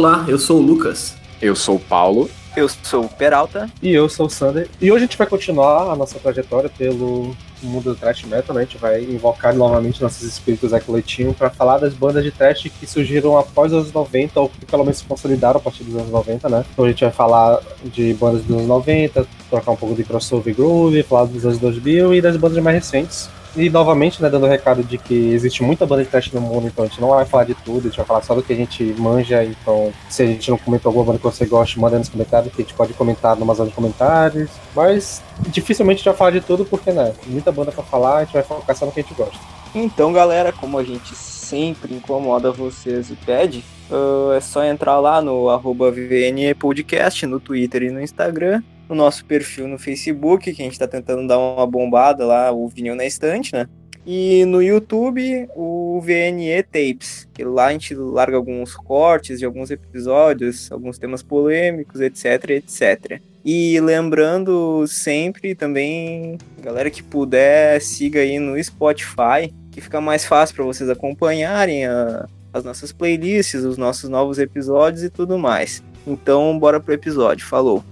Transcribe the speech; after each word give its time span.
Olá, 0.00 0.24
eu 0.26 0.38
sou 0.38 0.58
o 0.58 0.62
Lucas. 0.62 1.14
Eu 1.42 1.54
sou 1.54 1.76
o 1.76 1.78
Paulo. 1.78 2.30
Eu 2.56 2.66
sou 2.70 3.04
o 3.04 3.08
Peralta. 3.10 3.70
E 3.82 3.92
eu 3.92 4.08
sou 4.08 4.28
o 4.28 4.30
Sander. 4.30 4.66
E 4.80 4.90
hoje 4.90 5.04
a 5.04 5.06
gente 5.06 5.18
vai 5.18 5.26
continuar 5.26 5.92
a 5.92 5.94
nossa 5.94 6.18
trajetória 6.18 6.70
pelo 6.70 7.36
mundo 7.62 7.90
do 7.90 7.94
thrash 7.94 8.24
metal, 8.24 8.56
né? 8.56 8.62
A 8.62 8.64
gente 8.64 8.78
vai 8.78 9.04
invocar 9.04 9.54
novamente 9.54 10.00
nossos 10.00 10.22
espíritos 10.22 10.72
Ecoletinho 10.72 11.34
para 11.34 11.50
falar 11.50 11.76
das 11.76 11.92
bandas 11.92 12.24
de 12.24 12.30
thrash 12.30 12.70
que 12.80 12.86
surgiram 12.86 13.36
após 13.36 13.74
os 13.74 13.78
anos 13.78 13.92
90, 13.92 14.40
ou 14.40 14.48
que 14.48 14.64
pelo 14.64 14.84
menos 14.84 15.00
se 15.00 15.04
consolidaram 15.04 15.58
a 15.58 15.62
partir 15.62 15.84
dos 15.84 15.94
anos 15.94 16.10
90, 16.10 16.48
né? 16.48 16.64
Então 16.72 16.86
a 16.86 16.88
gente 16.88 17.04
vai 17.04 17.12
falar 17.12 17.60
de 17.84 18.14
bandas 18.14 18.42
dos 18.42 18.56
anos 18.56 18.68
90, 18.68 19.26
trocar 19.50 19.72
um 19.72 19.76
pouco 19.76 19.94
de 19.94 20.02
crossover 20.02 20.54
groove, 20.54 21.02
falar 21.02 21.26
dos 21.26 21.44
anos 21.44 21.58
2000 21.58 22.14
e 22.14 22.22
das 22.22 22.38
bandas 22.38 22.64
mais 22.64 22.76
recentes. 22.76 23.28
E 23.56 23.68
novamente, 23.68 24.22
né, 24.22 24.30
dando 24.30 24.46
o 24.46 24.48
recado 24.48 24.84
de 24.84 24.96
que 24.96 25.32
existe 25.32 25.62
muita 25.62 25.84
banda 25.84 26.04
de 26.04 26.08
teste 26.08 26.34
no 26.34 26.40
mundo, 26.40 26.68
então 26.68 26.84
a 26.84 26.88
gente 26.88 27.00
não 27.00 27.10
vai 27.10 27.24
falar 27.24 27.44
de 27.44 27.54
tudo, 27.54 27.80
a 27.80 27.88
gente 27.88 27.96
vai 27.96 28.06
falar 28.06 28.22
só 28.22 28.34
do 28.34 28.42
que 28.42 28.52
a 28.52 28.56
gente 28.56 28.84
manja. 28.96 29.44
Então, 29.44 29.92
se 30.08 30.22
a 30.22 30.26
gente 30.26 30.50
não 30.50 30.58
comentou 30.58 30.90
alguma 30.90 31.06
banda 31.06 31.18
que 31.18 31.24
você 31.24 31.46
gosta, 31.46 31.80
manda 31.80 31.98
nos 31.98 32.08
comentários, 32.08 32.54
que 32.54 32.62
a 32.62 32.64
gente 32.64 32.74
pode 32.74 32.92
comentar 32.92 33.36
numa 33.36 33.54
zona 33.54 33.68
de 33.68 33.74
comentários. 33.74 34.50
Mas 34.74 35.22
dificilmente 35.48 35.96
a 35.96 35.98
gente 35.98 36.08
vai 36.08 36.16
falar 36.16 36.30
de 36.30 36.40
tudo, 36.40 36.64
porque, 36.64 36.92
né, 36.92 37.12
muita 37.26 37.50
banda 37.50 37.72
pra 37.72 37.82
falar, 37.82 38.18
a 38.18 38.24
gente 38.24 38.34
vai 38.34 38.42
focar 38.42 38.76
só 38.76 38.86
no 38.86 38.92
que 38.92 39.00
a 39.00 39.02
gente 39.02 39.14
gosta. 39.14 39.38
Então, 39.74 40.12
galera, 40.12 40.52
como 40.52 40.78
a 40.78 40.84
gente 40.84 41.14
sempre 41.14 41.94
incomoda 41.94 42.52
vocês 42.52 43.10
e 43.10 43.14
pede, 43.14 43.64
uh, 43.90 44.32
é 44.32 44.40
só 44.40 44.62
entrar 44.64 44.98
lá 45.00 45.20
no 45.20 45.48
arroba 45.48 45.90
VN 45.90 46.54
Podcast, 46.58 47.26
no 47.26 47.40
Twitter 47.40 47.82
e 47.84 47.90
no 47.90 48.00
Instagram 48.00 48.62
no 48.90 48.96
nosso 48.96 49.24
perfil 49.24 49.68
no 49.68 49.78
Facebook, 49.78 50.52
que 50.52 50.60
a 50.60 50.64
gente 50.64 50.72
está 50.72 50.86
tentando 50.86 51.26
dar 51.26 51.38
uma 51.38 51.66
bombada 51.66 52.26
lá, 52.26 52.52
o 52.52 52.68
vinil 52.68 52.94
na 52.94 53.06
estante, 53.06 53.52
né? 53.52 53.66
E 54.06 54.44
no 54.46 54.62
YouTube, 54.62 55.48
o 55.54 56.00
VNE 56.00 56.62
Tapes, 56.62 57.28
que 57.32 57.44
lá 57.44 57.66
a 57.66 57.72
gente 57.72 57.94
larga 57.94 58.36
alguns 58.36 58.74
cortes 58.74 59.38
de 59.38 59.44
alguns 59.44 59.70
episódios, 59.70 60.72
alguns 60.72 60.98
temas 60.98 61.22
polêmicos, 61.22 62.00
etc, 62.00 62.50
etc. 62.50 63.20
E 63.44 63.78
lembrando 63.80 64.86
sempre 64.86 65.54
também, 65.54 66.38
galera 66.60 66.90
que 66.90 67.02
puder, 67.02 67.80
siga 67.80 68.20
aí 68.20 68.38
no 68.38 68.62
Spotify, 68.62 69.52
que 69.70 69.80
fica 69.80 70.00
mais 70.00 70.24
fácil 70.24 70.56
para 70.56 70.64
vocês 70.64 70.88
acompanharem 70.88 71.86
a, 71.86 72.26
as 72.52 72.64
nossas 72.64 72.92
playlists, 72.92 73.62
os 73.64 73.76
nossos 73.76 74.08
novos 74.08 74.38
episódios 74.38 75.04
e 75.04 75.10
tudo 75.10 75.38
mais. 75.38 75.82
Então, 76.06 76.58
bora 76.58 76.80
pro 76.80 76.94
episódio. 76.94 77.46
Falou! 77.46 77.84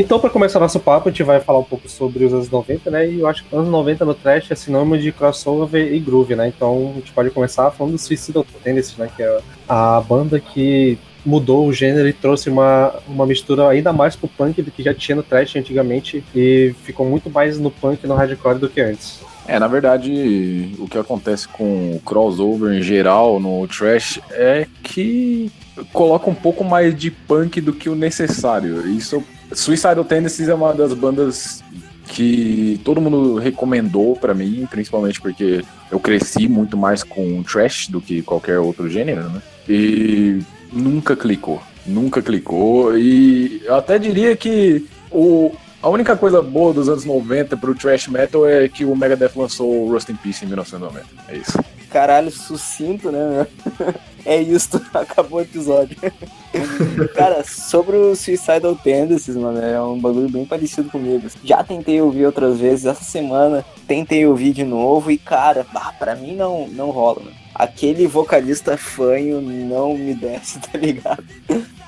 Então, 0.00 0.20
para 0.20 0.30
começar 0.30 0.60
nosso 0.60 0.78
papo, 0.78 1.08
a 1.08 1.10
gente 1.10 1.24
vai 1.24 1.40
falar 1.40 1.58
um 1.58 1.64
pouco 1.64 1.88
sobre 1.88 2.24
os 2.24 2.32
anos 2.32 2.48
90, 2.48 2.88
né? 2.88 3.10
E 3.10 3.18
eu 3.18 3.26
acho 3.26 3.44
que 3.44 3.56
anos 3.56 3.68
90 3.68 4.04
no 4.04 4.14
trash 4.14 4.48
é 4.48 4.54
sinônimo 4.54 4.96
de 4.96 5.10
crossover 5.10 5.92
e 5.92 5.98
groove, 5.98 6.36
né? 6.36 6.46
Então, 6.46 6.92
a 6.92 6.98
gente 7.00 7.10
pode 7.10 7.30
começar 7.30 7.68
falando 7.72 7.94
do 7.94 7.98
Suicidal 7.98 8.46
Tendencies, 8.62 8.96
né? 8.96 9.10
Que 9.16 9.24
é 9.24 9.40
a 9.68 10.00
banda 10.00 10.38
que 10.38 10.96
mudou 11.26 11.66
o 11.66 11.72
gênero 11.72 12.06
e 12.06 12.12
trouxe 12.12 12.48
uma, 12.48 12.94
uma 13.08 13.26
mistura 13.26 13.66
ainda 13.66 13.92
mais 13.92 14.14
pro 14.14 14.28
punk 14.28 14.62
do 14.62 14.70
que 14.70 14.84
já 14.84 14.94
tinha 14.94 15.16
no 15.16 15.22
trash 15.24 15.56
antigamente 15.56 16.22
e 16.32 16.72
ficou 16.84 17.04
muito 17.04 17.28
mais 17.28 17.58
no 17.58 17.68
punk 17.68 18.04
e 18.04 18.06
no 18.06 18.14
hardcore 18.14 18.60
do 18.60 18.68
que 18.68 18.80
antes. 18.80 19.20
É, 19.48 19.58
na 19.58 19.66
verdade, 19.66 20.76
o 20.78 20.86
que 20.86 20.96
acontece 20.96 21.48
com 21.48 21.96
o 21.96 22.00
crossover 22.04 22.72
em 22.72 22.82
geral 22.82 23.40
no 23.40 23.66
trash 23.66 24.20
é 24.30 24.64
que 24.80 25.50
coloca 25.92 26.30
um 26.30 26.34
pouco 26.34 26.62
mais 26.62 26.94
de 26.94 27.10
punk 27.10 27.60
do 27.60 27.72
que 27.72 27.88
o 27.88 27.96
necessário. 27.96 28.86
Isso 28.86 29.24
Suicidal 29.52 30.04
Tendencies 30.04 30.48
é 30.48 30.54
uma 30.54 30.72
das 30.72 30.92
bandas 30.92 31.62
que 32.08 32.80
todo 32.84 33.00
mundo 33.00 33.36
recomendou 33.36 34.16
para 34.16 34.34
mim, 34.34 34.66
principalmente 34.70 35.20
porque 35.20 35.64
eu 35.90 36.00
cresci 36.00 36.48
muito 36.48 36.76
mais 36.76 37.02
com 37.02 37.42
trash 37.42 37.88
do 37.88 38.00
que 38.00 38.22
qualquer 38.22 38.58
outro 38.58 38.88
gênero, 38.88 39.28
né? 39.28 39.42
E 39.68 40.40
nunca 40.72 41.14
clicou, 41.14 41.60
nunca 41.86 42.22
clicou. 42.22 42.96
E 42.98 43.62
eu 43.64 43.76
até 43.76 43.98
diria 43.98 44.34
que 44.34 44.86
o, 45.10 45.52
a 45.82 45.88
única 45.88 46.16
coisa 46.16 46.40
boa 46.40 46.72
dos 46.72 46.88
anos 46.88 47.04
90 47.04 47.56
pro 47.56 47.74
trash 47.74 48.08
metal 48.08 48.48
é 48.48 48.68
que 48.68 48.84
o 48.84 48.96
Megadeth 48.96 49.32
lançou 49.36 49.90
Rust 49.90 50.08
in 50.08 50.16
Peace 50.16 50.44
em 50.44 50.48
1990. 50.48 51.06
É 51.28 51.36
isso. 51.36 51.58
Caralho, 51.90 52.30
sucinto, 52.30 53.10
né? 53.10 53.46
é 54.24 54.40
isso, 54.40 54.80
acabou 54.92 55.38
o 55.38 55.42
episódio. 55.42 55.96
Cara, 57.14 57.42
sobre 57.44 57.96
o 57.96 58.14
Suicidal 58.14 58.76
Tendencies, 58.76 59.36
mano, 59.36 59.60
é 59.60 59.80
um 59.80 59.98
bagulho 59.98 60.28
bem 60.28 60.44
parecido 60.44 60.90
comigo. 60.90 61.28
Já 61.42 61.64
tentei 61.64 62.00
ouvir 62.00 62.26
outras 62.26 62.58
vezes, 62.58 62.86
essa 62.86 63.04
semana 63.04 63.64
tentei 63.86 64.26
ouvir 64.26 64.52
de 64.52 64.64
novo 64.64 65.10
e, 65.10 65.18
cara, 65.18 65.66
bah, 65.72 65.94
pra 65.98 66.14
mim 66.14 66.34
não, 66.34 66.68
não 66.68 66.90
rola, 66.90 67.20
mano. 67.20 67.36
Aquele 67.58 68.06
vocalista 68.06 68.76
fanho 68.76 69.40
não 69.40 69.98
me 69.98 70.14
desce, 70.14 70.60
tá 70.70 70.78
ligado? 70.78 71.24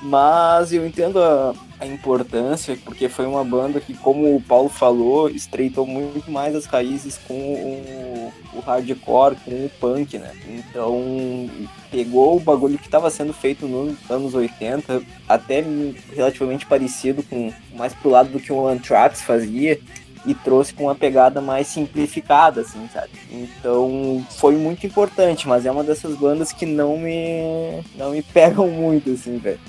Mas 0.01 0.73
eu 0.73 0.85
entendo 0.85 1.21
a, 1.21 1.53
a 1.79 1.85
importância, 1.85 2.77
porque 2.83 3.07
foi 3.07 3.25
uma 3.25 3.43
banda 3.43 3.79
que, 3.79 3.93
como 3.93 4.35
o 4.35 4.41
Paulo 4.41 4.67
falou, 4.67 5.29
estreitou 5.29 5.85
muito 5.87 6.29
mais 6.29 6.55
as 6.55 6.65
raízes 6.65 7.17
com 7.19 7.33
o, 7.33 8.33
o 8.53 8.59
hardcore, 8.59 9.37
com 9.45 9.51
o 9.51 9.71
punk, 9.79 10.17
né? 10.17 10.31
Então, 10.47 11.49
pegou 11.89 12.35
o 12.35 12.39
bagulho 12.39 12.77
que 12.77 12.87
estava 12.87 13.09
sendo 13.09 13.31
feito 13.31 13.67
nos 13.67 13.95
anos 14.09 14.33
80, 14.33 15.01
até 15.29 15.63
relativamente 16.13 16.65
parecido 16.65 17.23
com 17.23 17.53
mais 17.75 17.93
pro 17.93 18.09
lado 18.09 18.29
do 18.29 18.39
que 18.39 18.51
o 18.51 18.67
Anthrax 18.67 19.21
fazia, 19.21 19.79
e 20.25 20.33
trouxe 20.33 20.73
com 20.73 20.83
uma 20.83 20.95
pegada 20.95 21.41
mais 21.41 21.67
simplificada, 21.67 22.61
assim, 22.61 22.87
sabe? 22.93 23.09
Então 23.31 24.25
foi 24.37 24.55
muito 24.55 24.85
importante, 24.85 25.47
mas 25.47 25.65
é 25.65 25.71
uma 25.71 25.83
dessas 25.83 26.15
bandas 26.15 26.51
que 26.51 26.65
não 26.65 26.97
me 26.97 27.81
não 27.95 28.11
me 28.11 28.21
pegam 28.33 28.67
muito, 28.67 29.11
assim, 29.11 29.37
velho. 29.37 29.59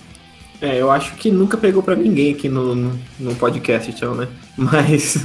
É, 0.60 0.80
eu 0.80 0.92
acho 0.92 1.16
que 1.16 1.28
nunca 1.28 1.56
pegou 1.56 1.82
para 1.82 1.96
ninguém 1.96 2.32
aqui 2.32 2.48
no, 2.48 2.72
no, 2.72 2.98
no, 3.18 3.34
podcast, 3.34 3.90
então, 3.90 4.14
né? 4.14 4.28
Mas 4.56 5.24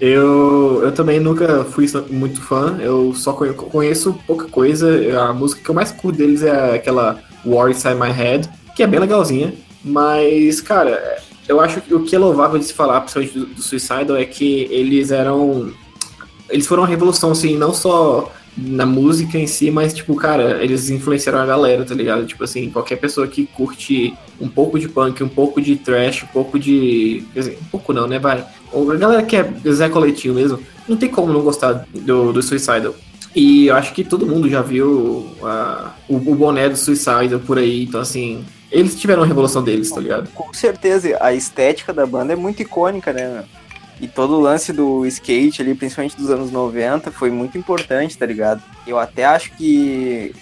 eu, 0.00 0.80
eu 0.82 0.92
também 0.92 1.20
nunca 1.20 1.62
fui 1.62 1.84
muito 2.08 2.40
fã, 2.40 2.78
eu 2.80 3.12
só 3.12 3.34
conheço 3.34 4.18
pouca 4.26 4.46
coisa. 4.46 4.88
A 5.20 5.34
música 5.34 5.62
que 5.62 5.68
eu 5.68 5.74
mais 5.74 5.92
curto 5.92 6.16
deles 6.16 6.42
é 6.42 6.76
aquela 6.76 7.20
War 7.44 7.70
Inside 7.70 7.96
My 7.96 8.10
Head, 8.10 8.48
que 8.74 8.82
é 8.82 8.86
bem 8.86 8.98
legalzinha. 8.98 9.52
Mas, 9.84 10.62
cara, 10.62 11.18
eu 11.48 11.60
acho 11.60 11.80
que 11.80 11.94
o 11.94 12.04
que 12.04 12.14
é 12.14 12.18
louvável 12.18 12.58
de 12.58 12.66
se 12.66 12.74
falar, 12.74 13.00
principalmente 13.00 13.38
do, 13.38 13.46
do 13.46 13.62
Suicidal, 13.62 14.16
é 14.16 14.24
que 14.24 14.68
eles 14.70 15.10
eram. 15.10 15.72
Eles 16.50 16.66
foram 16.66 16.82
uma 16.82 16.88
revolução, 16.88 17.32
assim, 17.32 17.56
não 17.56 17.74
só 17.74 18.32
na 18.56 18.84
música 18.84 19.38
em 19.38 19.46
si, 19.46 19.70
mas, 19.70 19.94
tipo, 19.94 20.14
cara, 20.16 20.62
eles 20.62 20.90
influenciaram 20.90 21.40
a 21.40 21.46
galera, 21.46 21.84
tá 21.84 21.94
ligado? 21.94 22.26
Tipo 22.26 22.44
assim, 22.44 22.70
qualquer 22.70 22.96
pessoa 22.96 23.26
que 23.26 23.46
curte 23.46 24.14
um 24.40 24.48
pouco 24.48 24.78
de 24.78 24.88
punk, 24.88 25.22
um 25.22 25.28
pouco 25.28 25.60
de 25.60 25.76
trash, 25.76 26.24
um 26.24 26.26
pouco 26.28 26.58
de. 26.58 27.24
Quer 27.32 27.40
dizer, 27.40 27.58
um 27.60 27.66
pouco 27.66 27.92
não, 27.92 28.06
né? 28.06 28.18
Vai. 28.18 28.44
A 28.72 28.94
galera 28.96 29.22
que 29.22 29.36
é 29.36 29.50
Zé 29.70 29.88
Coletinho 29.88 30.34
mesmo, 30.34 30.58
não 30.86 30.96
tem 30.96 31.08
como 31.08 31.32
não 31.32 31.40
gostar 31.40 31.86
do, 31.94 32.32
do 32.32 32.42
Suicidal. 32.42 32.94
E 33.34 33.66
eu 33.68 33.76
acho 33.76 33.94
que 33.94 34.04
todo 34.04 34.26
mundo 34.26 34.48
já 34.48 34.60
viu 34.60 35.36
o, 36.08 36.18
o 36.18 36.34
boné 36.34 36.68
do 36.68 36.76
Suicidal 36.76 37.40
por 37.46 37.58
aí, 37.58 37.84
então 37.84 38.00
assim. 38.00 38.44
Eles 38.70 38.98
tiveram 38.98 39.22
a 39.22 39.26
revolução 39.26 39.62
deles, 39.62 39.90
tá 39.90 40.00
ligado? 40.00 40.30
Com 40.30 40.52
certeza, 40.52 41.16
a 41.20 41.32
estética 41.32 41.92
da 41.92 42.06
banda 42.06 42.32
é 42.32 42.36
muito 42.36 42.60
icônica, 42.62 43.12
né? 43.12 43.44
E 44.00 44.06
todo 44.06 44.36
o 44.36 44.40
lance 44.40 44.72
do 44.72 45.04
skate 45.06 45.60
ali, 45.60 45.74
principalmente 45.74 46.16
dos 46.16 46.30
anos 46.30 46.52
90, 46.52 47.10
foi 47.10 47.30
muito 47.30 47.58
importante, 47.58 48.16
tá 48.16 48.26
ligado? 48.26 48.62
Eu 48.86 48.98
até 48.98 49.24
acho 49.24 49.50
que, 49.56 50.34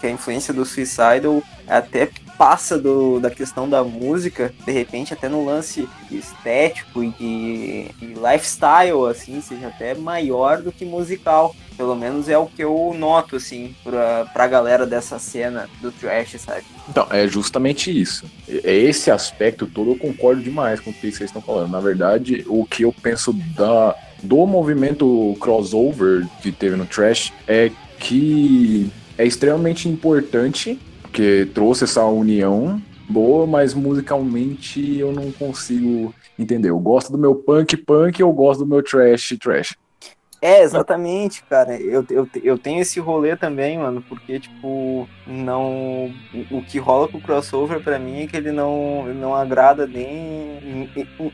que 0.00 0.06
a 0.06 0.10
influência 0.10 0.52
do 0.52 0.64
Suicidal 0.64 1.42
até 1.66 2.10
passa 2.36 2.78
do, 2.78 3.20
da 3.20 3.30
questão 3.30 3.68
da 3.68 3.84
música, 3.84 4.52
de 4.64 4.72
repente 4.72 5.12
até 5.12 5.28
no 5.28 5.44
lance 5.44 5.88
estético 6.10 7.02
e 7.02 7.90
e 8.00 8.06
lifestyle, 8.06 9.06
assim, 9.10 9.40
seja 9.40 9.68
até 9.68 9.94
maior 9.94 10.62
do 10.62 10.72
que 10.72 10.84
musical. 10.84 11.54
Pelo 11.78 11.94
menos 11.94 12.28
é 12.28 12.36
o 12.36 12.46
que 12.46 12.62
eu 12.62 12.92
noto, 12.98 13.36
assim, 13.36 13.74
pra, 13.84 14.26
pra 14.26 14.48
galera 14.48 14.84
dessa 14.84 15.16
cena 15.18 15.70
do 15.80 15.92
trash, 15.92 16.36
sabe? 16.40 16.64
Então, 16.88 17.06
é 17.08 17.28
justamente 17.28 17.88
isso. 17.88 18.26
É 18.48 18.74
esse 18.74 19.12
aspecto 19.12 19.64
todo 19.64 19.92
eu 19.92 19.96
concordo 19.96 20.42
demais 20.42 20.80
com 20.80 20.90
o 20.90 20.92
que 20.92 21.12
vocês 21.12 21.30
estão 21.30 21.40
falando. 21.40 21.70
Na 21.70 21.78
verdade, 21.78 22.44
o 22.48 22.66
que 22.66 22.82
eu 22.82 22.92
penso 22.92 23.32
da, 23.32 23.94
do 24.20 24.44
movimento 24.44 25.36
crossover 25.40 26.26
que 26.42 26.50
teve 26.50 26.74
no 26.74 26.84
trash 26.84 27.32
é 27.46 27.70
que 28.00 28.90
é 29.16 29.24
extremamente 29.24 29.88
importante, 29.88 30.80
porque 31.02 31.48
trouxe 31.54 31.84
essa 31.84 32.04
união 32.04 32.82
boa, 33.08 33.46
mas 33.46 33.72
musicalmente 33.72 34.98
eu 34.98 35.12
não 35.12 35.32
consigo 35.32 36.14
entender. 36.38 36.70
Eu 36.70 36.78
gosto 36.78 37.10
do 37.10 37.18
meu 37.18 37.34
punk 37.34 37.76
punk, 37.76 38.20
eu 38.20 38.32
gosto 38.32 38.60
do 38.60 38.66
meu 38.66 38.82
trash 38.82 39.36
trash. 39.40 39.76
É, 40.40 40.62
exatamente, 40.62 41.42
cara. 41.42 41.80
Eu, 41.80 42.04
eu, 42.10 42.28
eu 42.42 42.58
tenho 42.58 42.80
esse 42.80 43.00
rolê 43.00 43.36
também, 43.36 43.76
mano, 43.76 44.02
porque, 44.08 44.38
tipo, 44.38 45.08
não. 45.26 46.12
O 46.50 46.62
que 46.62 46.78
rola 46.78 47.08
com 47.08 47.18
o 47.18 47.20
crossover 47.20 47.80
pra 47.80 47.98
mim 47.98 48.22
é 48.22 48.26
que 48.26 48.36
ele 48.36 48.52
não, 48.52 49.12
não 49.14 49.34
agrada 49.34 49.86
nem, 49.86 50.88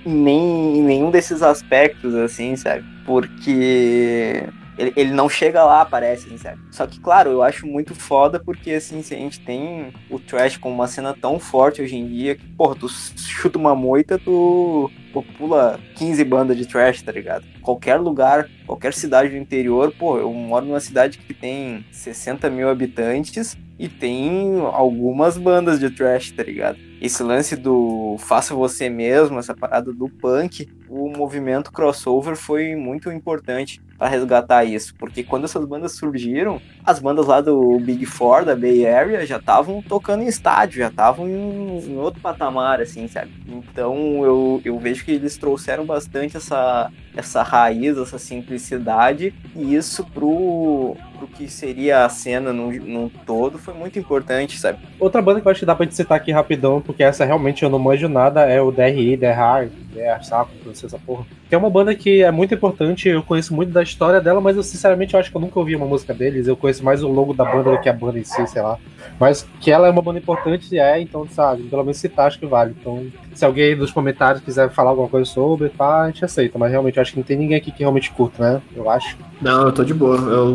nem 0.07 0.79
em 0.79 0.83
nenhum 0.83 1.11
desses 1.11 1.43
aspectos, 1.43 2.15
assim, 2.15 2.57
sabe? 2.57 2.85
Porque 3.05 4.49
ele, 4.77 4.93
ele 4.97 5.13
não 5.13 5.29
chega 5.29 5.65
lá, 5.65 5.85
parece, 5.85 6.27
assim, 6.27 6.39
sabe? 6.39 6.61
Só 6.71 6.87
que, 6.87 7.01
claro, 7.01 7.31
eu 7.31 7.43
acho 7.43 7.67
muito 7.67 7.95
foda 7.95 8.41
porque, 8.41 8.73
assim, 8.73 9.03
se 9.03 9.15
a 9.15 9.19
gente 9.19 9.41
tem 9.41 9.93
o 10.11 10.19
trash 10.19 10.57
como 10.57 10.75
uma 10.75 10.89
cena 10.89 11.15
tão 11.15 11.39
forte 11.39 11.83
hoje 11.83 11.97
em 11.97 12.07
dia 12.07 12.35
que, 12.35 12.47
porra, 12.49 12.75
tu 12.75 12.89
chuta 12.89 13.59
uma 13.59 13.75
moita, 13.75 14.19
tu 14.19 14.91
pula 15.39 15.79
15 15.95 16.25
bandas 16.25 16.57
de 16.57 16.67
trash, 16.67 17.03
tá 17.03 17.13
ligado? 17.13 17.45
Qualquer 17.63 17.97
lugar, 17.97 18.49
qualquer 18.67 18.93
cidade 18.93 19.31
do 19.31 19.37
interior, 19.37 19.93
pô, 19.97 20.19
eu 20.19 20.33
moro 20.33 20.67
numa 20.67 20.81
cidade 20.81 21.19
que 21.19 21.33
tem 21.33 21.85
60 21.93 22.51
mil 22.51 22.69
habitantes 22.69 23.57
e 23.79 23.89
tem 23.89 24.61
algumas 24.73 25.37
bandas 25.37 25.79
de 25.79 25.91
trash, 25.91 26.33
tá 26.33 26.43
ligado? 26.43 26.79
Esse 27.01 27.23
lance 27.23 27.57
do 27.57 28.17
faça 28.19 28.55
você 28.55 28.89
mesmo, 28.89 29.39
essa 29.39 29.55
parada 29.55 29.93
do 29.93 30.09
punk, 30.09 30.69
o 30.89 31.09
movimento 31.09 31.73
crossover 31.73 32.37
foi 32.37 32.75
muito 32.77 33.11
importante 33.11 33.83
para 34.05 34.11
resgatar 34.11 34.65
isso, 34.67 34.95
porque 34.99 35.25
quando 35.25 35.45
essas 35.45 35.65
bandas 35.65 35.97
surgiram, 35.97 36.61
as 36.85 36.99
bandas 36.99 37.27
lá 37.27 37.41
do 37.41 37.79
Big 37.81 38.05
Four, 38.05 38.45
da 38.45 38.55
Bay 38.55 38.87
Area, 38.87 39.25
já 39.27 39.39
estavam 39.39 39.81
tocando 39.81 40.23
em 40.23 40.27
estádio, 40.27 40.81
já 40.81 40.89
estavam 40.89 41.27
em, 41.27 41.79
em, 41.79 41.97
outro 41.97 42.21
patamar, 42.21 42.83
assim, 42.83 43.09
sabe? 43.09 43.31
Então 43.49 44.23
eu, 44.23 44.61
eu 44.63 44.79
vejo 44.79 45.07
que 45.07 45.13
eles 45.13 45.39
trouxeram 45.39 45.87
bastante 45.87 46.37
essa, 46.37 46.93
essa 47.17 47.43
raiz, 47.43 47.97
essa 47.97 48.19
simplicidade, 48.19 49.33
e 49.57 49.75
isso 49.75 50.05
pro, 50.13 50.99
pro 51.25 51.27
que 51.27 51.49
seria 51.49 52.05
a 52.05 52.09
cena 52.09 52.53
no, 52.53 52.71
no 52.73 53.11
todo 53.27 53.59
foi 53.59 53.75
muito 53.75 53.99
importante, 53.99 54.59
sabe? 54.59 54.79
Outra 55.01 55.23
banda 55.23 55.41
que 55.41 55.47
eu 55.47 55.51
acho 55.51 55.61
que 55.61 55.67
dá 55.67 55.75
pra 55.75 55.85
gente 55.85 55.97
citar 55.97 56.17
aqui 56.17 56.31
rapidão, 56.31 56.81
porque 56.81 57.03
essa 57.03 57.25
realmente 57.25 57.63
eu 57.63 57.71
não 57.71 57.79
manjo 57.79 58.09
nada, 58.09 58.43
é 58.43 58.61
o 58.61 58.71
DRI, 58.71 59.17
The 59.17 59.33
Hard, 59.33 59.71
The 59.95 60.23
Saco, 60.23 60.51
não 60.65 60.75
sei 60.75 60.87
essa 60.87 60.99
porra. 60.99 61.25
Que 61.49 61.55
é 61.55 61.59
uma 61.59 61.71
banda 61.71 61.95
que 61.95 62.23
é 62.23 62.31
muito 62.31 62.55
importante, 62.55 63.09
eu 63.09 63.23
conheço 63.23 63.55
muito 63.55 63.73
da 63.73 63.83
história 63.83 64.21
dela, 64.21 64.41
mas 64.41 64.57
eu 64.57 64.63
sinceramente 64.63 65.15
eu 65.15 65.21
acho 65.21 65.31
que 65.31 65.37
eu 65.37 65.41
nunca 65.41 65.59
ouvi 65.59 65.75
uma 65.75 65.87
música 65.87 66.13
deles, 66.13 66.47
eu 66.47 66.57
conheço 66.57 66.85
mais 66.85 67.03
o 67.03 67.09
logo 67.09 67.33
da 67.33 67.45
banda 67.45 67.71
do 67.71 67.81
que 67.81 67.89
a 67.89 67.93
banda 67.93 68.19
em 68.19 68.25
si, 68.25 68.47
sei 68.47 68.63
lá. 68.63 68.79
Mas 69.19 69.47
que 69.61 69.71
ela 69.71 69.87
é 69.87 69.91
uma 69.91 70.03
banda 70.03 70.19
importante, 70.19 70.79
é, 70.79 71.01
então, 71.01 71.27
sabe, 71.29 71.63
pelo 71.65 71.83
menos 71.83 71.99
citar 71.99 72.27
acho 72.27 72.39
que 72.39 72.47
vale. 72.47 72.75
Então, 72.79 73.07
se 73.35 73.45
alguém 73.45 73.77
dos 73.77 73.91
comentários 73.91 74.43
quiser 74.43 74.71
falar 74.71 74.91
alguma 74.91 75.09
coisa 75.09 75.29
sobre, 75.29 75.69
tá, 75.69 76.03
a 76.03 76.07
gente 76.07 76.25
aceita, 76.25 76.59
mas 76.59 76.71
realmente 76.71 76.97
eu 76.97 77.03
acho 77.03 77.13
que 77.13 77.19
não 77.19 77.25
tem 77.25 77.37
ninguém 77.37 77.57
aqui 77.57 77.73
que 77.73 77.81
realmente 77.81 78.11
curta, 78.13 78.43
né? 78.43 78.63
Eu 78.75 78.89
acho. 78.89 79.17
Não, 79.41 79.67
eu 79.67 79.73
tô 79.73 79.85
de 79.85 79.93
boa. 79.93 80.17
Eu 80.17 80.55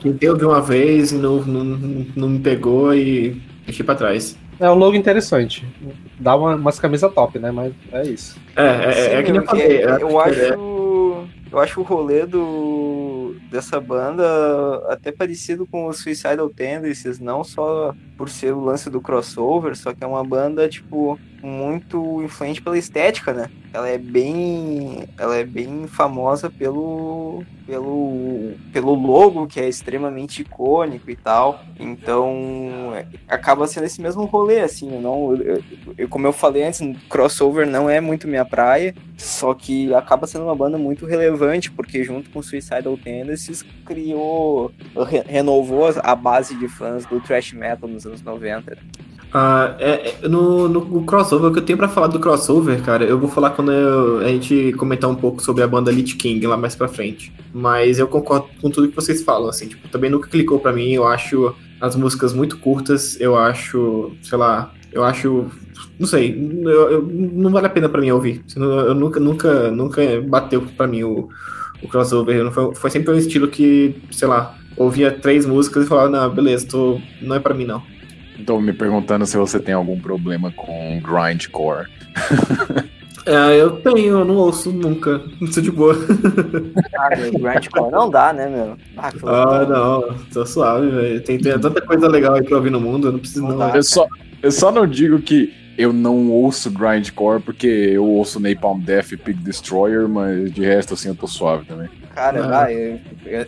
tentei 0.00 0.28
ouvir 0.28 0.44
uma 0.44 0.60
vez, 0.60 1.12
não, 1.12 1.42
não, 1.42 1.64
não 2.14 2.28
me 2.28 2.38
pegou 2.38 2.94
e 2.94 3.40
deixei 3.64 3.84
pra 3.84 3.94
trás. 3.94 4.38
É 4.58 4.70
um 4.70 4.74
logo 4.74 4.96
interessante. 4.96 5.66
Dá 6.18 6.34
uma, 6.34 6.54
umas 6.54 6.78
camisas 6.78 7.12
top, 7.12 7.38
né? 7.38 7.50
Mas 7.50 7.74
é 7.92 8.02
isso. 8.04 8.38
É, 8.54 8.66
é, 8.66 8.92
Sim, 8.92 9.10
é 9.10 9.22
que 9.22 9.32
nem 9.32 9.40
eu 9.40 9.46
falei. 9.46 9.84
Eu, 9.84 9.98
eu 9.98 10.20
acho. 10.20 10.86
Eu 11.52 11.60
acho 11.60 11.80
o 11.80 11.84
rolê 11.84 12.26
do, 12.26 13.36
dessa 13.50 13.80
banda 13.80 14.24
até 14.88 15.12
parecido 15.12 15.66
com 15.66 15.86
o 15.86 15.92
Suicidal 15.92 16.50
Tendencies, 16.50 17.20
não 17.20 17.44
só 17.44 17.94
por 18.16 18.28
ser 18.28 18.52
o 18.52 18.64
lance 18.64 18.88
do 18.88 19.00
crossover, 19.00 19.76
só 19.76 19.92
que 19.92 20.02
é 20.02 20.06
uma 20.06 20.24
banda, 20.24 20.68
tipo, 20.68 21.18
muito 21.42 22.22
influente 22.22 22.62
pela 22.62 22.78
estética, 22.78 23.32
né? 23.32 23.50
Ela 23.72 23.88
é 23.88 23.98
bem, 23.98 25.06
ela 25.18 25.36
é 25.36 25.44
bem 25.44 25.86
famosa 25.86 26.48
pelo, 26.48 27.44
pelo, 27.66 28.52
pelo 28.72 28.94
logo 28.94 29.46
que 29.46 29.60
é 29.60 29.68
extremamente 29.68 30.40
icônico 30.40 31.10
e 31.10 31.16
tal. 31.16 31.60
Então 31.78 32.94
acaba 33.28 33.66
sendo 33.66 33.84
esse 33.84 34.00
mesmo 34.00 34.24
rolê, 34.24 34.60
assim. 34.60 34.98
Não, 34.98 35.36
eu, 35.36 35.62
eu, 35.98 36.08
como 36.08 36.26
eu 36.26 36.32
falei 36.32 36.64
antes, 36.64 36.80
crossover 37.08 37.66
não 37.66 37.90
é 37.90 38.00
muito 38.00 38.26
minha 38.26 38.46
praia, 38.46 38.94
só 39.18 39.52
que 39.52 39.92
acaba 39.94 40.26
sendo 40.26 40.44
uma 40.44 40.56
banda 40.56 40.78
muito 40.78 41.04
relevante 41.04 41.70
porque 41.70 42.02
junto 42.02 42.30
com 42.30 42.42
Suicidal 42.42 42.96
Tendencies 42.96 43.62
criou, 43.84 44.72
re, 45.06 45.22
renovou 45.26 45.92
a 46.02 46.14
base 46.14 46.54
de 46.54 46.66
fãs 46.66 47.04
do 47.04 47.20
thrash 47.20 47.52
metal 47.52 47.88
nos 47.88 48.05
anos 48.06 48.22
90. 48.22 48.72
Uh, 48.72 49.74
é, 49.78 50.14
é, 50.22 50.28
no, 50.28 50.68
no, 50.68 51.04
crossover, 51.04 51.50
o 51.50 51.52
que 51.52 51.58
eu 51.58 51.64
tenho 51.64 51.76
pra 51.76 51.88
falar 51.88 52.06
do 52.06 52.18
crossover, 52.18 52.80
cara, 52.82 53.04
eu 53.04 53.18
vou 53.18 53.28
falar 53.28 53.50
quando 53.50 53.72
eu, 53.72 54.20
a 54.20 54.28
gente 54.28 54.72
comentar 54.78 55.10
um 55.10 55.14
pouco 55.14 55.42
sobre 55.42 55.62
a 55.62 55.66
banda 55.66 55.90
Lich 55.90 56.16
King 56.16 56.46
lá 56.46 56.56
mais 56.56 56.74
pra 56.74 56.88
frente. 56.88 57.32
Mas 57.52 57.98
eu 57.98 58.06
concordo 58.06 58.48
com 58.62 58.70
tudo 58.70 58.88
que 58.88 58.94
vocês 58.96 59.22
falam, 59.22 59.48
assim, 59.48 59.68
tipo, 59.68 59.88
também 59.88 60.10
nunca 60.10 60.28
clicou 60.28 60.58
pra 60.60 60.72
mim, 60.72 60.92
eu 60.92 61.06
acho 61.06 61.54
as 61.80 61.96
músicas 61.96 62.32
muito 62.32 62.58
curtas, 62.58 63.20
eu 63.20 63.36
acho, 63.36 64.12
sei 64.22 64.38
lá, 64.38 64.72
eu 64.92 65.04
acho. 65.04 65.46
Não 65.98 66.06
sei, 66.06 66.34
eu, 66.64 66.90
eu, 66.90 67.02
não 67.02 67.50
vale 67.50 67.66
a 67.66 67.70
pena 67.70 67.88
pra 67.88 68.00
mim 68.00 68.10
ouvir. 68.10 68.42
Eu 68.54 68.94
nunca, 68.94 69.20
nunca, 69.20 69.70
nunca 69.70 70.02
bateu 70.22 70.62
pra 70.76 70.86
mim 70.86 71.02
o, 71.02 71.28
o 71.82 71.88
crossover. 71.88 72.50
Foi, 72.50 72.74
foi 72.74 72.90
sempre 72.90 73.12
um 73.12 73.18
estilo 73.18 73.48
que, 73.48 73.96
sei 74.10 74.28
lá, 74.28 74.56
ouvia 74.76 75.10
três 75.10 75.44
músicas 75.44 75.84
e 75.84 75.88
falava, 75.88 76.08
não, 76.08 76.34
beleza, 76.34 76.66
tô, 76.68 77.00
não 77.20 77.36
é 77.36 77.40
pra 77.40 77.54
mim 77.54 77.66
não. 77.66 77.82
Tô 78.44 78.60
me 78.60 78.72
perguntando 78.72 79.26
se 79.26 79.36
você 79.36 79.58
tem 79.58 79.74
algum 79.74 79.98
problema 79.98 80.50
com 80.50 81.00
grindcore. 81.00 81.86
É, 83.26 83.60
eu 83.60 83.72
tenho, 83.80 84.20
eu 84.20 84.24
não 84.24 84.36
ouço 84.36 84.70
nunca. 84.70 85.20
Isso 85.40 85.60
de 85.60 85.72
boa. 85.72 85.96
Ah, 86.96 87.16
meu, 87.16 87.32
grindcore 87.32 87.90
não 87.90 88.08
dá, 88.08 88.32
né, 88.32 88.48
meu? 88.48 88.76
Ah, 88.96 89.10
ah 89.24 89.66
não, 89.66 90.16
tô 90.32 90.46
suave, 90.46 90.88
velho. 90.88 91.20
Tem, 91.22 91.36
tem 91.36 91.58
tanta 91.58 91.80
coisa 91.80 92.06
legal 92.06 92.36
aí 92.36 92.44
pra 92.44 92.56
ouvir 92.56 92.70
no 92.70 92.80
mundo, 92.80 93.08
eu 93.08 93.12
não 93.12 93.18
preciso 93.18 93.42
não. 93.42 93.56
não 93.56 93.74
eu, 93.74 93.82
só, 93.82 94.06
eu 94.40 94.52
só 94.52 94.70
não 94.70 94.86
digo 94.86 95.20
que 95.20 95.52
eu 95.76 95.92
não 95.92 96.30
ouço 96.30 96.70
grindcore 96.70 97.42
porque 97.42 97.66
eu 97.66 98.04
ouço 98.04 98.38
Napalm 98.38 98.80
Death 98.80 99.12
e 99.12 99.16
Pig 99.16 99.42
Destroyer, 99.42 100.08
mas 100.08 100.52
de 100.52 100.64
resto, 100.64 100.94
assim, 100.94 101.08
eu 101.08 101.14
tô 101.16 101.26
suave 101.26 101.66
também. 101.66 101.88
Cara, 102.14 102.64
ah. 102.64 102.72
eu, 102.72 102.98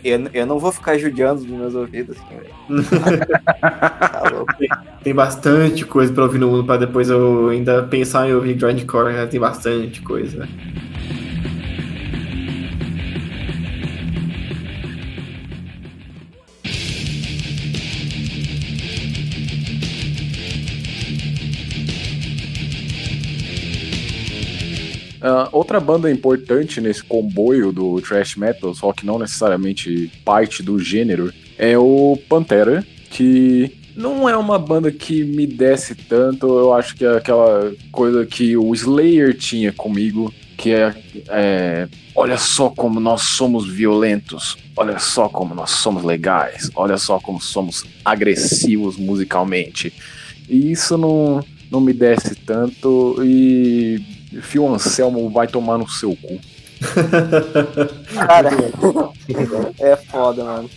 eu, 0.03 0.29
eu, 0.31 0.45
não 0.45 0.59
vou 0.59 0.71
ficar 0.71 0.97
judiando 0.97 1.43
dos 1.43 1.49
meus 1.49 1.73
ouvidos, 1.73 2.15
assim, 2.17 2.35
velho. 2.35 2.83
tá 3.41 4.23
louco. 4.31 4.53
Tem, 5.09 5.15
bastante 5.15 5.85
coisa 5.85 6.13
pra 6.13 6.25
ouvir 6.25 6.37
no 6.37 6.51
mundo 6.51 6.63
pra 6.63 6.77
depois 6.77 7.09
eu 7.09 7.49
ainda 7.49 7.81
pensar 7.81 8.29
em 8.29 8.33
ouvir 8.35 8.53
grindcore, 8.53 9.11
né? 9.11 9.25
tem 9.25 9.39
bastante 9.39 10.03
coisa. 10.03 10.47
Uh, 25.17 25.49
outra 25.51 25.79
banda 25.79 26.11
importante 26.11 26.79
nesse 26.79 27.03
comboio 27.03 27.71
do 27.71 27.99
thrash 27.99 28.35
metal, 28.35 28.75
só 28.75 28.93
que 28.93 29.07
não 29.07 29.17
necessariamente 29.17 30.11
parte 30.23 30.61
do 30.61 30.77
gênero, 30.77 31.33
é 31.57 31.75
o 31.75 32.15
Pantera, 32.29 32.85
que 33.09 33.79
não 33.99 34.29
é 34.29 34.37
uma 34.37 34.57
banda 34.57 34.89
que 34.91 35.25
me 35.25 35.45
desce 35.45 35.93
tanto. 35.93 36.47
Eu 36.47 36.73
acho 36.73 36.95
que 36.95 37.03
é 37.03 37.17
aquela 37.17 37.73
coisa 37.91 38.25
que 38.25 38.55
o 38.55 38.73
Slayer 38.73 39.37
tinha 39.37 39.73
comigo, 39.73 40.33
que 40.57 40.71
é, 40.71 40.95
é 41.27 41.87
olha 42.15 42.37
só 42.37 42.69
como 42.69 42.99
nós 42.99 43.23
somos 43.23 43.67
violentos, 43.67 44.57
olha 44.75 44.97
só 44.99 45.27
como 45.27 45.53
nós 45.53 45.71
somos 45.71 46.03
legais, 46.03 46.71
olha 46.75 46.97
só 46.97 47.19
como 47.19 47.41
somos 47.41 47.85
agressivos 48.03 48.95
musicalmente. 48.95 49.93
E 50.47 50.71
isso 50.71 50.97
não, 50.97 51.43
não 51.69 51.81
me 51.81 51.91
desce 51.91 52.35
tanto 52.35 53.17
e 53.21 54.01
Fio 54.41 54.73
Anselmo 54.73 55.29
vai 55.29 55.47
tomar 55.47 55.77
no 55.77 55.89
seu 55.89 56.15
cu. 56.15 56.39
Cara, 58.15 58.49
é 59.77 59.95
foda, 59.97 60.43
mano. 60.45 60.69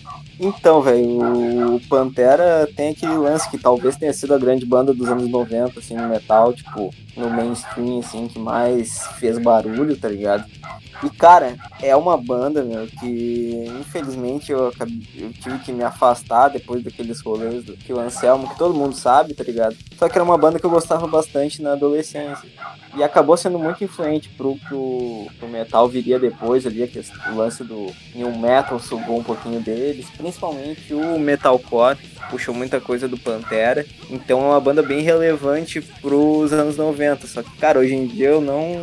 Então, 0.44 0.82
velho, 0.82 1.76
o 1.76 1.80
Pantera 1.88 2.68
tem 2.74 2.88
aquele 2.88 3.16
lance 3.16 3.48
que 3.48 3.56
talvez 3.56 3.94
tenha 3.94 4.12
sido 4.12 4.34
a 4.34 4.38
grande 4.38 4.66
banda 4.66 4.92
dos 4.92 5.08
anos 5.08 5.30
90, 5.30 5.78
assim, 5.78 5.94
no 5.94 6.08
metal, 6.08 6.52
tipo, 6.52 6.92
no 7.16 7.30
mainstream, 7.30 8.00
assim, 8.00 8.26
que 8.26 8.40
mais 8.40 9.06
fez 9.20 9.38
barulho, 9.38 9.96
tá 9.96 10.08
ligado? 10.08 10.44
E, 11.02 11.10
cara, 11.10 11.56
é 11.82 11.94
uma 11.96 12.16
banda, 12.16 12.62
meu, 12.62 12.86
que 12.86 13.64
infelizmente 13.80 14.52
eu, 14.52 14.68
acabei, 14.68 15.02
eu 15.16 15.32
tive 15.32 15.58
que 15.58 15.72
me 15.72 15.82
afastar 15.82 16.48
depois 16.48 16.82
daqueles 16.84 17.20
rolês 17.20 17.64
do 17.64 17.76
que 17.76 17.92
o 17.92 17.98
Anselmo, 17.98 18.48
que 18.48 18.58
todo 18.58 18.74
mundo 18.74 18.94
sabe, 18.94 19.34
tá 19.34 19.42
ligado? 19.42 19.76
Só 19.98 20.08
que 20.08 20.16
era 20.16 20.24
uma 20.24 20.38
banda 20.38 20.58
que 20.58 20.66
eu 20.66 20.70
gostava 20.70 21.06
bastante 21.06 21.60
na 21.60 21.72
adolescência. 21.72 22.48
E 22.96 23.02
acabou 23.02 23.36
sendo 23.36 23.58
muito 23.58 23.82
influente 23.82 24.28
pro 24.28 24.56
que 24.56 24.74
o, 24.74 25.28
metal 25.48 25.88
viria 25.88 26.18
depois 26.18 26.66
ali, 26.66 26.82
o 27.30 27.36
lance 27.36 27.64
do 27.64 27.92
new 28.14 28.30
metal 28.36 28.78
sugou 28.78 29.18
um 29.18 29.22
pouquinho 29.22 29.60
deles, 29.60 30.06
principalmente 30.16 30.92
o 30.94 31.18
metalcore, 31.18 31.98
puxou 32.30 32.54
muita 32.54 32.80
coisa 32.80 33.08
do 33.08 33.18
Pantera. 33.18 33.86
Então 34.10 34.40
é 34.40 34.48
uma 34.48 34.60
banda 34.60 34.82
bem 34.82 35.02
relevante 35.02 35.80
pros 35.80 36.52
anos 36.52 36.76
90. 36.76 37.26
Só 37.26 37.42
que, 37.42 37.56
cara, 37.56 37.78
hoje 37.78 37.94
em 37.94 38.06
dia 38.06 38.28
eu 38.28 38.40
não, 38.40 38.82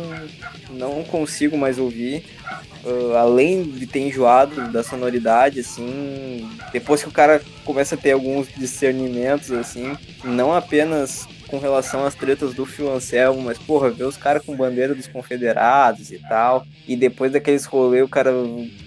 não 0.70 1.02
consigo 1.04 1.56
mais 1.56 1.78
ouvir. 1.78 2.09
Uh, 2.18 3.14
além 3.14 3.62
de 3.62 3.86
ter 3.86 4.00
enjoado 4.00 4.72
da 4.72 4.82
sonoridade, 4.82 5.60
assim, 5.60 6.48
depois 6.72 7.02
que 7.02 7.08
o 7.08 7.12
cara 7.12 7.42
começa 7.64 7.94
a 7.94 7.98
ter 7.98 8.12
alguns 8.12 8.48
discernimentos, 8.48 9.52
assim, 9.52 9.96
não 10.24 10.52
apenas 10.52 11.28
com 11.50 11.58
relação 11.58 12.06
às 12.06 12.14
tretas 12.14 12.54
do 12.54 12.64
Phil 12.64 12.90
Anselmo, 12.90 13.42
mas, 13.42 13.58
porra, 13.58 13.90
ver 13.90 14.04
os 14.04 14.16
caras 14.16 14.44
com 14.44 14.56
bandeira 14.56 14.94
dos 14.94 15.08
confederados 15.08 16.12
e 16.12 16.18
tal, 16.18 16.64
e 16.86 16.94
depois 16.94 17.32
daqueles 17.32 17.64
rolês 17.64 18.04
o 18.04 18.08
cara 18.08 18.32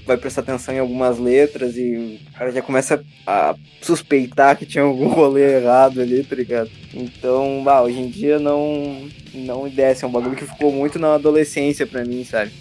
vai 0.06 0.16
prestar 0.16 0.42
atenção 0.42 0.74
em 0.74 0.80
algumas 0.80 1.20
letras 1.20 1.76
e 1.76 2.20
o 2.26 2.38
cara 2.38 2.52
já 2.52 2.62
começa 2.62 3.04
a 3.28 3.54
suspeitar 3.82 4.58
que 4.58 4.66
tinha 4.66 4.84
algum 4.84 5.10
rolê 5.14 5.58
errado 5.58 6.02
ali, 6.02 6.24
tá 6.24 6.36
ligado? 6.36 6.72
Então, 6.94 7.62
bah, 7.64 7.82
hoje 7.82 8.00
em 8.00 8.10
dia 8.10 8.40
não, 8.40 9.10
não 9.34 9.68
desce, 9.68 10.06
é 10.06 10.08
um 10.08 10.12
bagulho 10.12 10.36
que 10.36 10.46
ficou 10.46 10.72
muito 10.72 10.98
na 10.98 11.16
adolescência 11.16 11.86
pra 11.86 12.06
mim, 12.06 12.24
sabe? 12.24 12.52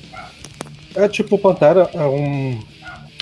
É 0.94 1.08
tipo, 1.08 1.38
Pantera 1.38 1.88
é 1.92 2.04
um 2.04 2.58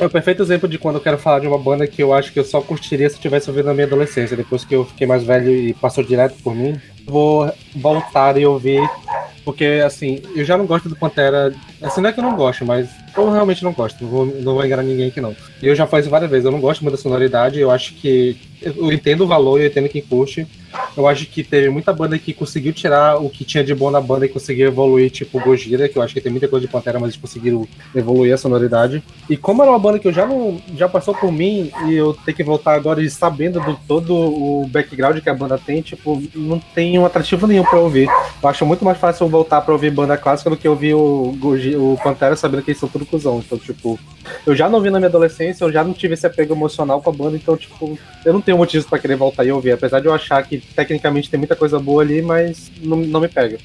é 0.00 0.06
o 0.06 0.10
perfeito 0.10 0.42
exemplo 0.42 0.66
de 0.66 0.78
quando 0.78 0.94
eu 0.96 1.02
quero 1.02 1.18
falar 1.18 1.40
de 1.40 1.46
uma 1.46 1.58
banda 1.58 1.86
que 1.86 2.02
eu 2.02 2.14
acho 2.14 2.32
que 2.32 2.38
eu 2.38 2.44
só 2.44 2.62
curtiria 2.62 3.10
se 3.10 3.20
tivesse 3.20 3.50
ouvido 3.50 3.66
na 3.66 3.74
minha 3.74 3.86
adolescência. 3.86 4.34
Depois 4.34 4.64
que 4.64 4.74
eu 4.74 4.86
fiquei 4.86 5.06
mais 5.06 5.22
velho 5.22 5.50
e 5.52 5.74
passou 5.74 6.02
direto 6.02 6.42
por 6.42 6.54
mim, 6.54 6.80
vou 7.06 7.52
voltar 7.74 8.36
e 8.36 8.46
ouvir. 8.46 8.80
Porque, 9.44 9.82
assim, 9.84 10.22
eu 10.34 10.44
já 10.44 10.56
não 10.56 10.66
gosto 10.66 10.88
do 10.88 10.96
Pantera. 10.96 11.52
Assim, 11.80 12.00
não 12.00 12.10
é 12.10 12.12
que 12.12 12.20
eu 12.20 12.24
não 12.24 12.36
gosto, 12.36 12.64
mas 12.64 12.88
eu 13.16 13.30
realmente 13.30 13.64
não 13.64 13.72
gosto. 13.72 14.02
Não 14.02 14.10
vou, 14.10 14.26
não 14.26 14.54
vou 14.54 14.64
enganar 14.64 14.82
ninguém 14.82 15.08
aqui, 15.08 15.20
não. 15.20 15.34
E 15.62 15.66
eu 15.66 15.74
já 15.74 15.86
falei 15.86 16.02
isso 16.02 16.10
várias 16.10 16.30
vezes. 16.30 16.44
Eu 16.44 16.52
não 16.52 16.60
gosto 16.60 16.82
muito 16.82 16.96
da 16.96 17.02
sonoridade. 17.02 17.58
Eu 17.58 17.70
acho 17.70 17.94
que. 17.94 18.36
Eu 18.62 18.92
entendo 18.92 19.24
o 19.24 19.26
valor, 19.26 19.58
eu 19.58 19.66
entendo 19.66 19.88
quem 19.88 20.02
curte. 20.02 20.46
Eu 20.96 21.06
acho 21.06 21.26
que 21.26 21.42
teve 21.42 21.68
muita 21.70 21.92
banda 21.92 22.18
que 22.18 22.32
conseguiu 22.32 22.72
tirar 22.72 23.16
o 23.16 23.28
que 23.28 23.44
tinha 23.44 23.64
de 23.64 23.74
bom 23.74 23.90
na 23.90 24.00
banda 24.00 24.26
e 24.26 24.28
conseguiu 24.28 24.68
evoluir, 24.68 25.10
tipo 25.10 25.40
Gojira, 25.40 25.88
que 25.88 25.96
eu 25.96 26.02
acho 26.02 26.14
que 26.14 26.20
tem 26.20 26.30
muita 26.30 26.46
coisa 26.46 26.66
de 26.66 26.72
Pantera, 26.72 26.98
mas 26.98 27.10
eles 27.10 27.20
conseguiram 27.20 27.66
evoluir 27.94 28.34
a 28.34 28.36
sonoridade. 28.36 29.02
E 29.28 29.36
como 29.36 29.62
era 29.62 29.70
uma 29.70 29.78
banda 29.78 29.98
que 29.98 30.06
eu 30.06 30.12
já 30.12 30.26
não 30.26 30.60
já 30.76 30.88
passou 30.88 31.14
por 31.14 31.32
mim 31.32 31.70
e 31.88 31.94
eu 31.94 32.12
tenho 32.12 32.36
que 32.36 32.44
voltar 32.44 32.74
agora 32.74 33.02
e 33.02 33.10
sabendo 33.10 33.60
do 33.60 33.78
todo 33.88 34.14
o 34.14 34.66
background 34.68 35.18
que 35.20 35.30
a 35.30 35.34
banda 35.34 35.58
tem, 35.58 35.80
tipo, 35.80 36.22
não 36.34 36.58
tem 36.58 36.89
um 36.98 37.06
atrativo 37.06 37.46
nenhum 37.46 37.64
para 37.64 37.78
ouvir. 37.78 38.08
Eu 38.42 38.48
acho 38.48 38.64
muito 38.66 38.84
mais 38.84 38.98
fácil 38.98 39.28
voltar 39.28 39.60
para 39.60 39.72
ouvir 39.72 39.90
banda 39.90 40.16
clássica 40.16 40.50
do 40.50 40.56
que 40.56 40.68
ouvir 40.68 40.94
o, 40.94 41.34
o 41.38 41.98
Pantera 42.02 42.36
sabendo 42.36 42.62
que 42.62 42.70
eles 42.70 42.80
são 42.80 42.88
tudo 42.88 43.06
cuzão. 43.06 43.38
Então, 43.38 43.58
tipo, 43.58 43.98
eu 44.46 44.54
já 44.54 44.68
não 44.68 44.80
vi 44.80 44.90
na 44.90 44.98
minha 44.98 45.08
adolescência, 45.08 45.64
eu 45.64 45.72
já 45.72 45.84
não 45.84 45.92
tive 45.92 46.14
esse 46.14 46.26
apego 46.26 46.54
emocional 46.54 47.00
com 47.00 47.10
a 47.10 47.12
banda, 47.12 47.36
então, 47.36 47.56
tipo, 47.56 47.98
eu 48.24 48.32
não 48.32 48.40
tenho 48.40 48.56
motivos 48.56 48.86
para 48.86 48.98
querer 48.98 49.16
voltar 49.16 49.44
e 49.44 49.52
ouvir, 49.52 49.72
apesar 49.72 50.00
de 50.00 50.06
eu 50.06 50.14
achar 50.14 50.42
que 50.42 50.58
tecnicamente 50.58 51.30
tem 51.30 51.38
muita 51.38 51.56
coisa 51.56 51.78
boa 51.78 52.02
ali, 52.02 52.22
mas 52.22 52.70
não, 52.82 52.96
não 52.96 53.20
me 53.20 53.28
pega. 53.28 53.58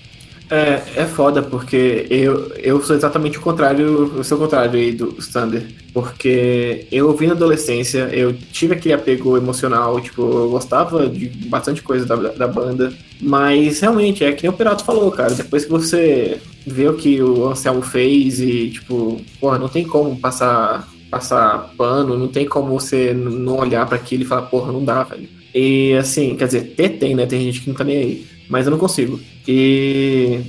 É, 0.50 1.02
é 1.02 1.06
foda, 1.06 1.42
porque 1.42 2.06
eu, 2.10 2.52
eu 2.58 2.82
sou 2.84 2.96
exatamente 2.96 3.38
o 3.38 3.42
contrário, 3.42 4.20
o 4.20 4.38
contrário 4.38 4.80
aí 4.80 4.92
do 4.92 5.14
Thunder. 5.14 5.66
Porque 5.94 6.88
eu 6.92 7.08
ouvi 7.08 7.25
na 7.25 7.34
adolescência, 7.34 8.10
eu 8.12 8.34
tive 8.34 8.74
aquele 8.74 8.94
apego 8.94 9.38
emocional, 9.38 10.00
tipo, 10.02 10.22
eu 10.22 10.50
gostava 10.50 11.08
de 11.08 11.28
bastante 11.48 11.82
coisa 11.82 12.06
da, 12.06 12.16
da 12.16 12.48
banda. 12.48 12.94
Mas 13.22 13.80
realmente, 13.80 14.24
é 14.24 14.32
que 14.34 14.44
nem 14.44 14.52
o 14.52 14.58
Pirato 14.58 14.84
falou, 14.84 15.12
cara. 15.12 15.34
Depois 15.34 15.66
que 15.66 15.72
você 15.72 16.40
vê 16.66 16.88
o 16.88 16.96
que 16.96 17.22
o 17.22 17.48
Anselmo 17.48 17.82
fez 17.82 18.40
e, 18.40 18.70
tipo, 18.70 19.22
porra, 19.40 19.58
não 19.58 19.70
tem 19.70 19.86
como 19.86 20.20
passar, 20.20 20.88
passar 21.10 21.74
pano, 21.78 22.18
não 22.18 22.28
tem 22.28 22.46
como 22.46 22.80
você 22.80 23.14
não 23.14 23.58
olhar 23.58 23.86
para 23.88 23.96
aquilo 23.96 24.24
e 24.24 24.28
falar, 24.28 24.44
porra, 24.44 24.72
não 24.72 24.84
dá, 24.84 25.04
velho. 25.04 25.28
E 25.54 25.94
assim, 25.94 26.36
quer 26.36 26.48
dizer, 26.48 26.75
tem, 26.75 27.16
né? 27.16 27.25
Tem 27.25 27.40
gente 27.42 27.62
que 27.62 27.70
não 27.70 27.75
tá 27.75 27.86
nem 27.86 27.98
aí. 27.98 28.35
Mas 28.50 28.66
eu 28.66 28.72
não 28.72 28.78
consigo. 28.78 29.20
E. 29.48 30.42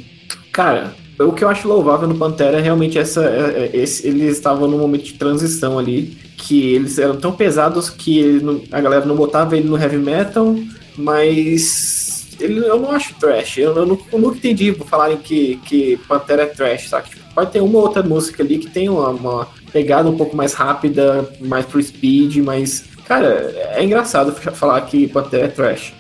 Cara, 0.53 0.95
o 1.19 1.33
que 1.33 1.45
eu 1.45 1.49
acho 1.49 1.69
louvável 1.69 2.09
no 2.09 2.17
Pantera 2.17 2.59
é 2.59 2.63
realmente 2.63 2.99
essa. 2.99 3.25
É, 3.25 3.71
é, 3.75 3.77
esse, 3.77 4.07
eles 4.07 4.37
estavam 4.37 4.69
num 4.69 4.79
momento 4.79 5.05
de 5.05 5.15
transição 5.15 5.79
ali. 5.79 6.17
Que 6.37 6.75
eles 6.75 6.99
eram 6.99 7.17
tão 7.17 7.33
pesados 7.33 7.89
que 7.89 8.41
a 8.71 8.81
galera 8.81 9.05
não 9.05 9.17
botava 9.17 9.57
ele 9.57 9.69
no 9.69 9.79
heavy 9.79 9.99
metal, 9.99 10.55
mas. 10.97 12.37
Ele, 12.39 12.59
eu 12.59 12.79
não 12.79 12.93
acho 12.93 13.15
trash. 13.15 13.59
Eu, 13.59 13.75
eu, 13.75 14.01
eu 14.13 14.19
nunca 14.19 14.37
entendi 14.37 14.71
por 14.71 14.87
falarem 14.87 15.17
que, 15.17 15.57
que 15.65 15.97
Pantera 16.07 16.43
é 16.43 16.47
trash, 16.47 16.91
sabe? 16.91 17.09
Tipo, 17.09 17.35
pode 17.35 17.51
ter 17.51 17.63
uma 17.63 17.79
outra 17.79 18.03
música 18.03 18.43
ali 18.43 18.59
que 18.59 18.69
tem 18.69 18.91
uma, 18.91 19.09
uma 19.09 19.49
pegada 19.73 20.09
um 20.09 20.17
pouco 20.17 20.37
mais 20.37 20.53
rápida, 20.53 21.31
mais 21.41 21.65
pro 21.65 21.83
speed, 21.83 22.37
mas 22.45 22.85
Cara, 23.07 23.55
é 23.73 23.85
engraçado 23.85 24.33
falar 24.33 24.81
que 24.83 25.07
Pantera 25.07 25.45
é 25.45 25.49
trash. 25.49 25.95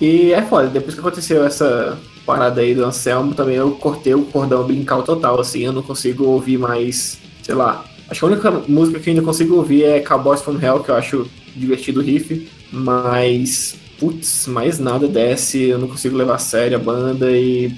E 0.00 0.32
é 0.32 0.42
foda, 0.42 0.68
depois 0.68 0.94
que 0.94 1.00
aconteceu 1.00 1.44
essa 1.44 1.98
parada 2.24 2.60
aí 2.60 2.74
do 2.74 2.84
Anselmo, 2.84 3.34
também 3.34 3.56
eu 3.56 3.72
cortei 3.72 4.14
o 4.14 4.24
cordão 4.24 4.62
umbilical 4.62 5.02
total, 5.02 5.40
assim, 5.40 5.60
eu 5.60 5.72
não 5.72 5.82
consigo 5.82 6.24
ouvir 6.24 6.58
mais, 6.58 7.18
sei 7.42 7.54
lá. 7.54 7.84
Acho 8.08 8.20
que 8.20 8.26
a 8.26 8.28
única 8.28 8.50
música 8.68 9.00
que 9.00 9.10
eu 9.10 9.12
ainda 9.12 9.24
consigo 9.24 9.56
ouvir 9.56 9.84
é 9.84 10.00
Cowboys 10.00 10.40
from 10.40 10.58
Hell, 10.60 10.80
que 10.80 10.90
eu 10.90 10.94
acho 10.94 11.26
divertido 11.56 12.00
o 12.00 12.02
riff, 12.02 12.48
mas, 12.70 13.76
putz, 13.98 14.46
mais 14.46 14.78
nada 14.78 15.08
desce, 15.08 15.64
eu 15.64 15.78
não 15.78 15.88
consigo 15.88 16.16
levar 16.16 16.36
a 16.36 16.38
sério 16.38 16.76
a 16.76 16.80
banda 16.80 17.30
e 17.30 17.72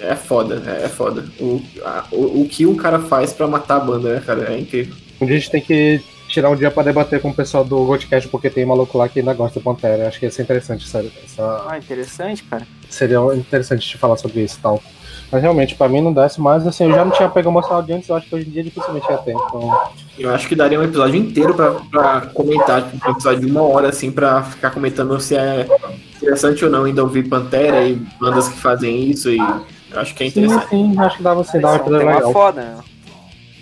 é 0.00 0.14
foda, 0.14 0.62
é, 0.66 0.84
é 0.84 0.88
foda. 0.88 1.24
O, 1.40 1.62
a, 1.84 2.04
o, 2.12 2.42
o 2.42 2.48
que 2.48 2.66
o 2.66 2.76
cara 2.76 2.98
faz 2.98 3.32
para 3.32 3.46
matar 3.46 3.76
a 3.76 3.80
banda, 3.80 4.14
né, 4.14 4.22
cara, 4.24 4.52
é 4.52 4.58
incrível. 4.58 4.94
A 5.20 5.24
gente 5.24 5.50
tem 5.50 5.60
que 5.60 6.02
tirar 6.34 6.50
um 6.50 6.56
dia 6.56 6.70
pra 6.70 6.82
debater 6.82 7.20
com 7.20 7.30
o 7.30 7.34
pessoal 7.34 7.64
do 7.64 7.84
Godcast, 7.84 8.28
porque 8.28 8.50
tem 8.50 8.66
maluco 8.66 8.98
lá 8.98 9.08
que 9.08 9.20
ainda 9.20 9.32
gosta 9.32 9.60
do 9.60 9.62
Pantera. 9.62 10.08
Acho 10.08 10.18
que 10.18 10.26
ia 10.26 10.32
ser 10.32 10.42
interessante 10.42 10.84
essa, 10.84 11.04
essa... 11.24 11.64
Ah, 11.68 11.78
interessante, 11.78 12.42
cara. 12.42 12.66
Seria 12.90 13.18
interessante 13.34 13.88
te 13.88 13.96
falar 13.96 14.16
sobre 14.16 14.42
isso 14.42 14.58
e 14.58 14.60
tal. 14.60 14.82
Mas 15.30 15.42
realmente, 15.42 15.74
pra 15.74 15.88
mim 15.88 16.00
não 16.00 16.12
desce 16.12 16.40
mais, 16.40 16.66
assim, 16.66 16.84
eu 16.84 16.92
já 16.92 17.04
não 17.04 17.12
tinha 17.12 17.28
pego 17.28 17.48
emocional 17.48 17.82
de 17.82 17.92
antes, 17.92 18.08
eu 18.08 18.16
acho 18.16 18.28
que 18.28 18.34
hoje 18.34 18.48
em 18.48 18.50
dia 18.50 18.64
dificilmente 18.64 19.08
ia 19.08 19.18
ter. 19.18 19.32
Então... 19.32 19.80
Eu 20.18 20.34
acho 20.34 20.46
que 20.48 20.54
daria 20.54 20.78
um 20.78 20.84
episódio 20.84 21.16
inteiro 21.16 21.54
pra, 21.54 21.72
pra 21.90 22.20
comentar, 22.32 22.82
tipo, 22.82 23.08
um 23.08 23.12
episódio 23.12 23.40
de 23.40 23.50
uma 23.50 23.62
hora, 23.62 23.88
assim, 23.88 24.10
pra 24.10 24.42
ficar 24.42 24.70
comentando 24.70 25.18
se 25.20 25.36
é 25.36 25.66
interessante 26.16 26.64
ou 26.64 26.70
não 26.70 26.84
ainda 26.84 27.02
ouvir 27.02 27.28
Pantera 27.28 27.84
e 27.84 27.94
bandas 28.20 28.48
que 28.48 28.58
fazem 28.58 29.10
isso, 29.10 29.30
e 29.30 29.38
eu 29.38 30.00
acho 30.00 30.14
que 30.14 30.24
é 30.24 30.26
interessante. 30.26 30.68
Sim, 30.68 30.92
sim 30.92 31.00
acho 31.00 31.16
que 31.16 31.22
dá 31.22 31.34
você 31.34 31.58
dar 31.58 31.72
um 31.72 31.76
episódio 31.76 32.06
legal. 32.06 32.32
foda, 32.32 32.60
né? 32.60 32.78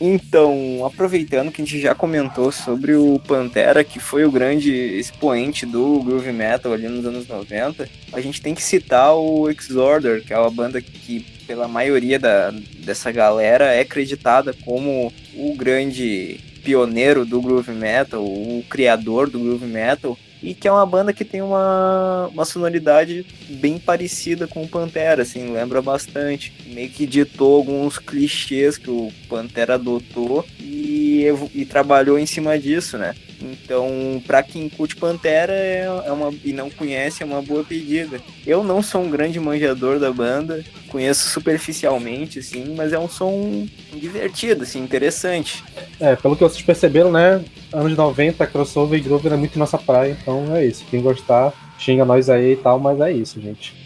Então, 0.05 0.85
aproveitando 0.85 1.53
que 1.53 1.63
a 1.63 1.65
gente 1.65 1.81
já 1.81 1.95
comentou 1.95 2.51
sobre 2.51 2.97
o 2.97 3.21
Pantera, 3.21 3.85
que 3.85 4.01
foi 4.01 4.25
o 4.25 4.33
grande 4.33 4.73
expoente 4.73 5.65
do 5.65 6.03
groove 6.03 6.33
metal 6.33 6.73
ali 6.73 6.89
nos 6.89 7.07
anos 7.07 7.29
90, 7.29 7.89
a 8.13 8.21
gente 8.21 8.43
tem 8.43 8.53
que 8.53 8.65
citar 8.65 9.15
o 9.15 9.49
Exorder, 9.49 10.25
que 10.25 10.33
é 10.33 10.39
uma 10.39 10.51
banda 10.51 10.83
que, 10.83 11.21
pela 11.47 11.69
maioria 11.69 12.19
da, 12.19 12.51
dessa 12.85 13.13
galera, 13.13 13.67
é 13.67 13.83
acreditada 13.83 14.53
como 14.65 15.13
o 15.37 15.55
grande 15.55 16.41
pioneiro 16.65 17.25
do 17.25 17.41
groove 17.41 17.71
metal, 17.71 18.25
o 18.25 18.65
criador 18.69 19.31
do 19.31 19.39
groove 19.39 19.67
metal, 19.67 20.19
e 20.43 20.55
que 20.55 20.67
é 20.67 20.73
uma 20.73 20.85
banda 20.85 21.13
que 21.13 21.25
tem 21.25 21.41
uma, 21.41 22.29
uma 22.33 22.45
sonoridade 22.45 23.25
bem 23.49 23.79
parecida 23.79 24.47
com 24.47 24.63
o 24.63 24.69
Pantera, 24.69 25.23
assim, 25.23 25.53
lembra 25.53 25.81
bastante. 25.81 26.53
Meio 26.67 26.91
que 26.91 27.07
ditou 27.07 27.57
alguns 27.57 27.99
clichês 27.99 28.77
que 28.77 28.91
o 28.91 29.13
Pantera 29.29 29.75
adotou 29.75 30.45
e, 30.59 31.27
e 31.55 31.65
trabalhou 31.65 32.19
em 32.19 32.27
cima 32.27 32.59
disso, 32.59 32.99
né? 32.99 33.15
Então, 33.43 34.23
para 34.27 34.43
quem 34.43 34.69
curte 34.69 34.97
Pantera 34.97 35.53
é, 35.53 35.85
é 36.07 36.13
uma, 36.13 36.33
e 36.45 36.53
não 36.53 36.71
conhece, 36.71 37.23
é 37.23 37.27
uma 37.27 37.43
boa 37.43 37.65
pedida. 37.65 38.21
Eu 38.47 38.63
não 38.63 38.83
sou 38.83 39.03
um 39.03 39.11
grande 39.11 39.41
manjador 39.41 39.99
da 39.99 40.13
banda, 40.13 40.65
conheço 40.89 41.29
superficialmente, 41.29 42.39
assim, 42.39 42.75
mas 42.77 42.93
é 42.93 42.99
um 42.99 43.09
som 43.09 43.67
divertido, 43.95 44.63
assim, 44.63 44.81
interessante. 44.83 45.65
É, 45.99 46.15
pelo 46.15 46.37
que 46.37 46.45
vocês 46.45 46.63
perceberam, 46.63 47.11
né? 47.11 47.43
Anos 47.73 47.97
90, 47.97 48.47
crossover 48.47 48.99
e 48.99 49.03
groove 49.03 49.27
era 49.27 49.37
muito 49.37 49.59
nossa 49.59 49.79
praia, 49.79 50.17
então 50.21 50.55
é 50.55 50.65
isso. 50.65 50.85
Quem 50.91 51.01
gostar, 51.01 51.53
xinga 51.79 52.05
nós 52.05 52.31
aí 52.31 52.53
e 52.53 52.57
tal, 52.57 52.79
mas 52.79 53.01
é 53.01 53.13
isso, 53.13 53.41
gente. 53.41 53.82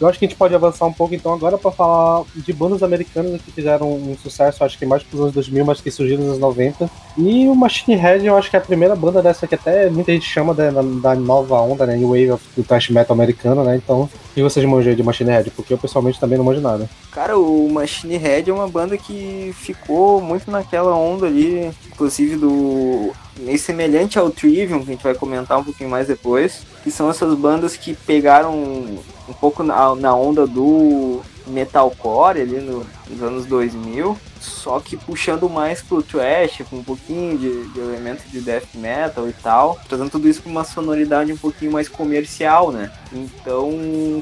Eu 0.00 0.08
acho 0.08 0.18
que 0.18 0.24
a 0.24 0.28
gente 0.28 0.36
pode 0.38 0.54
avançar 0.54 0.86
um 0.86 0.92
pouco 0.92 1.14
então 1.14 1.32
agora 1.32 1.58
para 1.58 1.70
falar 1.70 2.24
de 2.34 2.52
bandas 2.52 2.82
americanas 2.82 3.40
que 3.42 3.52
fizeram 3.52 3.92
um 3.92 4.16
sucesso, 4.16 4.64
acho 4.64 4.78
que 4.78 4.86
mais 4.86 5.02
pros 5.02 5.20
anos 5.20 5.34
2000, 5.34 5.64
mas 5.64 5.80
que 5.80 5.90
surgiram 5.90 6.22
nos 6.22 6.30
anos 6.30 6.40
90. 6.40 6.90
E 7.18 7.46
o 7.48 7.54
Machine 7.54 7.96
Head, 7.96 8.24
eu 8.24 8.36
acho 8.36 8.48
que 8.48 8.56
é 8.56 8.58
a 8.58 8.62
primeira 8.62 8.96
banda 8.96 9.22
dessa 9.22 9.46
que 9.46 9.54
até 9.54 9.90
muita 9.90 10.12
gente 10.12 10.26
chama 10.26 10.54
da, 10.54 10.70
da 10.70 11.14
nova 11.14 11.60
onda, 11.60 11.86
né? 11.86 11.96
New 11.96 12.08
Wave 12.08 12.40
do 12.56 12.62
thrash 12.62 12.88
metal 12.90 13.14
americano, 13.14 13.62
né? 13.62 13.76
Então, 13.76 14.08
que 14.34 14.42
vocês 14.42 14.64
manjam 14.64 14.94
de 14.94 15.02
Machine 15.02 15.30
Head? 15.30 15.50
Porque 15.50 15.74
eu 15.74 15.78
pessoalmente 15.78 16.18
também 16.18 16.38
não 16.38 16.44
manjo 16.44 16.60
nada. 16.60 16.88
Cara, 17.10 17.38
o 17.38 17.68
Machine 17.68 18.16
Head 18.16 18.48
é 18.48 18.54
uma 18.54 18.68
banda 18.68 18.96
que 18.96 19.54
ficou 19.54 20.20
muito 20.20 20.50
naquela 20.50 20.94
onda 20.94 21.26
ali, 21.26 21.70
inclusive 21.92 22.36
do. 22.36 23.12
Meio 23.40 23.58
semelhante 23.58 24.18
ao 24.18 24.30
Trivium, 24.30 24.78
que 24.78 24.90
a 24.90 24.92
gente 24.92 25.02
vai 25.02 25.14
comentar 25.14 25.58
um 25.58 25.64
pouquinho 25.64 25.90
mais 25.90 26.06
depois. 26.06 26.62
Que 26.82 26.90
são 26.90 27.10
essas 27.10 27.34
bandas 27.34 27.76
que 27.76 27.94
pegaram 27.94 28.54
um 28.54 29.32
pouco 29.40 29.62
na, 29.62 29.94
na 29.94 30.14
onda 30.14 30.46
do 30.46 31.20
metalcore 31.50 32.40
ali 32.40 32.60
no, 32.60 32.86
nos 33.08 33.22
anos 33.22 33.46
2000, 33.46 34.16
só 34.40 34.80
que 34.80 34.96
puxando 34.96 35.48
mais 35.48 35.82
pro 35.82 36.02
trash, 36.02 36.62
com 36.68 36.76
um 36.76 36.84
pouquinho 36.84 37.36
de, 37.36 37.68
de 37.68 37.80
elementos 37.80 38.30
de 38.30 38.40
death 38.40 38.68
metal 38.74 39.28
e 39.28 39.32
tal, 39.32 39.78
trazendo 39.88 40.10
tudo 40.10 40.28
isso 40.28 40.42
com 40.42 40.48
uma 40.48 40.64
sonoridade 40.64 41.32
um 41.32 41.36
pouquinho 41.36 41.72
mais 41.72 41.88
comercial, 41.88 42.72
né? 42.72 42.90
Então, 43.12 43.70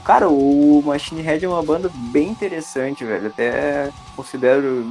cara, 0.04 0.28
o 0.28 0.82
Machine 0.84 1.22
Head 1.22 1.44
é 1.44 1.48
uma 1.48 1.62
banda 1.62 1.90
bem 2.12 2.28
interessante, 2.28 3.04
velho. 3.04 3.28
Até 3.28 3.90
considero 4.16 4.82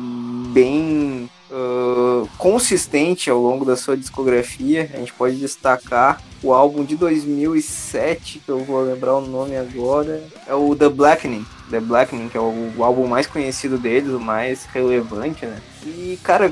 bem 0.53 1.29
uh, 1.51 2.27
consistente 2.37 3.29
ao 3.29 3.41
longo 3.41 3.65
da 3.65 3.75
sua 3.75 3.97
discografia. 3.97 4.89
A 4.93 4.97
gente 4.97 5.13
pode 5.13 5.35
destacar 5.35 6.21
o 6.43 6.53
álbum 6.53 6.83
de 6.83 6.95
2007, 6.95 8.39
que 8.39 8.49
eu 8.49 8.63
vou 8.63 8.81
lembrar 8.81 9.15
o 9.15 9.21
nome 9.21 9.57
agora, 9.57 10.23
é 10.45 10.53
o 10.53 10.75
The 10.75 10.89
Blackening. 10.89 11.45
The 11.69 11.79
Blackening, 11.79 12.29
que 12.29 12.37
é 12.37 12.39
o, 12.39 12.71
o 12.77 12.83
álbum 12.83 13.07
mais 13.07 13.27
conhecido 13.27 13.77
deles, 13.77 14.11
o 14.11 14.19
mais 14.19 14.65
relevante, 14.65 15.45
né? 15.45 15.61
E, 15.85 16.19
cara, 16.23 16.51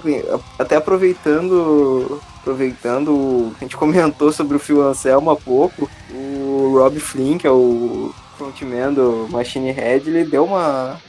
até 0.60 0.76
aproveitando 0.76 2.22
aproveitando, 2.42 3.52
a 3.58 3.64
gente 3.64 3.76
comentou 3.78 4.32
sobre 4.32 4.56
o 4.56 4.60
Phil 4.60 4.82
Anselmo 4.82 5.32
há 5.32 5.36
pouco, 5.36 5.90
o 6.12 6.76
Rob 6.78 7.00
Flynn, 7.00 7.40
que 7.40 7.48
é 7.48 7.52
o 7.52 8.14
frontman 8.38 8.94
do 8.94 9.28
Machine 9.30 9.72
Head, 9.72 10.10
ele 10.10 10.26
deu 10.26 10.46
uma, 10.46 11.02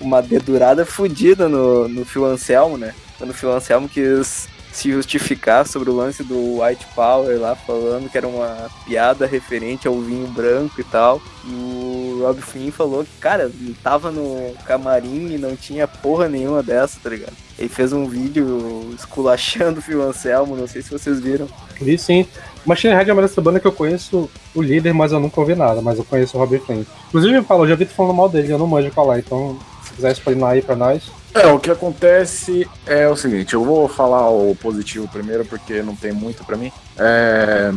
uma 0.00 0.22
dedurada 0.22 0.86
fodida 0.86 1.48
no, 1.48 1.88
no 1.88 2.04
Phil 2.04 2.24
Anselmo, 2.24 2.78
né? 2.78 2.94
Quando 3.18 3.30
o 3.30 3.34
Phil 3.34 3.52
Anselmo 3.52 3.88
quis 3.88 4.48
se 4.74 4.90
justificar 4.90 5.66
sobre 5.66 5.88
o 5.88 5.94
lance 5.94 6.24
do 6.24 6.60
White 6.60 6.86
Power 6.96 7.40
lá, 7.40 7.54
falando 7.54 8.10
que 8.10 8.18
era 8.18 8.26
uma 8.26 8.68
piada 8.84 9.24
referente 9.24 9.86
ao 9.86 10.00
vinho 10.00 10.26
branco 10.26 10.80
e 10.80 10.84
tal. 10.84 11.22
E 11.44 11.50
o 11.54 11.93
Rob 12.26 12.40
Flynn 12.40 12.70
falou 12.70 13.04
que, 13.04 13.10
cara, 13.20 13.44
ele 13.44 13.76
tava 13.82 14.10
no 14.10 14.54
camarim 14.64 15.34
e 15.34 15.38
não 15.38 15.54
tinha 15.56 15.86
porra 15.86 16.28
nenhuma 16.28 16.62
dessa, 16.62 16.98
tá 17.02 17.10
ligado? 17.10 17.34
Ele 17.58 17.68
fez 17.68 17.92
um 17.92 18.06
vídeo 18.06 18.94
esculachando 18.98 19.78
o 19.78 19.82
Phil 19.82 20.02
Anselmo, 20.02 20.56
não 20.56 20.66
sei 20.66 20.82
se 20.82 20.90
vocês 20.90 21.20
viram. 21.20 21.46
Vi 21.80 21.96
sim. 21.96 22.26
Machine 22.64 22.94
Head 22.94 23.10
é 23.10 23.12
uma 23.12 23.22
dessa 23.22 23.40
banda 23.40 23.60
que 23.60 23.66
eu 23.66 23.72
conheço 23.72 24.28
o 24.54 24.62
líder, 24.62 24.94
mas 24.94 25.12
eu 25.12 25.20
nunca 25.20 25.40
ouvi 25.40 25.54
nada, 25.54 25.82
mas 25.82 25.98
eu 25.98 26.04
conheço 26.04 26.36
o 26.36 26.40
Rob 26.40 26.58
Flynn. 26.60 26.84
Inclusive, 27.08 27.42
Paulo, 27.42 27.64
eu 27.64 27.68
já 27.68 27.74
vi 27.74 27.84
tu 27.84 27.92
falando 27.92 28.14
mal 28.14 28.28
dele, 28.28 28.50
eu 28.50 28.58
não 28.58 28.66
manjo 28.66 28.90
falar, 28.90 29.18
então 29.18 29.58
se 29.84 29.92
quiser 29.92 30.12
explanar 30.12 30.52
aí 30.52 30.62
pra 30.62 30.74
nós. 30.74 31.10
É, 31.34 31.46
o 31.48 31.58
que 31.58 31.70
acontece 31.70 32.66
é 32.86 33.08
o 33.08 33.16
seguinte, 33.16 33.54
eu 33.54 33.64
vou 33.64 33.88
falar 33.88 34.30
o 34.30 34.56
positivo 34.56 35.06
primeiro 35.08 35.44
porque 35.44 35.82
não 35.82 35.94
tem 35.94 36.12
muito 36.12 36.44
para 36.44 36.56
mim. 36.56 36.72
É, 36.96 37.70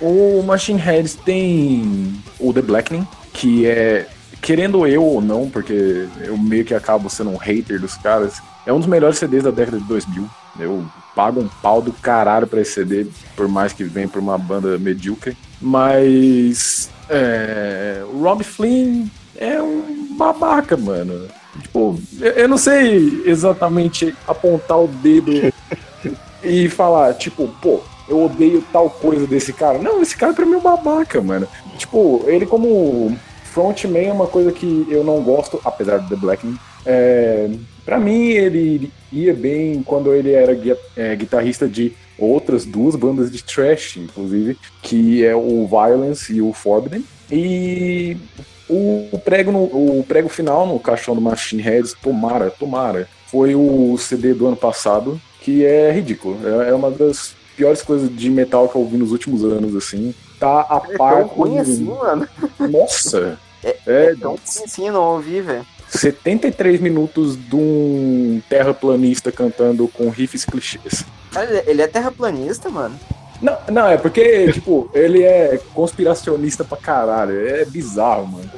o 0.00 0.42
Machine 0.42 0.78
Heads 0.78 1.14
tem 1.14 2.14
o 2.38 2.52
The 2.52 2.60
Blackening, 2.60 3.06
que 3.34 3.66
é, 3.66 4.06
querendo 4.40 4.86
eu 4.86 5.02
ou 5.02 5.20
não, 5.20 5.50
porque 5.50 6.06
eu 6.20 6.38
meio 6.38 6.64
que 6.64 6.72
acabo 6.72 7.10
sendo 7.10 7.30
um 7.30 7.36
hater 7.36 7.80
dos 7.80 7.96
caras, 7.96 8.40
é 8.64 8.72
um 8.72 8.78
dos 8.78 8.88
melhores 8.88 9.18
CDs 9.18 9.42
da 9.42 9.50
década 9.50 9.78
de 9.78 9.84
2000. 9.84 10.26
Eu 10.58 10.86
pago 11.14 11.40
um 11.40 11.48
pau 11.60 11.82
do 11.82 11.92
caralho 11.92 12.46
pra 12.46 12.60
esse 12.60 12.72
CD, 12.72 13.06
por 13.36 13.48
mais 13.48 13.72
que 13.72 13.84
venha 13.84 14.08
por 14.08 14.20
uma 14.20 14.38
banda 14.38 14.78
medíocre. 14.78 15.36
Mas 15.60 16.88
é, 17.10 18.02
o 18.12 18.22
Rob 18.22 18.44
Flynn 18.44 19.06
é 19.36 19.60
um 19.60 20.16
babaca, 20.16 20.76
mano. 20.76 21.28
Tipo, 21.60 21.98
eu 22.20 22.48
não 22.48 22.56
sei 22.56 23.22
exatamente 23.26 24.14
apontar 24.26 24.78
o 24.78 24.88
dedo 24.88 25.52
e 26.42 26.68
falar, 26.68 27.14
tipo, 27.14 27.48
pô, 27.60 27.80
eu 28.08 28.24
odeio 28.24 28.64
tal 28.72 28.88
coisa 28.88 29.26
desse 29.26 29.52
cara. 29.52 29.78
Não, 29.78 30.02
esse 30.02 30.16
cara 30.16 30.32
pra 30.32 30.46
mim 30.46 30.54
é 30.54 30.58
um 30.58 30.62
babaca, 30.62 31.20
mano. 31.20 31.48
Tipo, 31.76 32.24
ele 32.26 32.46
como 32.46 33.16
frontman 33.44 34.08
é 34.08 34.12
uma 34.12 34.26
coisa 34.26 34.50
que 34.50 34.86
eu 34.88 35.04
não 35.04 35.22
gosto, 35.22 35.60
apesar 35.64 35.98
do 35.98 36.08
The 36.08 36.16
Blacking. 36.16 36.56
É, 36.84 37.48
pra 37.84 37.98
mim, 37.98 38.30
ele 38.30 38.90
ia 39.12 39.32
bem 39.32 39.82
quando 39.82 40.12
ele 40.12 40.32
era 40.32 40.58
é, 40.96 41.14
guitarrista 41.14 41.68
de 41.68 41.92
outras 42.18 42.64
duas 42.64 42.96
bandas 42.96 43.30
de 43.30 43.42
trash, 43.42 43.96
inclusive, 43.96 44.58
que 44.82 45.24
é 45.24 45.34
o 45.34 45.66
Violence 45.66 46.32
e 46.32 46.42
o 46.42 46.52
Forbidden. 46.52 47.04
E 47.30 48.16
o 48.68 49.18
prego, 49.24 49.52
no, 49.52 49.64
o 49.64 50.04
prego 50.06 50.28
final 50.28 50.66
no 50.66 50.78
caixão 50.78 51.14
do 51.14 51.20
Machine 51.20 51.62
Heads, 51.62 51.94
tomara, 52.02 52.50
tomara, 52.50 53.08
foi 53.26 53.54
o 53.54 53.96
CD 53.98 54.34
do 54.34 54.46
ano 54.46 54.56
passado, 54.56 55.20
que 55.40 55.64
é 55.64 55.92
ridículo. 55.92 56.38
É, 56.44 56.70
é 56.70 56.74
uma 56.74 56.90
das 56.90 57.34
piores 57.56 57.82
coisas 57.82 58.14
de 58.14 58.30
metal 58.30 58.68
que 58.68 58.76
eu 58.76 58.82
ouvi 58.82 58.96
nos 58.96 59.12
últimos 59.12 59.44
anos, 59.44 59.76
assim. 59.76 60.14
Tá 60.44 60.66
a 60.68 60.92
é 60.92 60.96
par. 60.98 61.14
tão 61.14 61.26
ruim 61.26 61.58
assim, 61.58 61.84
mano. 61.84 62.28
Nossa! 62.58 63.38
É, 63.62 63.76
é, 63.86 64.04
é 64.10 64.14
tão 64.14 64.32
ruim 64.32 64.64
assim, 64.64 64.90
não 64.90 65.14
ouvi, 65.14 65.40
velho. 65.40 65.66
73 65.88 66.80
minutos 66.80 67.34
de 67.36 67.56
um 67.56 68.42
terraplanista 68.46 69.32
cantando 69.32 69.88
com 69.88 70.10
riffs 70.10 70.44
clichês. 70.44 71.04
Cara, 71.32 71.62
ele 71.66 71.80
é 71.80 71.86
terraplanista, 71.86 72.68
mano. 72.68 72.98
Não, 73.40 73.56
não, 73.70 73.88
é 73.88 73.96
porque, 73.96 74.52
tipo, 74.52 74.90
ele 74.92 75.22
é 75.22 75.58
conspiracionista 75.72 76.62
pra 76.62 76.76
caralho. 76.76 77.48
É 77.48 77.64
bizarro, 77.64 78.26
mano. 78.26 78.50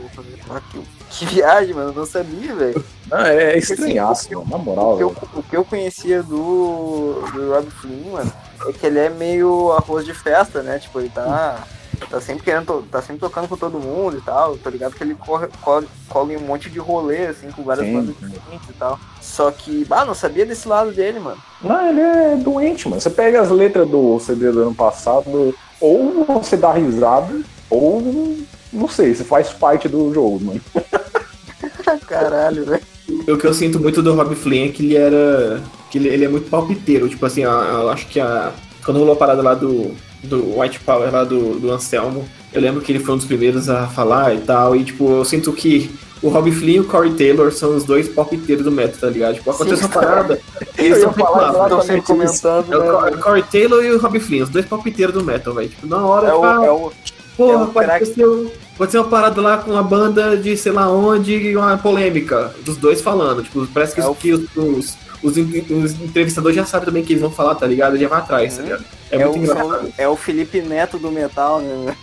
Que 1.10 1.24
viagem, 1.24 1.72
mano. 1.72 1.90
Eu 1.90 1.94
não 1.94 2.06
sabia, 2.06 2.54
velho. 2.54 2.84
Não, 3.08 3.20
é 3.20 3.56
estranhaço, 3.56 4.28
mano, 4.32 4.46
na 4.50 4.58
moral. 4.58 4.94
O 4.94 4.96
que, 4.96 5.02
eu, 5.02 5.16
o 5.34 5.42
que 5.42 5.56
eu 5.56 5.64
conhecia 5.64 6.22
do, 6.22 7.22
do 7.32 7.50
Rob 7.52 7.70
Flynn, 7.70 8.12
mano, 8.12 8.32
é 8.66 8.72
que 8.72 8.86
ele 8.86 8.98
é 8.98 9.08
meio 9.08 9.72
arroz 9.72 10.04
de 10.04 10.14
festa, 10.14 10.62
né? 10.62 10.78
Tipo, 10.78 11.00
ele 11.00 11.10
tá 11.10 11.64
tá 11.96 12.20
sempre 12.20 12.44
querendo, 12.44 12.84
tá 12.90 13.00
sempre 13.00 13.20
tocando 13.20 13.48
com 13.48 13.56
todo 13.56 13.78
mundo 13.78 14.18
e 14.18 14.20
tal. 14.20 14.56
Tô 14.58 14.68
ligado 14.68 14.94
que 14.94 15.02
ele 15.02 15.14
corre, 15.14 15.48
corre, 15.62 15.86
corre 16.08 16.36
um 16.36 16.40
monte 16.40 16.68
de 16.68 16.78
rolê, 16.78 17.26
assim, 17.26 17.50
com 17.50 17.62
várias 17.62 17.88
bandas 17.88 18.14
diferentes 18.14 18.68
e 18.68 18.72
tal. 18.74 18.98
Só 19.20 19.50
que, 19.50 19.84
bah, 19.84 20.04
não 20.04 20.14
sabia 20.14 20.44
desse 20.44 20.68
lado 20.68 20.92
dele, 20.92 21.18
mano. 21.18 21.38
Não, 21.62 21.88
ele 21.88 22.00
é 22.00 22.36
doente, 22.36 22.88
mano. 22.88 23.00
Você 23.00 23.10
pega 23.10 23.40
as 23.40 23.50
letras 23.50 23.88
do 23.88 24.18
CD 24.20 24.52
do 24.52 24.62
ano 24.62 24.74
passado, 24.74 25.54
ou 25.80 26.24
você 26.24 26.56
dá 26.56 26.72
risada, 26.72 27.40
ou 27.70 28.36
não 28.72 28.88
sei, 28.88 29.14
você 29.14 29.24
faz 29.24 29.50
parte 29.50 29.88
do 29.88 30.12
jogo, 30.12 30.40
mano. 30.44 30.60
Caralho, 32.06 32.64
velho. 32.64 32.82
O 33.28 33.38
que 33.38 33.46
eu 33.46 33.54
sinto 33.54 33.80
muito 33.80 34.02
do 34.02 34.14
Rob 34.14 34.34
Flynn 34.34 34.66
é 34.66 34.68
que 34.68 34.84
ele 34.84 34.96
era. 34.96 35.62
que 35.90 35.98
ele, 35.98 36.08
ele 36.08 36.24
é 36.24 36.28
muito 36.28 36.50
palpiteiro. 36.50 37.08
Tipo 37.08 37.26
assim, 37.26 37.42
eu 37.42 37.90
acho 37.90 38.06
que 38.08 38.20
a. 38.20 38.52
Quando 38.84 38.98
rolou 38.98 39.14
a 39.14 39.18
parada 39.18 39.42
lá 39.42 39.54
do, 39.54 39.94
do 40.26 40.58
White 40.58 40.80
Power 40.80 41.12
lá 41.12 41.24
do, 41.24 41.58
do 41.58 41.70
Anselmo, 41.70 42.28
eu 42.52 42.60
lembro 42.60 42.80
que 42.80 42.92
ele 42.92 43.00
foi 43.00 43.14
um 43.14 43.18
dos 43.18 43.26
primeiros 43.26 43.68
a 43.68 43.86
falar 43.86 44.34
e 44.34 44.38
tal, 44.38 44.74
e 44.76 44.84
tipo, 44.84 45.10
eu 45.10 45.24
sinto 45.24 45.52
que 45.52 45.90
o 46.22 46.28
Rob 46.28 46.50
Flynn 46.50 46.76
e 46.76 46.80
o 46.80 46.84
Corey 46.84 47.12
Taylor 47.12 47.52
são 47.52 47.76
os 47.76 47.84
dois 47.84 48.08
palpiteiros 48.08 48.64
do 48.64 48.72
método, 48.72 49.00
tá 49.00 49.08
ligado? 49.08 49.34
Tipo, 49.34 49.50
acontece 49.50 49.82
uma 49.82 49.90
parada, 49.90 50.40
eles 50.78 50.98
estão 50.98 51.12
falando, 51.12 51.80
estão 51.80 52.00
comentando. 52.02 52.72
É 52.72 52.78
o, 52.78 53.00
né? 53.02 53.16
Corey 53.18 53.42
Taylor 53.42 53.84
e 53.84 53.92
o 53.92 53.98
Rob 53.98 54.18
Flynn, 54.18 54.42
os 54.42 54.48
dois 54.48 54.64
palpiteiros 54.66 55.14
do 55.14 55.22
metal, 55.22 55.54
velho. 55.54 55.68
Tipo, 55.68 55.86
na 55.86 56.04
hora, 56.04 56.28
é 56.28 56.34
o, 56.34 56.44
é 56.44 56.70
o, 56.70 56.92
porra, 57.36 57.52
é 57.52 57.56
o 57.64 57.66
pode, 57.66 57.86
crack... 57.86 58.06
ser, 58.06 58.52
pode 58.78 58.90
ser 58.90 58.98
uma 58.98 59.08
parada 59.08 59.40
lá 59.40 59.58
com 59.58 59.72
uma 59.72 59.82
banda 59.82 60.36
de 60.36 60.56
sei 60.56 60.72
lá 60.72 60.90
onde 60.90 61.32
e 61.32 61.56
uma 61.56 61.76
polêmica 61.76 62.54
dos 62.64 62.76
dois 62.76 63.00
falando. 63.00 63.42
Tipo, 63.42 63.66
parece 63.66 63.94
que, 63.94 64.00
é 64.00 64.06
o... 64.06 64.14
que 64.14 64.32
os, 64.32 64.44
os 64.56 64.96
os, 65.22 65.36
os, 65.36 66.00
entrevistadores 66.00 66.56
já 66.56 66.64
sabem 66.64 66.86
também 66.86 67.04
que 67.04 67.12
eles 67.12 67.22
vão 67.22 67.30
falar, 67.30 67.54
tá 67.54 67.66
ligado? 67.66 67.96
Já 67.96 68.08
vai 68.08 68.18
atrás, 68.18 68.56
tá 68.56 68.62
ligado? 68.62 68.84
É, 69.10 69.16
é 69.16 69.24
muito 69.24 69.38
o, 69.38 69.42
engraçado. 69.42 69.92
É 69.98 70.08
o 70.08 70.16
Felipe 70.16 70.60
Neto 70.60 70.98
do 70.98 71.10
metal, 71.10 71.60
né? 71.60 71.96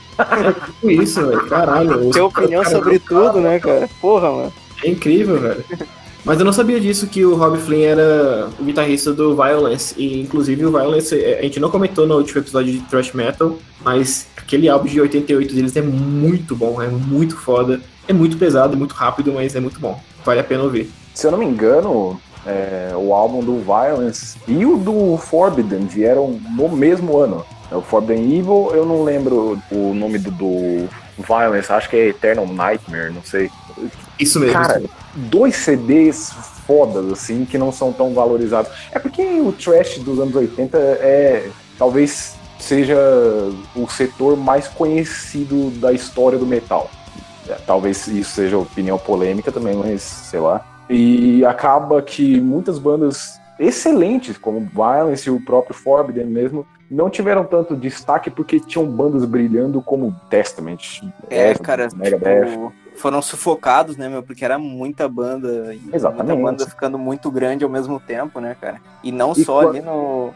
tipo 0.65 0.91
isso, 0.91 1.25
velho. 1.25 1.47
Caralho. 1.47 2.11
Tem 2.11 2.21
opinião 2.21 2.63
sobre 2.65 2.99
tudo, 2.99 3.39
né, 3.39 3.59
cara? 3.59 3.89
Porra, 3.99 4.31
mano. 4.31 4.53
É 4.83 4.89
incrível, 4.89 5.39
velho. 5.39 5.63
Mas 6.25 6.39
eu 6.39 6.45
não 6.45 6.53
sabia 6.53 6.79
disso 6.79 7.07
que 7.07 7.25
o 7.25 7.35
Rob 7.35 7.57
Flynn 7.57 7.83
era 7.83 8.49
o 8.57 8.63
guitarrista 8.63 9.11
do 9.11 9.35
Violence. 9.35 9.93
E 9.97 10.21
inclusive 10.21 10.65
o 10.65 10.71
Violence, 10.71 11.13
é, 11.13 11.39
a 11.39 11.41
gente 11.41 11.59
não 11.59 11.69
comentou 11.69 12.07
no 12.07 12.15
último 12.15 12.39
episódio 12.39 12.71
de 12.71 12.79
Thrash 12.81 13.11
Metal, 13.11 13.57
mas 13.83 14.27
aquele 14.37 14.69
álbum 14.69 14.87
de 14.87 15.01
88 15.01 15.53
deles 15.53 15.75
é 15.75 15.81
muito 15.81 16.55
bom, 16.55 16.81
é 16.81 16.87
muito 16.87 17.35
foda. 17.35 17.81
É 18.07 18.13
muito 18.13 18.37
pesado, 18.37 18.73
é 18.73 18.75
muito 18.75 18.93
rápido, 18.93 19.33
mas 19.33 19.55
é 19.55 19.59
muito 19.59 19.79
bom. 19.79 20.01
Vale 20.25 20.39
a 20.39 20.43
pena 20.43 20.63
ouvir. 20.63 20.89
Se 21.13 21.27
eu 21.27 21.31
não 21.31 21.37
me 21.37 21.45
engano, 21.45 22.19
é, 22.45 22.91
o 22.95 23.13
álbum 23.13 23.41
do 23.41 23.59
Violence 23.59 24.37
e 24.47 24.65
o 24.65 24.77
do 24.77 25.17
Forbidden 25.17 25.85
vieram 25.85 26.39
no 26.55 26.69
mesmo 26.69 27.17
ano. 27.17 27.45
É 27.71 27.75
o 27.75 27.81
Forbidden 27.81 28.39
Evil, 28.39 28.71
eu 28.73 28.85
não 28.85 29.03
lembro 29.03 29.59
o 29.71 29.93
nome 29.93 30.19
do, 30.19 30.31
do 30.31 30.89
Violence, 31.17 31.71
acho 31.71 31.89
que 31.89 31.95
é 31.95 32.07
Eternal 32.09 32.47
Nightmare, 32.47 33.11
não 33.11 33.23
sei. 33.23 33.49
Isso 34.19 34.39
mesmo. 34.39 34.53
Cara, 34.53 34.81
dois 35.15 35.55
CDs 35.55 36.31
fodas, 36.67 37.11
assim, 37.11 37.45
que 37.45 37.57
não 37.57 37.71
são 37.71 37.91
tão 37.91 38.13
valorizados. 38.13 38.71
É 38.91 38.99
porque 38.99 39.21
o 39.21 39.51
trash 39.51 39.97
dos 39.99 40.19
anos 40.19 40.35
80 40.35 40.77
é. 40.77 41.49
talvez 41.77 42.35
seja 42.59 42.97
o 43.75 43.87
setor 43.89 44.37
mais 44.37 44.67
conhecido 44.67 45.69
da 45.71 45.91
história 45.91 46.37
do 46.37 46.45
metal. 46.45 46.89
É, 47.47 47.55
talvez 47.65 48.07
isso 48.07 48.31
seja 48.31 48.57
opinião 48.57 48.97
polêmica 48.97 49.51
também, 49.51 49.75
mas 49.75 50.01
sei 50.01 50.39
lá. 50.39 50.65
E 50.89 51.45
acaba 51.45 52.01
que 52.01 52.39
muitas 52.41 52.77
bandas 52.79 53.39
excelentes, 53.59 54.37
como 54.37 54.59
Violence 54.73 55.27
e 55.27 55.31
o 55.31 55.39
próprio 55.39 55.75
Forbidden 55.75 56.25
mesmo, 56.25 56.65
não 56.89 57.09
tiveram 57.09 57.43
tanto 57.45 57.75
destaque 57.75 58.29
porque 58.29 58.59
tinham 58.59 58.85
bandas 58.85 59.25
brilhando 59.25 59.81
como 59.81 60.15
Testament. 60.29 61.01
É, 61.29 61.47
Testament, 61.53 61.57
cara, 61.65 61.87
Megadeth. 61.95 62.49
tipo, 62.51 62.73
foram 62.95 63.21
sufocados, 63.21 63.97
né, 63.97 64.07
meu? 64.09 64.21
Porque 64.21 64.45
era 64.45 64.59
muita 64.59 65.07
banda. 65.07 65.73
E 65.73 65.81
Exatamente. 65.91 66.37
Muita 66.39 66.51
banda 66.63 66.69
ficando 66.69 66.99
muito 66.99 67.31
grande 67.31 67.63
ao 67.63 67.69
mesmo 67.69 67.99
tempo, 67.99 68.39
né, 68.39 68.55
cara? 68.59 68.77
E 69.03 69.11
não 69.11 69.31
E 69.31 69.43
só 69.43 69.61
qua- 69.61 69.69
ali 69.71 69.81
no. 69.81 70.31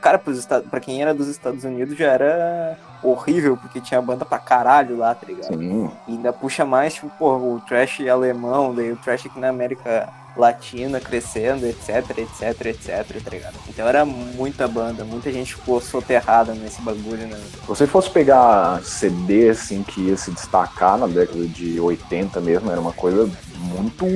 Cara, 0.00 0.20
pra 0.68 0.80
quem 0.80 1.00
era 1.02 1.14
dos 1.14 1.28
Estados 1.28 1.62
Unidos 1.62 1.96
já 1.96 2.06
era 2.12 2.76
horrível, 3.02 3.56
porque 3.56 3.80
tinha 3.80 4.00
banda 4.00 4.24
pra 4.24 4.38
caralho 4.38 4.96
lá, 4.96 5.14
tá 5.14 5.26
ligado? 5.26 5.56
Sim. 5.58 5.90
E 6.06 6.12
ainda 6.12 6.32
puxa 6.32 6.64
mais, 6.64 6.94
tipo, 6.94 7.10
pô, 7.18 7.36
o 7.36 7.60
trash 7.66 8.00
alemão, 8.06 8.74
daí 8.74 8.92
o 8.92 8.96
trash 8.96 9.26
aqui 9.26 9.38
na 9.38 9.48
América 9.48 10.08
Latina 10.36 10.98
crescendo, 10.98 11.66
etc, 11.66 12.18
etc, 12.18 12.66
etc, 12.66 13.22
tá 13.22 13.30
ligado? 13.30 13.54
Então 13.68 13.86
era 13.86 14.04
muita 14.04 14.66
banda, 14.66 15.04
muita 15.04 15.30
gente 15.30 15.54
ficou 15.54 15.80
soterrada 15.80 16.54
nesse 16.54 16.80
bagulho, 16.80 17.26
né? 17.26 17.38
Se 17.60 17.66
você 17.66 17.86
fosse 17.86 18.08
pegar 18.10 18.82
CD 18.82 19.50
assim 19.50 19.82
que 19.82 20.08
ia 20.08 20.16
se 20.16 20.30
destacar 20.30 20.96
na 20.96 21.06
década 21.06 21.44
de 21.46 21.78
80 21.78 22.40
mesmo, 22.40 22.70
era 22.70 22.80
uma 22.80 22.92
coisa 22.92 23.30
muito 23.58 24.06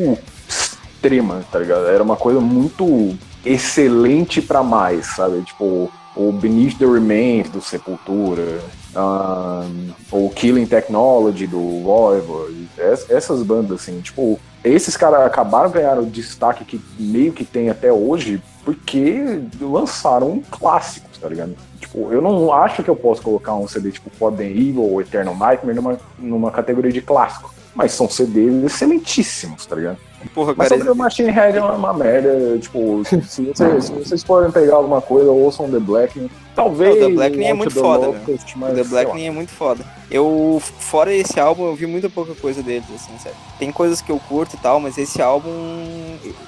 extrema, 0.49 1.45
tá 1.53 1.59
ligado? 1.59 1.87
Era 1.87 2.03
uma 2.03 2.17
coisa 2.17 2.41
muito 2.41 3.17
excelente 3.45 4.41
pra 4.41 4.63
mais, 4.63 5.07
sabe? 5.07 5.43
Tipo, 5.43 5.93
o 6.17 6.33
Beneath 6.33 6.79
the 6.79 6.87
Remains 6.87 7.51
do 7.51 7.61
Sepultura, 7.61 8.59
ahn, 8.95 9.91
o 10.11 10.31
Killing 10.31 10.67
Technology 10.67 11.47
do 11.47 11.83
Voivod, 11.83 12.69
es- 12.79 13.09
essas 13.11 13.43
bandas 13.43 13.81
assim, 13.83 14.01
tipo, 14.01 14.39
esses 14.65 14.97
caras 14.97 15.21
acabaram 15.27 15.71
ganhando 15.71 16.03
o 16.03 16.07
destaque 16.07 16.65
que 16.65 16.81
meio 16.99 17.33
que 17.33 17.45
tem 17.45 17.69
até 17.71 17.93
hoje 17.93 18.43
porque 18.65 19.41
lançaram 19.61 20.43
clássicos, 20.51 21.19
tá 21.19 21.29
ligado? 21.29 21.55
Tipo, 21.79 22.11
eu 22.13 22.21
não 22.21 22.53
acho 22.53 22.83
que 22.83 22.89
eu 22.91 22.97
posso 22.97 23.23
colocar 23.23 23.55
um 23.55 23.69
CD 23.69 23.93
tipo 23.93 24.11
Forbidden 24.11 24.51
Evil 24.51 24.83
ou 24.83 25.01
Eternal 25.01 25.37
Nightmare 25.37 25.77
numa, 25.77 25.99
numa 26.19 26.51
categoria 26.51 26.91
de 26.91 27.01
clássico. 27.01 27.55
Mas 27.75 27.93
são 27.93 28.09
CDs 28.09 28.65
excelentíssimos, 28.65 29.67
tá 29.67 29.77
ligado? 29.77 29.99
Porra, 30.35 30.55
Mas 30.57 30.69
cara, 30.69 30.81
sobre 30.81 30.93
o 30.93 30.97
Machine 30.97 31.31
Head 31.31 31.59
é 31.59 31.63
uma, 31.63 31.73
uma 31.73 31.93
merda. 31.93 32.59
Tipo, 32.59 33.03
se, 33.05 33.23
se 33.23 33.43
vocês, 33.43 33.85
se 33.85 33.93
vocês 33.93 34.23
forem 34.23 34.51
pegar 34.51 34.77
alguma 34.77 35.01
coisa, 35.01 35.31
ouçam 35.31 35.71
The 35.71 35.79
Blackening. 35.79 36.31
Talvez. 36.55 37.01
Não, 37.01 37.09
The 37.09 37.15
Blackening 37.15 37.45
é 37.45 37.53
muito 37.53 37.75
foda, 37.75 38.07
Locust, 38.07 38.57
mas 38.57 38.75
The 38.75 38.85
Blackening 38.85 39.27
é 39.27 39.31
muito 39.31 39.53
foda. 39.53 39.85
Eu, 40.11 40.63
fora 40.79 41.13
esse 41.13 41.39
álbum, 41.39 41.67
eu 41.67 41.75
vi 41.75 41.87
muita 41.87 42.09
pouca 42.09 42.35
coisa 42.35 42.63
deles, 42.63 42.87
assim, 42.95 43.19
sério. 43.19 43.37
Tem 43.59 43.71
coisas 43.71 44.01
que 44.01 44.11
eu 44.11 44.19
curto 44.19 44.55
e 44.55 44.59
tal, 44.59 44.81
mas 44.81 44.97
esse 44.97 45.21
álbum, 45.21 45.51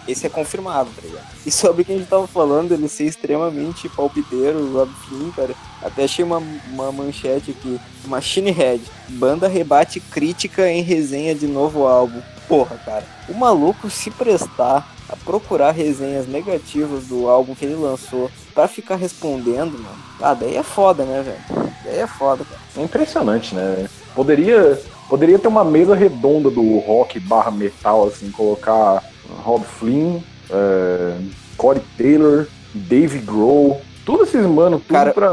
esse 0.07 0.27
é 0.27 0.31
confirmado, 0.31 0.89
tá 0.95 1.03
ligado? 1.03 1.27
E 1.45 1.51
sobre 1.51 1.83
o 1.83 1.85
que 1.85 1.93
a 1.93 1.99
gente 1.99 2.09
tava 2.09 2.27
falando, 2.27 2.73
ele 2.73 2.89
ser 2.89 3.05
extremamente 3.05 3.89
palpiteiro, 3.89 4.81
afim, 4.81 5.31
cara. 5.35 5.55
Até 5.83 6.05
achei 6.05 6.25
uma, 6.25 6.43
uma 6.73 6.91
manchete 6.91 7.51
aqui. 7.51 7.79
Machine 8.07 8.51
Head, 8.51 8.83
banda 9.11 9.47
rebate 9.47 10.01
crítica 10.01 10.71
em 10.71 10.83
resenha 10.83 11.35
de 11.35 11.47
novo 11.47 11.87
álbum. 11.87 12.21
Porra, 12.49 12.77
cara. 12.85 13.05
O 13.29 13.35
maluco 13.35 13.91
se 13.91 14.11
prestar 14.11 14.95
a 15.09 15.17
procurar 15.17 15.73
resenhas 15.73 16.27
negativas 16.27 17.07
do 17.07 17.29
álbum 17.29 17.55
que 17.55 17.65
ele 17.65 17.75
lançou 17.75 18.31
pra 18.55 18.67
ficar 18.67 18.97
respondendo, 18.97 19.73
mano. 19.73 19.99
Ah, 20.21 20.35
daí 20.35 20.57
é 20.57 20.63
foda, 20.63 21.05
né, 21.05 21.23
velho? 21.23 21.71
Daí 21.85 21.99
é 21.99 22.07
foda, 22.07 22.45
cara. 22.45 22.61
É 22.77 22.83
impressionante, 22.83 23.55
né? 23.55 23.87
Poderia, 24.15 24.81
poderia 25.09 25.39
ter 25.39 25.49
uma 25.49 25.65
mesa 25.65 25.95
redonda 25.95 26.51
do 26.51 26.79
rock 26.79 27.21
barra 27.21 27.51
metal, 27.51 28.09
assim, 28.09 28.31
colocar 28.31 29.03
Rob 29.45 29.65
Flynn, 29.65 30.21
é, 30.51 31.19
Corey 31.57 31.83
Taylor, 31.97 32.47
Dave 32.75 33.19
Grohl, 33.21 33.81
todos 34.05 34.29
esses 34.29 34.47
mano, 34.47 34.79
tudo 34.81 34.93
Cara, 34.93 35.13
pra 35.13 35.31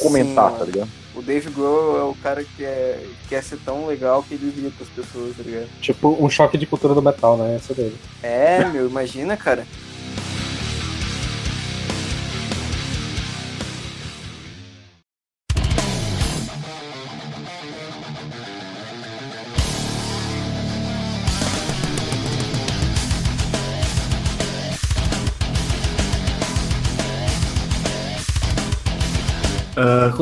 comentar, 0.00 0.50
sim, 0.50 0.58
tá 0.58 0.64
ligado? 0.64 0.88
O 1.18 1.22
Dave 1.22 1.50
Grohl 1.50 1.98
é 1.98 2.04
o 2.04 2.14
cara 2.14 2.44
que 2.44 2.64
é, 2.64 3.04
quer 3.28 3.42
ser 3.42 3.58
tão 3.64 3.88
legal 3.88 4.22
que 4.22 4.34
ele 4.34 4.54
irrita 4.56 4.84
as 4.84 4.88
pessoas, 4.88 5.36
tá 5.36 5.42
ligado? 5.42 5.68
Tipo, 5.80 6.16
um 6.24 6.30
choque 6.30 6.56
de 6.56 6.64
cultura 6.64 6.94
do 6.94 7.02
metal, 7.02 7.36
né? 7.36 7.56
Essa 7.56 7.74
dele. 7.74 7.98
É, 8.22 8.64
meu, 8.66 8.88
imagina, 8.88 9.36
cara. 9.36 9.66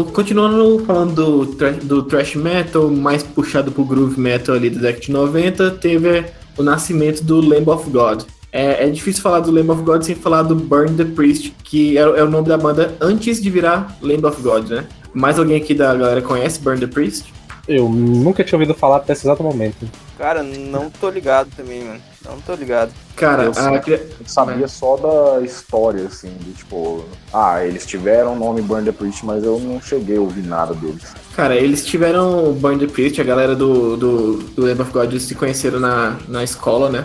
Continuando 0.05 0.85
falando 0.85 1.15
do, 1.15 1.45
do 1.83 2.03
thrash 2.03 2.35
metal, 2.35 2.91
mais 2.91 3.23
puxado 3.23 3.71
pro 3.73 3.85
groove 3.85 4.19
metal 4.21 4.55
ali 4.55 4.71
da 4.71 4.81
década 4.81 5.05
de 5.05 5.13
90, 5.13 5.71
teve 5.73 6.25
o 6.57 6.63
nascimento 6.63 7.23
do 7.23 7.41
Lamb 7.41 7.69
of 7.71 7.91
God. 7.91 8.23
É, 8.53 8.87
é 8.87 8.91
difícil 8.91 9.23
falar 9.23 9.41
do 9.41 9.51
Lamb 9.51 9.71
of 9.71 9.83
God 9.83 10.03
sem 10.03 10.15
falar 10.15 10.43
do 10.43 10.55
Burn 10.55 10.95
the 10.95 11.05
Priest, 11.05 11.55
que 11.63 11.99
é, 11.99 12.01
é 12.01 12.23
o 12.23 12.31
nome 12.31 12.49
da 12.49 12.57
banda 12.57 12.95
antes 13.01 13.41
de 13.41 13.51
virar 13.51 13.97
Lamb 14.01 14.25
of 14.27 14.41
God, 14.43 14.69
né? 14.69 14.87
Mais 15.13 15.39
alguém 15.39 15.57
aqui 15.57 15.75
da 15.75 15.95
galera 15.95 16.23
conhece 16.23 16.61
Burn 16.61 16.81
the 16.81 16.87
Priest? 16.87 17.33
Eu 17.69 17.89
nunca 17.89 18.45
tinha 18.45 18.57
ouvido 18.59 18.75
falar 18.75 18.99
até 18.99 19.13
esse 19.13 19.27
exato 19.27 19.43
momento. 19.43 19.87
Cara, 20.19 20.43
não 20.43 20.89
tô 20.89 21.11
ligado 21.11 21.49
também, 21.55 21.85
mano. 21.85 22.01
Não 22.25 22.41
tô 22.41 22.55
ligado. 22.55 22.91
Cara, 23.15 23.45
Eu 23.45 23.51
a, 23.51 24.27
sabia 24.27 24.67
só 24.67 24.97
da 24.97 25.45
história, 25.45 26.07
assim, 26.07 26.33
de 26.41 26.53
tipo, 26.53 27.05
ah, 27.33 27.65
eles 27.65 27.87
tiveram 27.87 28.33
o 28.33 28.39
nome 28.39 28.63
Burn 28.63 28.85
the 28.85 28.93
Priest, 28.93 29.25
mas 29.25 29.45
eu 29.45 29.59
não 29.61 29.81
cheguei 29.81 30.17
a 30.17 30.21
ouvir 30.21 30.43
nada 30.43 30.75
deles. 30.75 31.15
Cara, 31.35 31.55
eles 31.55 31.85
tiveram 31.85 32.51
o 32.51 32.53
Burn 32.55 32.79
the 32.79 32.91
Priest, 32.91 33.21
a 33.21 33.25
galera 33.25 33.55
do, 33.55 33.97
do, 33.97 34.37
do 34.39 34.63
Lamb 34.63 34.81
of 34.81 34.91
God 34.91 35.19
se 35.19 35.35
conheceram 35.35 35.79
na, 35.79 36.17
na 36.27 36.43
escola, 36.43 36.89
né? 36.91 37.05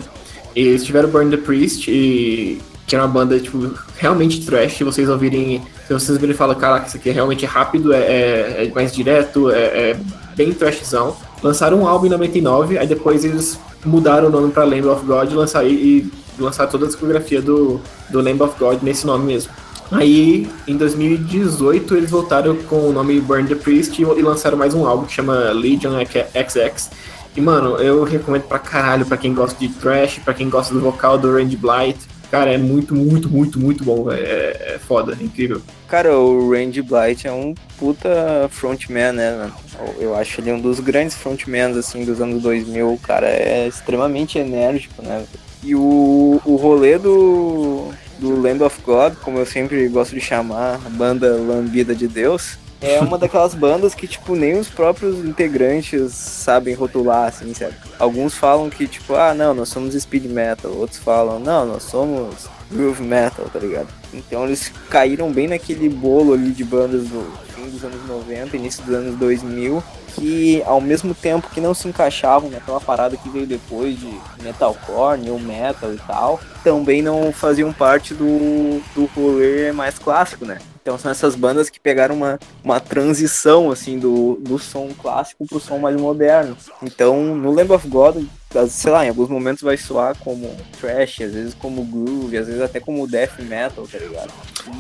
E 0.56 0.62
eles 0.62 0.84
tiveram 0.84 1.10
o 1.10 1.12
Burn 1.12 1.30
the 1.30 1.43
Priest, 1.43 1.91
e, 1.91 2.62
que 2.88 2.95
era 2.95 3.06
uma 3.06 3.12
banda, 3.12 3.39
tipo, 3.39 3.74
realmente 3.97 4.45
trash. 4.45 4.78
Se 4.78 4.84
vocês 4.84 5.10
ouvirem, 5.10 5.62
se 5.86 5.93
vocês 5.93 6.12
ouvirem 6.12 6.36
falar, 6.36 6.56
caraca, 6.56 6.88
isso 6.88 6.97
aqui 6.97 7.10
é 7.10 7.13
realmente 7.13 7.45
rápido, 7.45 7.93
é, 7.93 8.00
é, 8.00 8.65
é 8.65 8.71
mais 8.74 8.93
direto, 8.93 9.52
é, 9.52 9.91
é 9.91 9.97
bem 10.36 10.54
trashzão. 10.54 11.15
Lançaram 11.42 11.80
um 11.80 11.88
álbum 11.88 12.06
em 12.06 12.10
99, 12.10 12.78
aí 12.78 12.88
depois 12.88 13.26
eles 13.26 13.60
mudaram 13.84 14.28
o 14.28 14.32
nome 14.32 14.52
pra 14.52 14.64
Lamb 14.64 14.88
of 14.88 15.06
God 15.06 15.32
e 15.32 15.36
lançaram, 15.36 15.68
e 15.68 16.12
lançaram 16.38 16.70
toda 16.70 16.86
a 16.86 16.88
discografia 16.88 17.42
do, 17.42 17.82
do 18.10 18.22
Lamb 18.22 18.42
of 18.44 18.58
God 18.60 18.82
nesse 18.82 19.06
nome 19.06 19.26
mesmo. 19.26 19.52
Aí, 19.92 20.48
em 20.66 20.78
2018, 20.78 21.98
eles 21.98 22.10
voltaram 22.10 22.56
com 22.56 22.90
o 22.90 22.94
nome 22.94 23.20
Burn 23.20 23.46
the 23.46 23.56
Priest 23.56 24.02
e, 24.02 24.04
e 24.04 24.22
lançaram 24.22 24.58
mais 24.58 24.74
um 24.74 24.86
álbum 24.88 25.06
que 25.06 25.12
chama 25.12 25.52
Legion 25.52 25.92
XX. 26.00 26.90
E, 27.36 27.42
mano, 27.42 27.76
eu 27.76 28.04
recomendo 28.04 28.44
pra 28.44 28.58
caralho 28.58 29.06
pra 29.06 29.18
quem 29.18 29.34
gosta 29.34 29.60
de 29.60 29.68
trash, 29.68 30.20
pra 30.24 30.34
quem 30.34 30.50
gosta 30.50 30.74
do 30.74 30.80
vocal 30.80 31.18
do 31.18 31.34
Randy 31.34 31.58
Blight. 31.58 32.00
Cara, 32.32 32.54
é 32.54 32.58
muito, 32.58 32.96
muito, 32.96 33.30
muito, 33.30 33.60
muito 33.60 33.84
bom. 33.84 34.10
É, 34.10 34.76
é 34.76 34.80
foda, 34.80 35.17
é 35.20 35.22
incrível. 35.22 35.62
Cara, 35.89 36.17
o 36.17 36.50
Randy 36.50 36.82
Blight 36.82 37.28
é 37.28 37.32
um 37.32 37.54
puta 37.78 38.48
frontman, 38.50 39.12
né, 39.12 39.52
Eu 40.00 40.15
acho 40.15 40.39
ele 40.39 40.54
um 40.54 40.62
dos 40.62 40.80
grandes 40.80 41.17
frontmans, 41.17 41.76
assim, 41.76 42.06
dos 42.06 42.22
anos 42.22 42.41
2000. 42.41 42.94
O 42.94 42.98
cara 42.98 43.28
é 43.28 43.67
extremamente 43.67 44.39
enérgico, 44.39 45.02
né? 45.04 45.26
E 45.62 45.76
o, 45.76 46.41
o 46.46 46.56
rolê 46.56 46.98
do, 46.98 47.89
do 48.17 48.41
Land 48.41 48.63
of 48.63 48.82
God, 48.82 49.15
como 49.15 49.38
eu 49.38 49.46
sempre 49.46 49.86
gosto 49.89 50.15
de 50.15 50.22
chamar, 50.22 50.80
a 50.86 50.89
banda 50.89 51.36
lambida 51.36 51.94
de 51.94 52.08
Deus, 52.08 52.58
é 52.82 53.00
uma 53.00 53.17
daquelas 53.17 53.54
bandas 53.54 53.94
que, 53.94 54.08
tipo, 54.08 54.36
nem 54.36 54.58
os 54.58 54.67
próprios 54.67 55.24
integrantes 55.24 56.13
sabem 56.13 56.74
rotular, 56.74 57.28
assim, 57.28 57.54
sabe? 57.54 57.76
Alguns 58.00 58.34
falam 58.34 58.70
que, 58.72 58.88
tipo, 58.88 59.13
ah, 59.13 59.36
não, 59.36 59.54
nós 59.54 59.70
somos 59.70 59.94
speed 59.94 60.26
metal. 60.26 60.72
Outros 60.72 61.00
falam, 61.00 61.39
não, 61.39 61.65
nós 61.65 61.84
somos 61.84 62.50
groove 62.72 63.04
metal, 63.04 63.46
tá 63.54 63.60
ligado? 63.60 63.88
Então 64.13 64.46
eles 64.46 64.72
caíram 64.89 65.32
bem 65.32 65.48
naquele 65.48 65.88
bolo 65.89 66.34
ali 66.34 66.52
de 66.52 66.63
bandas 66.63 67.04
do 67.04 67.24
fim 67.54 67.70
dos 67.70 67.84
anos 67.84 68.08
90, 68.08 68.58
início 68.58 68.84
dos 68.84 68.96
anos 68.96 69.15
2000, 69.17 69.84
que 70.15 70.63
ao 70.65 70.82
mesmo 70.82 71.13
tempo 71.13 71.50
que 71.50 71.62
não 71.62 71.74
se 71.74 71.88
encaixavam 71.88 72.50
naquela 72.50 72.82
parada 72.82 73.15
que 73.15 73.30
veio 73.30 73.46
depois 73.46 74.00
de 74.00 74.12
metalcore, 74.41 75.20
new 75.20 75.38
metal 75.38 75.94
e 75.94 75.98
tal, 75.98 76.39
também 76.63 77.02
não 77.02 77.32
faziam 77.32 77.72
parte 77.72 78.13
do, 78.13 78.82
do 78.96 79.06
rolê 79.15 79.72
mais 79.72 80.00
clássico, 80.00 80.46
né? 80.46 80.58
Então 80.82 80.98
são 80.98 81.12
essas 81.12 81.36
bandas 81.36 81.70
que 81.70 81.80
pegaram 81.80 82.15
uma, 82.15 82.39
uma 82.63 82.80
transição, 82.80 83.70
assim, 83.70 84.00
do, 84.00 84.38
do 84.41 84.58
som 84.58 84.89
clássico 85.00 85.46
pro 85.46 85.60
som 85.60 85.78
mais 85.78 85.96
moderno. 85.96 86.58
Então, 86.82 87.36
no 87.36 87.52
Lamb 87.52 87.72
of 87.72 87.88
God, 87.88 88.24
sei 88.67 88.91
lá, 88.91 89.06
em 89.06 89.10
alguns 89.10 89.30
momentos 89.30 89.62
vai 89.62 89.78
soar 89.78 90.15
como 90.17 90.50
trash, 90.80 91.22
às 91.22 91.34
vezes 91.34 91.54
como 91.54 91.84
groove, 91.86 92.36
às 92.38 92.48
vezes 92.48 92.62
até 92.62 92.80
como 92.80 93.08
death 93.08 93.39
metal, 93.41 93.88
tá 93.89 93.98
ligado? 94.00 94.32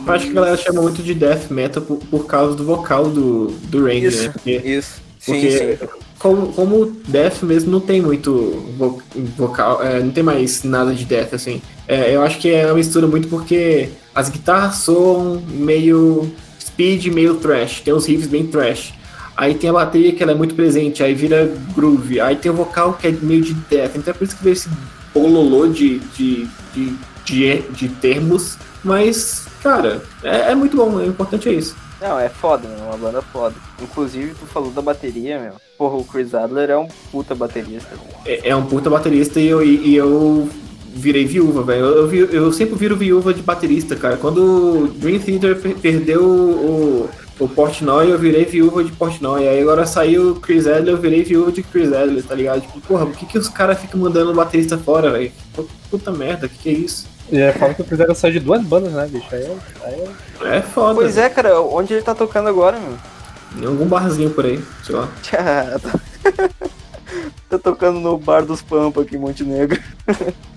Eu 0.05 0.13
acho 0.13 0.25
que 0.25 0.31
a 0.31 0.35
galera 0.35 0.57
chama 0.57 0.81
muito 0.81 1.03
de 1.03 1.13
death 1.13 1.51
metal 1.51 1.83
por, 1.83 1.97
por 1.97 2.25
causa 2.25 2.55
do 2.55 2.65
vocal 2.65 3.09
do, 3.09 3.47
do 3.47 3.89
Isso, 3.91 4.23
né? 4.23 4.29
Porque, 4.29 4.51
isso. 4.65 5.01
Sim, 5.19 5.33
porque 5.33 5.77
sim. 5.77 5.87
Como, 6.17 6.53
como 6.53 6.85
death 7.07 7.41
mesmo 7.41 7.71
não 7.71 7.79
tem 7.79 7.99
muito 7.99 8.31
vo- 8.77 9.01
vocal, 9.35 9.83
é, 9.83 9.99
não 9.99 10.11
tem 10.11 10.23
mais 10.23 10.63
nada 10.63 10.93
de 10.93 11.03
death, 11.05 11.33
assim. 11.33 11.61
É, 11.91 12.15
eu 12.15 12.21
acho 12.21 12.39
que 12.39 12.49
é 12.49 12.67
uma 12.67 12.75
mistura 12.75 13.05
muito 13.05 13.27
porque 13.27 13.89
as 14.15 14.29
guitarras 14.29 14.75
soam 14.75 15.43
meio 15.49 16.31
speed, 16.57 17.07
meio 17.07 17.35
thrash, 17.35 17.81
tem 17.81 17.93
uns 17.93 18.05
riffs 18.05 18.27
bem 18.27 18.47
thrash. 18.47 18.93
Aí 19.35 19.55
tem 19.55 19.69
a 19.69 19.73
bateria 19.73 20.13
que 20.13 20.23
ela 20.23 20.31
é 20.31 20.35
muito 20.35 20.55
presente, 20.55 21.03
aí 21.03 21.13
vira 21.13 21.51
groove. 21.75 22.21
Aí 22.21 22.37
tem 22.37 22.49
o 22.49 22.55
vocal 22.55 22.93
que 22.93 23.07
é 23.07 23.11
meio 23.11 23.41
de 23.41 23.53
death. 23.53 23.91
Então 23.97 24.13
é 24.13 24.13
por 24.13 24.23
isso 24.23 24.37
que 24.37 24.43
veio 24.43 24.53
esse 24.53 24.69
bololô 25.13 25.67
de, 25.67 25.99
de, 26.15 26.47
de, 26.73 26.95
de, 27.25 27.61
de 27.71 27.89
termos. 27.89 28.57
Mas, 28.85 29.47
cara, 29.61 30.01
é, 30.23 30.51
é 30.51 30.55
muito 30.55 30.77
bom. 30.77 30.95
O 30.95 31.05
importante 31.05 31.49
é 31.49 31.53
isso. 31.53 31.75
Não, 31.99 32.17
é 32.17 32.29
foda, 32.29 32.69
né? 32.69 32.77
Uma 32.87 32.97
banda 32.97 33.21
foda. 33.21 33.55
Inclusive, 33.81 34.33
tu 34.39 34.45
falou 34.45 34.71
da 34.71 34.81
bateria, 34.81 35.39
meu. 35.39 35.53
Porra, 35.77 35.97
o 35.97 36.05
Chris 36.05 36.33
Adler 36.33 36.69
é 36.69 36.77
um 36.77 36.87
puta 37.11 37.35
baterista. 37.35 37.89
É, 38.25 38.49
é 38.49 38.55
um 38.55 38.65
puta 38.65 38.89
baterista 38.89 39.41
e 39.41 39.47
eu, 39.47 39.61
e 39.61 39.93
eu 39.93 40.49
virei 40.93 41.25
viúva, 41.25 41.63
velho. 41.63 41.85
Eu, 41.85 41.97
eu, 41.97 42.07
vi- 42.07 42.29
eu 42.35 42.51
sempre 42.51 42.75
viro 42.75 42.95
viúva 42.95 43.33
de 43.33 43.41
baterista, 43.41 43.95
cara. 43.95 44.17
Quando 44.17 44.39
o 44.83 44.87
Dream 44.87 45.19
Theater 45.19 45.55
per- 45.59 45.75
perdeu 45.75 46.23
o, 46.23 47.09
o 47.39 47.47
Portnoy, 47.47 48.11
eu 48.11 48.17
virei 48.19 48.45
viúva 48.45 48.83
de 48.83 48.91
Portnoy. 48.91 49.47
Aí 49.47 49.61
agora 49.61 49.85
saiu 49.85 50.31
o 50.31 50.35
Chris 50.35 50.67
Adler, 50.67 50.93
eu 50.95 50.97
virei 51.01 51.23
viúva 51.23 51.51
de 51.51 51.63
Chris 51.63 51.91
Adler, 51.93 52.23
tá 52.23 52.35
ligado? 52.35 52.61
Tipo, 52.61 52.81
porra, 52.81 53.05
por 53.05 53.15
que, 53.17 53.25
que 53.25 53.37
os 53.37 53.47
caras 53.49 53.79
ficam 53.79 53.99
mandando 53.99 54.31
o 54.31 54.35
baterista 54.35 54.77
fora, 54.77 55.09
velho? 55.11 55.31
Puta 55.89 56.11
merda, 56.11 56.47
que 56.47 56.57
que 56.57 56.69
é 56.69 56.73
isso? 56.73 57.07
E 57.31 57.39
é 57.39 57.53
foda 57.53 57.73
que 57.73 57.81
o 57.81 57.85
Chris 57.85 57.99
Adler 58.01 58.15
saiu 58.15 58.33
de 58.33 58.39
duas 58.41 58.61
bandas, 58.61 58.91
né, 58.93 59.07
bicho? 59.11 59.27
Aí, 59.31 59.41
é- 59.43 59.57
aí 59.85 60.01
é- 60.51 60.57
É 60.57 60.61
foda. 60.61 60.95
Pois 60.95 61.17
é, 61.17 61.29
cara, 61.29 61.61
onde 61.61 61.93
ele 61.93 62.01
tá 62.03 62.13
tocando 62.13 62.49
agora, 62.49 62.77
meu? 62.79 62.97
Em 63.61 63.65
algum 63.65 63.85
barzinho 63.85 64.29
por 64.29 64.45
aí, 64.45 64.61
sei 64.83 64.95
lá. 64.95 65.09
Tá... 65.29 65.99
tá 67.49 67.59
tocando 67.59 67.99
no 67.99 68.17
bar 68.17 68.45
dos 68.45 68.61
Pampa 68.61 69.01
aqui 69.01 69.15
em 69.15 69.19
Montenegro. 69.19 69.79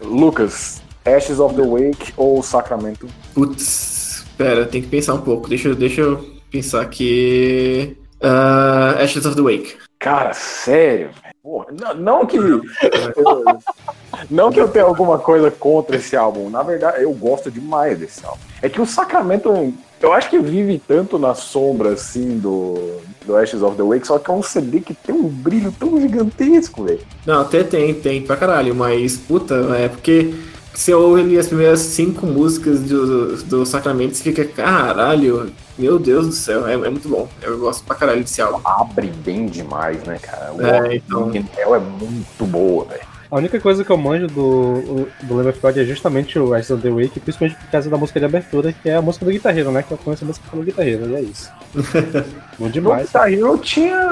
Lucas, 0.00 0.82
Ashes 1.04 1.38
of 1.40 1.54
the 1.54 1.62
Wake 1.62 2.12
ou 2.16 2.42
Sacramento? 2.42 3.06
Putz, 3.34 4.24
pera, 4.36 4.66
tem 4.66 4.82
que 4.82 4.88
pensar 4.88 5.14
um 5.14 5.20
pouco. 5.20 5.48
Deixa, 5.48 5.68
eu- 5.68 5.74
deixa 5.74 6.00
eu 6.00 6.24
pensar 6.50 6.80
aqui. 6.82 7.96
Ah, 8.22 8.96
Ashes 9.00 9.24
of 9.26 9.34
the 9.36 9.42
Wake. 9.42 9.76
Cara, 9.98 10.32
sério? 10.32 11.10
Porra, 11.42 11.66
não, 11.78 11.94
não 11.94 12.26
que. 12.26 12.38
não 14.30 14.50
que 14.50 14.60
eu 14.60 14.68
tenha 14.68 14.84
alguma 14.84 15.18
coisa 15.18 15.50
contra 15.50 15.96
esse 15.96 16.16
álbum. 16.16 16.48
Na 16.50 16.62
verdade, 16.62 17.02
eu 17.02 17.12
gosto 17.12 17.50
demais 17.50 17.98
desse 17.98 18.24
álbum. 18.24 18.40
É 18.62 18.68
que 18.68 18.80
o 18.80 18.86
Sacramento, 18.86 19.74
eu 20.00 20.12
acho 20.12 20.30
que 20.30 20.38
vive 20.38 20.80
tanto 20.86 21.18
na 21.18 21.34
sombra, 21.34 21.90
assim, 21.90 22.38
do, 22.38 23.00
do 23.26 23.36
Ashes 23.36 23.62
of 23.62 23.76
the 23.76 23.82
Wake, 23.82 24.06
só 24.06 24.18
que 24.18 24.30
é 24.30 24.34
um 24.34 24.42
CD 24.42 24.80
que 24.80 24.94
tem 24.94 25.14
um 25.14 25.28
brilho 25.28 25.72
tão 25.78 26.00
gigantesco, 26.00 26.84
velho. 26.84 27.00
Não, 27.26 27.42
até 27.42 27.62
tem, 27.62 27.92
tem 27.94 28.22
pra 28.22 28.36
caralho, 28.36 28.74
mas 28.74 29.16
puta, 29.16 29.54
é 29.76 29.88
porque 29.88 30.32
você 30.72 30.94
ouve 30.94 31.20
ali 31.20 31.38
as 31.38 31.48
primeiras 31.48 31.80
cinco 31.80 32.26
músicas 32.26 32.80
do, 32.80 33.36
do 33.44 33.66
Sacramento 33.66 34.14
e 34.14 34.22
fica, 34.22 34.44
caralho, 34.44 35.52
meu 35.78 35.98
Deus 35.98 36.26
do 36.28 36.32
céu, 36.32 36.66
é, 36.66 36.74
é 36.74 36.90
muito 36.90 37.08
bom. 37.08 37.28
Eu 37.42 37.58
gosto 37.58 37.84
pra 37.84 37.96
caralho 37.96 38.20
desse 38.20 38.40
álbum. 38.40 38.60
Abre 38.64 39.08
bem 39.08 39.46
demais, 39.46 40.02
né, 40.04 40.18
cara? 40.18 40.52
O 40.54 40.62
É, 40.62 40.96
então. 40.96 41.30
é 41.30 41.78
muito 41.78 42.46
boa, 42.46 42.86
velho. 42.86 43.09
A 43.30 43.36
única 43.36 43.60
coisa 43.60 43.84
que 43.84 43.90
eu 43.90 43.96
manjo 43.96 44.26
do, 44.26 45.08
do 45.22 45.34
Lamb 45.36 45.50
of 45.50 45.60
God 45.60 45.76
é 45.76 45.84
justamente 45.84 46.36
o 46.36 46.52
Ashes 46.52 46.72
of 46.72 46.82
the 46.82 46.90
Wake, 46.90 47.20
principalmente 47.20 47.56
por 47.56 47.70
causa 47.70 47.88
da 47.88 47.96
música 47.96 48.18
de 48.18 48.26
abertura, 48.26 48.72
que 48.72 48.88
é 48.88 48.96
a 48.96 49.02
música 49.02 49.24
do 49.24 49.30
guitarreiro, 49.30 49.70
né? 49.70 49.84
Que 49.84 49.92
eu 49.92 49.98
conheço 49.98 50.24
a 50.24 50.26
música 50.26 50.50
pelo 50.50 50.64
guitarreiro, 50.64 51.08
e 51.10 51.14
é 51.14 51.20
isso. 51.20 51.52
Bom 52.58 52.68
demais. 52.68 53.06
Guitar 53.06 53.32
Hero 53.32 53.56
tinha 53.58 54.10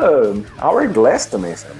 Hourglass 0.62 1.26
também, 1.26 1.56
sabe? 1.56 1.74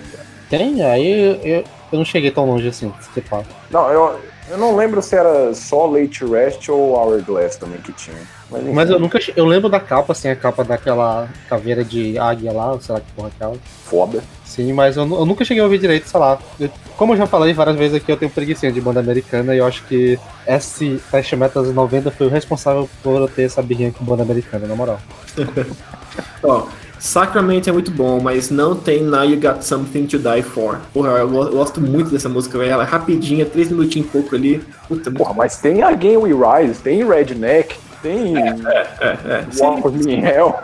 Tem, 0.50 0.82
aí 0.82 1.40
eu, 1.44 1.64
eu 1.92 1.98
não 1.98 2.04
cheguei 2.04 2.32
tão 2.32 2.44
longe 2.44 2.66
assim, 2.66 2.92
se 3.14 3.20
pá. 3.20 3.44
Não, 3.70 3.88
eu, 3.88 4.18
eu 4.50 4.58
não 4.58 4.74
lembro 4.74 5.00
se 5.00 5.14
era 5.14 5.54
só 5.54 5.86
Late 5.86 6.24
Rest 6.24 6.68
ou 6.68 6.94
Hourglass 6.94 7.56
também 7.56 7.80
que 7.80 7.92
tinha. 7.92 8.16
Mas, 8.50 8.62
Mas 8.74 8.90
eu 8.90 8.98
nuncha 8.98 9.20
che- 9.20 9.32
Eu 9.36 9.44
lembro 9.44 9.68
da 9.68 9.78
capa, 9.78 10.12
assim, 10.12 10.28
a 10.28 10.34
capa 10.36 10.64
daquela 10.64 11.28
caveira 11.48 11.84
de 11.84 12.18
águia 12.18 12.50
lá, 12.52 12.78
sei 12.80 12.94
lá 12.94 13.00
que 13.00 13.12
porra 13.12 13.28
é 13.28 13.32
aquela. 13.36 13.56
foda. 13.84 14.22
Sim, 14.44 14.72
mas 14.72 14.96
eu, 14.96 15.02
eu 15.02 15.26
nunca 15.26 15.44
cheguei 15.44 15.60
a 15.60 15.64
ouvir 15.64 15.78
direito, 15.78 16.08
sei 16.08 16.18
lá. 16.18 16.38
Eu- 16.58 16.70
como 16.96 17.12
eu 17.12 17.16
já 17.18 17.26
falei 17.26 17.52
várias 17.52 17.76
vezes 17.76 17.94
aqui, 17.96 18.10
eu 18.10 18.16
tenho 18.16 18.30
preguiça 18.30 18.70
de 18.72 18.80
banda 18.80 19.00
americana 19.00 19.54
e 19.54 19.58
eu 19.58 19.66
acho 19.66 19.84
que 19.84 20.18
esse 20.46 20.96
Fast 20.98 21.36
Metal 21.36 21.62
dos 21.62 21.74
90 21.74 22.10
foi 22.10 22.26
o 22.26 22.30
responsável 22.30 22.88
por 23.02 23.20
eu 23.20 23.28
ter 23.28 23.42
essa 23.42 23.62
birrinha 23.62 23.92
com 23.92 24.04
banda 24.04 24.22
americana, 24.22 24.66
na 24.66 24.74
moral. 24.74 24.98
Ó, 26.42 26.66
Sacramento 26.98 27.68
é 27.70 27.72
muito 27.72 27.90
bom, 27.92 28.18
mas 28.20 28.50
não 28.50 28.74
tem 28.74 29.02
Now 29.04 29.24
You 29.24 29.40
Got 29.40 29.62
Something 29.64 30.06
to 30.06 30.18
Die 30.18 30.42
For. 30.42 30.80
Porra, 30.92 31.10
eu 31.10 31.28
go- 31.28 31.44
eu 31.44 31.52
gosto 31.52 31.80
muito 31.80 32.10
dessa 32.10 32.28
música, 32.28 32.58
velho. 32.58 32.72
Ela 32.72 32.82
é 32.82 32.86
rapidinha, 32.86 33.46
três 33.46 33.70
minutinhos 33.70 34.08
e 34.08 34.10
pouco 34.10 34.34
ali. 34.34 34.62
Puta, 34.88 35.08
Porra, 35.10 35.32
mas 35.34 35.58
tem 35.58 35.82
Again 35.82 36.16
We 36.16 36.30
Rise, 36.32 36.80
tem 36.80 37.06
Redneck, 37.06 37.76
tem 38.02 38.36
é, 38.36 38.56
é, 39.00 39.46
sim. 39.50 39.62
Walking 39.62 40.10
in 40.10 40.24
Hell. 40.24 40.54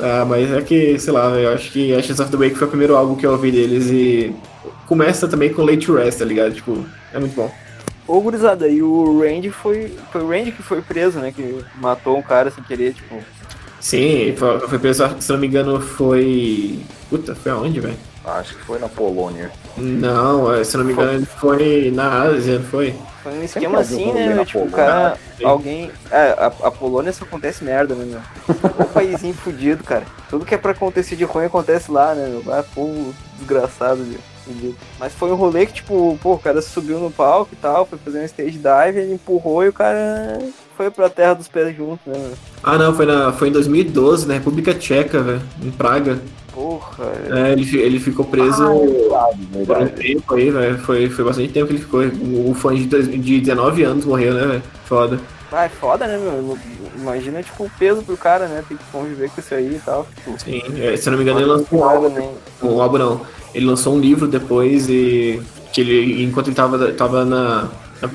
Ah, 0.00 0.24
mas 0.26 0.52
é 0.52 0.60
que, 0.62 0.98
sei 0.98 1.12
lá, 1.12 1.30
eu 1.30 1.52
acho 1.52 1.70
que 1.72 1.94
Ashes 1.94 2.20
of 2.20 2.30
the 2.30 2.36
Wake 2.36 2.54
foi 2.54 2.66
o 2.66 2.70
primeiro 2.70 2.96
álbum 2.96 3.14
que 3.14 3.26
eu 3.26 3.32
ouvi 3.32 3.50
deles 3.50 3.86
e 3.86 4.34
começa 4.86 5.28
também 5.28 5.52
com 5.52 5.62
Late 5.62 5.90
Rest, 5.90 6.18
tá 6.18 6.24
ligado? 6.24 6.52
Tipo, 6.52 6.84
é 7.12 7.18
muito 7.18 7.34
bom. 7.34 7.50
Ô, 8.06 8.20
gurizada, 8.20 8.66
e 8.66 8.82
o 8.82 9.20
Randy 9.20 9.50
foi. 9.50 9.96
Foi 10.10 10.22
o 10.22 10.28
Randy 10.28 10.52
que 10.52 10.62
foi 10.62 10.82
preso, 10.82 11.20
né? 11.20 11.32
Que 11.32 11.64
matou 11.76 12.18
um 12.18 12.22
cara 12.22 12.50
sem 12.50 12.62
querer, 12.64 12.92
tipo. 12.92 13.16
Sim, 13.80 14.34
foi, 14.36 14.58
foi 14.60 14.78
preso, 14.78 15.04
se 15.20 15.30
não 15.30 15.38
me 15.38 15.46
engano, 15.46 15.80
foi. 15.80 16.80
Puta, 17.08 17.34
foi 17.34 17.52
aonde, 17.52 17.78
velho? 17.78 17.96
Acho 18.24 18.56
que 18.56 18.64
foi 18.64 18.78
na 18.78 18.88
Polônia. 18.88 19.50
Não, 19.80 20.52
é, 20.52 20.62
se 20.64 20.76
não 20.76 20.84
me 20.84 20.92
engano, 20.92 21.12
ele 21.12 21.26
foi 21.26 21.90
na 21.90 22.22
Ásia, 22.22 22.58
não 22.58 22.64
foi? 22.66 22.94
Foi 23.22 23.32
um 23.32 23.42
esquema 23.42 23.80
assim, 23.80 24.12
né? 24.12 24.44
Tipo, 24.44 24.60
o 24.60 24.70
Polônia. 24.70 24.76
cara. 24.76 25.18
Sim. 25.36 25.44
Alguém. 25.44 25.90
É, 26.10 26.34
a, 26.38 26.46
a 26.46 26.70
Polônia 26.70 27.12
só 27.12 27.24
acontece 27.24 27.62
merda, 27.62 27.94
né, 27.94 28.04
meu? 28.06 28.56
O 28.78 28.84
paísinho 28.92 29.34
fudido, 29.34 29.84
cara. 29.84 30.04
Tudo 30.28 30.44
que 30.44 30.54
é 30.54 30.58
pra 30.58 30.72
acontecer 30.72 31.16
de 31.16 31.24
ruim 31.24 31.44
acontece 31.44 31.90
lá, 31.90 32.14
né, 32.14 32.28
meu? 32.28 32.52
Ah, 32.52 32.64
povo 32.74 33.14
desgraçado, 33.38 33.98
meu. 33.98 34.18
Fudido. 34.44 34.74
Mas 34.98 35.12
foi 35.12 35.30
um 35.30 35.34
rolê 35.34 35.66
que, 35.66 35.74
tipo, 35.74 36.18
pô, 36.22 36.34
o 36.34 36.38
cara 36.38 36.62
subiu 36.62 36.98
no 36.98 37.10
palco 37.10 37.50
e 37.52 37.56
tal, 37.56 37.84
foi 37.84 37.98
fazer 37.98 38.20
um 38.20 38.24
stage 38.24 38.58
dive, 38.58 39.00
ele 39.00 39.14
empurrou 39.14 39.64
e 39.64 39.68
o 39.68 39.72
cara 39.72 40.38
foi 40.74 40.90
pra 40.90 41.10
terra 41.10 41.34
dos 41.34 41.46
pés 41.46 41.76
junto, 41.76 42.00
né, 42.08 42.16
meu? 42.16 42.32
Ah, 42.62 42.78
não, 42.78 42.94
foi, 42.94 43.04
na, 43.04 43.32
foi 43.32 43.48
em 43.48 43.52
2012, 43.52 44.26
na 44.26 44.34
República 44.34 44.72
Tcheca, 44.72 45.20
velho, 45.20 45.42
em 45.62 45.70
Praga. 45.70 46.18
Porra, 46.52 47.04
É, 47.30 47.52
ele, 47.52 47.78
ele 47.78 48.00
ficou 48.00 48.24
preso 48.24 48.64
Verdade, 48.66 49.46
por 49.66 49.78
um 49.78 49.86
tempo 49.88 50.34
aí, 50.34 50.50
velho. 50.50 50.78
Foi, 50.78 51.08
foi 51.08 51.24
bastante 51.24 51.52
tempo 51.52 51.66
que 51.68 51.72
ele 51.74 51.80
ficou. 51.82 52.00
O 52.50 52.54
fã 52.54 52.74
de, 52.74 52.86
de 52.86 53.40
19 53.40 53.82
anos 53.84 54.04
morreu, 54.04 54.34
né, 54.34 54.46
velho? 54.46 54.62
Foda. 54.84 55.20
Ah, 55.52 55.64
é 55.64 55.68
foda, 55.68 56.06
né, 56.06 56.16
meu? 56.18 56.56
Imagina, 56.96 57.42
tipo, 57.42 57.64
o 57.64 57.70
peso 57.78 58.02
pro 58.02 58.16
cara, 58.16 58.46
né? 58.46 58.64
Tem 58.68 58.76
que 58.76 58.84
conviver 58.92 59.30
com 59.30 59.40
isso 59.40 59.54
aí 59.54 59.74
e 59.76 59.80
tal. 59.84 60.06
Tipo, 60.16 60.40
Sim, 60.40 60.62
é, 60.80 60.96
se 60.96 61.08
eu 61.08 61.12
não 61.12 61.18
me 61.18 61.24
engano, 61.24 61.40
ele 61.40 61.46
lançou 61.46 61.78
um 61.78 61.84
álbum. 61.84 62.08
nem. 62.08 62.30
Um 62.62 62.80
álbum 62.80 62.98
não. 62.98 63.20
Ele 63.54 63.66
lançou 63.66 63.94
um 63.94 64.00
livro 64.00 64.28
depois 64.28 64.88
e. 64.88 65.40
Que 65.72 65.80
ele, 65.80 66.22
enquanto 66.24 66.48
ele 66.48 66.56
tava, 66.56 66.92
tava 66.92 67.24
na, 67.24 67.68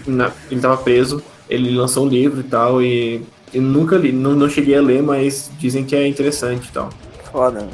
na- 0.08 0.32
Ele 0.52 0.60
tava 0.62 0.78
preso, 0.78 1.22
ele 1.50 1.72
lançou 1.76 2.06
um 2.06 2.10
livro 2.10 2.40
e 2.42 2.44
tal. 2.44 2.82
E 2.82 3.22
eu 3.54 3.62
nunca 3.62 3.98
li, 3.98 4.12
não, 4.12 4.32
não 4.34 4.50
cheguei 4.50 4.78
a 4.78 4.82
ler, 4.82 5.02
mas 5.02 5.50
dizem 5.58 5.84
que 5.86 5.96
é 5.96 6.06
interessante 6.08 6.68
e 6.70 6.72
tal. 6.72 6.90
Foda, 7.32 7.62
né? 7.62 7.70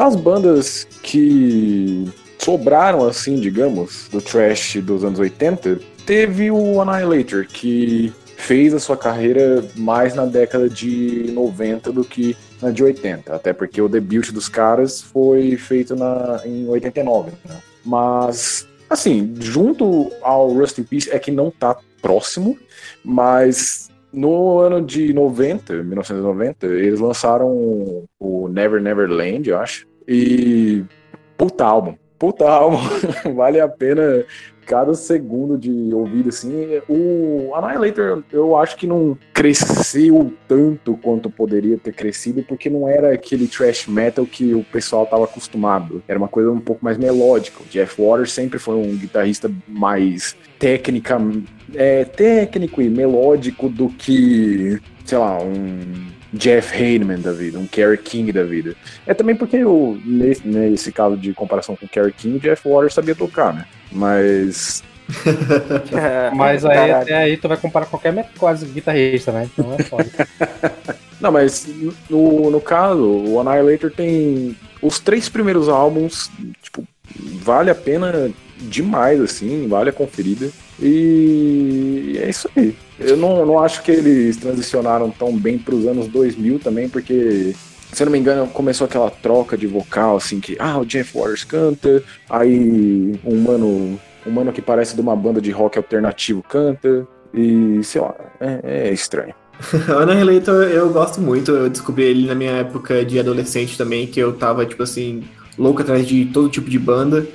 Das 0.00 0.16
bandas 0.16 0.88
que 1.02 2.10
sobraram, 2.38 3.06
assim, 3.06 3.38
digamos, 3.38 4.08
do 4.10 4.22
trash 4.22 4.76
dos 4.76 5.04
anos 5.04 5.18
80, 5.18 5.78
teve 6.06 6.50
o 6.50 6.80
Annihilator, 6.80 7.46
que 7.46 8.10
fez 8.38 8.72
a 8.72 8.80
sua 8.80 8.96
carreira 8.96 9.62
mais 9.76 10.14
na 10.14 10.24
década 10.24 10.70
de 10.70 11.30
90 11.32 11.92
do 11.92 12.02
que 12.02 12.34
na 12.62 12.70
de 12.70 12.82
80. 12.82 13.36
Até 13.36 13.52
porque 13.52 13.82
o 13.82 13.90
debut 13.90 14.32
dos 14.32 14.48
caras 14.48 15.02
foi 15.02 15.58
feito 15.58 15.94
na, 15.94 16.40
em 16.46 16.66
89. 16.66 17.32
Né? 17.46 17.56
Mas 17.84 18.66
Assim, 18.88 19.34
junto 19.38 20.10
ao 20.22 20.48
Rust 20.48 20.78
in 20.78 20.84
Peace 20.84 21.10
é 21.12 21.18
que 21.18 21.30
não 21.30 21.50
tá 21.50 21.76
próximo, 22.00 22.58
mas 23.04 23.88
no 24.12 24.58
ano 24.58 24.84
de 24.84 25.12
90, 25.12 25.84
1990, 25.84 26.66
eles 26.66 26.98
lançaram 26.98 28.08
o 28.18 28.48
Never 28.48 28.82
Never 28.82 29.08
Land, 29.08 29.48
eu 29.48 29.58
acho. 29.58 29.89
E 30.12 30.84
puta 31.38 31.64
álbum. 31.64 31.94
Puta 32.18 32.50
álbum. 32.50 32.78
vale 33.32 33.60
a 33.60 33.68
pena 33.68 34.26
cada 34.66 34.92
segundo 34.94 35.56
de 35.56 35.94
ouvido, 35.94 36.30
assim. 36.30 36.80
O 36.88 37.54
Annihilator, 37.54 38.24
eu 38.32 38.56
acho 38.56 38.76
que 38.76 38.88
não 38.88 39.16
cresceu 39.32 40.34
tanto 40.48 40.96
quanto 40.96 41.30
poderia 41.30 41.78
ter 41.78 41.92
crescido, 41.92 42.42
porque 42.42 42.68
não 42.68 42.88
era 42.88 43.14
aquele 43.14 43.46
thrash 43.46 43.86
metal 43.86 44.26
que 44.26 44.52
o 44.52 44.64
pessoal 44.64 45.04
estava 45.04 45.24
acostumado. 45.24 46.02
Era 46.08 46.18
uma 46.18 46.28
coisa 46.28 46.50
um 46.50 46.60
pouco 46.60 46.84
mais 46.84 46.98
melódica. 46.98 47.62
O 47.62 47.66
Jeff 47.66 48.02
Waters 48.02 48.32
sempre 48.32 48.58
foi 48.58 48.74
um 48.74 48.96
guitarrista 48.96 49.48
mais 49.68 50.36
técnica, 50.58 51.18
é, 51.72 52.04
técnico 52.04 52.82
e 52.82 52.90
melódico 52.90 53.68
do 53.68 53.88
que, 53.88 54.80
sei 55.04 55.18
lá, 55.18 55.38
um 55.40 56.19
Jeff 56.32 56.74
Hayman 56.74 57.20
da 57.20 57.32
vida, 57.32 57.58
um 57.58 57.66
Kerry 57.66 57.98
King 57.98 58.32
da 58.32 58.44
vida. 58.44 58.76
É 59.06 59.14
também 59.14 59.34
porque 59.34 59.56
eu, 59.56 60.00
nesse, 60.04 60.46
nesse 60.46 60.92
caso 60.92 61.16
de 61.16 61.32
comparação 61.32 61.76
com 61.76 61.86
o 61.86 61.88
Kerry 61.88 62.12
King, 62.12 62.36
o 62.36 62.40
Jeff 62.40 62.68
Waters 62.68 62.94
sabia 62.94 63.14
tocar, 63.14 63.52
né? 63.52 63.64
Mas. 63.90 64.84
mas 66.34 66.64
aí 66.64 66.92
até 66.92 67.14
aí 67.14 67.36
tu 67.36 67.48
vai 67.48 67.56
comparar 67.56 67.86
qualquer 67.86 68.30
quase 68.38 68.64
guitarrista, 68.66 69.32
né? 69.32 69.48
Então 69.52 69.74
é 69.76 69.82
foda. 69.82 70.06
Não, 71.20 71.30
mas 71.30 71.66
no, 72.08 72.50
no 72.50 72.60
caso, 72.60 73.02
o 73.02 73.40
Annihilator 73.40 73.90
tem 73.90 74.56
os 74.80 74.98
três 74.98 75.28
primeiros 75.28 75.68
álbuns, 75.68 76.30
tipo, 76.62 76.86
vale 77.42 77.70
a 77.70 77.74
pena 77.74 78.30
demais, 78.56 79.20
assim, 79.20 79.68
vale 79.68 79.90
a 79.90 79.92
conferida. 79.92 80.48
E 80.80 82.18
é 82.22 82.30
isso 82.30 82.48
aí. 82.56 82.74
Eu 83.00 83.16
não, 83.16 83.44
não 83.46 83.58
acho 83.58 83.82
que 83.82 83.90
eles 83.90 84.36
transicionaram 84.36 85.10
tão 85.10 85.36
bem 85.36 85.58
para 85.58 85.74
os 85.74 85.86
anos 85.86 86.06
2000 86.06 86.58
também, 86.58 86.88
porque 86.88 87.54
se 87.92 88.02
eu 88.02 88.04
não 88.04 88.12
me 88.12 88.18
engano, 88.18 88.46
começou 88.48 88.84
aquela 88.84 89.10
troca 89.10 89.56
de 89.56 89.66
vocal, 89.66 90.16
assim, 90.16 90.38
que, 90.38 90.56
ah, 90.58 90.78
o 90.78 90.84
Jeff 90.84 91.16
Waters 91.16 91.44
canta, 91.44 92.02
aí 92.28 93.18
um 93.24 93.40
mano, 93.40 93.98
um 94.26 94.30
mano 94.30 94.52
que 94.52 94.62
parece 94.62 94.94
de 94.94 95.00
uma 95.00 95.16
banda 95.16 95.40
de 95.40 95.50
rock 95.50 95.76
alternativo 95.76 96.42
canta, 96.42 97.06
e 97.34 97.82
sei 97.82 98.00
lá, 98.00 98.14
é, 98.40 98.88
é 98.88 98.92
estranho. 98.92 99.34
Ana 99.88 100.14
Relator 100.14 100.64
eu 100.64 100.90
gosto 100.90 101.20
muito, 101.20 101.50
eu 101.50 101.68
descobri 101.68 102.04
ele 102.04 102.26
na 102.26 102.34
minha 102.34 102.52
época 102.52 103.04
de 103.04 103.18
adolescente 103.18 103.76
também, 103.76 104.06
que 104.06 104.20
eu 104.20 104.32
tava, 104.32 104.64
tipo 104.64 104.82
assim, 104.82 105.24
louco 105.58 105.82
atrás 105.82 106.06
de 106.06 106.26
todo 106.26 106.48
tipo 106.48 106.70
de 106.70 106.78
banda. 106.78 107.26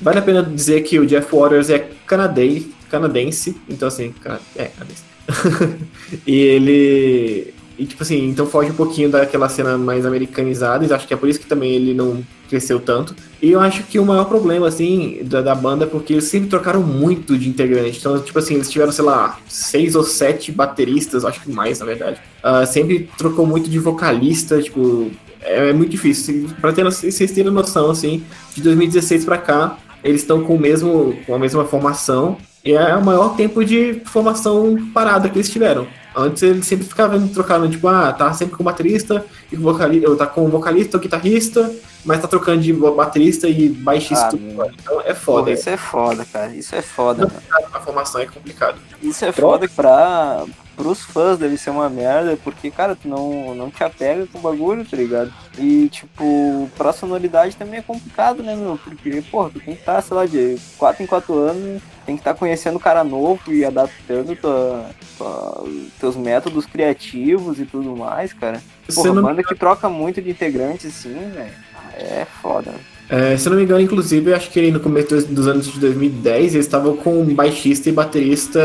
Vale 0.00 0.18
a 0.18 0.22
pena 0.22 0.42
dizer 0.42 0.82
que 0.82 0.98
o 0.98 1.06
Jeff 1.06 1.34
Waters 1.34 1.70
é 1.70 1.88
canadense, 2.06 2.74
canadense 2.94 3.56
então 3.68 3.88
assim, 3.88 4.14
é 4.56 4.66
canadense. 4.66 5.02
e 6.26 6.38
ele 6.38 7.54
e, 7.78 7.84
tipo 7.86 8.02
assim, 8.02 8.28
então 8.28 8.46
foge 8.46 8.70
um 8.70 8.74
pouquinho 8.74 9.10
daquela 9.10 9.48
cena 9.48 9.76
mais 9.76 10.06
americanizada, 10.06 10.84
e 10.84 10.92
acho 10.92 11.08
que 11.08 11.14
é 11.14 11.16
por 11.16 11.28
isso 11.28 11.40
que 11.40 11.46
também 11.46 11.72
ele 11.72 11.92
não 11.92 12.22
cresceu 12.48 12.78
tanto. 12.78 13.16
E 13.42 13.50
eu 13.50 13.60
acho 13.60 13.82
que 13.84 13.98
o 13.98 14.04
maior 14.04 14.26
problema, 14.26 14.68
assim, 14.68 15.18
da, 15.24 15.42
da 15.42 15.54
banda 15.54 15.84
é 15.84 15.88
porque 15.88 16.12
eles 16.12 16.24
sempre 16.24 16.48
trocaram 16.48 16.82
muito 16.82 17.36
de 17.36 17.48
integrante. 17.48 17.98
Então, 17.98 18.20
tipo 18.22 18.38
assim, 18.38 18.54
eles 18.54 18.70
tiveram, 18.70 18.92
sei 18.92 19.04
lá, 19.04 19.40
seis 19.48 19.96
ou 19.96 20.04
sete 20.04 20.52
bateristas, 20.52 21.24
acho 21.24 21.40
que 21.40 21.50
mais, 21.50 21.80
na 21.80 21.86
verdade. 21.86 22.20
Uh, 22.44 22.64
sempre 22.64 23.10
trocou 23.18 23.44
muito 23.44 23.68
de 23.68 23.78
vocalista, 23.80 24.62
tipo, 24.62 25.10
é, 25.42 25.70
é 25.70 25.72
muito 25.72 25.90
difícil. 25.90 26.48
Pra 26.60 26.72
ter, 26.72 26.84
vocês 26.84 27.32
terem 27.32 27.50
noção, 27.50 27.90
assim, 27.90 28.22
de 28.54 28.62
2016 28.62 29.24
pra 29.24 29.38
cá, 29.38 29.78
eles 30.04 30.20
estão 30.20 30.44
com, 30.44 30.54
o 30.54 30.60
mesmo, 30.60 31.16
com 31.26 31.34
a 31.34 31.38
mesma 31.40 31.64
formação, 31.64 32.38
e 32.64 32.72
é 32.72 32.96
o 32.96 33.04
maior 33.04 33.36
tempo 33.36 33.62
de 33.62 34.00
formação 34.06 34.90
parada 34.94 35.28
que 35.28 35.36
eles 35.36 35.50
tiveram. 35.50 35.86
Antes 36.16 36.42
ele 36.42 36.62
sempre 36.62 36.86
ficava 36.86 37.20
trocando, 37.28 37.68
tipo, 37.68 37.88
ah, 37.88 38.12
tá 38.12 38.32
sempre 38.32 38.56
com 38.56 38.64
baterista 38.64 39.24
e 39.52 39.56
com 39.56 39.62
vocalista, 39.62 40.08
ou 40.08 40.16
tá 40.16 40.26
com 40.26 40.48
vocalista 40.48 40.96
ou 40.96 41.02
guitarrista, 41.02 41.74
mas 42.04 42.22
tá 42.22 42.28
trocando 42.28 42.62
de 42.62 42.72
baterista 42.72 43.48
e 43.48 43.68
baixista. 43.68 44.30
Ah, 44.32 44.68
então 44.80 45.00
é 45.02 45.12
foda. 45.12 45.46
Pô, 45.46 45.52
isso 45.52 45.68
é 45.68 45.76
foda, 45.76 46.24
cara. 46.32 46.54
Isso 46.54 46.74
é 46.74 46.80
foda. 46.80 47.30
A 47.72 47.80
formação 47.80 48.20
é 48.20 48.26
complicado. 48.26 48.78
Isso 49.02 49.24
é 49.24 49.32
foda 49.32 49.68
pra, 49.68 50.44
pros 50.76 51.02
fãs 51.02 51.36
deve 51.36 51.58
ser 51.58 51.70
uma 51.70 51.90
merda, 51.90 52.38
porque, 52.44 52.70
cara, 52.70 52.94
tu 52.94 53.08
não, 53.08 53.54
não 53.54 53.70
te 53.70 53.82
apega 53.82 54.26
com 54.28 54.38
o 54.38 54.42
bagulho, 54.42 54.86
tá 54.86 54.96
ligado? 54.96 55.34
E, 55.58 55.88
tipo, 55.88 56.70
pra 56.78 56.92
sonoridade 56.92 57.56
também 57.56 57.80
é 57.80 57.82
complicado, 57.82 58.42
né, 58.42 58.54
meu? 58.54 58.78
Porque, 58.82 59.20
porra, 59.30 59.50
tu 59.50 59.60
tem 59.60 59.74
que 59.74 59.80
estar, 59.80 59.96
tá, 59.96 60.02
sei 60.02 60.16
lá, 60.16 60.26
de 60.26 60.58
4 60.78 61.02
em 61.02 61.06
4 61.06 61.34
anos 61.36 61.82
tem 62.04 62.16
que 62.16 62.20
estar 62.20 62.34
tá 62.34 62.38
conhecendo 62.38 62.78
cara 62.78 63.02
novo 63.02 63.52
e 63.52 63.64
adaptando 63.64 64.36
tua, 64.36 64.86
tua, 65.16 65.64
teus 65.98 66.16
métodos 66.16 66.66
criativos 66.66 67.58
e 67.58 67.64
tudo 67.64 67.96
mais, 67.96 68.32
cara. 68.32 68.62
Porra, 68.94 69.14
não... 69.14 69.22
banda 69.22 69.42
que 69.42 69.54
troca 69.54 69.88
muito 69.88 70.20
de 70.20 70.30
integrantes, 70.30 70.86
assim, 70.86 71.14
velho, 71.14 71.52
é 71.96 72.26
foda. 72.42 72.74
É, 73.08 73.36
se 73.36 73.46
eu 73.46 73.50
não 73.50 73.58
me 73.58 73.64
engano, 73.64 73.80
inclusive, 73.82 74.32
acho 74.32 74.50
que 74.50 74.70
no 74.70 74.80
começo 74.80 75.26
dos 75.26 75.46
anos 75.46 75.70
de 75.70 75.78
2010 75.78 76.54
eles 76.54 76.66
estavam 76.66 76.96
com 76.96 77.20
um 77.20 77.34
baixista 77.34 77.88
e 77.88 77.92
baterista 77.92 78.60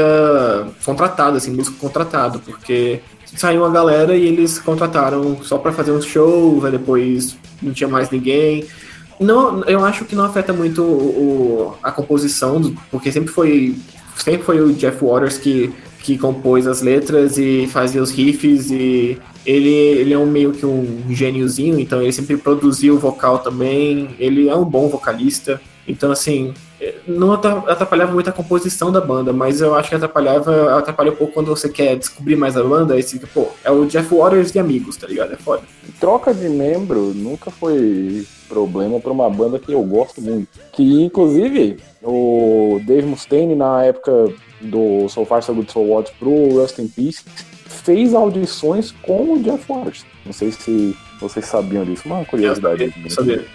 contratado, 0.83 1.37
assim, 1.37 1.51
músico 1.51 1.77
contratado, 1.77 2.39
porque 2.39 3.01
saiu 3.25 3.61
uma 3.61 3.69
galera 3.69 4.15
e 4.15 4.25
eles 4.25 4.57
contrataram 4.57 5.43
só 5.43 5.57
para 5.57 5.73
fazer 5.73 5.91
um 5.91 6.01
show, 6.01 6.59
depois 6.71 7.37
não 7.61 7.73
tinha 7.73 7.89
mais 7.89 8.09
ninguém. 8.09 8.65
Não, 9.19 9.63
eu 9.65 9.83
acho 9.83 10.05
que 10.05 10.15
não 10.15 10.23
afeta 10.23 10.53
muito 10.53 10.81
o, 10.81 11.75
a 11.83 11.91
composição, 11.91 12.73
porque 12.89 13.11
sempre 13.11 13.29
foi, 13.29 13.75
sempre 14.15 14.43
foi 14.43 14.61
o 14.61 14.71
Jeff 14.73 15.03
Waters 15.03 15.37
que, 15.37 15.73
que 15.99 16.17
compôs 16.17 16.65
as 16.65 16.81
letras 16.81 17.37
e 17.37 17.67
fazia 17.67 18.01
os 18.01 18.11
riffs 18.11 18.71
e 18.71 19.17
ele, 19.45 19.69
ele 19.69 20.13
é 20.13 20.17
um 20.17 20.25
meio 20.25 20.51
que 20.51 20.65
um 20.65 21.03
gêniozinho, 21.09 21.79
então 21.79 22.01
ele 22.01 22.13
sempre 22.13 22.37
produziu 22.37 22.95
o 22.95 22.99
vocal 22.99 23.39
também, 23.39 24.09
ele 24.19 24.47
é 24.47 24.55
um 24.55 24.63
bom 24.65 24.87
vocalista, 24.87 25.59
então 25.87 26.11
assim, 26.11 26.53
não 27.07 27.33
atrapalhava 27.33 28.13
muito 28.13 28.29
a 28.29 28.33
composição 28.33 28.91
da 28.91 29.01
banda, 29.01 29.33
mas 29.33 29.59
eu 29.59 29.75
acho 29.75 29.89
que 29.89 29.95
atrapalhava, 29.95 30.77
atrapalha 30.77 31.11
um 31.11 31.15
pouco 31.15 31.33
quando 31.33 31.47
você 31.47 31.67
quer 31.67 31.97
descobrir 31.97 32.35
mais 32.35 32.55
a 32.55 32.63
banda, 32.63 32.93
aí 32.93 33.03
você 33.03 33.19
pô, 33.33 33.49
é 33.63 33.71
o 33.71 33.85
Jeff 33.85 34.13
Waters 34.13 34.51
de 34.51 34.59
amigos, 34.59 34.95
tá 34.95 35.07
ligado? 35.07 35.33
É 35.33 35.37
foda. 35.37 35.63
Troca 35.99 36.33
de 36.33 36.47
membro 36.47 37.13
nunca 37.13 37.51
foi 37.51 38.25
problema 38.47 38.99
para 38.99 39.11
uma 39.11 39.29
banda 39.29 39.59
que 39.59 39.71
eu 39.71 39.83
gosto 39.83 40.21
muito. 40.21 40.47
Que 40.71 41.03
inclusive 41.03 41.77
o 42.01 42.79
Dave 42.85 43.05
Mustaine, 43.05 43.55
na 43.55 43.83
época 43.83 44.33
do 44.61 45.07
So 45.09 45.25
Far 45.25 45.43
So 45.43 45.53
Good 45.53 45.71
So 45.71 45.81
What 45.81 46.11
pro 46.19 46.59
Rust 46.59 46.79
in 46.79 46.87
Peace, 46.87 47.23
fez 47.65 48.13
audições 48.13 48.91
com 49.01 49.33
o 49.33 49.39
Jeff 49.39 49.63
Waters. 49.67 50.05
Não 50.25 50.33
sei 50.33 50.51
se 50.51 50.95
vocês 51.19 51.45
sabiam 51.45 51.83
disso, 51.83 52.03
uma 52.05 52.23
curiosidade. 52.25 52.93
Eu 53.03 53.09
sabia. 53.09 53.45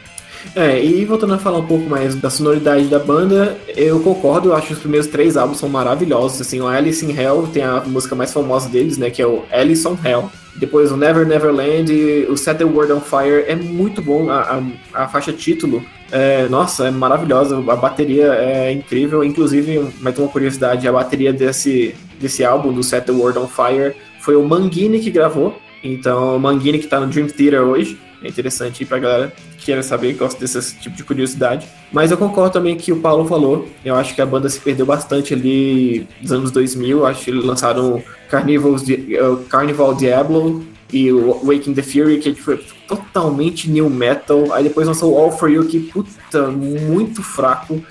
É, 0.55 0.85
e 0.85 1.05
voltando 1.05 1.35
a 1.35 1.39
falar 1.39 1.59
um 1.59 1.67
pouco 1.67 1.89
mais 1.89 2.15
da 2.15 2.29
sonoridade 2.29 2.87
da 2.87 2.99
banda, 2.99 3.57
eu 3.69 4.01
concordo, 4.01 4.51
eu 4.51 4.55
acho 4.55 4.67
que 4.69 4.73
os 4.75 4.79
primeiros 4.79 5.09
três 5.09 5.37
álbuns 5.37 5.59
são 5.59 5.69
maravilhosos, 5.69 6.41
assim, 6.41 6.61
o 6.61 6.67
Alice 6.67 7.05
in 7.05 7.19
Hell 7.19 7.49
tem 7.53 7.63
a 7.63 7.81
música 7.81 8.15
mais 8.15 8.33
famosa 8.33 8.69
deles, 8.69 8.99
né, 8.99 9.09
que 9.09 9.23
é 9.23 9.27
o 9.27 9.43
Alice 9.51 9.87
on 9.89 9.97
Hell, 10.05 10.31
depois 10.57 10.93
o 10.93 10.97
Never 10.97 11.27
Never 11.27 11.53
Land 11.53 11.93
e 11.93 12.27
o 12.29 12.37
Set 12.37 12.59
the 12.59 12.65
World 12.65 12.93
on 12.93 13.01
Fire, 13.01 13.45
é 13.47 13.55
muito 13.57 14.01
bom, 14.01 14.31
a, 14.31 14.63
a, 14.93 15.05
a 15.05 15.09
faixa 15.09 15.33
título, 15.33 15.85
é, 16.13 16.49
nossa, 16.49 16.87
é 16.87 16.91
maravilhosa, 16.91 17.57
a 17.57 17.77
bateria 17.77 18.35
é 18.35 18.73
incrível, 18.73 19.25
inclusive, 19.25 19.91
mais 20.01 20.19
uma 20.19 20.29
curiosidade, 20.29 20.87
a 20.87 20.93
bateria 20.93 21.33
desse, 21.33 21.95
desse 22.21 22.45
álbum, 22.45 22.73
do 22.73 22.83
Set 22.83 23.05
the 23.05 23.13
World 23.13 23.39
on 23.39 23.49
Fire, 23.49 23.95
foi 24.21 24.37
o 24.37 24.45
Manguini 24.45 25.01
que 25.01 25.11
gravou, 25.11 25.59
então 25.83 26.37
o 26.37 26.41
Manguini 26.41 26.79
que 26.79 26.87
tá 26.87 27.01
no 27.01 27.09
Dream 27.09 27.27
Theater 27.27 27.63
hoje, 27.63 27.99
é 28.25 28.29
interessante 28.29 28.83
aí 28.83 28.87
pra 28.87 28.99
galera 28.99 29.33
que 29.59 29.67
queira 29.67 29.83
saber, 29.83 30.15
gosta 30.15 30.41
desse 30.41 30.77
tipo 30.77 30.97
de 30.97 31.05
curiosidade. 31.05 31.67
Mas 31.93 32.11
eu 32.11 32.17
concordo 32.17 32.53
também 32.53 32.77
que 32.77 32.93
o 32.93 33.01
Paulo 33.01 33.27
falou. 33.27 33.69
Eu 33.85 33.95
acho 33.95 34.15
que 34.15 34.21
a 34.21 34.27
banda 34.27 34.49
se 34.49 34.59
perdeu 34.61 34.87
bastante 34.87 35.35
ali 35.35 36.09
nos 36.21 36.33
anos 36.33 36.51
2000. 36.51 37.07
Acho 37.07 37.25
que 37.25 37.31
eles 37.31 37.45
lançaram 37.45 38.03
Carnival, 38.29 38.73
uh, 38.73 39.37
Carnival 39.49 39.95
Diablo 39.95 40.65
e 40.93 41.13
o 41.13 41.45
Waking 41.45 41.75
the 41.75 41.83
Fury, 41.83 42.19
que 42.19 42.35
foi 42.35 42.65
totalmente 42.89 43.71
new 43.71 43.91
metal. 43.91 44.53
Aí 44.53 44.65
depois 44.65 44.87
lançou 44.87 45.17
All 45.19 45.33
For 45.33 45.51
You, 45.51 45.67
que, 45.67 45.81
puta, 45.81 46.49
muito 46.49 47.23
fraco. 47.23 47.83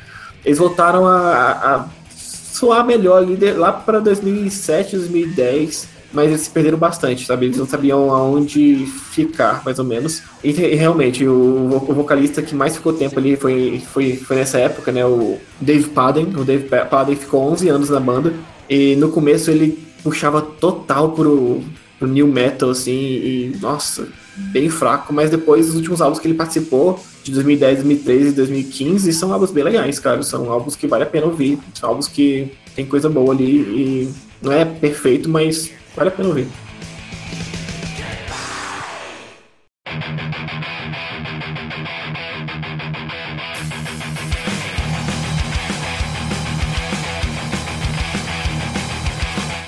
Eles 0.43 0.57
voltaram 0.57 1.07
a, 1.07 1.51
a 1.51 1.89
soar 2.09 2.85
melhor 2.85 3.23
ali 3.23 3.35
lá 3.51 3.71
para 3.71 3.99
2007, 3.99 4.97
2010 4.97 5.93
mas 6.13 6.27
eles 6.27 6.41
se 6.41 6.49
perderam 6.49 6.77
bastante, 6.77 7.25
sabe? 7.25 7.47
Eles 7.47 7.57
não 7.57 7.67
sabiam 7.67 8.13
aonde 8.13 8.85
ficar, 8.85 9.63
mais 9.65 9.79
ou 9.79 9.85
menos. 9.85 10.21
E, 10.43 10.49
e 10.49 10.75
realmente, 10.75 11.27
o, 11.27 11.83
o, 11.87 11.93
vocalista 11.93 12.41
que 12.41 12.53
mais 12.53 12.75
ficou 12.75 12.93
tempo 12.93 13.17
ali 13.19 13.35
foi, 13.35 13.81
foi, 13.91 14.15
foi 14.15 14.35
nessa 14.37 14.59
época, 14.59 14.91
né? 14.91 15.03
O 15.05 15.39
Dave 15.59 15.89
Padden. 15.89 16.27
O 16.37 16.45
Dave 16.45 16.69
Padden 16.69 17.15
ficou 17.15 17.41
11 17.51 17.67
anos 17.67 17.89
na 17.89 17.99
banda. 17.99 18.31
E 18.69 18.95
no 18.95 19.09
começo 19.09 19.49
ele 19.49 19.77
puxava 20.03 20.41
total 20.41 21.11
pro, 21.11 21.61
pro 21.97 22.07
new 22.07 22.27
metal, 22.27 22.69
assim, 22.69 22.91
e 22.91 23.57
nossa, 23.59 24.07
bem 24.37 24.69
fraco. 24.69 25.11
Mas 25.11 25.31
depois, 25.31 25.69
os 25.69 25.75
últimos 25.75 25.99
álbuns 25.99 26.19
que 26.19 26.27
ele 26.27 26.35
participou, 26.35 27.03
de 27.23 27.31
2010, 27.31 27.77
2013 27.77 28.27
e 28.27 28.31
2015 28.33 29.09
e 29.09 29.13
são 29.13 29.33
álbuns 29.33 29.51
bem 29.51 29.63
legais, 29.63 29.97
cara. 29.97 30.21
São 30.21 30.51
álbuns 30.51 30.75
que 30.75 30.85
vale 30.85 31.03
a 31.03 31.07
pena 31.07 31.25
ouvir. 31.25 31.57
São 31.73 31.89
álbuns 31.89 32.07
que 32.07 32.51
tem 32.75 32.85
coisa 32.85 33.09
boa 33.09 33.33
ali 33.33 33.59
e 33.59 34.13
não 34.41 34.51
é 34.51 34.65
perfeito, 34.65 35.29
mas 35.29 35.71
vale 35.95 36.09
a 36.09 36.11
pena 36.11 36.29
ouvir. 36.29 36.47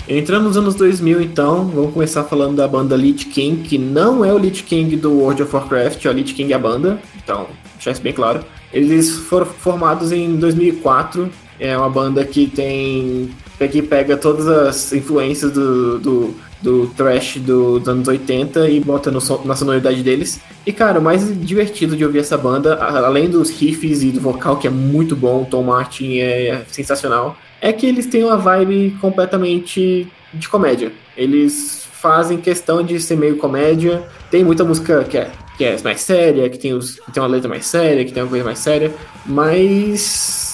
Entrando 0.07 0.43
nos 0.43 0.55
anos 0.55 0.75
2000, 0.75 1.19
então, 1.19 1.67
vamos 1.67 1.91
começar 1.93 2.23
falando 2.23 2.55
da 2.55 2.67
banda 2.67 2.95
Lich 2.95 3.25
King, 3.25 3.63
que 3.63 3.77
não 3.77 4.23
é 4.23 4.31
o 4.31 4.37
Lich 4.37 4.63
King 4.63 4.95
do 4.95 5.11
World 5.11 5.41
of 5.41 5.53
Warcraft, 5.53 6.05
é 6.05 6.09
o 6.09 6.13
Lich 6.13 6.35
King 6.35 6.53
é 6.53 6.55
a 6.55 6.59
banda, 6.59 7.01
então, 7.15 7.47
deixar 7.73 7.91
isso 7.91 8.01
bem 8.01 8.13
claro. 8.13 8.45
Eles 8.71 9.09
foram 9.09 9.47
formados 9.47 10.11
em 10.11 10.35
2004, 10.35 11.29
é 11.59 11.75
uma 11.75 11.89
banda 11.89 12.23
que 12.23 12.45
tem 12.45 13.31
que 13.57 13.81
pega 13.81 14.17
todas 14.17 14.47
as 14.47 14.91
influências 14.93 15.51
do, 15.51 15.99
do, 15.99 16.35
do 16.61 16.87
trash 16.87 17.37
do, 17.37 17.79
dos 17.79 17.87
anos 17.87 18.07
80 18.07 18.69
e 18.69 18.79
bota 18.79 19.09
no, 19.09 19.19
na 19.45 19.55
sonoridade 19.55 20.03
deles. 20.03 20.39
E 20.65 20.73
cara, 20.73 20.99
o 20.99 21.01
mais 21.01 21.23
divertido 21.41 21.95
de 21.95 22.03
ouvir 22.03 22.19
essa 22.19 22.37
banda, 22.37 22.75
além 22.75 23.29
dos 23.29 23.49
riffs 23.49 24.03
e 24.03 24.11
do 24.11 24.19
vocal 24.19 24.57
que 24.57 24.67
é 24.67 24.69
muito 24.69 25.15
bom, 25.15 25.43
o 25.43 25.45
Tom 25.45 25.63
Martin 25.63 26.19
é 26.19 26.63
sensacional, 26.67 27.37
é 27.61 27.71
que 27.71 27.85
eles 27.85 28.05
têm 28.07 28.23
uma 28.23 28.37
vibe 28.37 28.97
completamente 28.99 30.07
de 30.33 30.49
comédia. 30.49 30.91
Eles 31.15 31.87
fazem 31.93 32.37
questão 32.37 32.83
de 32.83 32.99
ser 32.99 33.15
meio 33.15 33.37
comédia. 33.37 34.03
Tem 34.29 34.43
muita 34.43 34.63
música 34.63 35.03
que 35.05 35.17
é, 35.17 35.31
que 35.57 35.63
é 35.63 35.75
mais 35.83 36.01
séria, 36.01 36.49
que 36.49 36.59
tem, 36.59 36.73
os, 36.73 36.99
que 36.99 37.11
tem 37.11 37.23
uma 37.23 37.29
letra 37.29 37.49
mais 37.49 37.65
séria, 37.65 38.03
que 38.03 38.11
tem 38.11 38.21
uma 38.21 38.29
coisa 38.29 38.45
mais 38.45 38.59
séria, 38.59 38.93
mas 39.25 40.44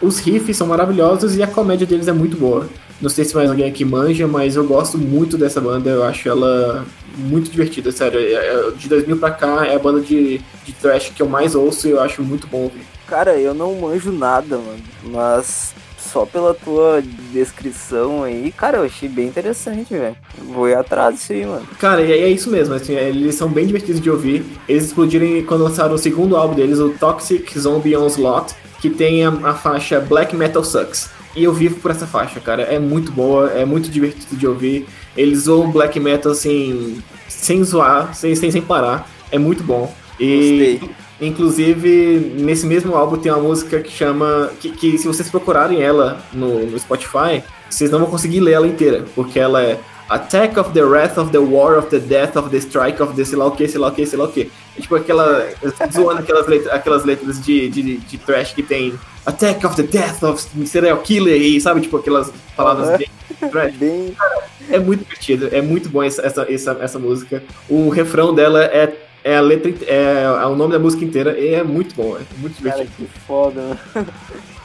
os 0.00 0.18
riffs 0.18 0.56
são 0.56 0.66
maravilhosos 0.66 1.36
e 1.36 1.42
a 1.42 1.46
comédia 1.46 1.86
deles 1.86 2.08
é 2.08 2.12
muito 2.12 2.36
boa. 2.36 2.68
Não 3.00 3.08
sei 3.08 3.24
se 3.24 3.34
mais 3.34 3.48
alguém 3.48 3.68
aqui 3.68 3.84
manja, 3.84 4.26
mas 4.26 4.56
eu 4.56 4.64
gosto 4.64 4.98
muito 4.98 5.38
dessa 5.38 5.60
banda, 5.60 5.90
eu 5.90 6.02
acho 6.02 6.28
ela 6.28 6.84
muito 7.16 7.50
divertida, 7.50 7.92
sério. 7.92 8.18
É, 8.18 8.32
é, 8.32 8.70
de 8.76 8.88
2000 8.88 9.16
pra 9.18 9.30
cá 9.30 9.66
é 9.66 9.76
a 9.76 9.78
banda 9.78 10.00
de, 10.00 10.40
de 10.64 10.72
trash 10.72 11.10
que 11.14 11.22
eu 11.22 11.28
mais 11.28 11.54
ouço 11.54 11.86
e 11.86 11.92
eu 11.92 12.00
acho 12.00 12.22
muito 12.22 12.46
bom 12.46 12.62
ouvir. 12.64 12.82
Cara, 13.06 13.38
eu 13.38 13.54
não 13.54 13.74
manjo 13.74 14.12
nada, 14.12 14.58
mano, 14.58 14.82
mas 15.04 15.74
só 15.98 16.24
pela 16.24 16.54
tua 16.54 17.02
descrição 17.32 18.22
aí, 18.22 18.50
cara, 18.50 18.78
eu 18.78 18.84
achei 18.84 19.08
bem 19.08 19.28
interessante, 19.28 19.92
velho. 19.94 20.16
Vou 20.38 20.68
ir 20.68 20.74
atrás 20.74 21.14
disso 21.14 21.32
aí, 21.32 21.44
mano. 21.44 21.66
Cara, 21.78 22.02
e 22.02 22.10
é 22.10 22.28
isso 22.28 22.50
mesmo, 22.50 22.74
assim, 22.74 22.94
eles 22.94 23.34
são 23.34 23.48
bem 23.48 23.66
divertidos 23.66 24.00
de 24.00 24.10
ouvir. 24.10 24.44
Eles 24.68 24.86
explodiram 24.86 25.44
quando 25.46 25.64
lançaram 25.64 25.94
o 25.94 25.98
segundo 25.98 26.36
álbum 26.36 26.54
deles, 26.54 26.78
o 26.78 26.90
Toxic 26.90 27.58
Zombie 27.58 27.96
Onslaught, 27.96 28.54
que 28.80 28.90
tem 28.90 29.24
a, 29.24 29.30
a 29.30 29.54
faixa 29.54 30.00
Black 30.00 30.34
Metal 30.34 30.62
Sucks. 30.62 31.10
E 31.36 31.44
eu 31.44 31.52
vivo 31.52 31.76
por 31.76 31.90
essa 31.90 32.06
faixa, 32.06 32.40
cara. 32.40 32.62
É 32.62 32.78
muito 32.78 33.12
boa, 33.12 33.50
é 33.50 33.64
muito 33.64 33.90
divertido 33.90 34.36
de 34.36 34.46
ouvir. 34.46 34.86
Eles 35.16 35.40
zoam 35.40 35.70
black 35.70 35.98
metal 36.00 36.32
assim, 36.32 37.02
sem 37.28 37.62
zoar, 37.62 38.14
sem, 38.14 38.34
sem, 38.34 38.50
sem 38.50 38.62
parar. 38.62 39.08
É 39.30 39.38
muito 39.38 39.62
bom. 39.62 39.92
E 40.18 40.78
Gostei. 40.78 40.90
Inclusive, 41.20 42.32
nesse 42.38 42.64
mesmo 42.64 42.94
álbum 42.94 43.16
tem 43.16 43.32
uma 43.32 43.42
música 43.42 43.80
que 43.80 43.90
chama. 43.90 44.50
Que, 44.60 44.70
que, 44.70 44.98
se 44.98 45.06
vocês 45.06 45.28
procurarem 45.28 45.82
ela 45.82 46.24
no, 46.32 46.64
no 46.66 46.78
Spotify, 46.78 47.42
vocês 47.68 47.90
não 47.90 47.98
vão 47.98 48.08
conseguir 48.08 48.40
ler 48.40 48.52
ela 48.52 48.66
inteira, 48.66 49.04
porque 49.14 49.38
ela 49.38 49.60
é 49.62 49.78
Attack 50.08 50.58
of 50.58 50.70
the 50.70 50.82
Wrath 50.82 51.18
of 51.18 51.30
the 51.32 51.38
War 51.38 51.76
of 51.76 51.88
the 51.88 51.98
Death 51.98 52.36
of 52.36 52.50
the 52.50 52.58
Strike 52.58 53.02
of 53.02 53.14
the 53.14 53.24
sei 53.24 53.36
lá 53.36 53.46
o 53.46 53.50
que, 53.50 53.66
sei 53.66 53.80
lá 53.80 53.88
o 53.88 53.92
que, 53.92 54.06
sei 54.06 54.18
lá 54.18 54.24
o 54.24 54.28
que. 54.28 54.50
É 54.78 54.80
tipo 54.80 54.94
aquela. 54.94 55.48
zoando 55.92 56.20
aquelas 56.20 56.46
letras, 56.46 56.72
aquelas 56.72 57.04
letras 57.04 57.44
de, 57.44 57.68
de, 57.68 57.96
de 57.96 58.18
trash 58.18 58.54
que 58.54 58.62
tem 58.62 58.98
Attack 59.26 59.66
of 59.66 59.76
the 59.76 59.82
Death 59.82 60.22
of 60.22 60.66
Serial 60.66 60.98
Killer 60.98 61.40
e 61.40 61.60
sabe, 61.60 61.80
tipo 61.80 61.96
aquelas 61.96 62.32
palavras 62.56 62.96
bem 62.96 63.08
trash. 63.50 63.74
Bem... 63.76 64.14
Cara, 64.16 64.44
é 64.70 64.78
muito 64.78 65.04
divertido, 65.04 65.48
é 65.52 65.60
muito 65.60 65.88
bom 65.88 66.02
essa, 66.02 66.22
essa, 66.24 66.46
essa, 66.48 66.78
essa 66.80 66.98
música. 66.98 67.42
O 67.68 67.88
refrão 67.88 68.34
dela 68.34 68.64
é 68.64 69.04
é 69.24 69.36
a 69.36 69.40
letra, 69.40 69.74
é, 69.86 70.22
é, 70.22 70.46
o 70.46 70.54
nome 70.54 70.72
da 70.72 70.78
música 70.78 71.04
inteira 71.04 71.38
e 71.38 71.52
é 71.52 71.62
muito 71.62 71.94
bom, 71.94 72.16
é 72.16 72.22
muito 72.38 72.56
divertido. 72.56 72.88
Cara, 72.96 73.08
que 73.10 73.20
foda, 73.26 73.60
né? 73.60 74.06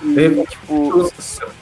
E, 0.04 0.45
tipo, 0.47 1.12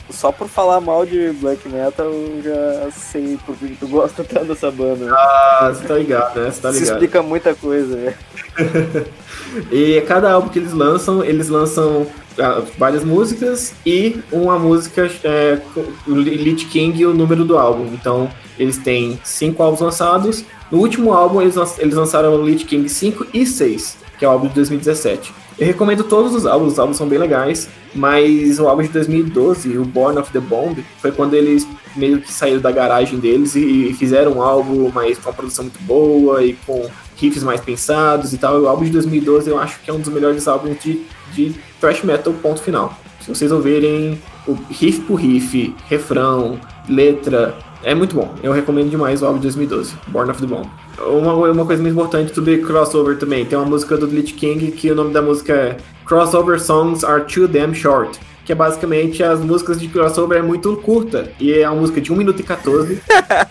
só 0.09 0.31
por 0.31 0.47
falar 0.47 0.81
mal 0.81 1.05
de 1.05 1.31
black 1.33 1.67
metal, 1.69 2.07
eu 2.07 2.41
já 2.43 2.91
sei 2.91 3.37
por 3.45 3.55
que 3.55 3.75
tu 3.75 3.87
gosta 3.87 4.23
tanto 4.23 4.45
dessa 4.45 4.71
banda. 4.71 5.05
Né? 5.05 5.11
Ah, 5.13 5.71
você 5.73 5.87
tá 5.87 5.95
ligado, 5.95 6.39
né? 6.39 6.51
Você 6.51 6.61
tá 6.61 6.69
ligado. 6.69 6.83
Isso 6.83 6.93
explica 6.93 7.21
muita 7.21 7.53
coisa, 7.53 7.95
né? 7.95 8.15
e 9.71 10.01
cada 10.07 10.31
álbum 10.31 10.49
que 10.49 10.59
eles 10.59 10.73
lançam, 10.73 11.23
eles 11.23 11.49
lançam 11.49 12.07
ah, 12.39 12.63
várias 12.77 13.03
músicas 13.03 13.73
e 13.85 14.19
uma 14.31 14.57
música, 14.57 15.09
é, 15.23 15.59
o 16.07 16.13
Lich 16.15 16.65
King 16.65 16.99
e 16.99 17.05
o 17.05 17.13
número 17.13 17.45
do 17.45 17.57
álbum. 17.57 17.85
Então, 17.93 18.29
eles 18.57 18.77
têm 18.77 19.19
cinco 19.23 19.61
álbuns 19.61 19.81
lançados 19.81 20.45
no 20.71 20.79
último 20.79 21.13
álbum, 21.13 21.41
eles, 21.41 21.55
eles 21.79 21.95
lançaram 21.95 22.33
o 22.33 22.45
Lich 22.45 22.63
King 22.63 22.87
5 22.87 23.27
e 23.33 23.45
6, 23.45 23.97
que 24.17 24.23
é 24.23 24.27
o 24.27 24.31
álbum 24.31 24.47
de 24.47 24.53
2017. 24.55 25.33
Eu 25.59 25.67
recomendo 25.67 26.03
todos 26.03 26.33
os 26.33 26.45
álbuns, 26.45 26.73
os 26.73 26.79
álbuns 26.79 26.97
são 26.97 27.07
bem 27.07 27.19
legais, 27.19 27.69
mas 27.93 28.59
o 28.59 28.67
álbum 28.67 28.83
de 28.83 28.89
2012, 28.89 29.77
o 29.77 29.85
Born 29.85 30.19
of 30.19 30.31
the 30.31 30.39
Bomb, 30.39 30.83
foi 30.99 31.11
quando 31.11 31.33
eles 31.33 31.67
meio 31.95 32.21
que 32.21 32.31
saíram 32.31 32.61
da 32.61 32.71
garagem 32.71 33.19
deles 33.19 33.55
e 33.55 33.93
fizeram 33.97 34.33
um 34.33 34.41
álbum 34.41 34.89
mais 34.89 35.17
com 35.17 35.29
uma 35.29 35.35
produção 35.35 35.65
muito 35.65 35.81
boa 35.83 36.43
e 36.43 36.53
com 36.65 36.89
riffs 37.17 37.43
mais 37.43 37.61
pensados 37.61 38.33
e 38.33 38.37
tal. 38.37 38.57
E 38.57 38.61
o 38.61 38.67
álbum 38.67 38.85
de 38.85 38.91
2012 38.91 39.49
eu 39.49 39.59
acho 39.59 39.79
que 39.81 39.89
é 39.89 39.93
um 39.93 39.99
dos 39.99 40.11
melhores 40.11 40.47
álbuns 40.47 40.77
de, 40.81 41.05
de 41.33 41.55
thrash 41.79 42.03
metal, 42.03 42.33
ponto 42.33 42.61
final. 42.61 42.97
Se 43.19 43.29
vocês 43.29 43.51
ouvirem 43.51 44.19
o 44.47 44.53
riff 44.69 45.01
por 45.01 45.15
riff, 45.15 45.75
refrão, 45.87 46.59
letra, 46.89 47.55
é 47.83 47.95
muito 47.95 48.15
bom. 48.15 48.33
Eu 48.43 48.51
recomendo 48.51 48.89
demais 48.89 49.21
o 49.21 49.25
álbum 49.25 49.37
de 49.37 49.43
2012, 49.43 49.95
Born 50.07 50.31
of 50.31 50.41
the 50.41 50.47
Bomb. 50.47 50.67
Uma, 50.99 51.33
uma 51.33 51.65
coisa 51.65 51.81
muito 51.81 51.93
importante 51.93 52.33
sobre 52.33 52.59
crossover 52.59 53.17
também. 53.17 53.45
Tem 53.45 53.57
uma 53.57 53.67
música 53.67 53.97
do 53.97 54.05
Lich 54.05 54.33
King 54.33 54.71
que 54.71 54.91
o 54.91 54.95
nome 54.95 55.13
da 55.13 55.21
música 55.21 55.53
é 55.53 55.77
Crossover 56.05 56.59
Songs 56.59 57.03
Are 57.03 57.23
Too 57.23 57.47
Damn 57.47 57.73
Short. 57.73 58.19
Que 58.45 58.51
é 58.51 58.55
basicamente 58.55 59.23
as 59.23 59.39
músicas 59.39 59.79
de 59.79 59.87
crossover 59.87 60.39
é 60.39 60.41
muito 60.41 60.75
curta. 60.77 61.31
E 61.39 61.53
é 61.53 61.69
uma 61.69 61.81
música 61.81 62.01
de 62.01 62.11
1 62.11 62.15
minuto 62.15 62.39
e 62.39 62.43
14. 62.43 63.01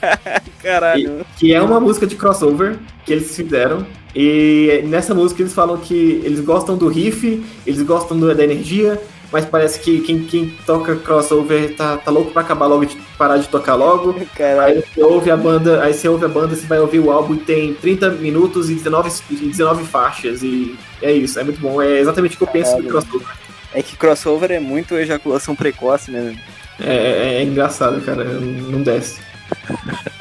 Caralho. 0.62 1.20
E, 1.20 1.38
que 1.38 1.54
é 1.54 1.62
uma 1.62 1.80
música 1.80 2.06
de 2.06 2.16
crossover 2.16 2.76
que 3.04 3.12
eles 3.12 3.34
fizeram. 3.34 3.86
E 4.14 4.82
nessa 4.86 5.14
música 5.14 5.42
eles 5.42 5.54
falam 5.54 5.76
que 5.76 6.20
eles 6.24 6.40
gostam 6.40 6.76
do 6.76 6.88
riff, 6.88 7.44
eles 7.64 7.82
gostam 7.82 8.18
do, 8.18 8.34
da 8.34 8.42
energia, 8.42 9.00
mas 9.32 9.44
parece 9.44 9.78
que 9.78 10.00
quem, 10.00 10.24
quem 10.24 10.48
toca 10.66 10.96
crossover 10.96 11.74
tá, 11.76 11.96
tá 11.96 12.10
louco 12.10 12.32
pra 12.32 12.42
acabar 12.42 12.66
logo, 12.66 12.84
de 12.84 12.96
parar 13.16 13.38
de 13.38 13.48
tocar 13.48 13.74
logo. 13.74 14.14
Caralho. 14.34 14.78
Aí 14.78 14.84
você 14.94 15.02
ouve 15.02 15.30
a 15.30 15.36
banda, 15.36 15.82
aí 15.82 15.94
você 15.94 16.08
ouve 16.08 16.24
a 16.24 16.28
banda, 16.28 16.56
você 16.56 16.66
vai 16.66 16.80
ouvir 16.80 16.98
o 16.98 17.10
álbum 17.10 17.34
e 17.34 17.38
tem 17.38 17.74
30 17.74 18.10
minutos 18.10 18.68
e 18.68 18.74
19, 18.74 19.10
19 19.30 19.84
faixas. 19.84 20.42
E 20.42 20.76
é 21.00 21.12
isso, 21.12 21.38
é 21.38 21.44
muito 21.44 21.60
bom. 21.60 21.80
É 21.80 22.00
exatamente 22.00 22.34
o 22.34 22.38
que 22.38 22.44
eu 22.44 22.48
penso 22.48 22.70
Caralho. 22.70 22.88
crossover. 22.88 23.28
É 23.72 23.82
que 23.82 23.96
crossover 23.96 24.50
é 24.50 24.58
muito 24.58 24.96
ejaculação 24.96 25.54
precoce, 25.54 26.10
né? 26.10 26.36
É, 26.80 26.94
é, 26.94 27.34
é 27.36 27.42
engraçado, 27.44 28.00
cara. 28.00 28.24
Não 28.24 28.82
desce. 28.82 29.20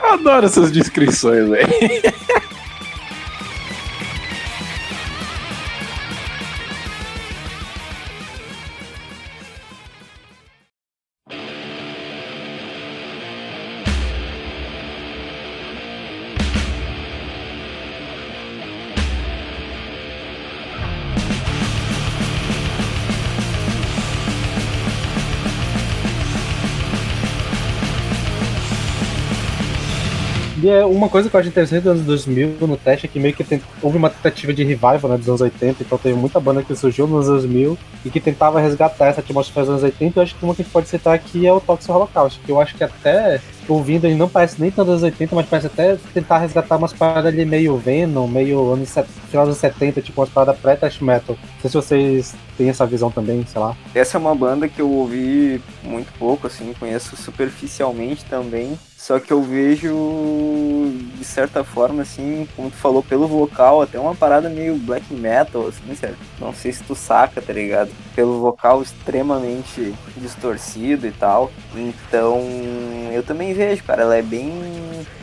Eu 0.00 0.14
adoro 0.14 0.46
essas 0.46 0.72
descrições, 0.72 1.48
velho. 1.48 1.68
é 30.72 30.84
uma 30.84 31.08
coisa 31.08 31.28
que 31.28 31.36
eu 31.36 31.40
acho 31.40 31.48
interessante 31.48 31.82
dos 31.82 31.92
anos 31.92 32.06
2000 32.06 32.56
no 32.62 32.76
teste 32.76 33.06
é 33.06 33.08
que 33.08 33.20
meio 33.20 33.34
que 33.34 33.44
tem, 33.44 33.60
houve 33.82 33.96
uma 33.98 34.10
tentativa 34.10 34.52
de 34.52 34.64
revival 34.64 35.08
né, 35.08 35.18
dos 35.18 35.28
anos 35.28 35.40
80, 35.40 35.82
então 35.82 35.98
teve 35.98 36.16
muita 36.16 36.40
banda 36.40 36.62
que 36.62 36.74
surgiu 36.74 37.06
nos 37.06 37.28
anos 37.28 37.42
2000 37.42 37.78
e 38.04 38.10
que 38.10 38.20
tentava 38.20 38.60
resgatar 38.60 39.06
essa 39.06 39.20
atmosfera 39.20 39.66
dos 39.66 39.70
anos 39.70 39.82
80. 39.82 40.18
Eu 40.18 40.22
acho 40.22 40.34
que 40.34 40.44
uma 40.44 40.54
que 40.54 40.62
a 40.62 40.64
gente 40.64 40.72
pode 40.72 40.88
citar 40.88 41.14
aqui 41.14 41.46
é 41.46 41.52
o 41.52 41.60
Toxic 41.60 41.90
Holocaust, 41.90 42.40
que 42.40 42.50
eu 42.50 42.60
acho 42.60 42.74
que 42.74 42.84
até 42.84 43.40
ouvindo, 43.68 44.06
ele 44.06 44.14
não 44.14 44.28
parece 44.28 44.60
nem 44.60 44.70
tanto 44.70 44.90
anos 44.90 45.02
80, 45.02 45.34
mas 45.34 45.46
parece 45.46 45.66
até 45.66 45.96
tentar 46.12 46.38
resgatar 46.38 46.76
umas 46.76 46.92
paradas 46.92 47.32
ali 47.32 47.44
meio 47.44 47.76
Venom, 47.76 48.26
meio 48.26 48.72
anos, 48.72 48.94
final 49.30 49.46
dos 49.46 49.58
70, 49.58 50.00
tipo 50.00 50.20
umas 50.20 50.30
paradas 50.30 50.60
pré-thrash 50.60 51.00
metal. 51.00 51.36
Não 51.40 51.60
sei 51.60 51.70
se 51.70 51.76
vocês 51.76 52.34
têm 52.56 52.68
essa 52.68 52.86
visão 52.86 53.10
também, 53.10 53.44
sei 53.46 53.60
lá. 53.60 53.76
Essa 53.94 54.18
é 54.18 54.20
uma 54.20 54.34
banda 54.34 54.68
que 54.68 54.80
eu 54.80 54.90
ouvi 54.90 55.60
muito 55.82 56.12
pouco, 56.18 56.46
assim, 56.46 56.72
conheço 56.78 57.16
superficialmente 57.16 58.24
também. 58.24 58.78
Só 59.02 59.18
que 59.18 59.32
eu 59.32 59.42
vejo, 59.42 59.92
de 61.18 61.24
certa 61.24 61.64
forma, 61.64 62.02
assim, 62.02 62.46
como 62.54 62.70
tu 62.70 62.76
falou, 62.76 63.02
pelo 63.02 63.26
vocal, 63.26 63.82
até 63.82 63.98
uma 63.98 64.14
parada 64.14 64.48
meio 64.48 64.76
black 64.76 65.12
metal, 65.12 65.66
assim, 65.66 65.92
sério. 65.96 66.16
Não 66.38 66.54
sei 66.54 66.70
se 66.70 66.84
tu 66.84 66.94
saca, 66.94 67.42
tá 67.42 67.52
ligado? 67.52 67.90
Pelo 68.14 68.40
vocal 68.40 68.80
extremamente 68.80 69.92
distorcido 70.16 71.04
e 71.04 71.10
tal. 71.10 71.50
Então, 71.74 72.42
eu 73.12 73.24
também 73.24 73.52
vejo, 73.52 73.82
cara, 73.82 74.02
ela 74.02 74.16
é 74.16 74.22
bem. 74.22 74.52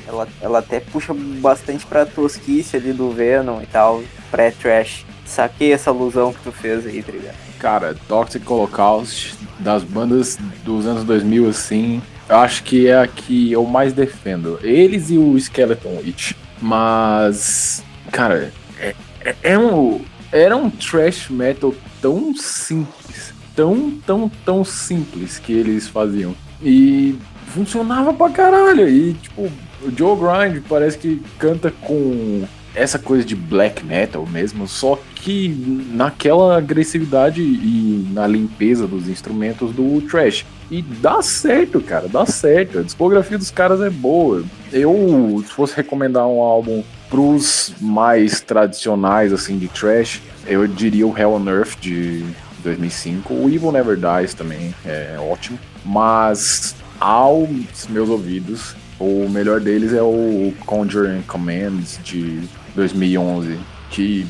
Ela, 0.06 0.28
ela 0.42 0.60
até 0.60 0.82
puxa 0.82 1.14
bastante 1.14 1.86
pra 1.86 2.06
tosquice 2.06 2.76
ali 2.76 2.92
do 2.92 3.12
Venom 3.12 3.62
e 3.62 3.66
tal, 3.66 4.04
pré-trash. 4.30 5.06
Saquei 5.26 5.72
essa 5.72 5.90
alusão 5.90 6.34
que 6.34 6.42
tu 6.42 6.52
fez 6.52 6.86
aí, 6.86 7.02
tá 7.02 7.14
ligado? 7.14 7.38
Cara, 7.58 7.96
Toxic 8.10 8.46
Holocaust, 8.52 9.38
das 9.58 9.86
bandas 9.86 10.38
dos 10.66 10.86
anos 10.86 11.06
2000, 11.06 11.48
assim, 11.48 12.02
eu 12.30 12.38
acho 12.38 12.64
que 12.64 12.88
é 12.88 12.98
a 13.00 13.08
que 13.08 13.52
eu 13.52 13.66
mais 13.66 13.92
defendo. 13.94 14.60
Eles 14.62 15.10
e 15.10 15.18
o 15.18 15.36
Skeleton 15.38 15.98
Witch. 16.04 16.34
Mas, 16.62 17.84
cara, 18.12 18.52
é, 18.80 18.94
é- 19.22 19.36
é 19.44 19.58
um, 19.60 20.02
era 20.32 20.56
um 20.56 20.70
trash 20.70 21.30
metal 21.30 21.74
tão 22.02 22.34
simples. 22.36 23.34
Tão, 23.56 23.92
tão, 24.06 24.30
tão 24.46 24.64
simples 24.64 25.38
que 25.40 25.52
eles 25.52 25.88
faziam. 25.88 26.34
E 26.62 27.18
funcionava 27.48 28.14
pra 28.14 28.30
caralho. 28.30 28.88
E, 28.88 29.14
tipo, 29.14 29.42
o 29.82 29.92
Joe 29.98 30.18
Grind 30.18 30.64
parece 30.70 30.98
que 30.98 31.22
canta 31.38 31.72
com 31.82 32.44
essa 32.76 33.00
coisa 33.00 33.26
de 33.26 33.36
black 33.36 33.84
metal 33.86 34.26
mesmo, 34.26 34.68
só 34.68 35.00
que 35.16 35.50
naquela 35.92 36.58
agressividade 36.58 37.42
e 37.42 38.10
na 38.14 38.28
limpeza 38.28 38.88
dos 38.88 39.08
instrumentos 39.08 39.74
do 39.74 40.02
trash. 40.02 40.46
E 40.72 40.82
dá 40.82 41.22
certo, 41.22 41.82
cara, 41.82 42.08
dá 42.08 42.26
certo. 42.26 42.80
A 42.80 42.84
discografia 42.84 43.38
dos 43.38 43.50
caras 43.50 43.82
é 43.82 43.90
boa. 43.90 44.44
Eu, 44.72 45.44
se 45.46 45.52
fosse 45.52 45.76
recomendar 45.76 46.28
um 46.28 46.42
álbum 46.42 46.84
pros 47.10 47.74
mais 47.82 48.40
tradicionais, 48.40 49.34
assim, 49.34 49.58
de 49.58 49.68
trash, 49.68 50.22
eu 50.46 50.68
diria 50.68 51.08
o 51.08 51.18
Hell 51.18 51.32
on 51.32 51.50
Earth 51.50 51.80
de 51.82 52.24
2005. 52.64 53.34
O 53.34 53.50
Evil 53.50 53.72
Never 53.72 53.98
Dies 53.98 54.34
também 54.34 54.74
é 54.86 55.18
ótimo. 55.20 55.58
Mas, 55.84 56.76
aos 57.00 57.88
meus 57.90 58.10
ouvidos, 58.10 58.76
o 59.00 59.28
melhor 59.30 59.60
deles 59.60 59.94
é 59.94 60.04
o 60.04 60.54
Conjuring 60.66 61.24
Commands 61.24 62.00
de 62.04 62.42
2011. 62.80 63.58
Que. 63.92 64.26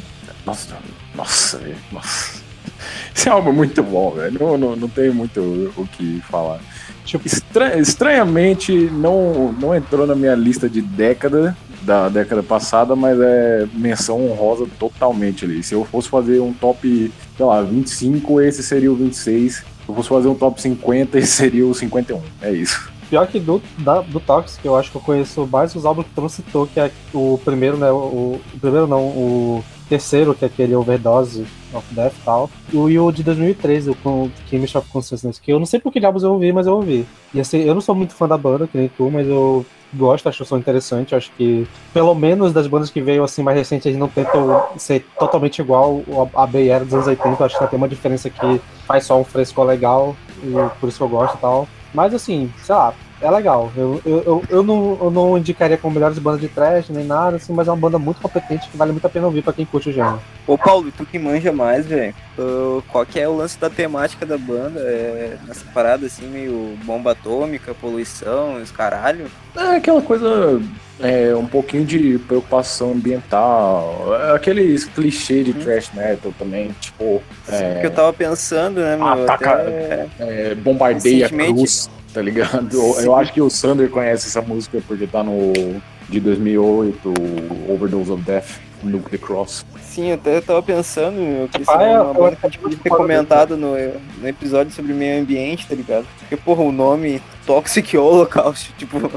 Nossa, 0.45 0.75
nossa, 1.15 1.57
velho, 1.57 1.75
nossa. 1.91 2.39
Esse 3.15 3.29
álbum 3.29 3.49
é 3.49 3.53
muito 3.53 3.83
bom, 3.83 4.11
velho. 4.11 4.37
Não, 4.39 4.57
não, 4.57 4.75
não 4.75 4.87
tem 4.89 5.09
muito 5.11 5.39
o 5.77 5.87
que 5.91 6.21
falar. 6.29 6.59
Tipo, 7.05 7.27
Estra- 7.27 7.77
estranhamente, 7.79 8.71
não, 8.71 9.51
não 9.53 9.75
entrou 9.75 10.05
na 10.07 10.15
minha 10.15 10.35
lista 10.35 10.69
de 10.69 10.81
década, 10.81 11.55
da 11.81 12.07
década 12.07 12.41
passada, 12.43 12.95
mas 12.95 13.19
é 13.19 13.67
menção 13.73 14.23
honrosa 14.29 14.65
totalmente 14.79 15.43
ali. 15.45 15.61
Se 15.63 15.73
eu 15.73 15.83
fosse 15.85 16.07
fazer 16.09 16.39
um 16.39 16.53
top, 16.53 17.11
sei 17.35 17.45
lá, 17.45 17.61
25, 17.61 18.41
esse 18.41 18.63
seria 18.63 18.91
o 18.91 18.95
26. 18.95 19.55
Se 19.55 19.63
eu 19.87 19.95
fosse 19.95 20.09
fazer 20.09 20.27
um 20.27 20.35
top 20.35 20.61
50, 20.61 21.17
esse 21.19 21.31
seria 21.31 21.65
o 21.65 21.73
51. 21.73 22.21
É 22.41 22.51
isso. 22.51 22.91
Pior 23.09 23.27
que 23.27 23.39
do, 23.39 23.61
da, 23.79 24.01
do 24.01 24.19
Toxic, 24.19 24.63
eu 24.63 24.75
acho 24.75 24.91
que 24.91 24.97
eu 24.97 25.01
conheço 25.01 25.47
mais 25.47 25.73
os 25.75 25.85
álbuns 25.85 26.05
que 26.05 26.13
tu 26.13 26.21
não 26.21 26.29
citou, 26.29 26.67
que 26.67 26.79
é 26.79 26.91
o 27.13 27.39
primeiro, 27.43 27.75
né? 27.75 27.91
O, 27.91 28.39
o 28.53 28.59
primeiro 28.59 28.85
não, 28.85 29.01
o 29.01 29.63
terceiro, 29.89 30.35
que 30.35 30.45
é 30.45 30.47
aquele 30.47 30.75
Overdose 30.75 31.45
of 31.73 31.93
Death 31.93 32.13
e 32.13 32.23
tal. 32.23 32.49
E 32.71 32.99
o, 32.99 33.11
de 33.11 33.23
2013, 33.23 33.89
o 33.89 33.95
com 33.95 34.29
Chemistry 34.47 34.77
of 34.77 34.89
Consciousness, 34.89 35.39
que 35.39 35.51
eu 35.51 35.57
não 35.57 35.65
sei 35.65 35.79
por 35.79 35.91
que 35.91 35.99
diabos 35.99 36.21
eu 36.21 36.31
ouvi, 36.31 36.53
mas 36.53 36.67
eu 36.67 36.75
ouvi. 36.75 37.05
E 37.33 37.41
assim, 37.41 37.57
eu 37.57 37.73
não 37.73 37.81
sou 37.81 37.95
muito 37.95 38.13
fã 38.13 38.27
da 38.27 38.37
banda, 38.37 38.67
que 38.67 38.77
nem 38.77 38.87
tu, 38.87 39.09
mas 39.09 39.27
eu 39.27 39.65
gosto, 39.93 40.29
acho 40.29 40.43
o 40.43 40.45
som 40.45 40.57
interessante. 40.57 41.15
Acho 41.15 41.31
que, 41.31 41.67
pelo 41.91 42.13
menos 42.13 42.53
das 42.53 42.67
bandas 42.67 42.91
que 42.91 43.01
veio 43.01 43.23
assim 43.23 43.41
mais 43.41 43.57
recente, 43.57 43.87
eles 43.87 43.99
não 43.99 44.07
tentam 44.07 44.67
ser 44.77 45.03
totalmente 45.17 45.59
igual 45.59 46.03
a 46.35 46.47
Era 46.59 46.85
dos 46.85 46.93
anos 46.93 47.07
80. 47.07 47.43
Acho 47.43 47.57
que 47.57 47.67
tem 47.67 47.77
uma 47.77 47.89
diferença 47.89 48.29
que 48.29 48.61
faz 48.85 49.05
só 49.05 49.19
um 49.19 49.23
fresco 49.23 49.63
legal, 49.63 50.15
e 50.43 50.53
por 50.79 50.87
isso 50.87 50.97
que 50.99 51.03
eu 51.03 51.09
gosto 51.09 51.35
e 51.35 51.41
tal. 51.41 51.67
Mas 51.93 52.13
assim, 52.13 52.51
sei 52.63 52.75
lá, 52.75 52.93
é 53.21 53.29
legal. 53.31 53.71
Eu, 53.75 54.01
eu, 54.05 54.23
eu, 54.25 54.43
eu 54.49 54.63
não, 54.63 54.97
eu 55.01 55.11
não 55.11 55.37
indicaria 55.37 55.77
como 55.77 55.93
melhores 55.93 56.17
bandas 56.19 56.41
de 56.41 56.47
trash 56.47 56.89
nem 56.89 57.05
nada, 57.05 57.37
assim, 57.37 57.53
mas 57.53 57.67
é 57.67 57.71
uma 57.71 57.77
banda 57.77 57.99
muito 57.99 58.21
competente 58.21 58.69
que 58.69 58.77
vale 58.77 58.91
muito 58.91 59.05
a 59.05 59.09
pena 59.09 59.25
ouvir 59.25 59.41
pra 59.41 59.53
quem 59.53 59.65
curte 59.65 59.89
o 59.89 59.93
gênero. 59.93 60.19
Ô 60.47 60.57
Paulo, 60.57 60.87
e 60.87 60.91
tu 60.91 61.05
que 61.05 61.19
manja 61.19 61.51
mais, 61.51 61.85
velho, 61.85 62.13
uh, 62.37 62.81
qual 62.87 63.05
que 63.05 63.19
é 63.19 63.27
o 63.27 63.35
lance 63.37 63.59
da 63.59 63.69
temática 63.69 64.25
da 64.25 64.37
banda? 64.37 64.79
É 64.79 65.37
nessa 65.47 65.65
parada 65.73 66.05
assim, 66.05 66.27
meio 66.27 66.77
bomba 66.83 67.11
atômica, 67.11 67.73
poluição, 67.73 68.55
os 68.61 68.71
caralho? 68.71 69.27
É 69.55 69.75
aquela 69.75 70.01
coisa, 70.01 70.61
é, 70.99 71.35
um 71.35 71.45
pouquinho 71.45 71.85
de 71.85 72.17
preocupação 72.19 72.91
ambiental, 72.91 74.07
é 74.15 74.35
aqueles 74.35 74.85
clichês 74.85 75.45
de 75.45 75.53
trash 75.53 75.91
metal 75.93 76.33
também, 76.37 76.73
tipo, 76.79 77.21
é, 77.47 77.73
Porque 77.73 77.87
eu 77.87 77.91
tava 77.91 78.13
pensando, 78.13 78.79
né, 78.79 78.95
meu, 78.95 79.07
Ataca- 79.07 79.53
até... 79.53 80.07
é, 80.19 80.55
bombardeia 80.55 81.25
a 81.25 81.29
cruz, 81.29 81.89
tá 82.13 82.21
ligado? 82.21 82.69
Eu, 82.73 82.93
Sim. 82.95 83.05
eu 83.05 83.15
acho 83.15 83.33
que 83.33 83.41
o 83.41 83.49
Sander 83.49 83.89
conhece 83.89 84.27
essa 84.27 84.41
música 84.41 84.81
porque 84.87 85.07
tá 85.07 85.23
no 85.23 85.53
de 86.09 86.19
2008, 86.19 87.13
Overdose 87.69 88.11
of 88.11 88.23
Death, 88.23 88.59
Nuke 88.83 89.11
the 89.11 89.17
Cross. 89.17 89.65
Sim, 89.81 90.11
até 90.11 90.37
eu 90.37 90.41
tava 90.41 90.63
pensando, 90.63 91.17
meu, 91.17 91.47
que 91.47 91.61
isso 91.61 91.71
Ah, 91.71 91.83
é 91.83 91.93
é, 91.93 92.01
uma 92.01 92.11
eu 92.11 92.13
banda 92.13 92.35
que 92.35 92.45
a 92.45 92.49
gente 92.49 92.59
podia 92.59 92.77
ter 92.77 92.89
comentado 92.89 93.55
no, 93.55 93.75
no 93.75 94.27
episódio 94.27 94.73
sobre 94.73 94.93
meio 94.93 95.21
ambiente, 95.21 95.67
tá 95.67 95.75
ligado? 95.75 96.07
Porque, 96.17 96.35
porra, 96.35 96.63
o 96.63 96.71
nome 96.71 97.21
Toxic 97.45 97.95
Holocaust, 97.95 98.73
tipo, 98.77 99.11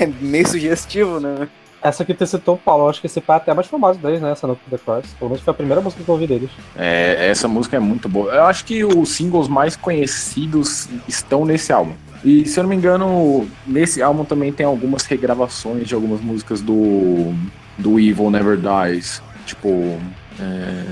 é 0.00 0.06
meio 0.20 0.48
sugestivo, 0.48 1.20
né? 1.20 1.48
Essa 1.80 2.04
que 2.04 2.12
tu 2.12 2.26
citou, 2.26 2.56
Paulo, 2.56 2.84
eu 2.84 2.88
acho 2.90 3.00
que 3.00 3.06
esse 3.06 3.20
pai 3.20 3.36
é 3.36 3.40
até 3.40 3.52
a 3.52 3.54
mais 3.54 3.68
famosa 3.68 4.00
deles, 4.00 4.20
né? 4.20 4.32
Essa 4.32 4.48
no 4.48 4.58
The 4.68 4.78
Cross. 4.78 5.14
Pelo 5.16 5.30
menos 5.30 5.44
foi 5.44 5.52
a 5.52 5.54
primeira 5.54 5.80
música 5.80 6.02
que 6.02 6.08
eu 6.08 6.14
ouvi 6.14 6.26
deles. 6.26 6.50
É, 6.76 7.28
essa 7.30 7.46
música 7.46 7.76
é 7.76 7.80
muito 7.80 8.08
boa. 8.08 8.32
Eu 8.32 8.44
acho 8.44 8.64
que 8.64 8.84
os 8.84 9.10
singles 9.10 9.46
mais 9.46 9.76
conhecidos 9.76 10.88
estão 11.06 11.44
nesse 11.44 11.72
álbum. 11.72 11.92
E 12.24 12.46
se 12.46 12.58
eu 12.58 12.62
não 12.64 12.70
me 12.70 12.76
engano, 12.76 13.48
nesse 13.66 14.02
álbum 14.02 14.24
também 14.24 14.52
tem 14.52 14.66
algumas 14.66 15.04
regravações 15.06 15.86
de 15.86 15.94
algumas 15.94 16.20
músicas 16.20 16.60
do, 16.60 17.32
do 17.76 17.98
Evil 17.98 18.30
Never 18.30 18.56
Dies. 18.58 19.22
Tipo. 19.46 19.98
É... 20.40 20.84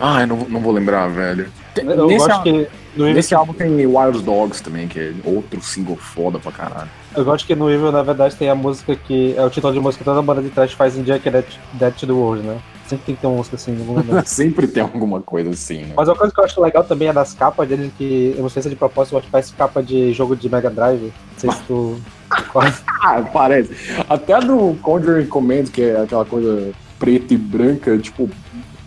Ah, 0.00 0.20
eu 0.22 0.26
não, 0.28 0.36
não 0.48 0.60
vou 0.60 0.72
lembrar, 0.72 1.08
velho. 1.08 1.50
Eu 1.76 2.06
nesse, 2.06 2.30
al- 2.30 2.42
que 2.42 2.68
nesse 2.96 3.34
álbum 3.34 3.52
tem 3.52 3.68
Wild 3.86 4.22
Dogs 4.22 4.62
também, 4.62 4.86
que 4.86 4.98
é 4.98 5.12
outro 5.24 5.60
single 5.60 5.96
foda 5.96 6.38
pra 6.38 6.52
caralho. 6.52 6.88
Eu 7.16 7.24
gosto 7.24 7.46
que 7.46 7.54
no 7.54 7.68
Evil, 7.70 7.90
na 7.90 8.02
verdade, 8.02 8.36
tem 8.36 8.48
a 8.48 8.54
música 8.54 8.94
que 8.94 9.34
é 9.36 9.44
o 9.44 9.50
título 9.50 9.72
de 9.72 9.80
música 9.80 10.04
que 10.04 10.08
toda 10.08 10.22
banda 10.22 10.40
de 10.40 10.50
trash 10.50 10.72
faz 10.72 10.96
em 10.96 11.02
que 11.02 11.10
é 11.10 11.18
Dead, 11.18 11.44
Dead 11.72 11.94
to 11.94 12.06
the 12.06 12.12
World, 12.12 12.46
né? 12.46 12.58
Sempre 12.88 13.04
tem 13.04 13.14
que 13.14 13.20
ter 13.20 13.26
uma 13.26 13.36
música 13.36 13.56
assim 13.56 13.72
em 13.72 13.80
algum 13.80 13.92
momento. 13.94 14.24
Sempre 14.26 14.66
tem 14.66 14.82
alguma 14.82 15.20
coisa 15.20 15.50
assim, 15.50 15.82
né? 15.82 15.92
Mas 15.94 16.08
uma 16.08 16.16
coisa 16.16 16.32
que 16.32 16.40
eu 16.40 16.44
acho 16.44 16.60
legal 16.60 16.84
também 16.84 17.08
é 17.08 17.12
das 17.12 17.34
capas 17.34 17.68
deles, 17.68 17.92
que 17.98 18.34
eu 18.34 18.42
não 18.42 18.48
sei 18.48 18.62
se 18.62 18.68
é 18.68 18.70
de 18.70 18.76
propósito, 18.76 19.14
mas 19.14 19.26
parece 19.26 19.52
capa 19.52 19.82
de 19.82 20.12
jogo 20.14 20.34
de 20.34 20.48
Mega 20.48 20.70
Drive. 20.70 21.02
Não 21.02 21.12
sei 21.36 21.50
se 21.50 21.62
tu. 21.64 22.00
Ah, 23.00 23.22
parece. 23.32 23.70
Até 24.08 24.32
a 24.32 24.40
do 24.40 24.76
Conjuring 24.82 25.26
Command, 25.26 25.64
que 25.66 25.82
é 25.82 26.00
aquela 26.00 26.24
coisa 26.24 26.72
preta 26.98 27.32
e 27.32 27.36
branca, 27.36 27.96
tipo, 27.96 28.28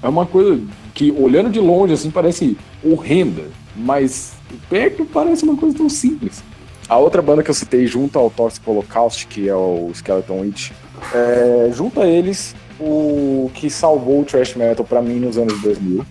é 0.04 0.10
uma 0.10 0.26
coisa 0.26 0.62
que 0.94 1.12
olhando 1.12 1.50
de 1.50 1.60
longe 1.60 1.94
assim 1.94 2.12
parece 2.12 2.58
horrenda, 2.84 3.44
mas 3.76 4.34
perto 4.70 5.06
parece 5.06 5.44
uma 5.44 5.56
coisa 5.56 5.78
tão 5.78 5.90
simples. 5.90 6.44
A 6.90 6.98
outra 6.98 7.22
banda 7.22 7.42
que 7.42 7.50
eu 7.50 7.56
citei 7.56 7.88
junto 7.88 8.20
ao 8.20 8.30
Toxic 8.30 8.70
Holocaust, 8.70 9.26
que 9.28 9.48
é 9.48 9.56
o 9.56 9.90
Skeleton 9.94 10.42
Witch, 10.42 10.72
é, 11.14 11.72
junto 11.74 12.02
a 12.02 12.06
eles, 12.06 12.54
o 12.82 13.52
que 13.54 13.70
salvou 13.70 14.22
o 14.22 14.26
thrash 14.26 14.56
metal 14.56 14.86
pra 14.86 15.02
mim 15.02 15.20
nos 15.20 15.38
anos 15.38 15.62
2000, 15.62 16.06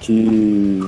que 0.00 0.80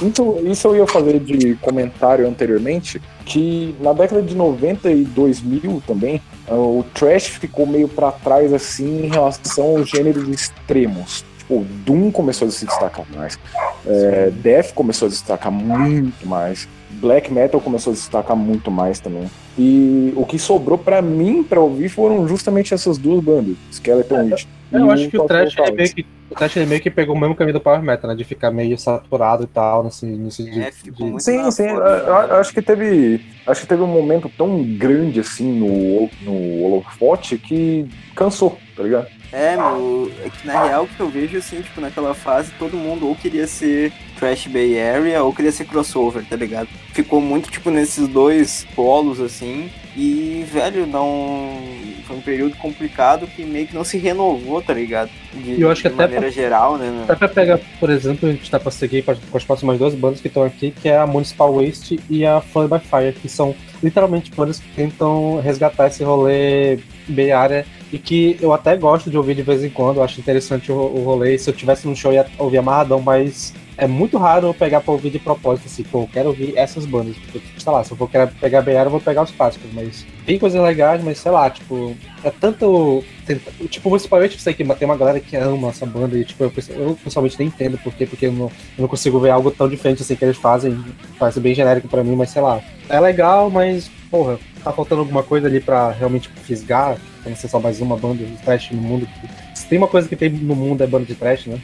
então, 0.00 0.38
isso 0.44 0.68
eu 0.68 0.76
ia 0.76 0.86
fazer 0.86 1.18
de 1.18 1.56
comentário 1.56 2.26
anteriormente, 2.26 3.00
que 3.24 3.74
na 3.80 3.92
década 3.92 4.22
de 4.22 4.34
90 4.34 4.90
e 4.90 5.04
2000 5.04 5.82
também, 5.86 6.22
o 6.48 6.84
trash 6.94 7.26
ficou 7.26 7.66
meio 7.66 7.88
pra 7.88 8.12
trás 8.12 8.52
assim 8.52 9.06
em 9.06 9.08
relação 9.08 9.76
aos 9.76 9.88
gêneros 9.88 10.28
extremos. 10.28 11.24
Tipo, 11.38 11.64
Doom 11.84 12.10
começou 12.10 12.46
a 12.46 12.50
se 12.50 12.64
destacar 12.64 13.04
mais, 13.14 13.38
é, 13.86 14.30
Death 14.30 14.72
começou 14.72 15.08
a 15.08 15.10
se 15.10 15.18
destacar 15.18 15.50
muito 15.50 16.26
mais, 16.26 16.68
Black 16.90 17.32
Metal 17.32 17.60
começou 17.60 17.92
a 17.92 17.96
se 17.96 18.02
destacar 18.02 18.36
muito 18.36 18.70
mais 18.70 19.00
também. 19.00 19.28
E 19.58 20.12
o 20.14 20.24
que 20.24 20.38
sobrou 20.38 20.78
pra 20.78 21.02
mim 21.02 21.42
pra 21.42 21.60
ouvir 21.60 21.88
foram 21.88 22.28
justamente 22.28 22.72
essas 22.72 22.96
duas 22.96 23.22
bandas, 23.22 23.56
Skeleton 23.72 24.24
Witch. 24.26 24.44
Eu 24.70 24.86
e 24.86 24.90
acho 24.90 25.08
que 25.08 25.18
o 25.18 25.24
Trash, 25.24 25.56
ele 25.58 25.72
meio 25.72 25.94
que, 25.94 26.06
o 26.30 26.34
Trash 26.34 26.56
ele 26.56 26.66
meio 26.66 26.80
que 26.80 26.90
pegou 26.90 27.16
o 27.16 27.18
mesmo 27.18 27.34
caminho 27.34 27.54
do 27.54 27.60
Power 27.60 27.82
Metal, 27.82 28.08
né? 28.08 28.14
De 28.14 28.22
ficar 28.22 28.50
meio 28.50 28.78
saturado 28.78 29.44
e 29.44 29.46
tal, 29.46 29.82
nesse, 29.82 30.04
nesse 30.06 30.44
de, 30.44 30.60
É, 30.60 30.70
de- 30.70 30.90
muito 31.02 31.20
Sim, 31.22 31.50
sim. 31.50 31.64
eu- 31.66 31.76
eu 31.78 32.28
né? 32.28 32.34
acho 32.38 32.52
que 32.52 32.62
teve. 32.62 33.20
Acho 33.46 33.62
que 33.62 33.66
teve 33.66 33.82
um 33.82 33.86
momento 33.86 34.30
tão 34.36 34.62
grande 34.62 35.20
assim 35.20 35.50
no, 35.58 36.08
no 36.22 36.62
holofote 36.64 37.38
que 37.38 37.88
cansou, 38.14 38.58
tá 38.76 38.82
ligado? 38.82 39.08
É, 39.32 39.56
meu, 39.56 40.10
é 40.24 40.30
que 40.30 40.46
na 40.46 40.64
real 40.66 40.84
o 40.84 40.86
que 40.88 41.00
eu 41.00 41.08
vejo 41.08 41.36
assim, 41.36 41.60
tipo, 41.60 41.80
naquela 41.80 42.14
fase 42.14 42.50
todo 42.58 42.76
mundo 42.76 43.06
ou 43.08 43.14
queria 43.14 43.46
ser 43.46 43.92
Trash 44.18 44.46
Bay 44.46 44.80
Area 44.80 45.22
ou 45.22 45.34
queria 45.34 45.52
ser 45.52 45.64
crossover, 45.66 46.24
tá 46.28 46.36
ligado? 46.36 46.68
Ficou 46.98 47.20
muito, 47.20 47.48
tipo, 47.48 47.70
nesses 47.70 48.08
dois 48.08 48.66
polos, 48.74 49.20
assim, 49.20 49.70
e, 49.96 50.44
velho, 50.52 50.84
não. 50.84 51.56
Foi 52.04 52.16
um 52.16 52.20
período 52.20 52.56
complicado 52.56 53.24
que 53.28 53.44
meio 53.44 53.68
que 53.68 53.74
não 53.74 53.84
se 53.84 53.98
renovou, 53.98 54.60
tá 54.60 54.74
ligado? 54.74 55.08
De, 55.32 55.60
Eu 55.60 55.70
acho 55.70 55.82
que 55.82 55.88
de 55.88 55.94
até 55.94 56.02
maneira 56.02 56.28
geral, 56.28 56.76
né, 56.76 56.90
meu? 56.90 57.06
Dá 57.06 57.14
pra 57.14 57.28
pegar, 57.28 57.60
por 57.78 57.88
exemplo, 57.88 58.28
a 58.28 58.32
gente 58.32 58.50
tá 58.50 58.58
pra 58.58 58.72
seguir 58.72 59.02
com 59.04 59.12
as, 59.12 59.44
próximas 59.44 59.78
duas 59.78 59.94
bandas 59.94 60.20
que 60.20 60.26
estão 60.26 60.42
aqui, 60.42 60.72
que 60.72 60.88
é 60.88 60.98
a 60.98 61.06
Municipal 61.06 61.54
Waste 61.54 62.00
e 62.10 62.26
a 62.26 62.40
Flood 62.40 62.68
by 62.68 62.80
Fire, 62.80 63.12
que 63.12 63.28
são 63.28 63.54
literalmente 63.80 64.32
bandas 64.32 64.58
que 64.58 64.68
tentam 64.74 65.40
resgatar 65.40 65.86
esse 65.86 66.02
rolê 66.02 66.80
Bay 67.06 67.30
Area 67.30 67.64
e 67.92 67.98
que 67.98 68.36
eu 68.40 68.52
até 68.52 68.76
gosto 68.76 69.08
de 69.08 69.16
ouvir 69.16 69.36
de 69.36 69.42
vez 69.42 69.62
em 69.62 69.70
quando, 69.70 70.02
acho 70.02 70.18
interessante 70.18 70.72
o, 70.72 70.74
o 70.74 71.04
rolê. 71.04 71.38
Se 71.38 71.48
eu 71.48 71.54
tivesse 71.54 71.86
no 71.86 71.94
show, 71.94 72.10
eu 72.10 72.16
ia 72.16 72.26
ouvir 72.38 72.58
amarradão, 72.58 73.00
mas 73.00 73.54
é 73.78 73.86
muito 73.86 74.18
raro 74.18 74.48
eu 74.48 74.54
pegar 74.54 74.80
pra 74.80 74.92
ouvir 74.92 75.08
de 75.10 75.20
propósito, 75.20 75.66
assim, 75.66 75.84
pô, 75.84 76.02
eu 76.02 76.08
quero 76.12 76.28
ouvir 76.30 76.52
essas 76.56 76.84
bandas. 76.84 77.16
Porque, 77.16 77.38
tipo, 77.38 77.60
sei 77.62 77.72
lá, 77.72 77.84
se 77.84 77.92
eu 77.92 77.96
for 77.96 78.10
querer 78.10 78.26
pegar 78.40 78.58
Area, 78.58 78.80
eu 78.82 78.90
vou 78.90 79.00
pegar 79.00 79.22
os 79.22 79.30
clássicos, 79.30 79.70
mas 79.72 80.04
tem 80.26 80.36
coisas 80.36 80.60
legais, 80.60 81.02
mas 81.02 81.18
sei 81.18 81.30
lá, 81.30 81.48
tipo, 81.48 81.96
é 82.24 82.30
tanto. 82.30 83.04
tem- 83.24 83.40
tipo, 83.68 83.88
principalmente 83.88 84.34
eu 84.34 84.40
sei 84.40 84.52
que 84.52 84.64
tem 84.64 84.84
uma 84.88 84.96
galera 84.96 85.20
que 85.20 85.36
ama 85.36 85.68
essa 85.68 85.86
banda 85.86 86.18
e, 86.18 86.24
tipo, 86.24 86.42
eu, 86.42 86.52
eu 86.70 86.98
pessoalmente 87.02 87.38
nem 87.38 87.46
entendo 87.48 87.78
por 87.78 87.94
quê, 87.94 88.04
porque 88.04 88.26
eu 88.26 88.32
não, 88.32 88.46
eu 88.46 88.82
não 88.82 88.88
consigo 88.88 89.20
ver 89.20 89.30
algo 89.30 89.50
tão 89.52 89.68
diferente 89.68 90.02
assim 90.02 90.16
que 90.16 90.24
eles 90.24 90.36
fazem. 90.36 90.76
Parece 91.16 91.38
bem 91.38 91.54
genérico 91.54 91.86
pra 91.86 92.02
mim, 92.02 92.16
mas 92.16 92.30
sei 92.30 92.42
lá. 92.42 92.60
É 92.88 92.98
legal, 92.98 93.48
mas, 93.48 93.88
porra, 94.10 94.40
tá 94.64 94.72
faltando 94.72 95.02
alguma 95.02 95.22
coisa 95.22 95.46
ali 95.46 95.60
pra 95.60 95.92
realmente 95.92 96.28
fisgar, 96.42 96.96
pra 97.22 97.30
não 97.30 97.36
ser 97.36 97.46
só 97.46 97.60
mais 97.60 97.80
uma 97.80 97.96
banda 97.96 98.24
de 98.24 98.36
trash 98.42 98.70
no 98.72 98.82
mundo. 98.82 99.06
Se 99.54 99.66
tem 99.66 99.78
uma 99.78 99.86
coisa 99.88 100.08
que 100.08 100.16
tem 100.16 100.30
no 100.30 100.56
mundo 100.56 100.82
é 100.82 100.86
banda 100.86 101.04
de 101.04 101.14
trash, 101.14 101.46
né? 101.46 101.60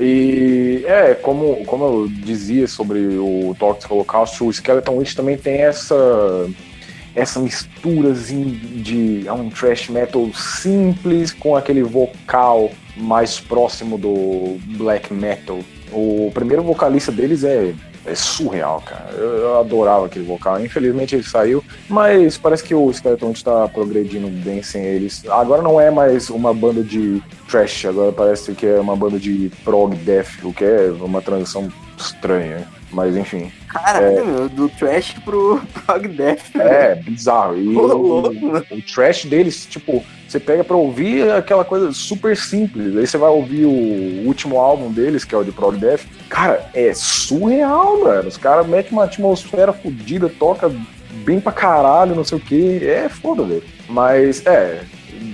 E 0.00 0.84
é, 0.86 1.14
como, 1.14 1.64
como 1.64 1.84
eu 1.84 2.08
dizia 2.08 2.66
sobre 2.68 2.98
o 3.18 3.54
Toxic 3.58 3.92
Holocaust, 3.92 4.42
o 4.44 4.50
Skeleton 4.50 4.96
Witch 4.96 5.14
também 5.14 5.36
tem 5.36 5.62
essa 5.62 6.48
essa 7.14 7.40
misturazinha 7.40 8.44
de 8.44 9.26
é 9.26 9.32
um 9.32 9.50
thrash 9.50 9.88
metal 9.88 10.30
simples 10.32 11.32
com 11.32 11.56
aquele 11.56 11.82
vocal 11.82 12.70
mais 12.96 13.40
próximo 13.40 13.98
do 13.98 14.58
black 14.76 15.12
metal. 15.12 15.58
O 15.92 16.30
primeiro 16.32 16.62
vocalista 16.62 17.10
deles 17.10 17.42
é, 17.42 17.74
é 18.08 18.14
surreal, 18.14 18.80
cara. 18.80 19.10
Eu, 19.12 19.36
eu 19.36 19.60
adorava 19.60 20.06
aquele 20.06 20.24
vocal. 20.24 20.62
Infelizmente 20.64 21.14
ele 21.14 21.22
saiu, 21.22 21.62
mas 21.88 22.38
parece 22.38 22.64
que 22.64 22.74
o 22.74 22.90
Skeleton 22.90 23.32
está 23.32 23.68
progredindo 23.68 24.28
bem 24.28 24.62
sem 24.62 24.82
eles. 24.84 25.22
Agora 25.28 25.62
não 25.62 25.80
é 25.80 25.90
mais 25.90 26.30
uma 26.30 26.52
banda 26.54 26.82
de 26.82 27.22
thrash, 27.48 27.86
agora 27.86 28.12
parece 28.12 28.52
que 28.54 28.66
é 28.66 28.80
uma 28.80 28.96
banda 28.96 29.18
de 29.18 29.50
prog 29.64 29.94
death, 29.96 30.42
o 30.42 30.52
que 30.52 30.64
é 30.64 30.90
uma 31.00 31.22
transição 31.22 31.68
estranha. 31.96 32.66
Mas 32.90 33.16
enfim, 33.16 33.52
Caralho, 33.68 34.24
meu, 34.24 34.48
do 34.48 34.68
trash 34.70 35.14
pro 35.24 35.60
prog 35.84 36.08
death. 36.08 36.56
é 36.56 36.94
bizarro. 36.94 37.58
E 37.58 37.76
o, 37.76 37.86
louco. 37.86 38.34
o 38.70 38.82
trash 38.82 39.26
deles, 39.26 39.66
tipo, 39.66 40.02
você 40.28 40.38
pega 40.38 40.62
pra 40.62 40.76
ouvir 40.76 41.30
aquela 41.30 41.64
coisa 41.64 41.90
super 41.92 42.36
simples. 42.36 42.96
Aí 42.96 43.06
você 43.06 43.16
vai 43.16 43.30
ouvir 43.30 43.64
o 43.64 44.26
último 44.26 44.58
álbum 44.58 44.92
deles, 44.92 45.24
que 45.24 45.34
é 45.34 45.38
o 45.38 45.44
de 45.44 45.52
Prog 45.52 45.76
Death. 45.76 46.02
Cara, 46.28 46.68
é 46.74 46.92
surreal, 46.94 48.00
mano. 48.00 48.28
Os 48.28 48.36
caras 48.36 48.66
metem 48.66 48.92
uma 48.92 49.04
atmosfera 49.04 49.72
fodida, 49.72 50.28
toca 50.28 50.70
bem 51.24 51.40
pra 51.40 51.50
caralho, 51.50 52.14
não 52.14 52.24
sei 52.24 52.36
o 52.36 52.40
que. 52.40 52.86
É 52.86 53.08
foda, 53.08 53.42
velho. 53.42 53.62
Mas, 53.88 54.44
é, 54.46 54.82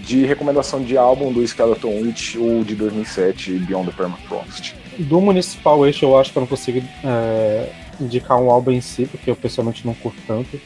de 0.04 0.24
recomendação 0.24 0.82
de 0.82 0.96
álbum 0.96 1.32
do 1.32 1.42
Skeleton 1.42 2.02
Witch, 2.02 2.36
o 2.36 2.64
de 2.64 2.74
2007, 2.74 3.52
Beyond 3.52 3.90
the 3.90 3.96
Permafrost. 3.96 4.74
Do 4.98 5.20
Municipal 5.20 5.80
Waste 5.80 6.04
eu 6.04 6.16
acho 6.16 6.30
que 6.30 6.38
eu 6.38 6.42
não 6.42 6.46
consigo 6.46 6.80
é, 7.02 7.68
indicar 8.00 8.38
um 8.40 8.50
álbum 8.50 8.70
em 8.70 8.80
si, 8.80 9.06
porque 9.06 9.30
eu 9.30 9.34
pessoalmente 9.34 9.84
não 9.84 9.94
curto 9.94 10.18
tanto. 10.26 10.60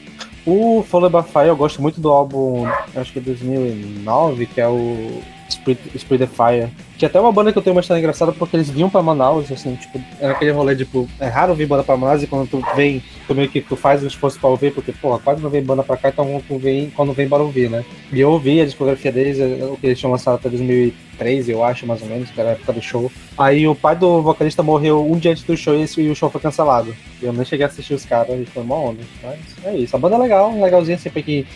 O 0.47 0.82
Follow 0.82 1.11
by 1.11 1.28
Fire 1.28 1.49
eu 1.49 1.57
gosto 1.57 1.82
muito 1.82 2.01
do 2.01 2.09
álbum, 2.11 2.66
acho 2.97 3.12
que 3.12 3.18
é 3.18 3.22
2009, 3.22 4.47
que 4.47 4.61
é 4.61 4.68
o 4.68 5.22
Spirit 5.51 6.18
the 6.18 6.26
Fire. 6.26 6.70
É 7.01 7.07
até 7.07 7.20
uma 7.20 7.30
banda 7.32 7.53
que 7.53 7.59
eu 7.59 7.62
tenho 7.62 7.74
uma 7.76 7.80
história 7.80 8.01
engraçada 8.01 8.32
porque 8.32 8.57
eles 8.57 8.68
vinham 8.68 8.90
pra 8.90 9.01
Manaus, 9.03 9.51
assim, 9.53 9.74
tipo, 9.76 10.01
era 10.20 10.32
aquele 10.32 10.51
rolê, 10.51 10.74
tipo, 10.74 11.09
é 11.20 11.26
raro 11.28 11.55
vir 11.55 11.66
banda 11.66 11.84
pra 11.84 11.96
Manaus 11.96 12.22
e 12.22 12.26
quando 12.26 12.49
tu 12.49 12.62
vem, 12.74 13.03
tu 13.26 13.34
meio 13.34 13.49
que 13.49 13.61
tu 13.61 13.76
faz 13.76 14.03
um 14.03 14.07
esforço 14.07 14.38
pra 14.40 14.49
ouvir, 14.49 14.72
porque, 14.74 14.90
porra, 14.92 15.18
quase 15.18 15.40
não 15.42 15.49
vem 15.51 15.62
banda 15.62 15.82
pra 15.84 15.96
cá, 15.96 16.09
então 16.09 16.42
tu 16.49 16.59
vem, 16.59 16.90
quando 16.90 17.12
vem, 17.12 17.28
bora 17.28 17.42
ouvir, 17.42 17.70
né? 17.70 17.84
E 18.12 18.20
eu 18.20 18.30
ouvi 18.30 18.61
a 18.61 18.64
discografia 18.64 19.12
deles, 19.12 19.38
é, 19.38 19.44
o 19.64 19.76
que 19.76 19.86
eles 19.86 19.99
tinham 19.99 20.11
lançado 20.11 20.34
até 20.34 20.49
2013, 20.49 21.53
eu 21.53 21.62
acho, 21.62 21.86
mais 21.86 22.03
ou 22.03 22.09
menos, 22.09 22.30
que 22.30 22.40
era 22.40 22.51
a 22.51 22.53
época 22.53 22.72
do 22.72 22.82
show. 22.82 23.11
Aí 23.36 23.66
o 23.68 23.74
pai 23.74 23.94
do 23.94 24.20
vocalista 24.22 24.62
morreu 24.62 25.05
um 25.09 25.16
dia 25.18 25.30
antes 25.30 25.44
do 25.44 25.57
show 25.57 25.74
e 25.74 25.82
esse- 25.82 26.01
e 26.01 26.11
o 26.11 26.14
show 26.16 26.28
foi 26.30 26.40
cancelado. 26.40 26.94
Eu 27.22 27.32
nem 27.32 27.44
cheguei 27.44 27.64
a 27.64 27.68
assistir 27.68 27.94
os 27.94 28.05
caras 28.05 28.40
e 28.40 28.44
foi 28.46 28.62
uma 28.62 28.74
onda. 28.76 29.01
Mas 29.22 29.38
é 29.64 29.76
isso. 29.76 29.94
A 29.94 29.99
banda 29.99 30.16
é 30.16 30.18
legal, 30.18 30.53
legalzinha 30.61 30.99
sempre 30.99 31.22
que. 31.22 31.46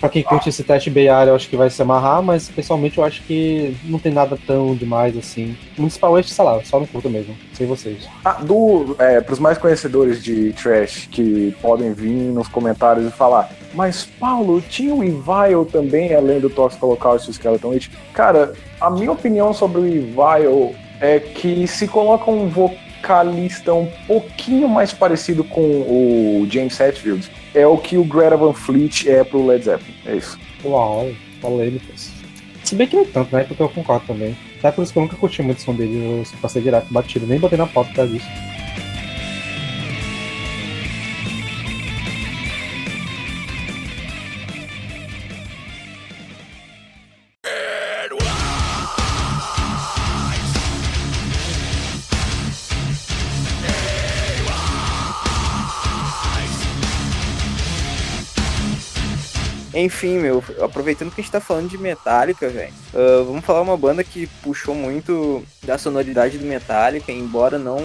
Pra 0.00 0.08
quem 0.08 0.22
curte 0.22 0.48
esse 0.50 0.62
teste 0.62 0.90
Area, 0.90 1.30
eu 1.30 1.34
acho 1.34 1.48
que 1.48 1.56
vai 1.56 1.70
se 1.70 1.80
amarrar, 1.80 2.22
mas 2.22 2.48
pessoalmente 2.48 2.98
eu 2.98 3.04
acho 3.04 3.22
que 3.22 3.74
não 3.84 3.98
tem 3.98 4.12
nada 4.12 4.36
tão 4.46 4.74
demais 4.84 5.16
assim. 5.16 5.56
Municipal 5.76 6.12
Waste, 6.12 6.32
sei 6.32 6.44
lá, 6.44 6.62
só 6.62 6.78
não 6.78 6.86
curto 6.86 7.10
mesmo. 7.10 7.36
Sem 7.52 7.66
vocês. 7.66 8.08
Ah, 8.24 8.34
do, 8.34 8.94
é, 8.98 9.20
pros 9.20 9.38
mais 9.38 9.58
conhecedores 9.58 10.22
de 10.22 10.52
trash 10.52 11.08
que 11.10 11.56
podem 11.60 11.92
vir 11.92 12.32
nos 12.32 12.48
comentários 12.48 13.06
e 13.06 13.10
falar, 13.10 13.50
mas 13.72 14.04
Paulo, 14.04 14.62
tinha 14.62 14.94
o 14.94 15.02
Evil 15.02 15.64
também, 15.70 16.14
além 16.14 16.40
do 16.40 16.48
Toxic 16.48 16.82
Holocaust 16.84 17.26
e 17.26 17.30
o 17.30 17.34
Skeleton 17.34 17.68
Witch? 17.68 17.88
Cara, 18.12 18.52
a 18.80 18.90
minha 18.90 19.10
opinião 19.10 19.52
sobre 19.52 19.80
o 19.80 19.86
Evil 19.86 20.74
é 21.00 21.18
que 21.18 21.66
se 21.66 21.88
coloca 21.88 22.30
um 22.30 22.48
vocalista 22.48 23.74
um 23.74 23.90
pouquinho 24.06 24.68
mais 24.68 24.92
parecido 24.92 25.42
com 25.42 25.60
o 25.60 26.46
James 26.48 26.78
Hetfield, 26.78 27.30
é 27.54 27.66
o 27.66 27.76
que 27.76 27.96
o 27.96 28.04
Greta 28.04 28.36
Van 28.36 28.52
Fleet 28.52 29.08
é 29.08 29.24
pro 29.24 29.44
Led 29.44 29.64
Zeppelin. 29.64 29.94
É 30.06 30.16
isso. 30.16 30.38
Uau, 30.64 31.10
polêmicas. 31.40 32.10
Se 32.62 32.74
bem 32.74 32.86
que 32.86 32.96
nem 32.96 33.04
tanto, 33.04 33.34
né? 33.34 33.44
Porque 33.44 33.62
eu 33.62 33.68
concordo 33.68 34.06
também. 34.06 34.36
Até 34.64 34.82
isso 34.82 34.92
que 34.94 34.98
eu 34.98 35.02
nunca 35.02 35.16
curti 35.16 35.42
muito 35.42 35.58
o 35.58 35.60
som 35.60 35.74
dele, 35.74 35.94
eu 36.02 36.24
passei 36.40 36.62
direto 36.62 36.90
batido, 36.90 37.26
nem 37.26 37.38
botei 37.38 37.58
na 37.58 37.66
pauta 37.66 37.90
por 37.90 37.96
causa 37.96 38.12
disso. 38.12 38.26
Enfim, 59.74 60.18
meu, 60.18 60.42
aproveitando 60.60 61.10
que 61.10 61.20
a 61.20 61.24
gente 61.24 61.32
tá 61.32 61.40
falando 61.40 61.68
de 61.68 61.76
Metallica, 61.76 62.48
velho, 62.48 62.72
ah, 62.94 63.24
vamos 63.26 63.44
falar 63.44 63.60
uma 63.60 63.76
banda 63.76 64.04
que 64.04 64.28
puxou 64.40 64.72
muito 64.72 65.42
da 65.64 65.76
sonoridade 65.76 66.38
do 66.38 66.46
Metallica, 66.46 67.10
embora 67.10 67.58
não, 67.58 67.80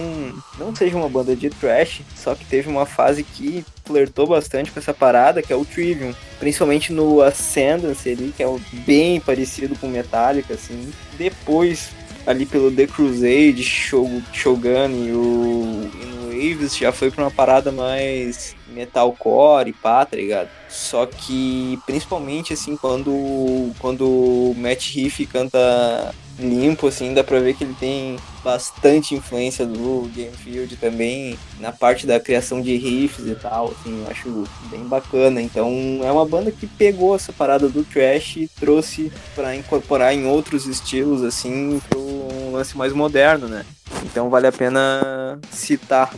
não 0.56 0.74
seja 0.74 0.96
uma 0.96 1.08
banda 1.08 1.34
de 1.34 1.50
thrash, 1.50 2.02
só 2.14 2.36
que 2.36 2.44
teve 2.44 2.68
uma 2.68 2.86
fase 2.86 3.24
que 3.24 3.64
flertou 3.84 4.28
bastante 4.28 4.70
com 4.70 4.78
essa 4.78 4.94
parada, 4.94 5.42
que 5.42 5.52
é 5.52 5.56
o 5.56 5.64
Trivium, 5.64 6.14
principalmente 6.38 6.92
no 6.92 7.20
Ascendance 7.22 8.08
ali, 8.08 8.32
que 8.36 8.42
é 8.42 8.46
bem 8.86 9.18
parecido 9.18 9.74
com 9.76 9.88
Metallica, 9.88 10.54
assim. 10.54 10.92
Depois, 11.18 11.90
ali 12.24 12.46
pelo 12.46 12.70
The 12.70 12.86
Crusade, 12.86 13.64
Shogun 13.64 14.90
e 14.92 15.12
o, 15.12 15.90
e 16.00 16.06
no 16.06 16.26
Waves, 16.28 16.76
já 16.76 16.92
foi 16.92 17.10
pra 17.10 17.24
uma 17.24 17.30
parada 17.32 17.72
mais 17.72 18.54
metalcore 18.70 19.70
e 19.70 19.72
pá, 19.72 20.04
tá 20.04 20.16
ligado? 20.16 20.48
Só 20.68 21.06
que, 21.06 21.78
principalmente, 21.84 22.52
assim, 22.52 22.76
quando, 22.76 23.72
quando 23.78 24.06
o 24.06 24.54
Matt 24.56 24.96
Heath 24.96 25.28
canta 25.30 26.14
limpo, 26.38 26.86
assim, 26.86 27.12
dá 27.12 27.22
pra 27.22 27.40
ver 27.40 27.54
que 27.54 27.64
ele 27.64 27.76
tem 27.78 28.16
bastante 28.42 29.14
influência 29.14 29.66
do 29.66 30.10
Gamefield 30.14 30.76
também 30.76 31.38
na 31.58 31.70
parte 31.70 32.06
da 32.06 32.18
criação 32.18 32.62
de 32.62 32.74
riffs 32.76 33.26
e 33.26 33.34
tal, 33.34 33.66
assim, 33.66 34.02
eu 34.02 34.10
acho 34.10 34.44
bem 34.70 34.84
bacana. 34.84 35.42
Então, 35.42 36.00
é 36.02 36.10
uma 36.10 36.24
banda 36.24 36.50
que 36.50 36.66
pegou 36.66 37.14
essa 37.14 37.32
parada 37.32 37.68
do 37.68 37.84
trash 37.84 38.36
e 38.36 38.48
trouxe 38.58 39.12
pra 39.34 39.54
incorporar 39.54 40.14
em 40.14 40.26
outros 40.26 40.66
estilos, 40.66 41.22
assim, 41.22 41.80
pro 41.90 42.00
um 42.00 42.52
lance 42.52 42.76
mais 42.76 42.92
moderno, 42.92 43.46
né? 43.46 43.64
Então, 44.04 44.30
vale 44.30 44.46
a 44.46 44.52
pena 44.52 45.38
citar. 45.50 46.12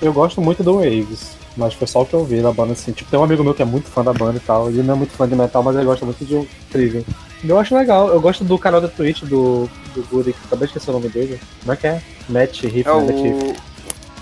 Eu 0.00 0.12
gosto 0.12 0.40
muito 0.40 0.62
do 0.62 0.76
Waves. 0.76 1.43
Mas 1.56 1.74
foi 1.74 1.86
só 1.86 2.02
o 2.02 2.06
que 2.06 2.14
eu 2.14 2.20
ouvi 2.20 2.40
da 2.42 2.52
banda, 2.52 2.72
assim. 2.72 2.90
Tipo, 2.92 3.10
tem 3.10 3.18
um 3.20 3.22
amigo 3.24 3.44
meu 3.44 3.54
que 3.54 3.62
é 3.62 3.64
muito 3.64 3.88
fã 3.88 4.02
da 4.02 4.12
banda 4.12 4.36
e 4.38 4.40
tal. 4.40 4.68
Ele 4.68 4.82
não 4.82 4.94
é 4.94 4.96
muito 4.98 5.12
fã 5.12 5.28
de 5.28 5.36
metal, 5.36 5.62
mas 5.62 5.76
ele 5.76 5.84
gosta 5.84 6.04
muito 6.04 6.24
de 6.24 6.48
Trivium. 6.70 7.04
Eu 7.44 7.58
acho 7.58 7.76
legal. 7.76 8.08
Eu 8.08 8.20
gosto 8.20 8.42
do 8.42 8.58
canal 8.58 8.80
da 8.80 8.88
Twitch 8.88 9.22
do, 9.22 9.68
do 9.94 10.02
Goody, 10.10 10.32
que 10.32 10.38
acabei 10.46 10.66
de 10.66 10.72
esquecer 10.72 10.90
o 10.90 10.94
nome 10.94 11.08
dele. 11.08 11.38
Como 11.60 11.72
é 11.72 11.76
que 11.76 11.86
é? 11.86 12.02
Matt 12.28 12.62
Riff, 12.62 12.88
É 12.88 12.92
né? 12.92 12.92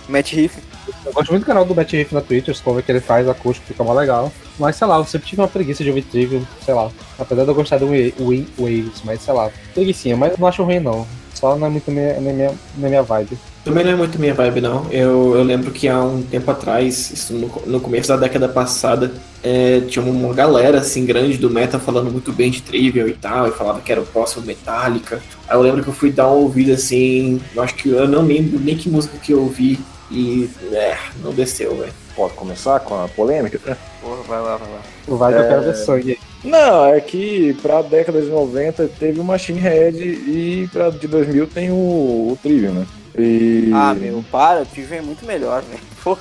O 0.09 0.13
Matt 0.13 0.33
Riff. 0.33 0.59
Eu 1.07 1.13
gosto 1.13 1.31
muito 1.31 1.45
do 1.45 1.47
canal 1.47 1.65
do 1.65 1.75
Matt 1.75 1.93
Riff 1.93 2.13
na 2.15 2.21
Twitch, 2.21 2.49
os 2.49 2.61
covers 2.61 2.85
que 2.85 2.93
ele 2.93 3.01
faz, 3.01 3.27
acústico, 3.29 3.67
fica 3.69 3.83
mó 3.85 3.93
legal. 3.95 4.31
Mas 4.59 4.77
sei 4.77 4.87
lá, 4.87 4.99
eu 4.99 5.05
sempre 5.05 5.29
tive 5.29 5.41
uma 5.41 5.49
preguiça 5.49 5.83
de 5.83 5.89
ouvir 5.89 6.03
Trivium, 6.03 6.43
sei 6.65 6.75
lá. 6.75 6.91
Apesar 7.19 7.45
de 7.45 7.49
eu 7.49 7.55
gostar 7.55 7.79
do 7.79 7.87
Wa- 7.87 8.45
Waves, 8.59 9.01
mas 9.05 9.23
sei 9.23 9.33
lá. 9.33 9.51
Preguicinha, 9.73 10.17
mas 10.17 10.37
não 10.37 10.47
acho 10.47 10.63
ruim 10.65 10.81
não. 10.81 11.07
Só 11.35 11.57
não 11.57 11.67
é 11.69 11.71
muito 11.71 11.91
minha, 11.91 12.15
na, 12.15 12.33
minha, 12.33 12.53
na 12.77 12.89
minha 12.89 13.03
vibe. 13.03 13.39
Também 13.65 13.85
não 13.85 13.93
é 13.93 13.95
muito 13.95 14.19
minha 14.19 14.35
vibe, 14.35 14.61
não. 14.61 14.87
Eu, 14.91 15.37
eu 15.37 15.43
lembro 15.45 15.71
que 15.71 15.87
há 15.89 16.03
um 16.03 16.21
tempo 16.21 16.51
atrás, 16.51 17.13
isso 17.13 17.33
no, 17.33 17.49
no 17.65 17.81
começo 17.81 18.09
da 18.09 18.17
década 18.17 18.49
passada, 18.49 19.13
é, 19.41 19.81
tinha 19.83 20.05
uma 20.05 20.35
galera 20.35 20.79
assim 20.79 21.07
grande 21.07 21.39
do 21.39 21.49
metal 21.49 21.79
falando 21.79 22.11
muito 22.11 22.33
bem 22.33 22.51
de 22.51 22.61
Trivial 22.61 23.07
e 23.07 23.13
tal, 23.13 23.47
e 23.47 23.53
falava 23.53 23.81
que 23.81 23.93
era 23.93 24.01
o 24.01 24.07
próximo 24.07 24.45
Metallica. 24.45 25.23
Aí 25.49 25.57
eu 25.57 25.63
lembro 25.63 25.81
que 25.83 25.89
eu 25.89 25.95
fui 25.95 26.11
dar 26.11 26.27
uma 26.27 26.37
ouvida 26.37 26.73
assim, 26.75 27.41
eu 27.55 27.63
acho 27.63 27.77
que 27.77 27.89
eu 27.89 28.09
não 28.09 28.23
lembro 28.27 28.59
nem 28.59 28.77
que 28.77 28.89
música 28.91 29.17
que 29.19 29.33
eu 29.33 29.41
ouvi, 29.43 29.79
e 30.11 30.51
é, 30.73 30.97
não 31.23 31.33
desceu, 31.33 31.77
velho. 31.77 31.93
Pode 32.17 32.35
começar 32.35 32.81
com 32.81 32.95
a 33.03 33.07
polêmica? 33.09 33.79
Porra, 34.03 34.23
vai 34.29 34.41
lá, 34.43 34.57
vai 34.57 34.69
lá. 34.69 34.81
O 35.07 35.17
vibe 35.17 35.37
eu 35.37 35.43
É. 35.45 35.49
quero 35.49 35.63
ver 35.63 35.75
sangue. 35.77 36.19
Não, 36.45 36.87
é 36.87 37.01
que 37.01 37.55
pra 37.63 37.81
década 37.81 38.21
de 38.21 38.27
90 38.29 38.91
teve 38.99 39.21
o 39.21 39.25
Machine 39.25 39.61
Head 39.61 39.99
e 40.03 40.69
pra 40.73 40.91
de 40.91 41.07
2000 41.07 41.47
tem 41.47 41.71
o, 41.71 41.75
o 41.75 42.39
Trivium, 42.43 42.73
né? 42.73 42.87
E... 43.19 43.71
Ah, 43.75 43.95
meu, 43.95 44.25
para, 44.31 44.63
o 44.63 44.67
Trivium 44.67 44.99
é 44.99 45.03
muito 45.03 45.25
melhor, 45.27 45.63
velho. 45.63 45.93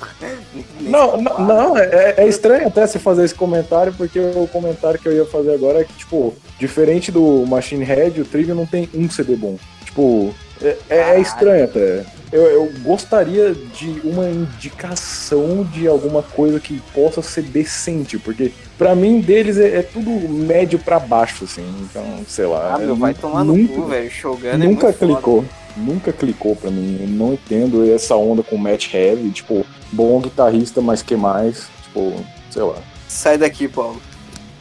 Se 0.78 0.84
Não, 0.84 1.20
não, 1.20 1.38
não, 1.40 1.76
é, 1.76 2.14
é 2.18 2.28
estranho 2.28 2.68
até 2.68 2.86
você 2.86 2.98
fazer 2.98 3.24
esse 3.24 3.34
comentário, 3.34 3.92
porque 3.94 4.18
o 4.20 4.46
comentário 4.46 4.98
que 4.98 5.08
eu 5.08 5.12
ia 5.12 5.24
fazer 5.24 5.52
agora 5.54 5.80
é 5.80 5.84
que, 5.84 5.94
tipo, 5.94 6.34
diferente 6.58 7.10
do 7.10 7.44
Machine 7.46 7.84
Head, 7.84 8.20
o 8.20 8.24
Trivium 8.24 8.54
não 8.54 8.66
tem 8.66 8.88
um 8.94 9.10
CD 9.10 9.34
bom. 9.34 9.58
Tipo, 9.84 10.32
é, 10.62 10.76
é- 10.88 10.98
é 11.16 11.20
estranho 11.20 11.64
até. 11.64 12.04
Eu, 12.32 12.42
eu 12.42 12.72
gostaria 12.82 13.52
de 13.52 14.00
uma 14.04 14.26
indicação 14.30 15.64
de 15.64 15.86
alguma 15.86 16.22
coisa 16.22 16.58
que 16.58 16.80
possa 16.94 17.20
ser 17.20 17.42
decente, 17.42 18.18
porque 18.18 18.52
pra 18.78 18.94
mim 18.94 19.20
deles 19.20 19.58
é, 19.58 19.78
é 19.78 19.82
tudo 19.82 20.10
médio 20.28 20.78
pra 20.78 20.98
baixo, 20.98 21.44
assim. 21.44 21.64
Então, 21.82 22.04
sei 22.26 22.46
lá. 22.46 22.74
Ah, 22.74 22.78
meu, 22.78 22.94
é 22.94 22.98
vai 22.98 23.12
tomar 23.12 23.44
no 23.44 23.68
cu, 23.68 23.86
velho. 23.86 24.10
Shogun 24.10 24.46
é 24.46 24.56
Nunca 24.56 24.86
muito 24.86 25.20
foda. 25.20 25.46
Nunca 25.76 26.12
clicou 26.12 26.54
pra 26.56 26.70
mim. 26.70 26.98
Eu 27.00 27.08
não 27.08 27.32
entendo 27.34 27.84
essa 27.92 28.14
onda 28.16 28.42
com 28.42 28.56
match 28.56 28.92
heavy, 28.92 29.30
tipo, 29.30 29.64
bom 29.90 30.20
guitarrista, 30.20 30.80
mas 30.80 31.02
que 31.02 31.16
mais? 31.16 31.68
Tipo, 31.84 32.14
sei 32.50 32.62
lá. 32.62 32.76
Sai 33.08 33.38
daqui, 33.38 33.68
Paulo. 33.68 34.00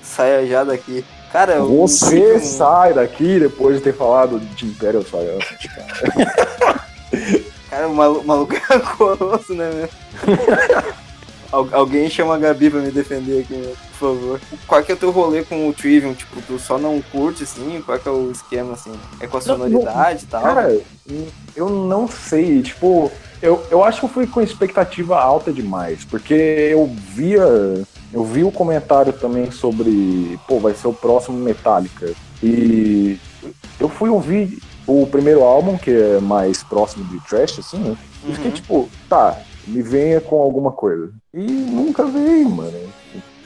Saia 0.01 0.45
já 0.47 0.63
daqui. 0.63 1.03
Cara, 1.31 1.63
o 1.63 1.87
Você 1.87 2.39
sai 2.39 2.93
daqui 2.93 3.39
depois 3.39 3.77
de 3.77 3.81
ter 3.83 3.93
falado 3.93 4.39
de 4.39 4.65
Imperial 4.65 5.03
Triumphant, 5.03 5.67
cara. 5.75 6.85
Cara, 7.69 7.87
o 7.87 7.95
malu- 7.95 8.23
maluco 8.25 8.53
é 8.53 8.79
colosso, 8.97 9.53
né, 9.53 9.69
meu? 9.73 9.89
Al- 11.51 11.69
alguém 11.73 12.09
chama 12.09 12.35
a 12.35 12.37
Gabi 12.37 12.69
pra 12.69 12.79
me 12.79 12.91
defender 12.91 13.41
aqui, 13.41 13.53
meu, 13.53 13.75
por 13.97 13.97
favor. 14.15 14.41
Qual 14.67 14.81
que 14.83 14.91
é 14.91 14.95
o 14.95 14.97
teu 14.97 15.11
rolê 15.11 15.43
com 15.43 15.67
o 15.67 15.73
Trivium? 15.73 16.13
Tipo, 16.13 16.41
tu 16.41 16.57
só 16.57 16.77
não 16.77 17.01
curte, 17.11 17.43
assim? 17.43 17.81
Qual 17.85 17.99
que 17.99 18.07
é 18.07 18.11
o 18.11 18.31
esquema, 18.31 18.73
assim? 18.73 18.93
É 19.19 19.27
com 19.27 19.37
a 19.37 19.41
sonoridade 19.41 20.23
e 20.23 20.27
tal? 20.27 20.41
Cara, 20.41 20.79
eu 21.55 21.69
não 21.69 22.07
sei, 22.07 22.61
tipo, 22.61 23.11
eu, 23.41 23.61
eu 23.69 23.83
acho 23.83 23.99
que 23.99 24.05
eu 24.05 24.09
fui 24.09 24.27
com 24.27 24.41
expectativa 24.41 25.19
alta 25.19 25.51
demais, 25.51 26.05
porque 26.05 26.33
eu 26.33 26.89
via, 27.13 27.43
eu 28.13 28.23
vi 28.23 28.43
o 28.43 28.51
comentário 28.51 29.11
também 29.11 29.51
sobre, 29.51 30.39
pô, 30.47 30.59
vai 30.59 30.73
ser 30.73 30.87
o 30.87 30.93
próximo 30.93 31.37
Metallica, 31.37 32.13
e 32.41 33.19
eu 33.79 33.89
fui 33.89 34.09
ouvir 34.09 34.57
o 34.87 35.05
primeiro 35.05 35.43
álbum, 35.43 35.77
que 35.77 35.91
é 35.91 36.19
mais 36.21 36.63
próximo 36.63 37.03
de 37.05 37.19
Trash, 37.27 37.59
assim, 37.59 37.77
né? 37.77 37.97
e 38.27 38.33
fiquei 38.33 38.49
Uhum. 38.51 38.55
tipo, 38.55 38.89
tá, 39.09 39.37
me 39.67 39.81
venha 39.81 40.19
com 40.21 40.41
alguma 40.41 40.71
coisa. 40.71 41.11
E 41.33 41.41
nunca 41.41 42.05
veio, 42.05 42.49
mano. 42.49 42.77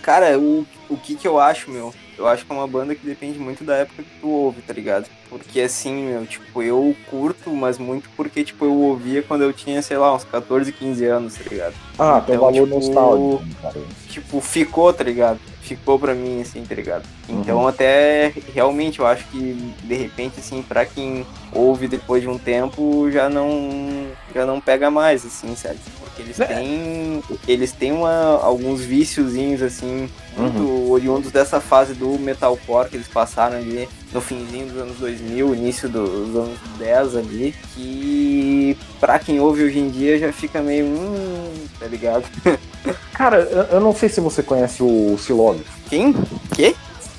Cara, 0.02 0.38
o, 0.40 0.66
o 0.90 0.98
que 0.98 1.16
que 1.16 1.28
eu 1.28 1.40
acho, 1.40 1.72
meu? 1.72 1.94
Eu 2.18 2.28
acho 2.28 2.46
que 2.46 2.52
é 2.52 2.56
uma 2.56 2.68
banda 2.68 2.96
que 2.96 3.06
depende 3.06 3.38
muito 3.40 3.64
da 3.64 3.76
época 3.76 4.04
que 4.04 4.20
tu 4.22 4.30
ouve, 4.30 4.62
tá 4.62 4.72
ligado? 4.72 5.06
Porque 5.30 5.60
assim, 5.60 5.94
meu, 6.06 6.26
tipo, 6.26 6.62
eu 6.62 6.96
curto, 7.10 7.50
mas 7.50 7.78
muito 7.78 8.08
porque, 8.16 8.44
tipo, 8.44 8.64
eu 8.64 8.74
ouvia 8.74 9.22
quando 9.22 9.42
eu 9.44 9.52
tinha, 9.52 9.82
sei 9.82 9.98
lá, 9.98 10.14
uns 10.16 10.24
14, 10.24 10.72
15 10.72 11.06
anos, 11.06 11.34
tá 11.36 11.44
ligado? 11.50 11.74
Ah, 12.00 12.22
tem 12.22 12.36
Então, 12.36 12.46
valor 12.46 12.64
tipo, 12.66 12.76
nostálgico, 12.76 13.44
cara. 13.62 13.82
tipo, 14.08 14.40
ficou, 14.40 14.94
tá 14.94 15.04
ligado? 15.04 15.40
Ficou 15.62 16.00
pra 16.00 16.14
mim, 16.14 16.40
assim, 16.42 16.64
tá 16.64 16.76
ligado? 16.76 17.04
Então, 17.28 17.62
Uhum. 17.62 17.68
até 17.68 18.34
realmente 18.54 19.00
eu 19.00 19.06
acho 19.08 19.26
que, 19.30 19.74
de 19.84 19.96
repente, 19.96 20.40
assim, 20.40 20.62
pra 20.62 20.86
quem 20.86 21.26
ouve 21.52 21.88
depois 21.88 22.22
de 22.22 22.30
um 22.30 22.38
tempo, 22.38 23.10
já 23.12 23.28
não 23.30 24.12
já 24.34 24.46
não 24.46 24.60
pega 24.62 24.92
mais, 24.92 25.26
assim, 25.26 25.56
sabe? 25.56 25.80
Porque 26.00 26.22
eles 26.22 26.40
É. 26.40 26.46
têm 26.46 27.24
eles 27.48 27.72
têm 27.72 27.92
uma, 27.94 28.40
alguns 28.44 28.82
viciozinhos, 28.82 29.62
assim, 29.64 30.08
muito 30.38 30.62
Uhum. 30.62 30.92
oriundos 30.92 31.32
dessa 31.32 31.60
fase 31.60 31.94
do 31.94 32.20
metalcore 32.20 32.90
que 32.90 32.98
eles 32.98 33.08
passaram 33.08 33.58
ali 33.58 33.88
no 34.14 34.22
finzinho 34.22 34.68
dos 34.68 34.78
anos 34.82 34.98
2000, 34.98 35.56
início 35.56 35.90
dos 35.90 36.36
anos 36.36 36.60
10 36.78 37.16
ali, 37.16 37.56
que 37.74 38.78
pra 39.00 39.18
quem 39.20 39.40
ouve 39.40 39.64
hoje 39.64 39.80
em 39.80 39.90
dia 39.90 40.20
já 40.20 40.32
fica 40.32 40.62
meio, 40.62 40.86
hum, 40.86 41.54
tá 41.80 41.88
ligado? 41.88 42.26
Cara, 43.14 43.38
eu, 43.72 43.80
não 43.80 43.96
sei 43.96 44.10
se 44.10 44.20
você 44.22 44.44
conhece 44.44 44.84
o 44.84 45.18
Silogs. 45.18 45.66
Quem? 45.90 46.14
Que? 46.54 46.76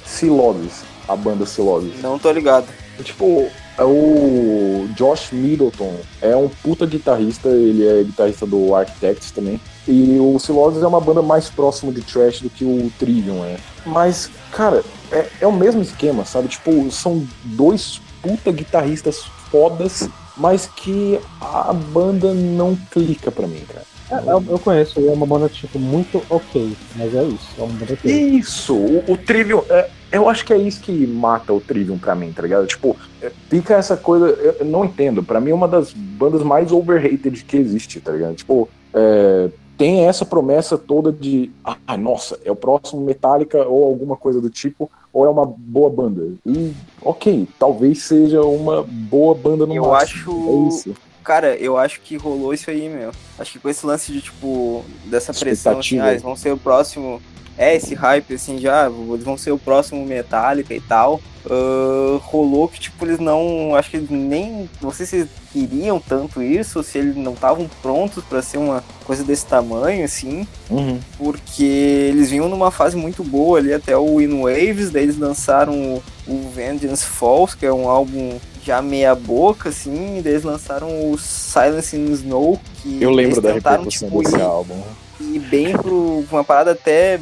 Silogs, 0.07 0.85
a 1.09 1.15
banda 1.17 1.45
Silogs. 1.45 2.01
Não 2.01 2.19
tô 2.19 2.31
ligado. 2.33 2.67
Tipo, 3.03 3.51
é 3.79 3.85
o 3.85 4.89
Josh 4.97 5.33
Middleton 5.33 5.97
é 6.23 6.35
um 6.35 6.49
puta 6.49 6.87
guitarrista, 6.87 7.49
ele 7.49 7.87
é 7.87 8.03
guitarrista 8.03 8.47
do 8.47 8.75
Architects 8.75 9.31
também. 9.31 9.61
E 9.87 10.19
o 10.19 10.39
Silogs 10.39 10.83
é 10.83 10.87
uma 10.87 11.01
banda 11.01 11.21
mais 11.21 11.51
próximo 11.51 11.93
de 11.93 12.01
trash 12.01 12.41
do 12.41 12.49
que 12.49 12.65
o 12.65 12.91
Trivium 12.99 13.45
é. 13.45 13.59
Mas, 13.85 14.31
cara, 14.51 14.83
é, 15.13 15.27
é 15.43 15.47
o 15.47 15.53
mesmo 15.53 15.83
esquema, 15.83 16.25
sabe? 16.25 16.49
Tipo, 16.49 16.91
são 16.91 17.27
dois 17.45 18.01
puta 18.23 18.51
guitarristas 18.51 19.25
fodas, 19.51 20.09
mas 20.37 20.67
que 20.67 21.21
a 21.41 21.73
banda 21.73 22.33
não 22.33 22.77
clica 22.91 23.31
pra 23.31 23.47
mim, 23.47 23.65
cara. 23.69 23.85
É, 24.11 24.17
eu, 24.33 24.45
eu 24.49 24.59
conheço, 24.59 24.99
é 25.01 25.13
uma 25.13 25.27
banda 25.27 25.49
tipo 25.49 25.79
muito 25.79 26.23
ok, 26.31 26.73
mas 26.97 27.15
é 27.15 27.25
isso, 27.25 27.49
é 27.59 27.63
uma 27.63 27.73
banda 27.73 27.93
ok. 27.95 28.11
Isso, 28.39 28.75
o, 28.75 29.13
o 29.13 29.17
Trivium, 29.17 29.63
é, 29.69 29.89
eu 30.13 30.29
acho 30.29 30.45
que 30.45 30.53
é 30.53 30.59
isso 30.59 30.81
que 30.81 31.07
mata 31.07 31.53
o 31.53 31.61
Trivium 31.61 31.99
pra 31.99 32.15
mim, 32.15 32.33
tá 32.33 32.43
ligado? 32.43 32.67
Tipo, 32.67 32.97
é, 33.21 33.31
fica 33.51 33.75
essa 33.75 33.97
coisa, 33.97 34.27
eu, 34.27 34.53
eu 34.61 34.65
não 34.67 34.85
entendo, 34.85 35.23
pra 35.23 35.41
mim 35.41 35.51
é 35.51 35.55
uma 35.55 35.67
das 35.69 35.93
bandas 35.93 36.43
mais 36.43 36.71
overrated 36.71 37.45
que 37.45 37.57
existe, 37.57 38.01
tá 38.01 38.13
ligado? 38.13 38.37
Tipo, 38.37 38.69
é, 38.95 39.51
tem 39.77 40.07
essa 40.07 40.25
promessa 40.25 40.79
toda 40.79 41.13
de, 41.13 41.51
ah, 41.65 41.97
nossa, 41.99 42.39
é 42.45 42.51
o 42.51 42.57
próximo 42.57 43.03
Metallica 43.03 43.67
ou 43.67 43.85
alguma 43.85 44.17
coisa 44.17 44.41
do 44.41 44.49
tipo, 44.49 44.91
ou 45.13 45.27
é 45.27 45.29
uma 45.29 45.45
boa 45.45 45.91
banda. 45.91 46.29
E, 46.47 46.73
ok, 47.03 47.47
talvez 47.59 48.03
seja 48.05 48.41
uma 48.43 48.83
boa 48.83 49.35
banda 49.35 49.67
no 49.67 49.75
Eu 49.75 49.87
máximo, 49.87 50.33
acho- 50.33 50.49
é 50.49 50.69
isso. 50.69 50.95
Cara, 51.27 51.57
eu 51.57 51.77
acho 51.77 52.01
que 52.03 52.17
rolou 52.17 52.55
isso 52.55 52.71
aí, 52.71 52.89
meu. 52.89 53.11
Acho 53.37 53.51
que 53.51 53.59
com 53.59 53.69
esse 53.69 53.85
lance 53.85 54.13
de, 54.13 54.21
tipo, 54.21 54.85
dessa 55.07 55.35
pressão, 55.35 55.81
assim, 55.81 55.99
ah, 55.99 56.11
eles 56.13 56.23
vão 56.23 56.37
ser 56.37 56.53
o 56.53 56.57
próximo. 56.57 57.21
É, 57.59 57.75
esse 57.75 57.95
hype, 57.95 58.35
assim, 58.35 58.59
já, 58.59 58.89
eles 58.89 59.25
vão 59.25 59.37
ser 59.37 59.51
o 59.51 59.59
próximo 59.59 60.07
Metallica 60.07 60.73
e 60.73 60.81
tal. 60.81 61.21
ah, 61.51 62.21
rolou 62.23 62.69
que, 62.69 62.79
tipo, 62.79 63.05
eles 63.05 63.19
não. 63.19 63.75
Acho 63.75 63.91
que 63.91 63.97
eles 63.97 64.09
nem. 64.09 64.71
Não 64.81 64.93
sei 64.93 65.05
se 65.05 65.17
eles 65.17 65.29
queriam 65.53 65.99
tanto 65.99 66.41
isso, 66.41 66.81
se 66.85 66.99
eles 66.99 67.17
não 67.17 67.33
estavam 67.33 67.69
prontos 67.83 68.23
pra 68.23 68.41
ser 68.41 68.59
uma 68.59 68.85
coisa 69.05 69.25
desse 69.25 69.47
tamanho, 69.47 70.05
assim. 70.05 70.47
Uhum. 70.71 71.01
porque 71.19 71.65
eles 71.65 72.31
vinham 72.31 72.49
numa 72.49 72.71
fase 72.71 72.97
muito 72.97 73.25
boa 73.25 73.59
ali 73.59 73.73
até 73.73 73.97
o 73.97 74.21
In 74.21 74.43
Waves, 74.43 74.91
daí 74.91 75.05
eles 75.05 75.19
lançaram 75.19 75.73
o, 75.75 76.03
o 76.29 76.51
Vengeance 76.51 77.05
Falls, 77.05 77.57
que 77.57 77.67
é 77.67 77.73
um 77.73 77.89
álbum 77.89 78.39
já 78.67 78.83
meia 78.83 79.15
boca, 79.15 79.69
assim, 79.69 80.17
e 80.17 80.19
eles 80.19 80.43
lançaram 80.43 81.13
o 81.13 81.17
Silence 81.17 81.97
in 81.97 82.13
Snow, 82.13 82.61
que 82.83 83.01
Eu 83.01 83.11
lembro 83.11 83.41
da 83.41 83.53
tentaram, 83.53 83.87
tipo, 83.87 84.23
desse 84.23 84.37
ir, 84.37 84.43
álbum. 84.43 84.83
ir 85.21 85.39
bem 85.39 85.73
pro 85.73 86.25
uma 86.31 86.43
parada 86.43 86.73
até 86.73 87.21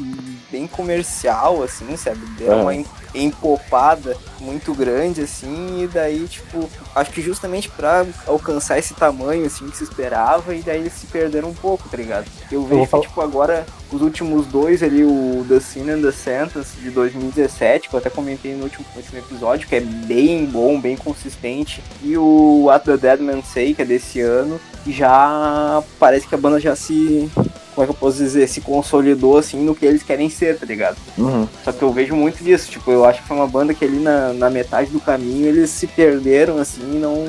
bem 0.50 0.66
comercial, 0.66 1.62
assim, 1.62 1.96
sabe? 1.96 2.20
Deu 2.38 2.52
Aham. 2.52 2.62
uma 2.62 2.74
empopada 3.14 4.16
muito 4.40 4.74
grande, 4.74 5.22
assim, 5.22 5.82
e 5.82 5.86
daí, 5.86 6.26
tipo, 6.28 6.68
acho 6.94 7.10
que 7.10 7.22
justamente 7.22 7.68
pra 7.70 8.04
alcançar 8.26 8.78
esse 8.78 8.92
tamanho, 8.94 9.46
assim, 9.46 9.68
que 9.68 9.76
se 9.76 9.84
esperava, 9.84 10.54
e 10.54 10.62
daí 10.62 10.80
eles 10.80 10.92
se 10.92 11.06
perderam 11.06 11.48
um 11.50 11.54
pouco, 11.54 11.88
tá 11.88 11.96
ligado? 11.96 12.26
Eu 12.50 12.64
vejo 12.66 12.82
que, 12.82 12.86
falar- 12.88 13.02
tipo, 13.04 13.20
agora, 13.20 13.66
os 13.90 14.02
últimos 14.02 14.46
dois 14.46 14.82
ali, 14.82 15.04
o 15.04 15.44
The 15.48 15.60
Sin 15.60 15.90
and 15.90 16.02
the 16.02 16.12
Sentence, 16.12 16.76
de 16.80 16.90
2017, 16.90 17.88
que 17.88 17.94
eu 17.94 17.98
até 17.98 18.10
comentei 18.10 18.54
no 18.54 18.64
último, 18.64 18.84
episódio, 19.14 19.66
que 19.68 19.76
é 19.76 19.80
bem 19.80 20.44
bom, 20.44 20.80
bem 20.80 20.96
consistente, 20.96 21.82
e 22.02 22.16
o 22.18 22.64
What 22.64 22.84
the 22.84 22.96
Dead 22.96 23.20
Man 23.20 23.42
Say, 23.42 23.74
que 23.74 23.82
é 23.82 23.84
desse 23.84 24.20
ano, 24.20 24.60
já 24.86 25.82
parece 25.98 26.26
que 26.26 26.34
a 26.34 26.38
banda 26.38 26.60
já 26.60 26.76
se 26.76 27.30
como 27.74 27.84
é 27.84 27.86
que 27.86 27.90
eu 27.90 27.98
posso 27.98 28.18
dizer, 28.18 28.48
se 28.48 28.60
consolidou 28.60 29.36
assim 29.36 29.62
no 29.62 29.74
que 29.74 29.84
eles 29.84 30.02
querem 30.02 30.30
ser, 30.30 30.58
tá 30.58 30.64
ligado? 30.64 30.96
Uhum. 31.18 31.48
Só 31.64 31.72
que 31.72 31.82
eu 31.82 31.92
vejo 31.92 32.14
muito 32.14 32.42
disso, 32.42 32.70
tipo, 32.70 32.90
eu 32.90 33.04
acho 33.04 33.22
que 33.22 33.28
foi 33.28 33.36
uma 33.36 33.46
banda 33.46 33.74
que 33.74 33.84
ali 33.84 33.98
na, 33.98 34.32
na 34.32 34.48
metade 34.48 34.90
do 34.90 35.00
caminho 35.00 35.46
eles 35.46 35.70
se 35.70 35.86
perderam, 35.86 36.58
assim, 36.58 36.82
e 36.82 36.98
não, 36.98 37.26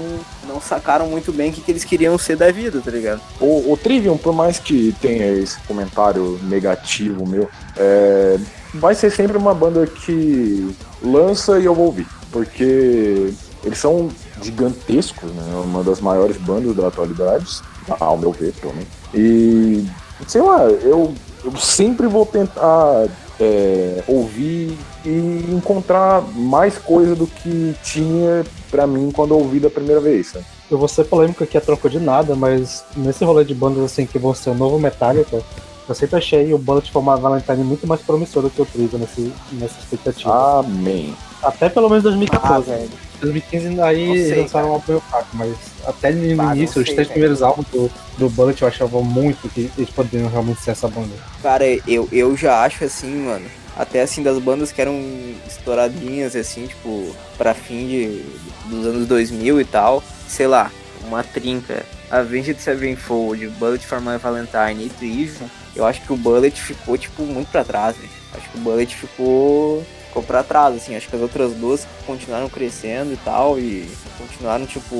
não 0.47 0.61
sacaram 0.61 1.07
muito 1.07 1.33
bem 1.33 1.49
o 1.49 1.53
que, 1.53 1.61
que 1.61 1.71
eles 1.71 1.83
queriam 1.83 2.17
ser 2.17 2.37
da 2.37 2.51
vida, 2.51 2.81
tá 2.83 2.91
ligado? 2.91 3.21
O, 3.39 3.71
o 3.71 3.77
Trivium, 3.77 4.17
por 4.17 4.33
mais 4.33 4.59
que 4.59 4.95
tenha 5.01 5.27
esse 5.33 5.59
comentário 5.61 6.39
negativo 6.43 7.27
meu, 7.27 7.49
é, 7.75 8.37
vai 8.73 8.93
ser 8.93 9.11
sempre 9.11 9.37
uma 9.37 9.53
banda 9.53 9.87
que 9.87 10.75
lança 11.01 11.59
e 11.59 11.65
eu 11.65 11.73
vou 11.73 11.87
ouvir. 11.87 12.07
Porque 12.31 13.33
eles 13.63 13.77
são 13.77 14.09
gigantescos, 14.41 15.31
né? 15.31 15.61
Uma 15.63 15.83
das 15.83 15.99
maiores 15.99 16.37
bandas 16.37 16.75
da 16.75 16.87
atualidade, 16.87 17.61
ao 17.99 18.17
meu 18.17 18.31
ver, 18.31 18.53
pelo 18.53 18.73
menos. 18.73 18.89
E, 19.13 19.85
sei 20.27 20.41
lá, 20.41 20.63
eu, 20.63 21.13
eu 21.43 21.55
sempre 21.57 22.07
vou 22.07 22.25
tentar 22.25 23.07
é, 23.39 24.03
ouvir 24.07 24.77
e 25.03 25.45
encontrar 25.51 26.21
mais 26.33 26.77
coisa 26.77 27.15
do 27.15 27.27
que 27.27 27.75
tinha 27.83 28.43
pra 28.71 28.87
mim 28.87 29.11
quando 29.11 29.31
eu 29.31 29.39
ouvi 29.39 29.59
da 29.59 29.69
primeira 29.69 30.01
vez, 30.01 30.27
sabe? 30.27 30.45
Eu 30.69 30.77
vou 30.77 30.87
ser 30.87 31.03
polêmico 31.05 31.43
aqui 31.43 31.57
a 31.57 31.61
troco 31.61 31.89
de 31.89 31.99
nada, 31.99 32.35
mas 32.35 32.83
nesse 32.95 33.23
rolê 33.23 33.43
de 33.43 33.53
bandas 33.53 33.83
assim 33.83 34.05
que 34.05 34.17
vão 34.17 34.33
ser 34.33 34.49
o 34.49 34.55
novo 34.55 34.79
Metallica, 34.79 35.41
eu 35.87 35.93
sempre 35.93 36.17
achei 36.17 36.51
o 36.53 36.57
Bullet 36.57 36.91
for 36.91 37.03
My 37.03 37.19
Valentine 37.21 37.63
muito 37.63 37.85
mais 37.85 38.01
promissor 38.01 38.41
do 38.41 38.49
que 38.49 38.61
o 38.61 38.65
Trivium 38.65 38.99
nesse, 38.99 39.31
nessa 39.51 39.79
expectativa. 39.79 40.59
Amém. 40.59 41.15
Até 41.45 41.69
pelo 41.69 41.87
menos 41.89 42.03
2014. 42.03 42.71
Ah, 42.71 42.75
velho. 42.75 42.89
2015 43.21 43.81
aí 43.81 44.07
Não 44.07 44.13
sei, 44.15 44.41
lançaram 44.41 44.71
um 44.71 44.75
apoio 44.75 44.99
fraco, 45.09 45.27
mas 45.33 45.55
até 45.85 46.11
no 46.11 46.41
Ah, 46.41 46.55
início, 46.55 46.81
os 46.81 46.85
três 46.89 46.95
velho. 46.95 47.09
primeiros 47.09 47.41
álbuns 47.41 47.65
do, 47.71 47.89
do 48.17 48.29
Bullet 48.29 48.61
eu 48.61 48.67
achava 48.67 49.01
muito 49.01 49.47
que 49.49 49.71
eles 49.77 49.89
poderiam 49.89 50.29
realmente 50.29 50.61
ser 50.61 50.71
essa 50.71 50.87
banda. 50.87 51.13
Cara, 51.41 51.63
eu, 51.87 52.09
eu 52.11 52.35
já 52.35 52.63
acho 52.63 52.83
assim, 52.83 53.13
mano. 53.25 53.45
Até 53.77 54.01
assim, 54.01 54.23
das 54.23 54.37
bandas 54.39 54.71
que 54.71 54.81
eram 54.81 54.97
estouradinhas, 55.47 56.35
assim, 56.35 56.65
tipo, 56.67 57.13
pra 57.37 57.53
fim 57.53 57.87
de, 57.87 58.25
dos 58.69 58.85
anos 58.85 59.07
2000 59.07 59.59
e 59.61 59.65
tal. 59.65 60.01
Sei 60.27 60.47
lá, 60.47 60.71
uma 61.07 61.23
trinca. 61.23 61.85
Avenged 62.09 62.61
Sevenfold, 62.61 63.47
Bullet 63.59 63.85
for 63.85 63.99
My 63.99 64.17
Valentine 64.17 64.85
e 64.85 64.89
Trivium. 64.89 65.49
Eu 65.75 65.85
acho 65.85 66.01
que 66.01 66.13
o 66.13 66.15
Bullet 66.15 66.59
ficou, 66.61 66.97
tipo, 66.97 67.23
muito 67.23 67.49
pra 67.49 67.63
trás, 67.65 67.97
velho. 67.97 68.09
Acho 68.33 68.49
que 68.49 68.57
o 68.57 68.61
Bullet 68.61 68.95
ficou, 68.95 69.83
ficou 70.15 70.23
pra 70.23 70.43
trás, 70.43 70.75
assim. 70.75 70.95
Acho 70.95 71.09
que 71.09 71.15
as 71.15 71.21
outras 71.21 71.51
duas 71.53 71.85
continuaram 72.07 72.47
crescendo 72.49 73.13
e 73.13 73.17
tal. 73.17 73.59
E 73.59 73.89
continuaram, 74.17 74.65
tipo, 74.65 74.95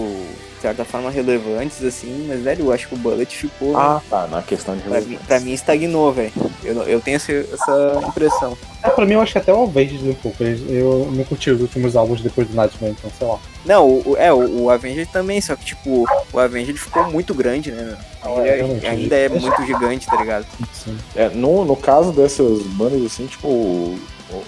de 0.55 0.61
certa 0.61 0.83
forma 0.83 1.09
relevantes, 1.09 1.81
assim. 1.83 2.25
Mas, 2.27 2.41
velho, 2.41 2.65
eu 2.65 2.71
acho 2.73 2.87
que 2.89 2.95
o 2.95 2.97
Bullet 2.97 3.33
ficou... 3.35 3.77
Ah, 3.77 4.01
tá, 4.09 4.27
na 4.27 4.41
questão 4.41 4.75
de 4.75 4.83
Pra 4.83 4.99
mim, 5.01 5.17
pra 5.25 5.39
mim 5.39 5.53
estagnou, 5.53 6.11
velho. 6.11 6.33
Eu, 6.63 6.81
eu 6.83 6.99
tenho 6.99 7.15
essa, 7.15 7.31
essa 7.31 8.01
impressão. 8.07 8.57
É, 8.83 8.89
pra 8.89 9.05
mim 9.05 9.13
eu 9.13 9.21
acho 9.21 9.31
que 9.31 9.37
até 9.37 9.53
o 9.53 9.63
Avenged 9.63 10.09
um 10.09 10.13
pouco. 10.15 10.43
Eu 10.43 11.09
não 11.11 11.23
curti 11.23 11.49
os 11.49 11.61
últimos 11.61 11.95
álbuns 11.95 12.21
depois 12.21 12.47
do 12.47 12.55
Nightmare, 12.55 12.95
então 12.97 13.09
sei 13.17 13.25
lá. 13.27 13.39
Não, 13.65 13.87
o, 13.87 14.15
é, 14.17 14.31
o, 14.33 14.63
o 14.63 14.69
Avenged 14.69 15.07
também, 15.11 15.39
só 15.41 15.55
que, 15.55 15.65
tipo, 15.65 16.05
o 16.33 16.39
Avenged 16.39 16.77
ficou 16.77 17.09
muito 17.09 17.33
grande, 17.33 17.71
né? 17.71 17.83
meu? 18.23 18.39
Ele 18.45 18.49
É, 18.49 18.59
é- 18.85 18.89
ainda 18.89 19.15
é 19.15 19.25
ele- 19.25 19.39
muito 19.39 19.65
gigante, 19.65 20.05
tá 20.07 20.17
ligado? 20.17 20.45
Sim. 20.73 20.97
É, 21.15 21.29
no, 21.29 21.63
no 21.65 21.75
caso 21.75 22.11
dessas 22.11 22.61
bandas, 22.63 23.03
assim, 23.05 23.25
tipo, 23.25 23.97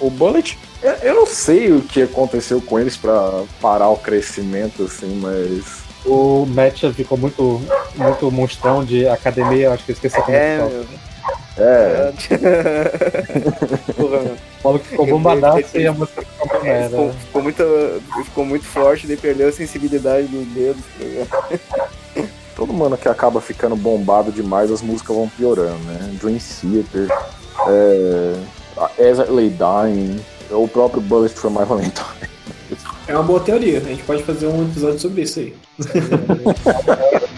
o, 0.02 0.08
o 0.08 0.10
Bullet, 0.10 0.58
eu, 0.82 0.92
eu 0.92 1.16
não 1.16 1.26
sei 1.26 1.72
o 1.72 1.82
que 1.82 2.02
aconteceu 2.04 2.62
com 2.62 2.80
eles 2.80 2.96
pra 2.98 3.44
parar 3.62 3.90
o 3.90 3.98
crescimento, 3.98 4.84
assim, 4.84 5.20
mas. 5.22 5.86
O 6.06 6.46
Matt 6.46 6.84
ficou 6.94 7.18
muito, 7.18 7.62
muito 7.96 8.32
monstrão 8.32 8.84
de 8.86 9.08
academia, 9.08 9.72
acho 9.72 9.84
que 9.84 9.92
eu 9.92 9.96
esqueci 9.96 10.22
como 10.22 10.38
É, 10.38 10.58
é, 11.58 12.14
que 12.18 12.38
meu. 12.38 12.52
É, 12.52 12.92
Porra. 13.98 14.20
O 14.64 14.68
maluco 14.68 14.86
ficou 14.86 15.08
bombadaço 15.08 15.78
e 15.78 15.88
a 15.88 15.92
música 15.94 16.22
ficou 16.22 16.60
uma 16.60 16.68
É, 16.68 16.74
merda. 16.74 16.90
ficou, 16.90 17.14
ficou 17.14 17.42
muito, 17.42 18.02
ficou 18.26 18.46
muito 18.46 18.66
forte, 18.66 19.08
daí 19.08 19.18
perdeu 19.18 19.50
a 19.50 19.52
sensibilidade 19.52 20.28
dos 20.28 20.46
dedos, 20.48 20.84
tá 21.30 21.48
todo 22.56 22.74
mundo 22.74 22.98
que 22.98 23.08
acaba 23.08 23.40
ficando 23.42 23.76
bombado 23.76 24.32
demais, 24.32 24.72
as 24.72 24.82
músicas 24.82 25.16
vão 25.16 25.30
piorando, 25.30 25.78
né? 25.86 26.16
Dream 26.22 26.38
Theater, 26.40 27.08
é, 27.68 28.34
As 28.78 29.20
I 29.20 29.32
Lay 29.32 29.50
Dying, 29.50 30.20
o 30.52 30.68
próprio 30.68 31.02
Bullet 31.02 31.34
for 31.34 31.50
My 31.50 31.66
Valentine. 31.66 32.28
É 33.08 33.14
uma 33.14 33.24
boa 33.24 33.40
teoria. 33.40 33.78
A 33.80 33.82
gente 33.82 34.04
pode 34.04 34.24
fazer 34.24 34.48
um 34.48 34.64
episódio 34.64 35.00
sobre 35.00 35.22
isso 35.22 35.40
aí. 35.40 35.56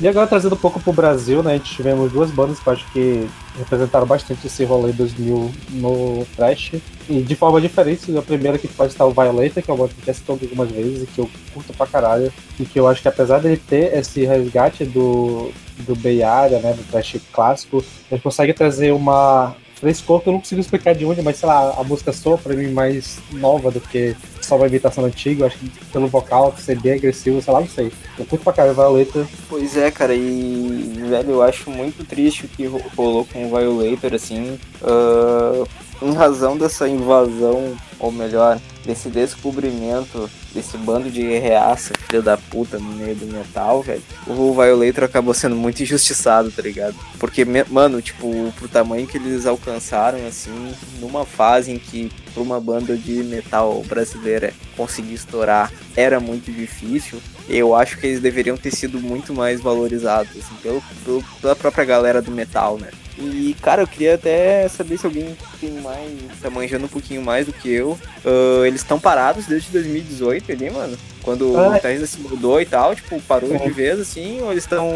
E 0.00 0.08
agora 0.08 0.26
trazendo 0.26 0.54
um 0.54 0.58
pouco 0.58 0.80
pro 0.80 0.94
Brasil, 0.94 1.42
né? 1.42 1.52
A 1.52 1.56
gente 1.58 1.74
tivemos 1.74 2.10
duas 2.10 2.30
bandas 2.30 2.58
que 2.58 2.66
eu 2.66 2.72
acho 2.72 2.90
que 2.90 3.28
representaram 3.58 4.06
bastante 4.06 4.46
esse 4.46 4.64
rolê 4.64 4.92
2000 4.92 5.52
no 5.72 6.26
Trash. 6.34 6.72
E 7.06 7.20
de 7.20 7.36
forma 7.36 7.60
diferente, 7.60 8.16
a 8.16 8.22
primeira 8.22 8.56
que 8.56 8.66
pode 8.66 8.92
estar 8.92 9.04
o 9.04 9.10
Violator, 9.10 9.62
que 9.62 9.70
é 9.70 9.74
uma 9.74 9.86
banda 9.86 9.92
que 10.00 10.10
já 10.10 10.14
algumas 10.26 10.70
vezes 10.70 11.02
e 11.02 11.06
que 11.06 11.18
eu 11.18 11.28
curto 11.52 11.74
pra 11.74 11.86
caralho. 11.86 12.32
E 12.58 12.64
que 12.64 12.80
eu 12.80 12.88
acho 12.88 13.02
que 13.02 13.08
apesar 13.08 13.40
dele 13.40 13.58
ter 13.58 13.94
esse 13.94 14.24
resgate 14.24 14.86
do, 14.86 15.52
do 15.80 15.94
Bay 15.94 16.22
Area, 16.22 16.60
né? 16.60 16.72
Do 16.72 16.82
Trash 16.90 17.16
clássico, 17.30 17.84
ele 18.10 18.22
consegue 18.22 18.54
trazer 18.54 18.92
uma 18.92 19.54
frescor 19.80 20.20
que 20.20 20.28
eu 20.28 20.32
não 20.34 20.40
consigo 20.40 20.60
explicar 20.60 20.94
de 20.94 21.04
onde, 21.04 21.22
mas 21.22 21.38
sei 21.38 21.48
lá, 21.48 21.74
a 21.78 21.82
música 21.82 22.12
soa 22.12 22.36
pra 22.36 22.54
mim 22.54 22.68
mais 22.70 23.18
nova 23.32 23.70
do 23.70 23.80
que 23.80 24.14
só 24.40 24.56
uma 24.56 24.66
imitação 24.66 25.04
antiga. 25.04 25.46
Acho 25.46 25.56
que 25.58 25.70
pelo 25.86 26.06
vocal, 26.06 26.54
ser 26.58 26.78
bem 26.80 26.92
agressivo, 26.92 27.40
sei 27.42 27.52
lá, 27.52 27.60
não 27.60 27.68
sei. 27.68 27.90
Eu 28.18 28.24
curto 28.26 28.42
pra 28.44 28.52
caralho 28.52 28.74
Violator. 28.74 29.26
Pois 29.48 29.76
é, 29.76 29.90
cara, 29.90 30.14
e 30.14 30.92
velho, 31.08 31.30
eu 31.30 31.42
acho 31.42 31.70
muito 31.70 32.04
triste 32.04 32.44
o 32.44 32.48
que 32.48 32.66
ro- 32.66 32.82
rolou 32.96 33.24
com 33.24 33.46
o 33.46 33.48
Violator, 33.56 34.14
assim, 34.14 34.58
ah, 34.82 35.64
em 36.02 36.12
razão 36.14 36.56
dessa 36.56 36.88
invasão, 36.88 37.74
ou 38.00 38.10
melhor, 38.10 38.58
desse 38.84 39.08
descobrimento 39.54 40.28
desse 40.52 40.76
bando 40.78 41.08
de 41.10 41.22
reaça, 41.38 41.92
filho 42.08 42.22
da 42.22 42.36
puta, 42.36 42.76
no 42.78 42.92
meio 42.94 43.14
do 43.14 43.26
metal, 43.26 43.82
velho. 43.82 44.02
O 44.26 44.52
Violator 44.52 45.04
acabou 45.04 45.32
sendo 45.32 45.54
muito 45.54 45.80
injustiçado, 45.82 46.50
tá 46.50 46.60
ligado? 46.60 46.96
Porque, 47.20 47.44
mano, 47.68 48.02
tipo, 48.02 48.52
pro 48.58 48.66
tamanho 48.66 49.06
que 49.06 49.16
eles 49.16 49.46
alcançaram, 49.46 50.26
assim, 50.26 50.72
numa 50.98 51.24
fase 51.24 51.70
em 51.70 51.78
que 51.78 52.10
pra 52.34 52.42
uma 52.42 52.60
banda 52.60 52.96
de 52.96 53.22
metal 53.22 53.80
brasileira 53.88 54.52
conseguir 54.76 55.14
estourar 55.14 55.72
era 55.96 56.18
muito 56.18 56.50
difícil, 56.50 57.20
eu 57.48 57.72
acho 57.74 57.96
que 57.98 58.06
eles 58.08 58.20
deveriam 58.20 58.56
ter 58.56 58.72
sido 58.74 58.98
muito 59.00 59.32
mais 59.32 59.60
valorizados, 59.60 60.30
assim, 60.32 60.54
pelo, 60.62 60.82
pelo- 61.04 61.24
pela 61.40 61.54
própria 61.54 61.84
galera 61.84 62.20
do 62.20 62.32
metal, 62.32 62.76
né? 62.76 62.88
E, 63.20 63.54
cara, 63.60 63.82
eu 63.82 63.86
queria 63.86 64.14
até 64.14 64.66
saber 64.68 64.98
se 64.98 65.06
alguém 65.06 65.36
tem 65.60 65.70
mais, 65.80 66.10
tá 66.40 66.48
manjando 66.48 66.86
um 66.86 66.88
pouquinho 66.88 67.22
mais 67.22 67.46
do 67.46 67.52
que 67.52 67.68
eu. 67.70 67.98
Ah, 68.24 68.66
eles 68.66 68.80
estão 68.80 68.98
parados 68.98 69.46
desde 69.46 69.70
2018 69.70 70.52
ali, 70.52 70.70
mano. 70.70 70.96
Quando 71.22 71.56
Ah, 71.56 71.68
o 71.68 71.72
guitarrista 71.74 72.06
se 72.06 72.18
mudou 72.20 72.60
e 72.60 72.66
tal, 72.66 72.94
tipo, 72.94 73.20
parou 73.22 73.54
É. 73.54 73.58
de 73.58 73.70
vez, 73.70 74.00
assim, 74.00 74.40
ou 74.40 74.50
eles 74.50 74.64
estão... 74.64 74.88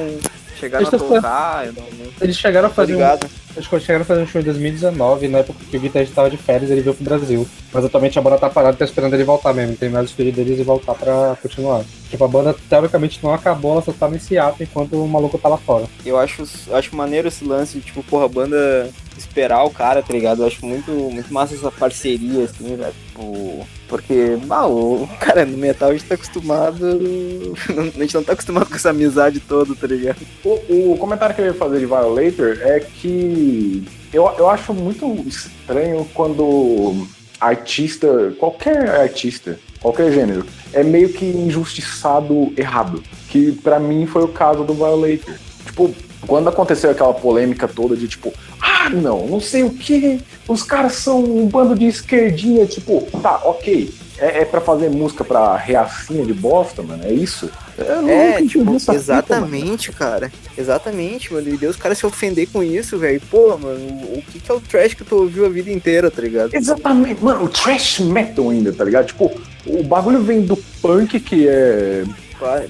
Chegaram 0.59 0.87
Eles 0.87 0.95
a 0.95 0.99
tocar, 0.99 1.67
eu 1.67 1.73
não, 1.73 1.85
Eles 2.21 2.37
chegaram 2.37 2.69
a 2.69 2.71
fazer 2.71 2.93
um, 2.93 2.97
ligado. 2.97 3.31
Acho 3.57 3.69
que 3.69 3.75
eles 3.75 3.85
chegaram 3.85 4.03
a 4.03 4.07
fazer 4.07 4.23
um 4.23 4.27
show 4.27 4.41
em 4.41 4.45
2019, 4.45 5.29
na 5.29 5.39
época 5.39 5.59
que 5.71 5.77
o 5.77 5.81
guitarrista 5.81 6.13
estava 6.13 6.31
de 6.31 6.37
férias, 6.37 6.71
ele 6.71 6.81
veio 6.81 6.95
pro 6.95 7.05
Brasil. 7.05 7.47
Mas 7.73 7.85
atualmente 7.85 8.19
a 8.19 8.23
banda 8.23 8.39
tá 8.39 8.51
parada 8.51 8.75
e 8.75 8.79
tá 8.79 8.85
esperando 8.85 9.15
ele 9.15 9.25
voltar 9.25 9.53
mesmo, 9.53 9.77
terminar 9.77 10.05
os 10.05 10.13
filhos 10.13 10.35
deles 10.35 10.59
e 10.59 10.63
voltar 10.63 10.95
pra 10.95 11.37
continuar. 11.41 11.85
Tipo, 12.11 12.25
a 12.25 12.29
banda 12.29 12.55
teoricamente 12.69 13.21
não 13.23 13.35
acabou, 13.35 13.73
ela 13.73 13.83
só 13.83 13.93
tá 13.93 14.09
nesse 14.09 14.39
ato 14.39 14.63
enquanto 14.63 15.03
o 15.03 15.09
maluco 15.09 15.39
tá 15.39 15.49
lá 15.49 15.57
fora. 15.57 15.87
Eu 16.05 16.19
acho, 16.19 16.45
eu 16.69 16.77
acho 16.77 16.95
maneiro 16.97 17.29
esse 17.29 17.45
lance 17.45 17.79
de, 17.79 17.85
tipo, 17.85 18.03
porra, 18.03 18.27
a 18.27 18.29
banda 18.29 18.91
esperar 19.19 19.65
o 19.65 19.71
cara, 19.71 20.03
tá 20.03 20.13
ligado? 20.13 20.43
Eu 20.43 20.47
acho 20.47 20.65
muito, 20.65 20.91
muito 20.91 21.33
massa 21.33 21.55
essa 21.55 21.71
parceria, 21.71 22.45
assim, 22.45 22.77
velho. 22.77 22.95
Tipo, 23.07 23.67
porque, 23.89 24.37
bah, 24.45 24.67
o 24.67 25.09
cara 25.21 25.45
no 25.45 25.57
metal 25.57 25.91
a 25.91 25.93
gente 25.93 26.07
tá 26.07 26.15
acostumado. 26.15 26.85
A 27.95 28.01
gente 28.01 28.15
não 28.15 28.25
tá 28.25 28.33
acostumado 28.33 28.67
com 28.67 28.75
essa 28.75 28.91
amizade 28.91 29.41
toda, 29.41 29.75
tá 29.75 29.87
ligado? 29.87 30.19
O, 30.45 30.93
o 30.93 30.99
comentário 30.99 31.35
que 31.35 31.41
eu 31.41 31.47
ia 31.47 31.55
fazer 31.55 31.79
de 31.79 31.87
Violator 31.87 32.59
é 32.61 32.81
que 32.81 33.85
eu, 34.13 34.31
eu 34.39 34.49
acho 34.49 34.73
muito 34.73 35.07
estranho 35.27 36.09
quando 36.15 37.07
artista, 37.41 38.35
qualquer 38.39 38.89
artista, 38.89 39.59
qualquer 39.81 40.13
gênero, 40.13 40.47
é 40.73 40.83
meio 40.83 41.13
que 41.13 41.25
injustiçado 41.25 42.53
errado. 42.57 43.03
Que 43.29 43.53
pra 43.53 43.79
mim 43.79 44.07
foi 44.07 44.25
o 44.25 44.29
caso 44.29 44.65
do 44.65 44.75
Violator. 44.75 45.35
Tipo, 45.67 45.95
quando 46.27 46.49
aconteceu 46.49 46.91
aquela 46.91 47.15
polêmica 47.15 47.69
toda 47.69 47.97
de 47.97 48.09
tipo, 48.09 48.33
ah, 48.61 48.91
não, 48.91 49.27
não 49.27 49.41
sei 49.41 49.63
o 49.63 49.71
que, 49.71 50.21
os 50.49 50.63
caras 50.63 50.95
são 50.95 51.23
um 51.23 51.47
bando 51.47 51.75
de 51.75 51.87
esquerdinha, 51.87 52.67
tipo, 52.67 53.07
tá, 53.23 53.41
ok, 53.45 53.93
é, 54.19 54.43
é 54.43 54.45
para 54.45 54.61
fazer 54.61 54.89
música 54.91 55.25
pra 55.25 55.57
reacinha 55.57 56.25
de 56.25 56.33
bosta, 56.33 56.83
mano, 56.83 57.05
é 57.05 57.13
isso? 57.13 57.51
É, 57.77 58.41
tipo, 58.43 58.77
essa 58.77 58.93
fita, 58.93 58.95
exatamente, 58.95 59.91
cara. 59.91 60.31
Exatamente, 60.57 61.33
mano. 61.33 61.49
E 61.49 61.57
Deus, 61.57 61.75
os 61.75 61.83
caras 61.83 61.99
se 61.99 62.07
ofender 62.07 62.49
com 62.49 62.63
isso, 62.63 62.97
velho. 62.97 63.21
Pô, 63.29 63.59
mano, 63.59 63.81
o 64.15 64.23
que, 64.23 64.39
que 64.39 64.51
é 64.51 64.55
o 64.55 64.61
trash 64.61 64.95
que 64.95 65.05
tu 65.05 65.17
ouviu 65.17 65.45
a 65.45 65.49
vida 65.49 65.71
inteira, 65.71 66.11
tá 66.11 66.23
ligado? 66.23 66.55
Exatamente, 66.55 67.23
mano, 67.23 67.45
o 67.45 67.49
trash 67.49 67.99
metal 68.01 68.51
ainda, 68.51 68.73
tá 68.73 68.85
ligado? 68.85 69.07
Tipo, 69.07 69.33
o 69.67 69.83
bagulho 69.83 70.23
vem 70.23 70.43
do 70.43 70.57
punk, 70.81 71.19
que 71.19 71.49
é. 71.49 72.05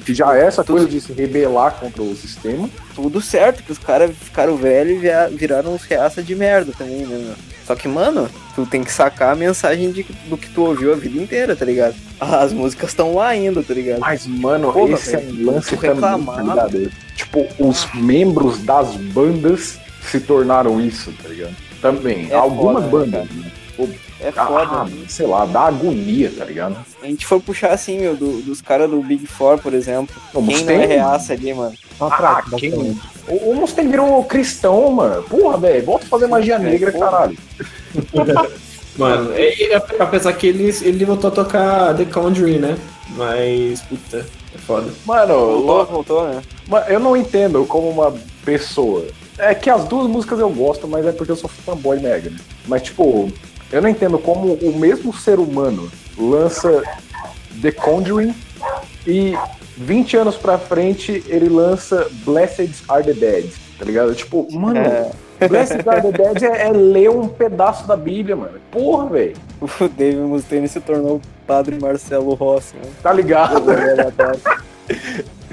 Que 0.05 0.14
já 0.14 0.36
é 0.36 0.44
essa 0.44 0.62
coisa 0.62 0.86
de 0.86 1.00
se 1.00 1.12
rebelar 1.12 1.74
contra 1.80 2.02
o 2.02 2.14
sistema. 2.14 2.70
Tudo 2.95 3.20
certo, 3.20 3.62
que 3.62 3.72
os 3.72 3.78
caras 3.78 4.11
ficaram 4.16 4.57
velhos 4.57 5.03
e 5.03 5.36
viraram 5.36 5.74
uns 5.74 5.84
reaça 5.84 6.22
de 6.22 6.34
merda 6.34 6.72
também, 6.76 7.07
né, 7.07 7.16
meu? 7.18 7.34
Só 7.66 7.74
que, 7.74 7.88
mano, 7.88 8.28
tu 8.55 8.66
tem 8.66 8.84
que 8.84 8.92
sacar 8.92 9.32
a 9.32 9.34
mensagem 9.34 9.90
de, 9.90 10.03
do 10.28 10.36
que 10.36 10.51
tu 10.51 10.62
ouviu 10.64 10.92
a 10.92 10.97
vida 10.97 11.20
inteira, 11.20 11.57
tá 11.57 11.64
ligado? 11.64 11.95
As 12.20 12.53
músicas 12.53 12.90
estão 12.90 13.14
lá 13.14 13.28
ainda, 13.28 13.62
tá 13.62 13.72
ligado? 13.72 14.01
Mas, 14.01 14.26
mano, 14.26 14.72
Porra, 14.72 14.92
esse 14.92 15.14
é 15.14 15.18
velho, 15.18 15.49
um 15.49 15.53
lance 15.53 15.76
também, 15.76 15.90
reclamava. 15.95 16.68
tá? 16.68 16.78
Tipo, 17.16 17.47
os 17.59 17.88
membros 17.95 18.59
das 18.64 18.95
bandas 18.97 19.78
se 20.03 20.20
tornaram 20.20 20.80
isso, 20.80 21.12
tá 21.22 21.28
ligado? 21.28 21.57
Também. 21.80 22.30
É 22.30 22.34
Algumas 22.34 22.84
foda, 22.90 23.07
né, 23.07 23.18
bandas. 23.18 23.36
né? 23.36 23.51
É 24.20 24.30
foda. 24.32 24.68
Ah, 24.70 24.84
né? 24.84 25.05
sei 25.09 25.26
lá, 25.26 25.45
dá 25.47 25.62
agonia, 25.62 26.32
tá 26.36 26.45
ligado? 26.45 26.76
A 27.05 27.07
gente 27.07 27.26
for 27.26 27.38
puxar 27.38 27.70
assim, 27.72 27.98
meu, 28.00 28.16
do- 28.16 28.40
dos 28.40 28.62
caras 28.62 28.88
do 28.88 28.98
Big 29.02 29.26
Four, 29.26 29.59
por 29.59 29.74
exemplo. 29.74 30.16
O 30.32 30.38
Quem 30.38 30.46
não 30.46 30.52
Mustaine- 30.55 30.84
é 30.84 30.86
reaça 30.86 31.34
ali, 31.34 31.52
mano? 31.52 31.74
Ah, 32.00 32.42
quem-. 32.57 32.98
O, 33.28 33.50
o 33.50 33.55
Mustaine 33.57 33.90
virou 33.90 34.24
cristão, 34.24 34.90
mano. 34.90 35.22
Porra, 35.24 35.59
velho. 35.59 35.84
Volta 35.84 36.07
a 36.07 36.09
fazer 36.09 36.26
magia 36.28 36.55
É, 36.55 36.59
negra, 36.59 36.90
porra. 36.92 37.11
caralho. 37.11 37.38
Mano, 38.96 39.32
é- 39.34 39.72
é- 39.74 39.82
apesar 39.98 40.32
que 40.34 40.46
ele, 40.46 40.72
ele 40.82 41.05
voltou 41.05 41.26
a 41.28 41.32
tocar 41.34 41.96
The 41.96 42.05
Conjuring, 42.05 42.59
né? 42.61 42.78
Mas, 43.16 43.82
puta, 43.82 44.24
é 44.55 44.59
foda. 44.59 44.92
Mano, 45.05 45.34
Voltou, 45.64 45.86
voltou, 45.86 46.28
né? 46.28 46.40
Eu 46.88 47.00
não 47.00 47.16
entendo 47.16 47.64
como 47.66 47.90
uma 47.90 48.14
pessoa. 48.44 49.05
É 49.36 49.52
que 49.52 49.68
as 49.68 49.82
duas 49.84 50.07
músicas 50.07 50.38
eu 50.38 50.48
gosto, 50.48 50.86
mas 50.86 51.05
é 51.05 51.11
porque 51.12 51.32
eu 51.32 51.36
sou 51.36 51.50
fanboy 51.50 51.98
mega. 52.00 52.30
né? 52.30 52.36
Mas, 52.68 52.82
tipo, 52.82 53.30
eu 53.72 53.82
não 53.82 53.88
entendo 53.88 54.16
como 54.16 54.55
o 54.55 54.78
mesmo 54.78 55.12
ser 55.12 55.40
humano 55.40 55.90
lança 56.18 56.82
The 57.60 57.72
Conjuring 57.72 58.34
e 59.06 59.34
20 59.76 60.16
anos 60.16 60.36
pra 60.36 60.58
frente 60.58 61.22
ele 61.26 61.48
lança 61.48 62.06
Blessed 62.24 62.84
Are 62.88 63.02
the 63.04 63.12
Dead. 63.12 63.50
Tá 63.78 63.84
ligado? 63.84 64.14
Tipo, 64.14 64.46
mano, 64.52 64.78
É. 64.78 65.10
Blessed 65.48 65.86
Are 65.88 66.00
the 66.00 66.12
Dead 66.12 66.42
é, 66.42 66.68
é 66.68 66.70
ler 66.70 67.10
um 67.10 67.26
pedaço 67.28 67.86
da 67.86 67.96
Bíblia, 67.96 68.36
mano. 68.36 68.58
Porra, 68.70 69.06
velho. 69.06 69.36
O 69.60 69.88
David 69.88 70.22
Mustaine 70.22 70.68
se 70.68 70.80
tornou 70.80 71.16
o 71.16 71.22
padre 71.46 71.78
Marcelo 71.80 72.34
Rossi, 72.34 72.74
né? 72.76 72.90
Tá 73.02 73.12
ligado? 73.12 73.64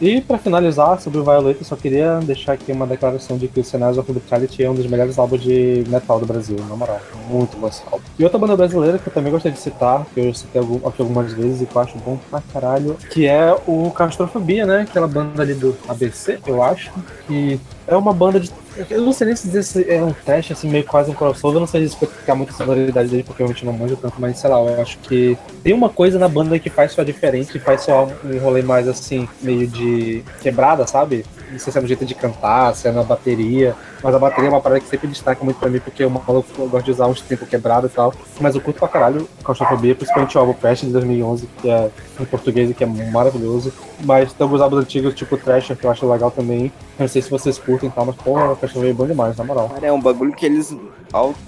E 0.00 0.20
pra 0.20 0.36
finalizar 0.36 1.00
sobre 1.00 1.18
o 1.18 1.24
Violeta, 1.24 1.60
eu 1.62 1.64
só 1.64 1.74
queria 1.74 2.20
deixar 2.20 2.52
aqui 2.52 2.70
uma 2.70 2.86
declaração 2.86 3.38
de 3.38 3.48
que 3.48 3.60
o 3.60 3.64
Cenários 3.64 3.96
of 3.96 4.12
Brutality 4.12 4.62
é 4.62 4.70
um 4.70 4.74
dos 4.74 4.86
melhores 4.86 5.18
álbuns 5.18 5.42
de 5.42 5.84
metal 5.88 6.20
do 6.20 6.26
Brasil, 6.26 6.56
na 6.68 6.76
moral. 6.76 7.00
Muito 7.30 7.56
bom 7.56 7.66
esse 7.66 7.82
álbum. 7.90 8.04
E 8.18 8.22
outra 8.22 8.38
banda 8.38 8.54
brasileira 8.54 8.98
que 8.98 9.08
eu 9.08 9.12
também 9.12 9.32
gostaria 9.32 9.56
de 9.56 9.62
citar, 9.62 10.04
que 10.12 10.20
eu 10.20 10.34
citei 10.34 10.60
aqui 10.60 11.00
algumas 11.00 11.32
vezes 11.32 11.62
e 11.62 11.66
que 11.66 11.74
eu 11.74 11.80
acho 11.80 11.96
bom 11.98 12.18
pra 12.30 12.42
caralho, 12.52 12.94
que 13.10 13.26
é 13.26 13.56
o 13.66 13.90
Castrofobia, 13.90 14.66
né? 14.66 14.82
Aquela 14.82 15.08
banda 15.08 15.42
ali 15.42 15.54
do 15.54 15.74
ABC, 15.88 16.40
eu 16.46 16.62
acho, 16.62 16.92
que 17.26 17.58
é 17.86 17.96
uma 17.96 18.12
banda 18.12 18.40
de. 18.40 18.50
Eu 18.90 19.00
não 19.00 19.12
sei 19.12 19.28
nem 19.28 19.36
se 19.36 19.46
dizer 19.46 19.62
se 19.62 19.90
é 19.90 20.02
um 20.02 20.12
teste, 20.12 20.52
assim, 20.52 20.68
meio 20.68 20.84
quase 20.84 21.10
um 21.10 21.14
crossover, 21.14 21.56
eu 21.56 21.60
não 21.60 21.66
sei 21.66 21.82
explicar 21.82 22.34
muito 22.34 22.50
a 22.50 22.56
sonoridade 22.56 23.08
dele, 23.08 23.22
porque 23.22 23.42
eu 23.42 23.46
realmente 23.46 23.64
não 23.64 23.72
manjo 23.72 23.96
tanto, 23.96 24.16
mas 24.18 24.38
sei 24.38 24.50
lá, 24.50 24.58
eu 24.60 24.82
acho 24.82 24.98
que 24.98 25.38
tem 25.62 25.72
uma 25.72 25.88
coisa 25.88 26.18
na 26.18 26.28
banda 26.28 26.58
que 26.58 26.68
faz 26.68 26.92
só 26.92 27.02
diferente, 27.02 27.52
que 27.52 27.58
faz 27.58 27.82
só 27.82 28.06
um 28.24 28.38
rolê 28.38 28.62
mais 28.62 28.86
assim, 28.86 29.26
meio 29.40 29.66
de 29.66 30.22
quebrada, 30.42 30.86
sabe? 30.86 31.24
Não 31.50 31.58
sei 31.58 31.72
se 31.72 31.78
é 31.78 31.80
no 31.80 31.86
jeito 31.86 32.04
de 32.04 32.14
cantar, 32.14 32.74
se 32.74 32.86
é 32.88 32.92
na 32.92 33.02
bateria, 33.02 33.74
mas 34.02 34.14
a 34.14 34.18
bateria 34.18 34.48
é 34.48 34.52
uma 34.52 34.60
parada 34.60 34.80
que 34.80 34.88
sempre 34.88 35.08
destaca 35.08 35.42
muito 35.44 35.58
pra 35.58 35.70
mim, 35.70 35.78
porque 35.78 36.02
eu, 36.02 36.10
maluco, 36.10 36.48
eu 36.58 36.68
gosto 36.68 36.84
de 36.84 36.90
usar 36.90 37.06
uns 37.06 37.20
tempos 37.20 37.48
quebrado 37.48 37.86
e 37.86 37.90
tal. 37.90 38.12
Mas 38.40 38.54
eu 38.54 38.60
curto 38.60 38.78
pra 38.78 38.88
caralho 38.88 39.28
Claustrofobia, 39.42 39.94
principalmente 39.94 40.36
o 40.36 40.40
álbum 40.40 40.52
Pest 40.52 40.84
de 40.84 40.90
2011, 40.90 41.48
que 41.62 41.70
é 41.70 41.90
em 42.20 42.24
português 42.24 42.70
e 42.70 42.74
que 42.74 42.84
é 42.84 42.86
maravilhoso. 42.86 43.72
Mas 44.04 44.32
tem 44.32 44.44
alguns 44.44 44.60
álbuns 44.60 44.82
antigos, 44.82 45.14
tipo 45.14 45.36
Thrasher, 45.36 45.76
que 45.76 45.84
eu 45.84 45.90
acho 45.90 46.10
legal 46.10 46.30
também. 46.30 46.66
Eu 46.98 47.02
não 47.02 47.08
sei 47.08 47.22
se 47.22 47.30
vocês 47.30 47.58
curtem 47.58 47.88
e 47.88 47.92
tal, 47.92 48.04
mas 48.04 48.16
porra, 48.16 48.52
o 48.52 48.56
Claustrofobia 48.56 48.90
é 48.90 48.94
bom 48.94 49.06
demais, 49.06 49.36
na 49.36 49.44
moral. 49.44 49.68
Cara, 49.70 49.86
é 49.86 49.92
um 49.92 50.00
bagulho 50.00 50.32
que 50.32 50.44
eles 50.44 50.74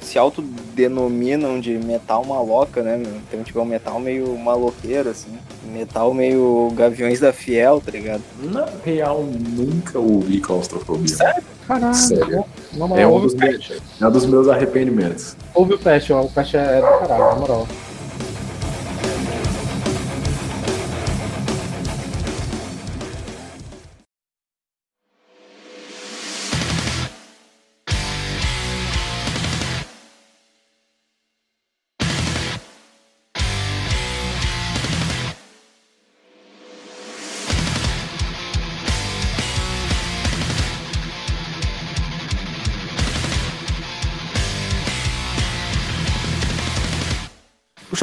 se 0.01 0.18
autodenominam 0.18 1.61
de 1.61 1.76
metal 1.78 2.24
maloca, 2.24 2.82
né, 2.82 2.96
meu? 2.96 3.12
Então, 3.28 3.42
tipo, 3.42 3.59
é 3.59 3.62
um 3.62 3.66
metal 3.66 4.01
meio 4.01 4.36
maloqueiro, 4.38 5.11
assim. 5.11 5.30
Metal 5.72 6.14
meio 6.14 6.72
Gaviões 6.74 7.20
da 7.20 7.32
Fiel, 7.32 7.82
tá 7.84 7.90
ligado? 7.90 8.22
Na 8.42 8.66
real, 8.84 9.22
nunca 9.22 9.99
ouvi 9.99 10.40
claustrofobia. 10.40 11.16
Caralho, 11.66 11.94
Sério? 11.94 12.44
na 12.72 12.86
moral, 12.86 13.03
É 13.03 13.07
um 13.07 13.20
dos 13.20 13.34
meus, 13.34 13.72
é 14.01 14.07
um 14.07 14.11
dos 14.11 14.26
meus 14.26 14.49
arrependimentos. 14.49 15.36
Ouve 15.55 15.74
o 15.74 15.78
Pest, 15.78 16.11
ó, 16.11 16.22
o 16.22 16.30
Pest 16.30 16.55
é 16.55 16.80
do 16.80 16.99
caralho, 17.01 17.24
na 17.24 17.34
moral. 17.34 17.68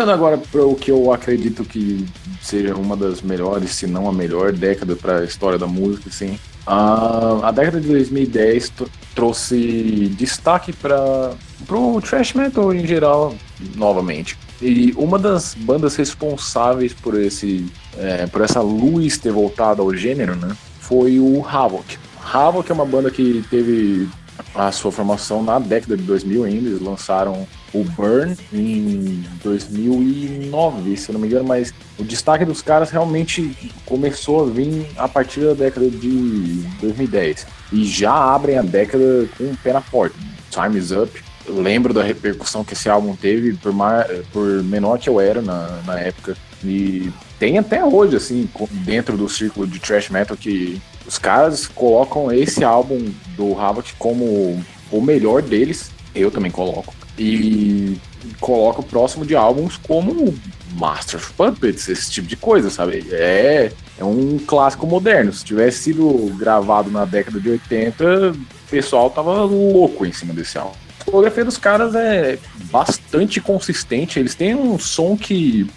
Puxando 0.06 0.14
agora 0.20 0.38
para 0.38 0.64
o 0.64 0.76
que 0.76 0.92
eu 0.92 1.12
acredito 1.12 1.66
que 1.66 2.06
seja 2.40 2.76
uma 2.76 2.96
das 2.96 3.24
melhores, 3.24 3.72
se 3.72 3.88
não 3.88 4.08
a 4.08 4.14
melhor 4.14 4.52
década 4.54 4.96
para 4.96 5.18
a 5.22 5.24
história 5.26 5.58
da 5.58 5.66
música, 5.66 6.10
assim. 6.10 6.38
A, 6.68 7.40
a 7.48 7.52
década 7.52 7.82
de 7.82 7.88
2010 7.88 8.70
tro- 8.70 8.90
trouxe 9.16 10.14
destaque 10.16 10.72
para 10.74 11.34
o 11.72 12.00
thrash 12.02 12.34
metal 12.34 12.72
em 12.72 12.86
geral, 12.86 13.34
novamente. 13.76 14.38
E 14.62 14.94
uma 14.96 15.18
das 15.18 15.56
bandas 15.56 15.96
responsáveis 15.96 16.94
por 16.94 17.20
esse 17.20 17.66
é, 17.98 18.28
por 18.28 18.42
essa 18.42 18.62
luz 18.62 19.18
ter 19.18 19.32
voltado 19.32 19.82
ao 19.82 19.92
gênero, 19.96 20.36
né, 20.36 20.56
foi 20.80 21.20
o 21.20 21.44
Havoc. 21.48 21.98
Havoc 22.32 22.70
é 22.70 22.74
uma 22.76 22.86
banda 22.86 23.10
que 23.10 23.44
teve 23.50 24.08
a 24.54 24.72
sua 24.72 24.92
formação 24.92 25.42
na 25.42 25.58
década 25.58 25.98
de 25.98 26.04
2000 26.04 26.44
ainda, 26.44 26.70
eles 26.70 26.82
lançaram 26.82 27.48
o 27.76 27.84
Burn 27.84 28.36
em 28.54 29.24
2009, 29.44 30.98
se 30.98 31.10
eu 31.10 31.14
não 31.14 31.20
me 31.20 31.28
engano, 31.28 31.46
mas 31.46 31.74
o 32.00 32.04
destaque 32.04 32.46
dos 32.46 32.62
caras 32.62 32.90
realmente 32.90 33.74
começou 33.86 34.44
a 34.44 34.50
vir 34.50 34.88
a 34.98 35.08
partir 35.08 35.42
da 35.42 35.54
década 35.54 35.90
de 35.90 36.64
2010 36.80 37.46
e 37.74 37.86
já 37.86 38.14
abrem 38.14 38.58
a 38.58 38.62
década 38.62 39.28
com 39.38 39.44
o 39.44 39.58
pé 39.58 39.74
na 39.74 39.82
porta. 39.82 40.16
Time 40.50 40.78
is 40.78 40.92
Up, 40.92 41.12
eu 41.46 41.62
lembro 41.62 41.94
da 41.94 42.02
repercussão 42.02 42.64
que 42.64 42.74
esse 42.74 42.90
álbum 42.90 43.16
teve, 43.16 43.54
por, 43.54 43.74
mar, 43.74 44.08
por 44.32 44.64
menor 44.64 44.98
que 44.98 45.10
eu 45.10 45.20
era 45.20 45.42
na, 45.42 45.82
na 45.86 46.00
época, 46.00 46.38
e 46.64 47.12
tem 47.38 47.58
até 47.58 47.84
hoje, 47.84 48.16
assim, 48.16 48.50
dentro 48.72 49.18
do 49.18 49.28
círculo 49.28 49.68
de 49.68 49.80
thrash 49.80 50.10
metal, 50.10 50.38
que 50.38 50.82
os 51.06 51.20
caras 51.20 51.68
colocam 51.68 52.32
esse 52.32 52.64
álbum 52.64 53.12
do 53.36 53.60
Havoc 53.60 53.94
como 54.00 54.64
o 54.92 55.02
melhor 55.02 55.42
deles, 55.42 55.92
eu 56.16 56.32
também 56.32 56.50
coloco, 56.50 56.94
e 57.18 57.98
coloco 58.40 58.84
próximo 58.84 59.26
de 59.26 59.36
álbuns 59.36 59.78
como 59.78 60.34
Master 60.74 61.20
of 61.20 61.34
Puppets, 61.34 61.88
esse 61.88 62.12
tipo 62.12 62.28
de 62.28 62.36
coisa, 62.36 62.70
sabe? 62.70 63.06
É, 63.12 63.72
é 63.98 64.04
um 64.04 64.38
clássico 64.40 64.86
moderno. 64.86 65.32
Se 65.32 65.44
tivesse 65.44 65.84
sido 65.84 66.34
gravado 66.38 66.92
na 66.92 67.06
década 67.06 67.40
de 67.40 67.50
80, 67.50 68.32
o 68.32 68.70
pessoal 68.70 69.10
tava 69.10 69.44
louco 69.44 70.06
em 70.06 70.12
cima 70.12 70.34
desse 70.34 70.58
álbum. 70.58 70.76
A 71.00 71.04
discografia 71.04 71.46
dos 71.46 71.58
caras 71.58 71.96
é 71.96 72.40
bastante 72.72 73.40
consistente, 73.40 74.20
eles 74.20 74.36
têm 74.36 74.56
um 74.56 74.78
som 74.80 75.16
que 75.16 75.70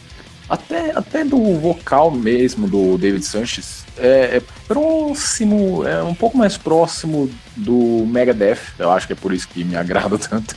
até, 0.48 0.92
até 0.96 1.24
do 1.24 1.58
vocal 1.58 2.10
mesmo 2.10 2.66
do 2.66 2.96
David 2.96 3.22
Sanchez 3.24 3.84
é, 3.98 4.38
é 4.38 4.42
próximo, 4.66 5.86
é 5.86 6.02
um 6.02 6.14
pouco 6.14 6.38
mais 6.38 6.56
próximo 6.56 7.30
do 7.54 8.06
Megadeth. 8.06 8.60
Eu 8.78 8.90
acho 8.90 9.06
que 9.06 9.12
é 9.12 9.16
por 9.16 9.32
isso 9.32 9.46
que 9.48 9.62
me 9.62 9.76
agrada 9.76 10.16
tanto. 10.16 10.56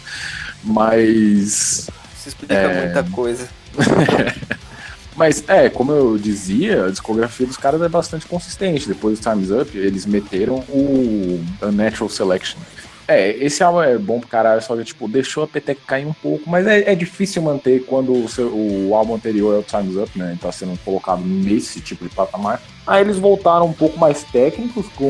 Mas 0.64 1.88
Isso 2.18 2.28
explica 2.30 2.53
É. 2.53 2.86
muita 2.86 3.03
coisa. 3.12 3.47
Mas 5.16 5.43
é, 5.47 5.70
como 5.70 5.91
eu 5.91 6.18
dizia, 6.18 6.86
a 6.86 6.89
discografia 6.89 7.45
dos 7.45 7.57
caras 7.57 7.82
é 7.82 7.89
bastante 7.89 8.26
consistente. 8.26 8.88
Depois 8.88 9.20
do 9.20 9.24
Time's 9.30 9.51
Up, 9.51 9.78
eles 9.78 10.05
meteram 10.05 10.59
o 10.70 11.43
Unnatural 11.62 12.09
Selection. 12.09 12.59
É, 13.07 13.32
esse 13.43 13.62
álbum 13.62 13.82
é 13.82 13.97
bom 13.97 14.20
pro 14.22 14.30
caralho, 14.30 14.62
só 14.62 14.74
que, 14.76 14.86
tipo, 14.86 15.05
deixou 15.09 15.43
a 15.43 15.47
peteca 15.47 15.82
cair 15.86 16.05
um 16.07 16.14
pouco, 16.14 16.49
mas 16.49 16.66
é, 16.66 16.91
é 16.93 16.95
difícil 16.95 17.41
manter 17.41 17.84
quando 17.86 18.14
o, 18.14 18.30
seu- 18.30 18.47
o 18.47 18.95
álbum 18.95 19.16
anterior 19.16 19.53
é 19.53 19.57
o 19.59 19.64
Time's 19.64 19.97
Up, 19.97 20.18
né? 20.18 20.38
Tá 20.39 20.49
sendo 20.49 20.80
colocado 20.86 21.22
nesse 21.26 21.82
tipo 21.82 22.07
de 22.07 22.16
patamar. 22.16 22.62
Aí 22.88 23.01
eles 23.01 23.18
voltaram 23.18 23.66
um 23.66 23.74
pouco 23.74 23.99
mais 23.99 24.24
técnicos 24.24 24.86
com 24.95 25.03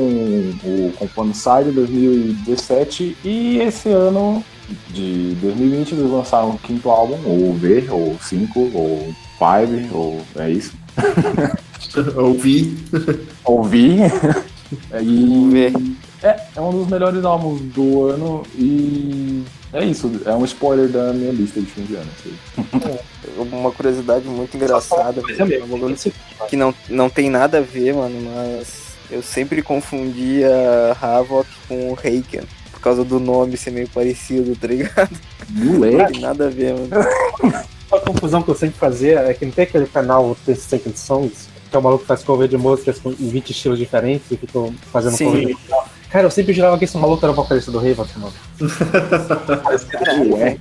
o 0.64 0.94
com 1.14 1.34
Side 1.34 1.70
em 1.70 1.74
2017 1.74 3.18
e 3.24 3.60
esse 3.60 3.90
ano 3.90 4.44
de 4.90 5.36
2020 5.42 5.92
eles 5.94 6.12
lançaram 6.12 6.52
o 6.52 6.58
quinto 6.58 6.90
álbum, 6.90 7.18
ou 7.26 7.54
V, 7.54 7.88
ou 7.90 8.18
5, 8.22 8.60
ou 8.74 9.14
5, 9.40 9.98
ou 9.98 10.22
é 10.38 10.50
isso. 10.50 10.74
Ouvi. 12.16 12.78
Ouvi. 13.44 13.98
e 15.02 15.74
é, 16.24 16.40
é 16.56 16.62
um 16.62 16.72
dos 16.72 16.88
melhores 16.88 17.24
álbuns 17.26 17.62
do 17.62 18.08
ano 18.08 18.44
e 18.56 19.44
é 19.74 19.86
isso, 19.86 20.12
é 20.26 20.34
um 20.34 20.46
spoiler 20.46 20.90
da 20.90 21.14
minha 21.14 21.32
lista 21.32 21.60
de 21.60 21.66
fim 21.66 21.84
de 21.84 21.96
ano. 21.96 22.10
isso 22.18 22.36
aí. 22.54 23.00
Uma 23.38 23.72
curiosidade 23.72 24.26
muito 24.26 24.56
engraçada, 24.56 25.22
é 25.22 26.48
que 26.48 26.56
não, 26.56 26.74
não 26.90 27.10
tem 27.10 27.30
nada 27.30 27.60
a 27.60 27.62
ver, 27.62 27.94
mano, 27.94 28.16
mas 28.34 28.92
eu 29.10 29.22
sempre 29.22 29.62
confundia 29.62 30.50
Havok 31.02 31.50
com 31.68 31.92
o 31.92 31.94
Reiken. 31.94 32.42
Por 32.82 32.86
causa 32.86 33.04
do 33.06 33.20
nome 33.20 33.56
ser 33.58 33.70
meio 33.70 33.88
parecido, 33.90 34.56
tá 34.56 34.66
ligado? 34.66 35.16
Não 35.52 35.74
Moleque. 35.74 36.14
tem 36.14 36.22
nada 36.22 36.48
a 36.48 36.50
ver, 36.50 36.74
mano. 36.74 36.90
A 37.92 38.00
confusão 38.00 38.42
que 38.42 38.50
eu 38.50 38.56
sempre 38.56 38.80
fazia 38.80 39.20
é 39.20 39.36
que 39.36 39.46
não 39.46 39.52
tem 39.52 39.66
aquele 39.66 39.86
canal 39.86 40.36
The 40.48 40.56
Second 40.56 40.98
Songs, 40.98 41.48
que 41.70 41.76
é 41.76 41.80
o 41.80 41.84
maluco 41.84 42.02
que 42.02 42.08
faz 42.08 42.24
cover 42.24 42.48
de 42.48 42.58
músicas 42.58 42.98
com 42.98 43.12
20 43.12 43.52
estilos 43.52 43.78
diferentes 43.78 44.32
e 44.32 44.38
ficou 44.38 44.74
fazendo 44.92 45.16
Sim. 45.16 45.26
cover 45.26 45.46
de 45.46 45.58
Cara, 46.10 46.26
eu 46.26 46.32
sempre 46.32 46.54
jurava 46.54 46.76
que 46.80 46.86
esse 46.86 46.98
maluco 46.98 47.24
era 47.24 47.32
o 47.32 47.36
vocalista 47.36 47.72
do 47.72 47.78
Havok, 47.78 48.10
mano. 48.18 48.34
Ué. 50.34 50.58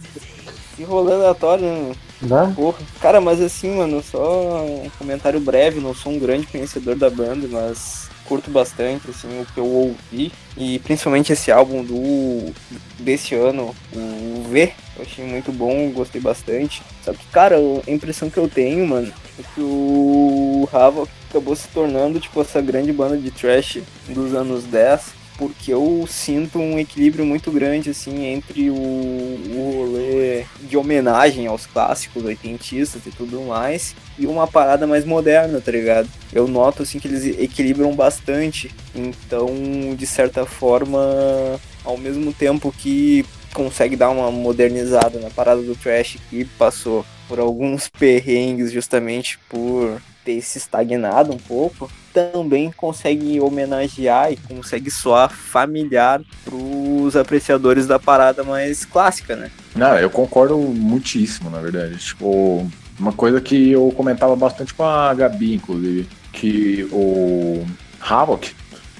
Que 0.76 0.84
rolê 0.84 1.14
aleatório, 1.14 1.64
né? 1.64 1.92
Né? 2.20 2.52
Porra. 2.54 2.78
Cara, 3.00 3.20
mas 3.20 3.40
assim, 3.40 3.76
mano, 3.76 4.02
só 4.02 4.62
um 4.62 4.90
comentário 4.98 5.40
breve, 5.40 5.80
não 5.80 5.94
sou 5.94 6.12
um 6.12 6.18
grande 6.18 6.46
conhecedor 6.46 6.96
da 6.96 7.08
banda, 7.08 7.48
mas 7.50 8.09
curto 8.30 8.48
bastante, 8.48 9.10
assim, 9.10 9.40
o 9.40 9.44
que 9.44 9.58
eu 9.58 9.66
ouvi. 9.66 10.30
E 10.56 10.78
principalmente 10.78 11.32
esse 11.32 11.50
álbum 11.50 11.82
do 11.82 12.54
desse 13.00 13.34
ano, 13.34 13.74
o 13.92 14.44
V, 14.48 14.72
eu 14.96 15.02
achei 15.02 15.24
muito 15.24 15.50
bom, 15.50 15.90
gostei 15.90 16.20
bastante. 16.20 16.80
Só 17.04 17.12
que, 17.12 17.26
cara, 17.32 17.56
a 17.56 17.90
impressão 17.90 18.30
que 18.30 18.38
eu 18.38 18.48
tenho, 18.48 18.86
mano, 18.86 19.12
é 19.36 19.42
que 19.52 19.60
o 19.60 20.68
Havoc 20.72 21.10
acabou 21.28 21.56
se 21.56 21.66
tornando, 21.68 22.20
tipo, 22.20 22.40
essa 22.40 22.60
grande 22.60 22.92
banda 22.92 23.16
de 23.16 23.32
trash 23.32 23.80
dos 24.08 24.32
anos 24.32 24.62
10 24.62 25.19
porque 25.40 25.72
eu 25.72 26.04
sinto 26.06 26.58
um 26.58 26.78
equilíbrio 26.78 27.24
muito 27.24 27.50
grande 27.50 27.88
assim 27.88 28.26
entre 28.26 28.68
o, 28.68 28.74
o 28.74 29.72
rolê 29.74 30.44
de 30.60 30.76
homenagem 30.76 31.46
aos 31.46 31.64
clássicos 31.64 32.22
oitentistas 32.22 33.06
e 33.06 33.10
tudo 33.10 33.40
mais 33.40 33.96
e 34.18 34.26
uma 34.26 34.46
parada 34.46 34.86
mais 34.86 35.02
moderna, 35.02 35.58
tá 35.58 35.72
ligado? 35.72 36.10
Eu 36.30 36.46
noto 36.46 36.82
assim 36.82 36.98
que 36.98 37.08
eles 37.08 37.24
equilibram 37.40 37.96
bastante, 37.96 38.70
então 38.94 39.48
de 39.96 40.06
certa 40.06 40.44
forma, 40.44 41.58
ao 41.82 41.96
mesmo 41.96 42.34
tempo 42.34 42.70
que 42.70 43.24
consegue 43.54 43.96
dar 43.96 44.10
uma 44.10 44.30
modernizada 44.30 45.18
na 45.18 45.30
parada 45.30 45.62
do 45.62 45.74
trash 45.74 46.18
que 46.28 46.44
passou 46.44 47.04
por 47.26 47.40
alguns 47.40 47.88
perrengues 47.98 48.70
justamente 48.70 49.38
por 49.48 50.02
ter 50.22 50.42
se 50.42 50.58
estagnado 50.58 51.32
um 51.32 51.38
pouco, 51.38 51.90
também 52.12 52.70
consegue 52.72 53.40
homenagear 53.40 54.32
e 54.32 54.36
consegue 54.36 54.90
soar 54.90 55.30
familiar 55.30 56.20
pros 56.44 57.16
apreciadores 57.16 57.86
da 57.86 57.98
parada 57.98 58.42
mais 58.42 58.84
clássica, 58.84 59.36
né? 59.36 59.50
Não, 59.74 59.96
eu 59.96 60.10
concordo 60.10 60.56
muitíssimo, 60.58 61.50
na 61.50 61.58
verdade. 61.60 61.96
Tipo, 61.98 62.68
uma 62.98 63.12
coisa 63.12 63.40
que 63.40 63.72
eu 63.72 63.92
comentava 63.96 64.34
bastante 64.36 64.74
com 64.74 64.84
a 64.84 65.12
Gabi, 65.14 65.54
inclusive, 65.54 66.08
que 66.32 66.88
o 66.92 67.64
Havoc 68.00 68.52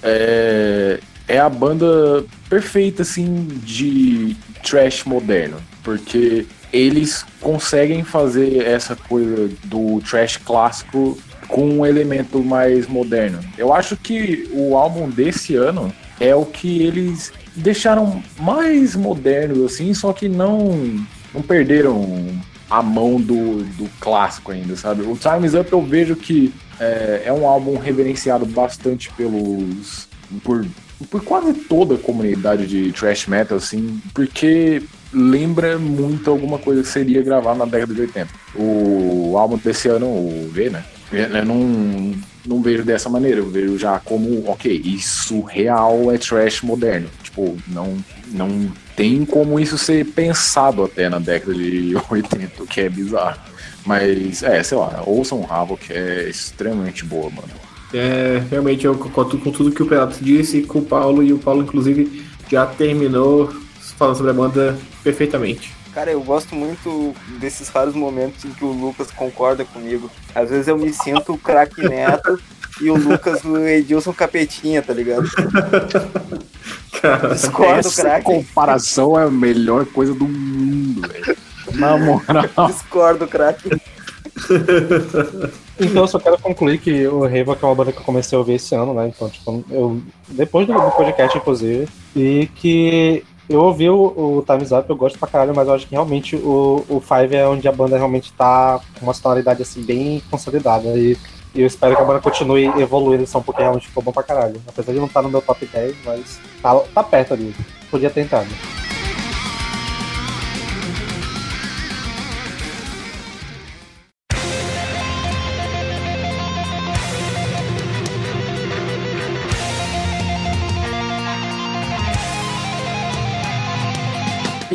é, 0.03 1.01
é 1.29 1.39
a 1.39 1.49
banda 1.49 2.25
perfeita, 2.49 3.03
assim, 3.03 3.47
de 3.65 4.37
trash 4.63 5.05
moderno. 5.05 5.57
Porque 5.83 6.47
eles 6.73 7.25
conseguem 7.41 8.05
fazer 8.05 8.65
essa 8.65 8.95
coisa 8.95 9.51
do 9.65 10.01
trash 10.01 10.37
clássico 10.37 11.19
com 11.51 11.69
um 11.69 11.87
elemento 11.87 12.43
mais 12.43 12.87
moderno. 12.87 13.41
Eu 13.59 13.73
acho 13.73 13.97
que 13.97 14.49
o 14.53 14.77
álbum 14.77 15.09
desse 15.09 15.57
ano 15.57 15.93
é 16.19 16.35
o 16.35 16.45
que 16.45 16.83
eles 16.83 17.33
deixaram 17.55 18.23
mais 18.39 18.95
modernos, 18.95 19.65
assim, 19.65 19.93
só 19.93 20.13
que 20.13 20.29
não, 20.29 21.05
não 21.35 21.43
perderam 21.43 22.41
a 22.69 22.83
mão 22.83 23.21
do, 23.21 23.65
do 23.75 23.91
clássico 23.99 24.53
ainda, 24.53 24.77
sabe? 24.77 25.03
O 25.03 25.17
Time's 25.17 25.55
Up 25.55 25.73
eu 25.73 25.83
vejo 25.83 26.15
que 26.15 26.55
é, 26.79 27.23
é 27.27 27.33
um 27.33 27.47
álbum 27.47 27.77
reverenciado 27.79 28.47
bastante 28.47 29.11
pelos. 29.13 30.09
por, 30.45 30.65
por 31.11 31.25
quase 31.25 31.53
toda 31.53 31.97
a 31.97 31.99
comunidade 31.99 32.67
de 32.67 32.93
thrash 32.93 33.27
metal, 33.27 33.59
assim, 33.59 34.01
porque 34.15 34.83
lembra 35.13 35.79
muito 35.79 36.31
alguma 36.31 36.59
coisa 36.59 36.83
que 36.83 36.89
seria 36.89 37.23
gravado 37.23 37.59
na 37.59 37.65
década 37.65 37.93
de 37.93 38.03
80. 38.03 38.29
O 38.55 39.35
álbum 39.37 39.57
desse 39.57 39.89
ano, 39.89 40.07
o 40.07 40.49
V, 40.53 40.71
né? 40.71 40.85
Eu 41.13 41.45
não, 41.45 42.15
não 42.47 42.63
vejo 42.63 42.85
dessa 42.85 43.09
maneira, 43.09 43.39
eu 43.39 43.51
vejo 43.51 43.77
já 43.77 43.99
como, 43.99 44.49
ok, 44.49 44.81
isso 44.85 45.41
real 45.43 46.11
é 46.13 46.19
trash 46.19 46.63
moderno. 46.63 47.09
Tipo, 47.23 47.57
não, 47.67 47.97
não 48.29 48.71
tem 48.95 49.25
como 49.25 49.59
isso 49.59 49.77
ser 49.77 50.05
pensado 50.07 50.85
até 50.85 51.09
na 51.09 51.19
década 51.19 51.55
de 51.55 51.95
80, 52.09 52.63
o 52.63 52.67
que 52.67 52.83
é 52.83 52.89
bizarro. 52.89 53.41
Mas, 53.85 54.43
é, 54.43 54.63
sei 54.63 54.79
lá, 54.79 55.03
ouçam 55.07 55.41
o 55.41 55.53
Havoc, 55.53 55.91
é 55.91 56.29
extremamente 56.29 57.05
boa, 57.05 57.31
mano. 57.31 57.49
É, 57.93 58.43
realmente 58.49 58.85
eu 58.85 58.95
concordo 58.95 59.39
com 59.39 59.51
tudo 59.51 59.73
que 59.73 59.83
o 59.83 59.87
Pelato 59.87 60.23
disse 60.23 60.63
com 60.63 60.79
o 60.79 60.85
Paulo, 60.85 61.23
e 61.23 61.33
o 61.33 61.39
Paulo, 61.39 61.63
inclusive, 61.63 62.25
já 62.49 62.67
terminou 62.67 63.53
falando 63.97 64.17
sobre 64.17 64.31
a 64.31 64.35
banda 64.35 64.79
perfeitamente. 65.03 65.80
Cara, 65.95 66.11
eu 66.11 66.23
gosto 66.23 66.55
muito 66.55 67.15
desses 67.41 67.69
raros 67.69 67.95
momentos 67.95 68.45
em 68.45 68.51
que 68.51 68.65
o 68.65 68.71
Lucas 68.71 69.11
concorda 69.11 69.65
comigo. 69.65 70.11
Às 70.35 70.51
vezes 70.51 70.69
eu 70.69 70.79
me 70.79 70.93
sinto 70.93 71.33
o 71.33 71.39
craque 71.39 71.83
neto 71.83 72.41
e 72.81 72.91
o 72.91 72.97
Lucas 72.97 73.45
o 73.45 73.59
Edilson 73.59 74.13
Capetinha, 74.13 74.83
tá 74.83 74.93
ligado? 74.93 75.29
Cara, 77.01 77.35
Discordo, 77.35 77.89
Essa 77.89 78.03
craque. 78.03 78.25
comparação 78.25 79.19
é 79.19 79.25
a 79.25 79.31
melhor 79.31 79.87
coisa 79.87 80.15
do 80.15 80.29
mundo, 80.29 81.09
velho. 81.09 81.37
Na 81.75 81.97
moral. 81.99 82.67
Discordo, 82.67 83.27
craque. 83.27 83.71
Então 85.79 86.03
eu 86.03 86.09
só 86.09 86.19
quero 86.19 86.39
concluir 86.39 86.79
que 86.79 87.07
o 87.09 87.25
Havok 87.25 87.63
é 87.63 87.67
uma 87.67 87.75
banda 87.75 87.93
que 87.93 87.99
eu 87.99 88.05
comecei 88.05 88.37
a 88.37 88.39
ouvir 88.39 88.55
esse 88.55 88.75
ano, 88.75 88.93
né? 88.93 89.09
Então, 89.09 89.29
tipo, 89.31 89.65
eu. 89.71 90.01
Depois 90.29 90.67
do, 90.67 90.75
do 90.75 90.91
podcast, 90.91 91.37
inclusive, 91.39 91.89
e 92.15 92.49
que 92.55 93.25
eu 93.51 93.61
ouvi 93.63 93.91
o, 93.91 93.97
o 93.97 94.45
Time's 94.47 94.71
Up, 94.71 94.89
eu 94.89 94.95
gosto 94.95 95.19
pra 95.19 95.27
caralho, 95.29 95.53
mas 95.55 95.67
eu 95.67 95.75
acho 95.75 95.87
que 95.87 95.93
realmente 95.93 96.37
o, 96.37 96.85
o 96.89 97.01
Five 97.01 97.35
é 97.35 97.47
onde 97.47 97.67
a 97.67 97.73
banda 97.73 97.97
realmente 97.97 98.33
tá 98.33 98.81
com 98.99 99.07
uma 99.07 99.13
sonoridade 99.13 99.61
assim 99.61 99.83
bem 99.83 100.23
consolidada. 100.31 100.97
E, 100.97 101.17
eu 101.53 101.67
espero 101.67 101.97
que 101.97 102.01
a 102.01 102.05
banda 102.05 102.21
continue 102.21 102.67
evoluindo, 102.81 103.27
são 103.27 103.43
porque 103.43 103.61
realmente 103.61 103.89
ficou 103.89 104.05
bom 104.05 104.13
pra 104.13 104.23
caralho. 104.23 104.63
Apesar 104.69 104.93
de 104.93 105.01
não 105.01 105.07
estar 105.07 105.21
no 105.21 105.29
meu 105.29 105.43
top 105.43 105.67
10, 105.67 105.97
mas 106.05 106.41
tá, 106.63 106.79
tá 106.95 107.03
perto 107.03 107.35
ali. 107.35 107.53
Podia 107.91 108.09
ter 108.09 108.21
entrado. 108.21 108.47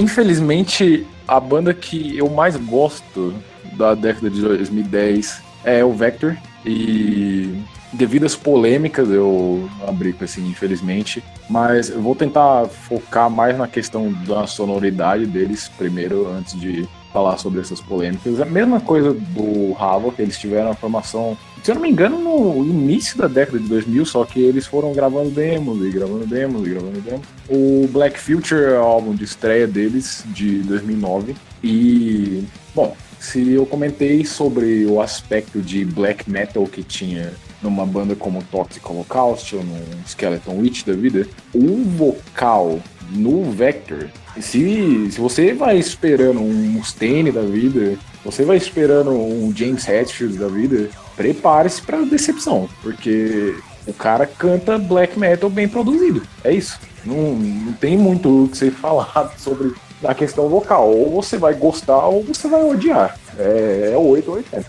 Infelizmente, 0.06 1.04
a 1.28 1.40
banda 1.40 1.74
que 1.74 2.16
eu 2.16 2.30
mais 2.30 2.56
gosto 2.56 3.34
da 3.74 3.96
década 3.96 4.30
de 4.30 4.40
2010 4.40 5.42
é 5.64 5.84
o 5.84 5.92
Vector. 5.94 6.38
E 6.64 7.52
devido 7.92 8.24
às 8.24 8.36
polêmicas, 8.36 9.10
eu 9.10 9.68
abri 9.88 10.14
com 10.14 10.24
assim, 10.24 10.48
infelizmente. 10.48 11.24
Mas 11.50 11.90
eu 11.90 12.00
vou 12.04 12.14
tentar 12.16 12.68
focar 12.68 13.32
mais 13.32 13.58
na 13.58 13.68
questão 13.68 14.14
da 14.28 14.46
sonoridade 14.46 15.26
deles 15.26 15.72
primeiro, 15.76 16.28
antes 16.30 16.54
de 16.60 16.88
falar 17.16 17.38
sobre 17.38 17.62
essas 17.62 17.80
polêmicas. 17.80 18.42
A 18.42 18.46
mesma 18.46 18.82
coisa 18.82 19.14
do 19.14 19.74
Havoc, 19.80 20.20
eles 20.20 20.38
tiveram 20.38 20.72
a 20.72 20.76
formação, 20.76 21.38
se 21.64 21.72
eu 21.72 21.76
não 21.76 21.82
me 21.82 21.90
engano, 21.90 22.20
no 22.20 22.66
início 22.66 23.18
da 23.18 23.30
década 23.30 23.58
de 23.58 23.70
2000, 23.70 24.06
só 24.06 24.26
que 24.26 24.42
eles 24.42 24.68
foram 24.68 24.92
gravando 24.92 25.30
demos 25.30 25.82
e 25.82 25.90
gravando 25.92 26.28
demos 26.28 26.68
e 26.68 26.72
gravando 26.72 27.00
demos. 27.00 27.26
O 27.50 27.88
Black 27.88 28.20
Future 28.20 28.62
é 28.62 28.78
o 28.78 28.84
álbum 28.84 29.16
de 29.16 29.24
estreia 29.24 29.66
deles, 29.66 30.26
de 30.26 30.60
2009. 30.64 31.38
E, 31.64 32.44
bom, 32.76 32.94
se 33.18 33.54
eu 33.54 33.66
comentei 33.66 34.26
sobre 34.26 34.86
o 34.86 35.00
aspecto 35.00 35.62
de 35.62 35.86
black 35.86 36.30
metal 36.30 36.68
que 36.68 36.84
tinha 36.84 37.32
numa 37.64 37.86
banda 37.86 38.14
como 38.14 38.44
Toxic 38.52 38.86
Holocaust 38.86 39.56
ou 39.56 39.64
no 39.64 39.80
Skeleton 40.06 40.58
Witch 40.58 40.84
da 40.84 40.94
vida, 40.94 41.26
o 41.54 41.82
vocal 41.86 42.82
no 43.12 43.52
Vector, 43.52 44.08
se, 44.40 45.10
se 45.12 45.20
você 45.20 45.54
vai 45.54 45.78
esperando 45.78 46.40
um 46.40 46.54
Mustaine 46.54 47.32
da 47.32 47.42
vida, 47.42 47.98
você 48.24 48.44
vai 48.44 48.58
esperando 48.58 49.12
um 49.12 49.54
James 49.56 49.88
Hetfield 49.88 50.38
da 50.38 50.48
vida, 50.48 50.90
prepare-se 51.16 51.82
para 51.82 52.04
decepção, 52.06 52.68
porque 52.82 53.56
o 53.88 53.94
cara 53.94 54.26
canta 54.26 54.78
black 54.78 55.18
metal 55.18 55.50
bem 55.50 55.68
produzido. 55.68 56.22
É 56.44 56.52
isso. 56.52 56.80
Não, 57.06 57.34
não 57.36 57.74
tem 57.74 57.98
muito 57.98 58.46
o 58.46 58.48
que 58.50 58.58
você 58.58 58.72
falar 58.72 59.34
sobre 59.38 59.74
a 60.04 60.14
questão 60.14 60.50
vocal. 60.50 60.90
Ou 60.90 61.22
você 61.22 61.38
vai 61.38 61.54
gostar 61.54 62.06
ou 62.08 62.24
você 62.24 62.48
vai 62.48 62.64
odiar. 62.64 63.18
É, 63.38 63.92
é 63.94 63.98
8 63.98 64.30
ou 64.30 64.38
80. 64.38 64.66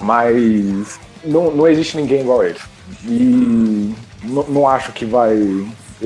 Mas 0.00 0.98
não, 1.24 1.50
não 1.50 1.68
existe 1.68 1.96
ninguém 1.96 2.22
igual 2.22 2.40
a 2.40 2.48
ele. 2.48 2.58
E 3.04 3.94
não, 4.22 4.42
não 4.44 4.68
acho 4.68 4.92
que 4.92 5.04
vai 5.04 5.36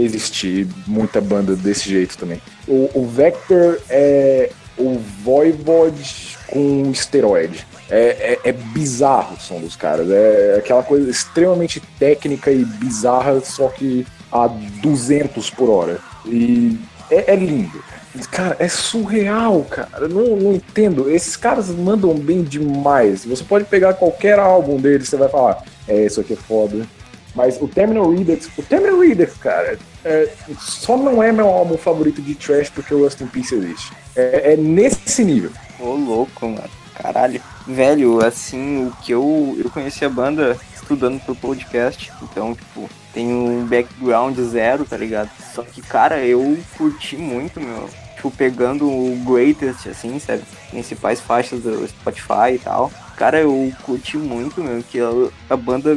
existir 0.03 0.67
muita 0.87 1.21
banda 1.21 1.55
desse 1.55 1.89
jeito 1.89 2.17
também. 2.17 2.41
O, 2.67 2.91
o 2.95 3.07
Vector 3.07 3.79
é 3.89 4.51
o 4.77 4.99
Voivod 5.23 6.37
com 6.47 6.91
esteroide. 6.91 7.67
É, 7.91 8.39
é, 8.45 8.51
é, 8.51 8.53
bizarro 8.53 9.37
o 9.37 9.41
som 9.41 9.61
dos 9.61 9.75
caras. 9.75 10.11
É 10.11 10.57
aquela 10.59 10.83
coisa 10.83 11.11
extremamente 11.11 11.81
técnica 11.99 12.51
e 12.51 12.65
bizarra, 12.65 13.41
só 13.41 13.69
que 13.69 14.07
a 14.31 14.47
200 14.47 15.51
por 15.51 15.71
hora. 15.71 15.99
E 16.27 16.79
é, 17.11 17.33
é 17.33 17.37
lindo. 17.37 17.83
Cara, 18.31 18.57
é 18.59 18.69
surreal, 18.69 19.65
cara. 19.65 20.09
Não, 20.09 20.37
não 20.37 20.53
entendo. 20.53 21.11
Esses 21.11 21.37
caras 21.37 21.69
mandam 21.69 22.15
bem 22.15 22.43
demais. 22.43 23.25
Você 23.25 23.45
pode 23.45 23.65
pegar 23.65 23.95
qualquer 23.95 24.39
álbum 24.39 24.77
deles, 24.77 25.09
você 25.09 25.17
vai 25.17 25.29
falar, 25.29 25.63
é, 25.87 26.05
isso 26.05 26.21
aqui 26.21 26.33
é 26.33 26.37
foda. 26.37 26.87
Mas 27.35 27.61
o 27.61 27.69
Terminal 27.69 28.11
Redux, 28.11 28.51
o 28.57 28.63
Terminal 28.63 29.01
Redux, 29.01 29.35
cara, 29.37 29.79
é, 30.05 30.29
só 30.59 30.97
não 30.97 31.23
é 31.23 31.31
meu 31.31 31.49
álbum 31.49 31.77
favorito 31.77 32.21
de 32.23 32.35
trash 32.35 32.71
porque 32.71 32.95
o 32.95 33.05
Rust 33.05 33.21
in 33.21 33.27
Peace 33.27 33.55
existe. 33.55 33.93
É, 34.17 34.55
é 34.55 34.57
nesse 34.57 35.25
nível. 35.25 35.51
Ô, 35.79 35.95
louco, 35.95 36.49
mano. 36.49 36.71
Caralho. 36.95 37.41
Velho, 37.67 38.25
assim, 38.25 38.87
o 38.87 38.93
que 39.03 39.13
eu, 39.13 39.57
eu 39.63 39.71
conheci 39.71 40.05
a 40.05 40.09
banda 40.09 40.57
estudando 40.75 41.21
pro 41.21 41.37
podcast, 41.37 42.11
então, 42.23 42.55
tipo, 42.55 42.89
tem 43.13 43.27
um 43.27 43.67
background 43.67 44.39
zero, 44.39 44.85
tá 44.85 44.97
ligado? 44.97 45.31
Só 45.55 45.63
que, 45.63 45.83
cara, 45.83 46.25
eu 46.25 46.59
curti 46.77 47.17
muito, 47.17 47.61
meu. 47.61 47.89
Tipo, 48.17 48.31
pegando 48.33 48.87
o 48.87 49.17
greatest, 49.25 49.87
assim, 49.87 50.19
sabe? 50.19 50.43
Principais 50.71 51.21
faixas 51.21 51.61
do 51.61 51.87
Spotify 51.87 52.55
e 52.55 52.59
tal. 52.59 52.91
Cara, 53.19 53.41
eu 53.41 53.73
curti 53.83 54.17
muito, 54.17 54.63
meu, 54.63 54.81
que 54.81 55.01
a, 55.01 55.09
a 55.51 55.57
banda 55.57 55.91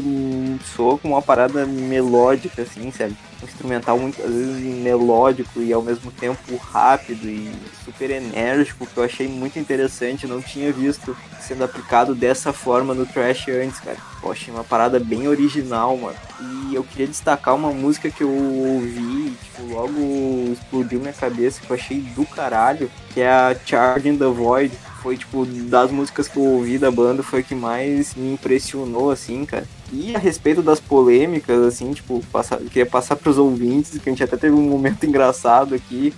soa 0.76 0.98
com 0.98 1.10
uma 1.10 1.22
parada 1.22 1.68
melódica, 1.68 2.64
assim, 2.64 2.92
sabe? 2.92 3.16
Um 3.40 3.46
instrumental 3.46 4.00
muitas 4.00 4.26
vezes 4.26 4.60
melódico 4.82 5.62
e 5.62 5.72
ao 5.72 5.84
mesmo 5.84 6.12
tempo 6.12 6.58
rápido 6.58 7.30
e 7.30 7.52
super 7.86 8.10
enérgico, 8.10 8.88
que 8.88 8.98
eu 8.98 9.04
achei 9.04 9.28
muito 9.28 9.60
interessante, 9.60 10.26
não 10.26 10.42
tinha 10.42 10.74
visto 10.74 11.16
sendo 11.40 11.64
aplicado 11.64 12.16
dessa 12.16 12.52
forma 12.52 12.96
no 12.96 13.06
trash 13.06 13.50
antes, 13.50 13.80
cara. 13.80 13.98
Eu 14.24 14.32
achei 14.32 14.52
uma 14.52 14.64
parada 14.64 15.00
bem 15.00 15.28
original, 15.28 15.96
mano. 15.98 16.18
E 16.40 16.74
eu 16.74 16.84
queria 16.84 17.08
destacar 17.08 17.54
uma 17.54 17.72
música 17.72 18.10
que 18.10 18.24
eu 18.24 18.32
ouvi, 18.32 19.38
tipo, 19.44 19.72
logo 19.72 20.54
explodiu 20.54 21.00
minha 21.00 21.14
cabeça, 21.14 21.62
que 21.62 21.70
eu 21.70 21.76
achei 21.76 22.02
do 22.02 22.26
caralho, 22.26 22.90
que 23.14 23.22
é 23.22 23.30
a 23.30 23.56
Charging 23.64 24.18
the 24.18 24.26
Void 24.26 24.76
foi, 25.02 25.18
tipo, 25.18 25.46
das 25.46 25.92
músicas 25.92 26.28
que 26.28 26.38
eu 26.38 26.44
ouvi 26.44 26.78
da 26.78 26.92
banda, 26.92 27.24
foi 27.24 27.40
a 27.40 27.44
que 27.44 27.56
mais 27.56 28.14
me 28.14 28.34
impressionou, 28.34 29.10
assim, 29.10 29.46
cara. 29.46 29.66
E 29.92 30.16
a 30.16 30.20
respeito 30.20 30.62
das 30.62 30.80
polêmicas, 30.80 31.60
assim, 31.64 31.92
tipo, 31.92 32.24
passar, 32.32 32.60
queria 32.60 32.86
passar 32.86 33.16
pros 33.16 33.38
ouvintes, 33.38 33.98
que 33.98 34.10
a 34.10 34.12
gente 34.12 34.24
até 34.24 34.38
teve 34.38 34.56
um 34.56 34.70
momento 34.70 35.04
engraçado 35.08 35.74
aqui. 35.74 36.14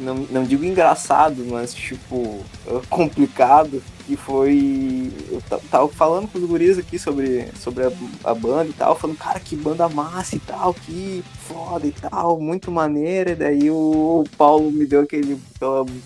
Não, 0.00 0.14
não 0.30 0.44
digo 0.44 0.64
engraçado, 0.64 1.44
mas, 1.48 1.74
tipo, 1.74 2.44
complicado. 2.88 3.82
E 4.08 4.16
foi. 4.16 5.10
Eu 5.30 5.42
tava 5.68 5.88
falando 5.88 6.28
com 6.28 6.38
os 6.38 6.44
guris 6.44 6.78
aqui 6.78 6.96
sobre, 6.96 7.48
sobre 7.58 7.84
a, 7.84 7.92
a, 8.22 8.32
banda 8.34 8.70
e 8.70 8.72
tal, 8.72 8.94
falando, 8.94 9.18
cara, 9.18 9.40
que 9.40 9.56
banda 9.56 9.88
massa 9.88 10.36
e 10.36 10.38
tal, 10.38 10.72
que 10.72 11.24
foda 11.48 11.86
e 11.88 11.90
tal, 11.90 12.38
muito 12.38 12.70
maneira. 12.70 13.32
E 13.32 13.34
daí 13.34 13.68
o, 13.68 14.22
Paulo 14.38 14.70
me 14.70 14.86
deu 14.86 15.00
aquele, 15.00 15.36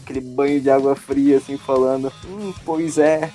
aquele 0.03 0.21
banho 0.21 0.61
de 0.63 0.71
água 0.71 0.97
fria, 0.97 1.37
assim, 1.37 1.59
falando, 1.59 2.11
hum, 2.27 2.55
pois 2.65 2.97
é, 2.97 3.31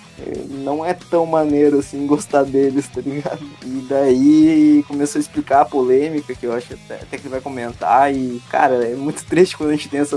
não 0.49 0.83
é 0.85 0.93
tão 0.93 1.25
maneiro 1.25 1.79
assim 1.79 2.07
gostar 2.07 2.43
deles, 2.43 2.87
tá 2.87 3.01
ligado? 3.01 3.45
E 3.63 3.85
daí 3.87 4.85
começou 4.87 5.19
a 5.19 5.21
explicar 5.21 5.61
a 5.61 5.65
polêmica, 5.65 6.33
que 6.33 6.45
eu 6.45 6.53
acho 6.53 6.73
até, 6.73 6.95
até 6.95 7.17
que 7.17 7.23
ele 7.23 7.29
vai 7.29 7.41
comentar. 7.41 8.13
E, 8.13 8.41
cara, 8.49 8.75
é 8.85 8.95
muito 8.95 9.25
triste 9.25 9.57
quando 9.57 9.69
a 9.69 9.73
gente 9.73 9.89
tem 9.89 9.99
essa, 9.99 10.14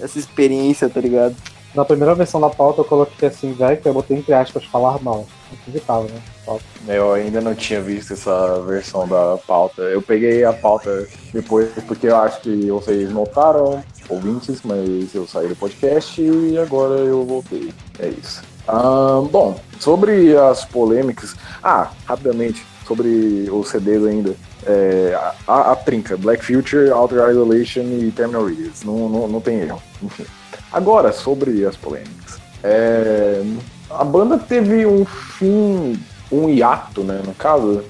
essa 0.00 0.18
experiência, 0.18 0.88
tá 0.88 1.00
ligado? 1.00 1.34
Na 1.74 1.84
primeira 1.84 2.14
versão 2.14 2.40
da 2.40 2.48
pauta 2.48 2.80
eu 2.80 2.84
coloquei 2.86 3.28
assim, 3.28 3.52
velho, 3.52 3.76
que 3.76 3.86
eu 3.86 3.92
botei 3.92 4.16
entre 4.16 4.32
aspas 4.32 4.64
falar 4.64 4.98
mal. 5.02 5.26
Acreditava, 5.52 6.04
né? 6.04 6.22
Pauta. 6.44 6.64
Eu 6.88 7.12
ainda 7.12 7.40
não 7.40 7.54
tinha 7.54 7.82
visto 7.82 8.14
essa 8.14 8.60
versão 8.62 9.06
da 9.06 9.36
pauta. 9.46 9.82
Eu 9.82 10.00
peguei 10.00 10.42
a 10.42 10.54
pauta 10.54 11.06
depois 11.32 11.68
porque 11.86 12.06
eu 12.06 12.16
acho 12.16 12.40
que 12.40 12.70
vocês 12.70 13.10
notaram, 13.10 13.82
ouvintes, 14.08 14.62
mas 14.64 15.14
eu 15.14 15.26
saí 15.26 15.48
do 15.48 15.56
podcast 15.56 16.20
e 16.22 16.56
agora 16.56 16.94
eu 16.94 17.24
voltei. 17.24 17.70
É 17.98 18.08
isso. 18.08 18.42
Um, 18.68 19.26
bom, 19.26 19.60
sobre 19.78 20.36
as 20.36 20.64
polêmicas. 20.64 21.36
Ah, 21.62 21.90
rapidamente, 22.06 22.64
sobre 22.86 23.48
os 23.50 23.68
CDs 23.68 24.04
ainda. 24.04 24.34
É, 24.64 25.18
a, 25.46 25.72
a, 25.72 25.76
trinca, 25.76 26.16
Black 26.16 26.44
Future, 26.44 26.90
Outer 26.90 27.28
Isolation 27.30 27.82
e 27.82 28.12
Terminal 28.14 28.46
Readers. 28.46 28.82
Não, 28.84 29.08
não, 29.08 29.28
não 29.28 29.40
tem 29.40 29.60
erro. 29.60 29.82
Enfim. 30.02 30.24
Agora, 30.72 31.12
sobre 31.12 31.64
as 31.64 31.76
polêmicas. 31.76 32.38
É, 32.62 33.42
a 33.90 34.04
banda 34.04 34.38
teve 34.38 34.86
um 34.86 35.04
fim, 35.04 35.98
um 36.30 36.48
hiato, 36.48 37.02
né? 37.02 37.22
No 37.24 37.34
caso, 37.34 37.84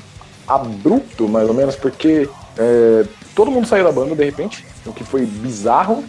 abrupto, 0.47 1.29
mais 1.29 1.49
ou 1.49 1.55
menos, 1.55 1.77
porque 1.77 2.29
é, 2.59 3.05
todo 3.35 3.51
mundo 3.51 3.67
saiu 3.67 3.85
da 3.85 3.93
banda 3.93 4.15
de 4.15 4.25
repente, 4.25 4.67
o 4.85 4.93
que 4.93 5.05
foi 5.05 5.25
bizarro. 5.25 6.05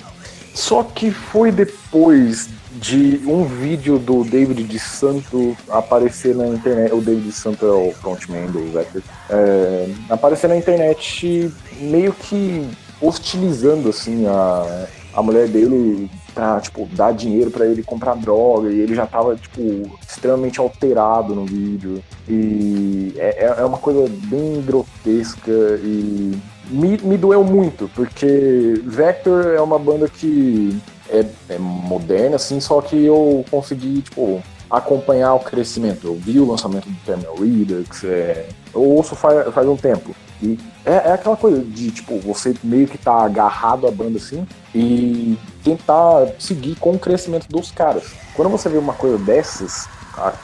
Só 0.53 0.81
que 0.81 1.11
foi 1.11 1.51
depois 1.51 2.49
de 2.77 3.21
um 3.25 3.43
vídeo 3.43 3.97
do 3.97 4.23
David 4.23 4.63
de 4.63 4.79
Santo 4.79 5.55
aparecer 5.69 6.35
na 6.35 6.47
internet. 6.47 6.93
O 6.93 7.01
David 7.01 7.25
de 7.25 7.31
Santo 7.31 7.65
é 7.65 7.71
o 7.71 7.91
frontman 7.91 8.47
do 8.47 8.71
Vector. 8.71 9.01
É, 9.29 9.89
aparecer 10.09 10.47
na 10.47 10.55
internet 10.55 11.51
meio 11.79 12.13
que 12.13 12.67
hostilizando 13.01 13.89
assim 13.89 14.25
a, 14.27 14.87
a 15.13 15.21
mulher 15.21 15.47
dele 15.47 16.09
pra, 16.33 16.59
tipo, 16.59 16.87
dar 16.93 17.13
dinheiro 17.13 17.49
para 17.49 17.65
ele 17.65 17.81
comprar 17.81 18.15
droga, 18.15 18.69
e 18.69 18.79
ele 18.79 18.93
já 18.93 19.07
tava, 19.07 19.35
tipo, 19.35 19.89
extremamente 20.07 20.59
alterado 20.59 21.33
no 21.33 21.45
vídeo. 21.45 22.03
E 22.29 23.13
é, 23.17 23.45
é, 23.45 23.55
é 23.61 23.65
uma 23.65 23.79
coisa 23.79 24.07
bem 24.25 24.61
grotesca 24.61 25.51
e 25.83 26.37
me, 26.69 26.97
me 26.99 27.17
doeu 27.17 27.43
muito, 27.43 27.89
porque 27.95 28.79
Vector 28.85 29.55
é 29.55 29.61
uma 29.61 29.79
banda 29.79 30.07
que 30.07 30.79
é, 31.09 31.25
é 31.49 31.57
moderna, 31.57 32.35
assim, 32.35 32.59
só 32.59 32.81
que 32.81 33.05
eu 33.05 33.43
consegui, 33.49 34.01
tipo, 34.01 34.41
acompanhar 34.69 35.33
o 35.33 35.39
crescimento. 35.39 36.07
Eu 36.07 36.15
vi 36.15 36.39
o 36.39 36.49
lançamento 36.49 36.89
do 36.89 37.05
Terminal 37.05 37.35
Redux, 37.35 38.03
é, 38.03 38.47
eu 38.73 38.81
ouço 38.81 39.15
faz, 39.15 39.53
faz 39.53 39.67
um 39.67 39.77
tempo. 39.77 40.15
E 40.41 40.59
é, 40.85 40.91
é, 40.91 41.11
aquela 41.13 41.35
coisa 41.35 41.61
de, 41.61 41.91
tipo, 41.91 42.19
você 42.19 42.53
meio 42.63 42.87
que 42.87 42.97
tá 42.97 43.23
agarrado 43.23 43.87
à 43.87 43.91
banda 43.91 44.17
assim 44.17 44.45
e 44.73 45.37
tentar 45.63 46.27
seguir 46.37 46.75
com 46.75 46.91
o 46.91 46.99
crescimento 46.99 47.47
dos 47.47 47.71
caras. 47.71 48.13
Quando 48.35 48.49
você 48.49 48.69
vê 48.69 48.77
uma 48.77 48.93
coisa 48.93 49.17
dessas 49.17 49.87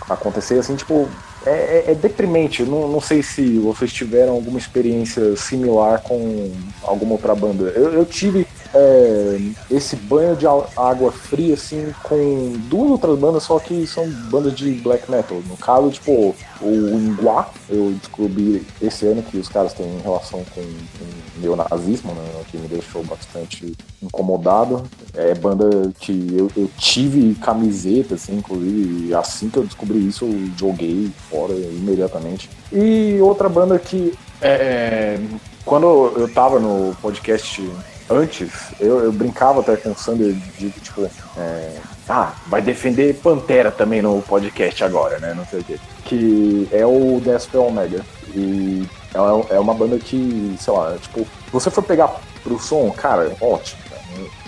acontecer, 0.10 0.60
assim, 0.60 0.76
tipo, 0.76 1.07
é, 1.45 1.52
é, 1.88 1.91
é 1.91 1.95
deprimente. 1.95 2.64
Não, 2.64 2.88
não 2.88 3.02
sei 3.02 3.22
se 3.22 3.60
vocês 3.60 3.91
tiveram 3.91 4.34
alguma 4.34 4.57
experiência 4.57 5.35
similar 5.35 6.02
com 6.02 6.52
alguma 6.84 7.14
outra 7.14 7.35
banda. 7.35 7.65
Eu, 7.65 7.94
eu 7.94 8.06
tive 8.06 8.48
é, 8.74 9.40
esse 9.70 9.95
banho 9.95 10.36
de 10.36 10.45
água 10.48 11.12
fria, 11.12 11.54
assim, 11.54 11.94
com 12.02 12.54
duas 12.70 12.91
outras 12.91 13.20
bandas, 13.20 13.44
só 13.44 13.60
que 13.60 13.86
são 13.86 14.10
bandas 14.30 14.56
de 14.56 14.72
black 14.76 15.10
metal. 15.10 15.41
No 15.48 15.56
caso, 15.56 15.91
tipo, 15.91 16.36
o 16.62 16.70
Inguá, 16.70 17.50
eu 17.70 17.91
descobri 17.91 18.66
esse 18.82 19.06
ano 19.06 19.22
que 19.22 19.38
os 19.38 19.48
caras 19.48 19.74
têm 19.74 20.00
relação 20.02 20.44
com, 20.56 20.62
com 20.62 21.40
neonazismo, 21.40 22.14
né, 22.14 22.44
que 22.50 22.58
me 22.58 22.68
deixou 22.68 23.04
bastante 23.04 23.74
incomodado. 24.02 24.84
É 25.14 25.36
banda 25.36 25.91
que 26.00 26.36
eu, 26.36 26.52
eu 26.58 26.70
tive 26.78 27.36
camiseta, 27.36 28.16
assim, 28.16 28.38
inclusive, 28.38 29.14
assim 29.14 29.50
que 29.50 29.58
eu 29.58 29.64
descobri 29.64 30.08
isso, 30.08 30.26
eu 30.26 30.50
joguei 30.58 31.12
fora 31.30 31.54
imediatamente. 31.54 32.50
E 32.72 33.20
outra 33.22 33.48
banda 33.48 33.78
que, 33.78 34.14
é, 34.41 35.20
quando 35.64 36.14
eu 36.18 36.28
tava 36.34 36.60
no 36.60 36.95
podcast 37.02 37.62
antes, 38.10 38.52
eu, 38.80 39.00
eu 39.00 39.12
brincava 39.12 39.62
até 39.62 39.76
com 39.78 39.92
o 39.92 39.98
Sander 39.98 40.34
de, 40.58 40.70
tipo, 40.72 41.10
é, 41.38 41.76
ah, 42.08 42.34
vai 42.48 42.62
defender 42.62 43.16
Pantera 43.16 43.72
também 43.72 44.02
no 44.02 44.22
podcast 44.22 44.84
agora, 44.84 45.20
né? 45.20 45.34
Não 45.34 45.46
sei 45.46 45.60
o 45.60 45.64
quê. 45.64 45.80
Que 46.06 46.68
é 46.72 46.86
o 46.86 47.22
Death 47.24 47.54
Omega. 47.56 48.06
E 48.36 48.88
é, 49.14 49.56
é 49.56 49.60
uma 49.60 49.74
banda 49.74 49.98
que, 49.98 50.56
sei 50.60 50.74
lá, 50.74 50.96
tipo, 51.00 51.26
você 51.52 51.70
for 51.70 51.84
pegar 51.84 52.20
pro 52.44 52.60
som, 52.60 52.90
cara, 52.92 53.32
ótimo. 53.40 53.82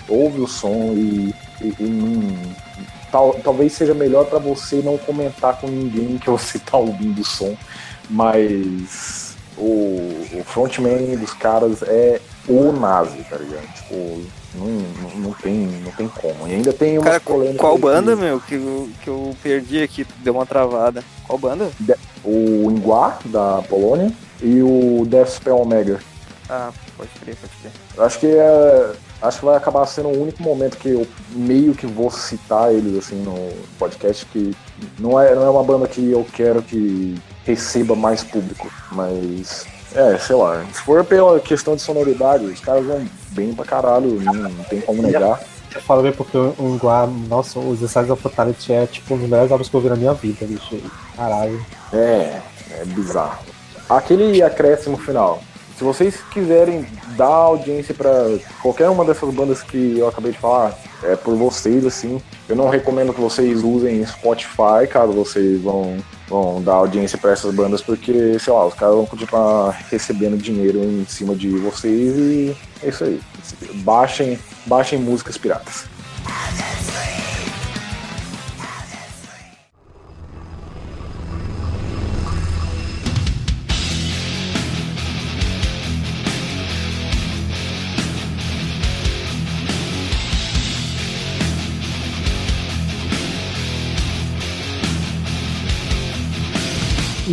ouve 0.08 0.40
o 0.40 0.46
som 0.46 0.92
e, 0.94 1.34
e, 1.60 1.74
e 1.80 1.84
não, 1.84 2.54
tal, 3.10 3.34
talvez 3.42 3.72
seja 3.72 3.94
melhor 3.94 4.26
para 4.26 4.38
você 4.38 4.76
não 4.76 4.98
comentar 4.98 5.58
com 5.58 5.68
ninguém 5.68 6.18
que 6.18 6.28
você 6.28 6.58
tá 6.58 6.76
ouvindo 6.76 7.20
o 7.20 7.24
som, 7.24 7.56
mas 8.10 9.36
o, 9.56 10.26
o 10.34 10.44
frontman 10.44 11.16
dos 11.16 11.32
caras 11.32 11.82
é 11.82 12.20
o 12.48 12.72
nazi, 12.72 13.24
tá 13.28 13.36
ligado? 13.36 13.66
Tipo, 13.74 14.22
não, 14.54 14.66
não, 14.66 15.10
não, 15.16 15.32
tem, 15.32 15.54
não 15.84 15.92
tem 15.92 16.08
como. 16.08 16.46
E 16.48 16.54
ainda 16.54 16.72
tem 16.72 16.98
uma 16.98 17.04
Cara, 17.04 17.20
qual 17.58 17.78
banda, 17.78 18.14
que- 18.16 18.22
meu, 18.22 18.40
que, 18.40 18.54
eu- 18.54 18.88
que 19.02 19.08
eu 19.08 19.36
perdi 19.42 19.82
aqui, 19.82 20.06
deu 20.22 20.34
uma 20.34 20.46
travada. 20.46 21.02
Qual 21.26 21.38
banda? 21.38 21.70
O 22.24 22.70
Ingua, 22.70 23.18
da 23.26 23.62
Polônia, 23.68 24.12
e 24.42 24.60
o 24.62 25.04
Death 25.06 25.28
Spell 25.28 25.56
Omega. 25.60 26.00
Ah, 26.48 26.70
pode 26.96 27.10
crer, 27.20 27.36
pode 27.36 27.52
crer. 27.60 27.72
Eu 27.96 28.04
acho 28.04 28.18
que 28.20 28.26
é. 28.26 28.92
Acho 29.22 29.38
que 29.40 29.44
vai 29.46 29.56
acabar 29.56 29.86
sendo 29.86 30.08
o 30.08 30.22
único 30.22 30.42
momento 30.42 30.76
que 30.76 30.90
eu 30.90 31.06
meio 31.32 31.74
que 31.74 31.86
vou 31.86 32.10
citar 32.10 32.72
eles 32.72 32.96
assim 32.98 33.16
no 33.22 33.34
podcast, 33.78 34.26
que 34.26 34.54
não 34.98 35.18
é, 35.18 35.34
não 35.34 35.42
é 35.42 35.48
uma 35.50 35.64
banda 35.64 35.88
que 35.88 36.10
eu 36.10 36.24
quero 36.34 36.60
que 36.62 37.16
receba 37.44 37.96
mais 37.96 38.22
público, 38.22 38.70
mas. 38.92 39.66
É, 39.96 40.18
sei 40.18 40.36
lá, 40.36 40.62
se 40.72 40.82
for 40.82 41.02
pela 41.04 41.40
questão 41.40 41.74
de 41.74 41.80
sonoridade, 41.80 42.44
os 42.44 42.60
caras 42.60 42.84
vão 42.84 43.06
bem 43.30 43.54
pra 43.54 43.64
caralho, 43.64 44.20
não, 44.20 44.34
não 44.34 44.64
tem 44.64 44.80
como 44.82 45.02
negar. 45.02 45.40
Eu 45.74 45.80
falo 45.80 46.02
bem 46.02 46.12
porque 46.12 46.36
o 46.36 46.54
Nguá, 46.58 47.06
nossa, 47.06 47.58
os 47.58 47.82
Ensaios 47.82 48.10
of 48.10 48.22
Fatality 48.22 48.72
é 48.72 48.86
tipo 48.86 49.14
um 49.14 49.18
dos 49.18 49.28
melhores 49.28 49.50
álbuns 49.50 49.68
que 49.68 49.74
eu 49.74 49.80
vi 49.80 49.88
na 49.88 49.96
minha 49.96 50.14
vida, 50.14 50.46
bicho. 50.46 50.78
Caralho. 51.16 51.64
É, 51.92 52.40
é 52.70 52.84
bizarro. 52.86 53.38
Aquele 53.88 54.42
acréscimo 54.42 54.96
final. 54.96 55.40
Se 55.76 55.84
vocês 55.84 56.22
quiserem 56.30 56.86
dar 57.16 57.26
audiência 57.26 57.94
pra 57.94 58.10
qualquer 58.62 58.88
uma 58.88 59.04
dessas 59.04 59.32
bandas 59.34 59.62
que 59.62 59.98
eu 59.98 60.08
acabei 60.08 60.32
de 60.32 60.38
falar, 60.38 60.74
é 61.02 61.14
por 61.14 61.36
vocês, 61.36 61.84
assim. 61.84 62.20
Eu 62.48 62.54
não 62.54 62.68
recomendo 62.68 63.12
que 63.12 63.20
vocês 63.20 63.62
usem 63.64 64.06
Spotify, 64.06 64.86
caso 64.88 65.12
vocês 65.12 65.60
vão, 65.60 65.96
vão 66.28 66.62
dar 66.62 66.74
audiência 66.74 67.18
pra 67.18 67.32
essas 67.32 67.52
bandas, 67.52 67.82
porque, 67.82 68.38
sei 68.38 68.52
lá, 68.52 68.66
os 68.66 68.74
caras 68.74 68.94
vão 68.94 69.06
continuar 69.06 69.70
recebendo 69.90 70.36
dinheiro 70.36 70.78
em 70.78 71.04
cima 71.06 71.34
de 71.34 71.48
vocês 71.58 72.16
e 72.16 72.56
é 72.82 72.88
isso 72.88 73.02
aí. 73.02 73.20
Baixem, 73.82 74.38
baixem 74.64 74.98
músicas 74.98 75.36
piratas. 75.36 75.86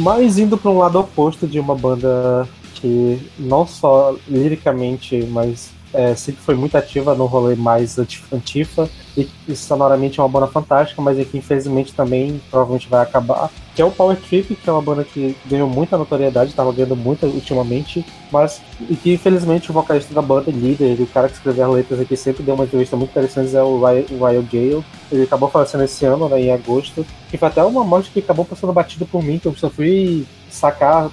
Mas 0.03 0.37
indo 0.37 0.57
para 0.57 0.69
um 0.69 0.79
lado 0.79 0.99
oposto 0.99 1.47
de 1.47 1.57
uma 1.61 1.73
banda 1.73 2.45
que 2.75 3.25
não 3.39 3.65
só 3.65 4.13
liricamente, 4.27 5.25
mas 5.27 5.71
é, 5.93 6.13
sempre 6.13 6.41
foi 6.41 6.55
muito 6.55 6.75
ativa 6.75 7.15
no 7.15 7.25
rolê 7.25 7.55
mais 7.55 7.97
anti- 7.97 8.21
antifa 8.29 8.89
e, 9.15 9.29
e 9.47 9.55
sonoramente 9.55 10.19
é 10.19 10.23
uma 10.23 10.27
banda 10.27 10.47
fantástica, 10.47 11.01
mas 11.01 11.17
é 11.17 11.23
que 11.23 11.37
infelizmente 11.37 11.93
também 11.93 12.41
provavelmente 12.51 12.89
vai 12.89 13.01
acabar. 13.01 13.49
Que 13.75 13.81
é 13.81 13.85
o 13.85 13.91
Power 13.91 14.15
Trip, 14.17 14.55
que 14.55 14.69
é 14.69 14.71
uma 14.71 14.81
banda 14.81 15.03
que 15.03 15.35
ganhou 15.45 15.67
muita 15.67 15.97
notoriedade, 15.97 16.51
estava 16.51 16.71
ganhando 16.71 16.95
muito 16.95 17.25
ultimamente, 17.25 18.05
mas 18.31 18.61
e 18.89 18.95
que 18.95 19.13
infelizmente 19.13 19.71
o 19.71 19.73
vocalista 19.73 20.13
da 20.13 20.21
banda, 20.21 20.51
líder, 20.51 21.01
o 21.01 21.07
cara 21.07 21.27
que 21.27 21.35
escreveu 21.35 21.65
as 21.65 21.75
letras 21.75 21.99
aqui 21.99 22.15
sempre 22.15 22.43
deu 22.43 22.53
uma 22.53 22.65
entrevista 22.65 22.95
muito 22.95 23.09
interessante, 23.09 23.55
é 23.55 23.63
o 23.63 23.83
Ryan, 23.83 24.05
Ryan 24.09 24.43
Gale. 24.51 24.85
Ele 25.11 25.23
acabou 25.23 25.49
falecendo 25.49 25.83
esse 25.83 26.05
ano, 26.05 26.29
né, 26.29 26.39
em 26.39 26.51
agosto, 26.51 27.05
que 27.29 27.37
foi 27.37 27.47
até 27.47 27.63
uma 27.63 27.83
morte 27.83 28.11
que 28.11 28.19
acabou 28.19 28.45
passando 28.45 28.73
batido 28.73 29.05
por 29.05 29.23
mim, 29.23 29.39
que 29.39 29.47
eu 29.47 29.55
só 29.55 29.69
fui 29.69 30.25
sacar 30.53 31.09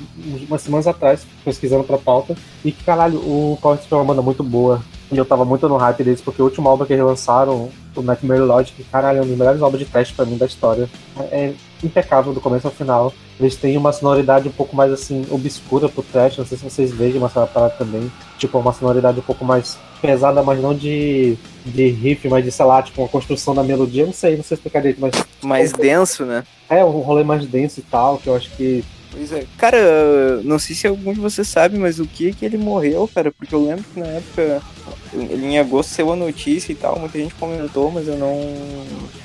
umas 0.49 0.61
semanas 0.61 0.87
atrás, 0.87 1.27
pesquisando 1.45 1.85
pra 1.85 1.97
pauta. 1.99 2.37
E 2.65 2.71
que, 2.71 2.85
caralho, 2.85 3.19
o 3.19 3.59
Power 3.61 3.79
Trip 3.79 3.93
é 3.93 3.97
uma 3.97 4.05
banda 4.05 4.23
muito 4.23 4.43
boa. 4.45 4.83
E 5.11 5.17
eu 5.17 5.25
tava 5.25 5.45
muito 5.45 5.69
no 5.69 5.77
hype 5.77 6.05
deles, 6.05 6.21
porque 6.21 6.41
o 6.41 6.45
último 6.45 6.69
álbum 6.69 6.85
que 6.85 6.93
eles 6.93 7.05
lançaram, 7.05 7.71
o 7.97 8.03
Nightmare 8.03 8.41
Logic, 8.41 8.85
caralho, 8.85 9.19
é 9.19 9.23
um 9.23 9.27
dos 9.27 9.37
melhores 9.37 9.61
álbuns 9.63 9.81
de 9.81 9.87
trash 9.87 10.13
pra 10.13 10.25
mim 10.25 10.37
da 10.37 10.47
história. 10.47 10.89
É 11.31 11.53
impecável 11.83 12.33
do 12.33 12.41
começo 12.41 12.67
ao 12.67 12.73
final. 12.73 13.13
Eles 13.39 13.57
têm 13.57 13.77
uma 13.77 13.93
sonoridade 13.93 14.49
um 14.49 14.53
pouco 14.53 14.77
mais, 14.77 14.93
assim, 14.93 15.27
obscura 15.31 15.89
pro 15.89 16.03
trash, 16.03 16.37
não 16.37 16.45
sei 16.47 16.59
se 16.59 16.65
vocês 16.65 16.93
vejam 16.93 17.25
essa 17.25 17.47
parada 17.47 17.75
também. 17.79 18.11
Tipo, 18.39 18.59
uma 18.59 18.73
sonoridade 18.73 19.19
um 19.19 19.23
pouco 19.23 19.45
mais 19.45 19.79
pesada, 20.01 20.43
mas 20.43 20.61
não 20.61 20.75
de, 20.75 21.37
de 21.65 21.89
riff, 21.89 22.29
mas 22.29 22.45
de, 22.45 22.51
sei 22.51 22.65
lá, 22.65 22.83
tipo, 22.83 23.01
uma 23.01 23.09
construção 23.09 23.55
da 23.55 23.63
melodia. 23.63 24.05
Não 24.07 24.13
sei, 24.13 24.37
não 24.37 24.45
sei 24.45 24.57
explicar 24.57 24.81
direito, 24.81 25.01
mas 25.01 25.13
Mais 25.43 25.73
denso, 25.73 26.25
né? 26.25 26.45
é 26.69 26.85
um 26.85 27.01
rolê 27.01 27.25
mais 27.25 27.45
denso 27.47 27.81
e 27.81 27.83
tal, 27.83 28.19
que 28.19 28.29
eu 28.29 28.37
acho 28.37 28.51
que 28.51 28.85
Pois 29.13 29.33
é. 29.33 29.45
Cara, 29.59 30.41
não 30.45 30.59
sei 30.59 30.75
se 30.77 30.87
algum 30.87 31.13
de 31.13 31.21
vocês 31.21 31.49
sabe, 31.49 31.77
mas 31.79 31.99
o 31.99 32.07
que 32.07 32.33
que 32.33 32.45
ele 32.45 32.57
morreu, 32.57 33.09
cara? 33.13 33.33
Porque 33.33 33.55
eu 33.55 33.65
lembro 33.67 33.85
que 33.93 33.99
na 33.99 34.07
época, 34.07 34.63
em 35.15 35.59
agosto 35.59 35.91
saiu 35.91 36.13
a 36.13 36.17
notícia 36.17 36.71
e 36.73 36.77
tal, 36.77 36.99
muita 36.99 37.19
gente 37.19 37.35
comentou, 37.35 37.91
mas 37.91 38.07
eu 38.07 38.17
não. 38.17 38.31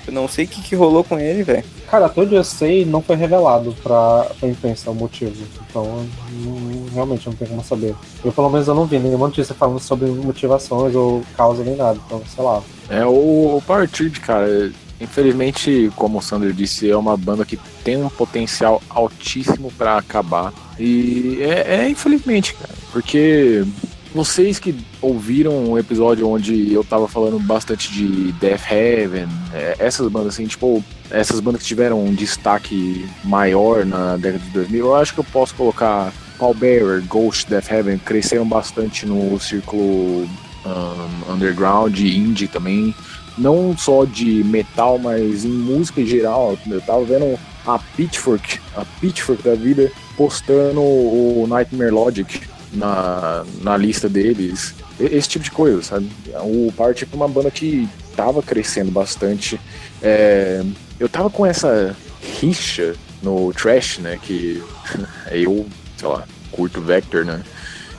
Eu 0.08 0.14
não 0.14 0.28
sei 0.28 0.46
o 0.46 0.48
que, 0.48 0.62
que 0.62 0.76
rolou 0.76 1.04
com 1.04 1.20
ele, 1.20 1.44
velho. 1.44 1.64
Cara, 1.90 2.08
até 2.08 2.22
onde 2.22 2.34
eu 2.36 2.44
sei, 2.44 2.84
não 2.86 3.02
foi 3.02 3.16
revelado 3.16 3.76
pra, 3.84 4.28
pra 4.40 4.50
imprensa 4.50 4.90
o 4.92 4.96
motivo. 4.96 5.36
Então, 5.70 6.06
não- 6.44 6.86
realmente 6.94 7.28
não 7.28 7.36
tem 7.36 7.48
como 7.48 7.64
saber. 7.64 7.96
Eu, 8.24 8.32
pelo 8.32 8.50
menos, 8.50 8.68
eu 8.68 8.76
não 8.76 8.86
vi 8.86 8.98
nenhuma 9.00 9.28
notícia 9.28 9.54
falando 9.56 9.80
sobre 9.80 10.08
motivações 10.10 10.96
ou 10.96 11.24
causa 11.38 11.64
nem 11.64 11.76
nada. 11.76 12.00
Então, 12.06 12.22
sei 12.34 12.44
lá. 12.44 12.62
É, 12.90 13.06
o, 13.06 13.58
o 13.58 13.64
Power 13.66 13.90
Trip, 13.90 14.20
cara, 14.20 14.72
infelizmente, 15.00 15.92
como 15.96 16.20
o 16.20 16.22
Sander 16.22 16.54
disse, 16.54 16.90
é 16.90 16.96
uma 16.96 17.18
banda 17.18 17.46
que 17.46 17.60
tem 17.84 18.02
um 18.02 18.10
potencial 18.10 18.82
altíssimo 18.90 19.72
pra 19.78 19.98
acabar. 19.98 20.54
E 20.80 21.40
é, 21.42 21.82
é 21.82 21.90
infelizmente, 21.90 22.54
cara, 22.54 22.74
porque 22.92 23.66
vocês 24.14 24.60
que 24.60 24.74
ouviram 25.02 25.72
o 25.72 25.78
episódio 25.78 26.30
onde 26.30 26.74
eu 26.74 26.86
tava 26.86 27.06
falando 27.06 27.38
bastante 27.38 27.92
de 27.92 28.32
Death 28.34 28.72
Heaven, 28.72 29.28
é, 29.54 29.76
essas 29.78 30.08
bandas 30.08 30.36
assim, 30.36 30.48
tipo, 30.48 30.82
essas 31.12 31.42
bandas 31.42 31.62
que 31.62 31.68
tiveram 31.68 32.02
um 32.02 32.14
destaque 32.14 33.06
maior 33.26 33.86
na 33.86 34.16
década 34.16 34.44
de 34.44 34.50
2000, 34.52 34.86
eu 34.86 34.96
acho 34.96 35.14
que 35.14 35.20
eu 35.20 35.26
posso 35.26 35.54
colocar 35.56 36.14
Pallbearer, 36.40 37.04
Ghost, 37.06 37.50
Death 37.50 37.70
Heaven, 37.70 37.98
cresceram 37.98 38.48
bastante 38.48 39.06
no 39.06 39.38
círculo 39.38 40.28
um, 40.66 41.34
underground, 41.34 42.00
indie 42.00 42.48
também, 42.48 42.96
não 43.38 43.78
só 43.78 44.06
de 44.06 44.44
metal, 44.44 44.98
mas 44.98 45.46
em 45.46 45.50
música 45.50 46.02
em 46.02 46.06
geral. 46.06 46.58
Eu 46.70 46.82
tava 46.82 47.04
vendo 47.04 47.38
a 47.66 47.80
Pitchfork, 47.80 48.60
a 48.76 48.86
Pitchfork 49.00 49.44
da 49.44 49.56
vida, 49.56 49.92
postando 50.16 50.82
o 50.82 51.46
Nightmare 51.48 51.92
Logic 51.92 52.42
na, 52.72 53.46
na 53.62 53.78
lista 53.78 54.08
deles. 54.08 54.74
Esse 55.00 55.28
tipo 55.28 55.44
de 55.44 55.52
coisa, 55.52 55.82
sabe? 55.82 56.10
O 56.42 56.72
Power 56.76 56.96
Trip 56.96 57.12
é 57.12 57.16
uma 57.16 57.28
banda 57.28 57.52
que 57.52 57.88
tava 58.16 58.42
crescendo 58.42 58.92
bastante. 58.92 59.60
É, 60.02 60.64
eu 61.00 61.10
tava 61.10 61.30
com 61.30 61.46
essa 61.46 61.96
rixa 62.40 62.96
no 63.22 63.52
Trash, 63.54 64.00
né? 64.00 64.18
Que 64.22 64.64
eu, 65.32 65.66
sei 65.98 66.08
lá, 66.08 66.24
curto 66.52 66.80
Vector, 66.82 67.26
né? 67.26 67.42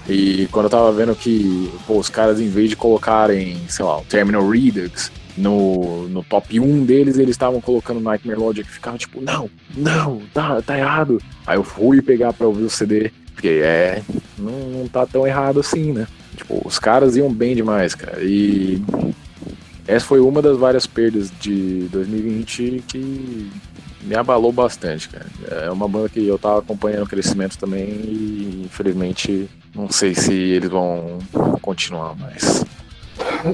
E 0.08 0.48
quando 0.52 0.66
eu 0.66 0.70
tava 0.70 0.92
vendo 0.92 1.14
que 1.16 1.70
pô, 1.86 1.98
os 1.98 2.08
caras, 2.08 2.40
em 2.40 2.48
vez 2.48 2.70
de 2.70 2.76
colocarem, 2.76 3.60
sei 3.68 3.84
lá, 3.84 3.98
o 3.98 4.04
Terminal 4.04 4.48
Redux 4.48 5.10
no, 5.36 6.08
no 6.08 6.22
top 6.24 6.58
1 6.58 6.84
deles, 6.84 7.18
eles 7.18 7.34
estavam 7.34 7.60
colocando 7.60 8.00
Nightmare 8.00 8.38
Logic. 8.38 8.68
Ficava 8.68 8.98
tipo, 8.98 9.20
não, 9.20 9.50
não, 9.76 10.22
tá, 10.32 10.62
tá 10.62 10.78
errado. 10.78 11.20
Aí 11.46 11.56
eu 11.56 11.64
fui 11.64 12.00
pegar 12.00 12.32
pra 12.32 12.46
ouvir 12.46 12.64
o 12.64 12.70
CD, 12.70 13.10
porque 13.34 13.60
é, 13.62 14.02
não, 14.38 14.70
não 14.70 14.88
tá 14.88 15.06
tão 15.06 15.26
errado 15.26 15.60
assim, 15.60 15.92
né? 15.92 16.06
Tipo, 16.36 16.60
os 16.66 16.78
caras 16.78 17.16
iam 17.16 17.32
bem 17.32 17.54
demais, 17.54 17.94
cara. 17.94 18.22
E 18.22 18.82
essa 19.86 20.06
foi 20.06 20.20
uma 20.20 20.42
das 20.42 20.56
várias 20.56 20.86
perdas 20.86 21.30
de 21.40 21.88
2020 21.90 22.84
que 22.88 23.50
me 24.02 24.14
abalou 24.14 24.52
bastante, 24.52 25.08
cara. 25.08 25.26
É 25.64 25.70
uma 25.70 25.88
banda 25.88 26.08
que 26.08 26.24
eu 26.24 26.38
tava 26.38 26.60
acompanhando 26.60 27.04
o 27.04 27.08
crescimento 27.08 27.58
também 27.58 27.84
e 27.84 28.62
infelizmente 28.64 29.48
não 29.74 29.90
sei 29.90 30.14
se 30.14 30.32
eles 30.32 30.70
vão 30.70 31.18
continuar 31.60 32.16
mais. 32.16 32.64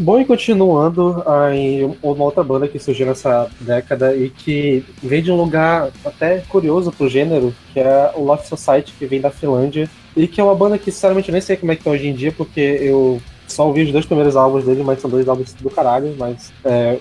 Bom, 0.01 0.19
e 0.21 0.25
continuando, 0.25 1.23
aí 1.27 1.85
uma 2.03 2.25
outra 2.25 2.43
banda 2.43 2.67
que 2.67 2.79
surgiu 2.79 3.07
nessa 3.07 3.49
década 3.61 4.17
e 4.17 4.31
que 4.31 4.85
vem 5.03 5.23
de 5.23 5.31
um 5.31 5.37
lugar 5.37 5.91
até 6.05 6.39
curioso 6.49 6.91
pro 6.91 7.09
gênero, 7.09 7.55
que 7.73 7.81
é 7.81 8.13
o 8.17 8.25
Lost 8.25 8.47
Society, 8.47 8.93
que 8.99 9.07
vem 9.07 9.21
da 9.21 9.31
Finlândia, 9.31 9.89
e 10.17 10.27
que 10.27 10.41
é 10.41 10.45
uma 10.45 10.55
banda 10.55 10.79
que, 10.79 10.91
sinceramente, 10.91 11.29
eu 11.29 11.33
nem 11.33 11.41
sei 11.41 11.57
como 11.57 11.73
é 11.73 11.77
que 11.77 11.85
tá 11.85 11.91
hoje 11.91 12.09
em 12.09 12.15
dia, 12.15 12.33
porque 12.33 12.61
eu 12.61 13.21
só 13.47 13.67
ouvi 13.67 13.83
os 13.83 13.93
dois 13.93 14.07
primeiros 14.07 14.37
álbuns 14.37 14.65
dele, 14.65 14.83
mas 14.83 15.01
são 15.01 15.11
dois 15.11 15.29
álbuns 15.29 15.53
do 15.53 15.71
caralho, 15.71 16.15
mas 16.19 16.53
é, 16.65 16.99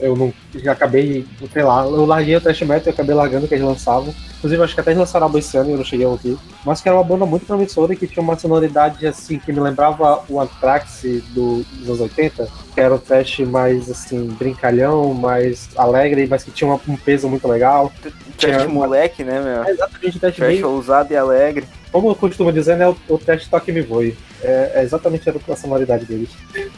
eu 0.00 0.16
não 0.16 0.32
já 0.54 0.72
acabei, 0.72 1.24
sei 1.52 1.62
lá, 1.62 1.84
eu 1.84 2.04
larguei 2.04 2.36
o 2.36 2.40
Trash 2.40 2.62
Metal 2.62 2.86
e 2.86 2.90
acabei 2.90 3.14
largando 3.14 3.46
o 3.46 3.48
que 3.48 3.54
eles 3.54 3.64
lançavam. 3.64 4.12
Inclusive, 4.38 4.62
acho 4.62 4.74
que 4.74 4.80
até 4.80 4.90
eles 4.90 4.98
lançaram 4.98 5.26
álbum 5.26 5.38
esse 5.38 5.56
ano 5.56 5.70
e 5.70 5.72
eu 5.72 5.78
não 5.78 5.84
cheguei 5.84 6.04
a 6.04 6.08
ouvir. 6.08 6.36
Mas 6.66 6.80
que 6.80 6.88
era 6.88 6.98
uma 6.98 7.04
banda 7.04 7.24
muito 7.24 7.46
promissora 7.46 7.92
e 7.92 7.96
que 7.96 8.08
tinha 8.08 8.22
uma 8.22 8.36
sonoridade 8.36 9.06
assim 9.06 9.38
que 9.38 9.52
me 9.52 9.60
lembrava 9.60 10.24
o 10.28 10.40
Anthrax 10.40 11.02
do, 11.30 11.62
dos 11.62 11.88
anos 11.88 12.00
80, 12.00 12.48
que 12.74 12.80
era 12.80 12.94
o 12.94 12.98
trash 12.98 13.38
mais 13.40 13.88
assim, 13.88 14.26
brincalhão, 14.26 15.14
mais 15.14 15.68
alegre, 15.76 16.26
mas 16.26 16.42
que 16.42 16.50
tinha 16.50 16.68
uma, 16.68 16.80
um 16.88 16.96
peso 16.96 17.28
muito 17.28 17.46
legal. 17.46 17.92
Trash 18.36 18.66
moleque, 18.66 19.22
né, 19.22 19.40
meu? 19.40 19.64
É 19.64 19.70
exatamente 19.70 20.16
o 20.16 20.20
trash 20.20 20.36
Trash 20.36 20.48
bem, 20.48 20.64
ousado 20.64 21.12
e 21.12 21.16
alegre. 21.16 21.66
Como 21.92 22.08
eu 22.08 22.14
costumo 22.14 22.50
dizer, 22.50 22.76
né, 22.76 22.88
o, 22.88 22.96
o 23.08 23.18
trash 23.18 23.46
toque 23.46 23.70
me 23.70 23.82
voe. 23.82 24.16
É, 24.42 24.72
é 24.76 24.82
exatamente 24.82 25.28
a 25.28 25.56
sonoridade 25.56 26.06
deles. 26.06 26.30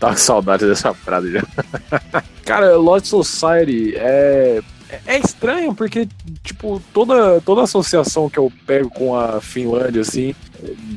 Tá 0.00 0.10
com 0.10 0.16
saudade 0.16 0.66
dessa 0.66 0.92
frase 0.92 1.32
já. 1.32 1.42
Cara, 2.44 2.76
Lost 2.76 3.06
Society 3.06 3.94
é. 3.96 4.60
É 5.06 5.18
estranho 5.18 5.74
porque, 5.74 6.06
tipo, 6.44 6.82
toda, 6.92 7.40
toda 7.40 7.62
associação 7.62 8.28
que 8.28 8.38
eu 8.38 8.52
pego 8.66 8.90
com 8.90 9.16
a 9.16 9.40
Finlândia, 9.40 10.02
assim, 10.02 10.34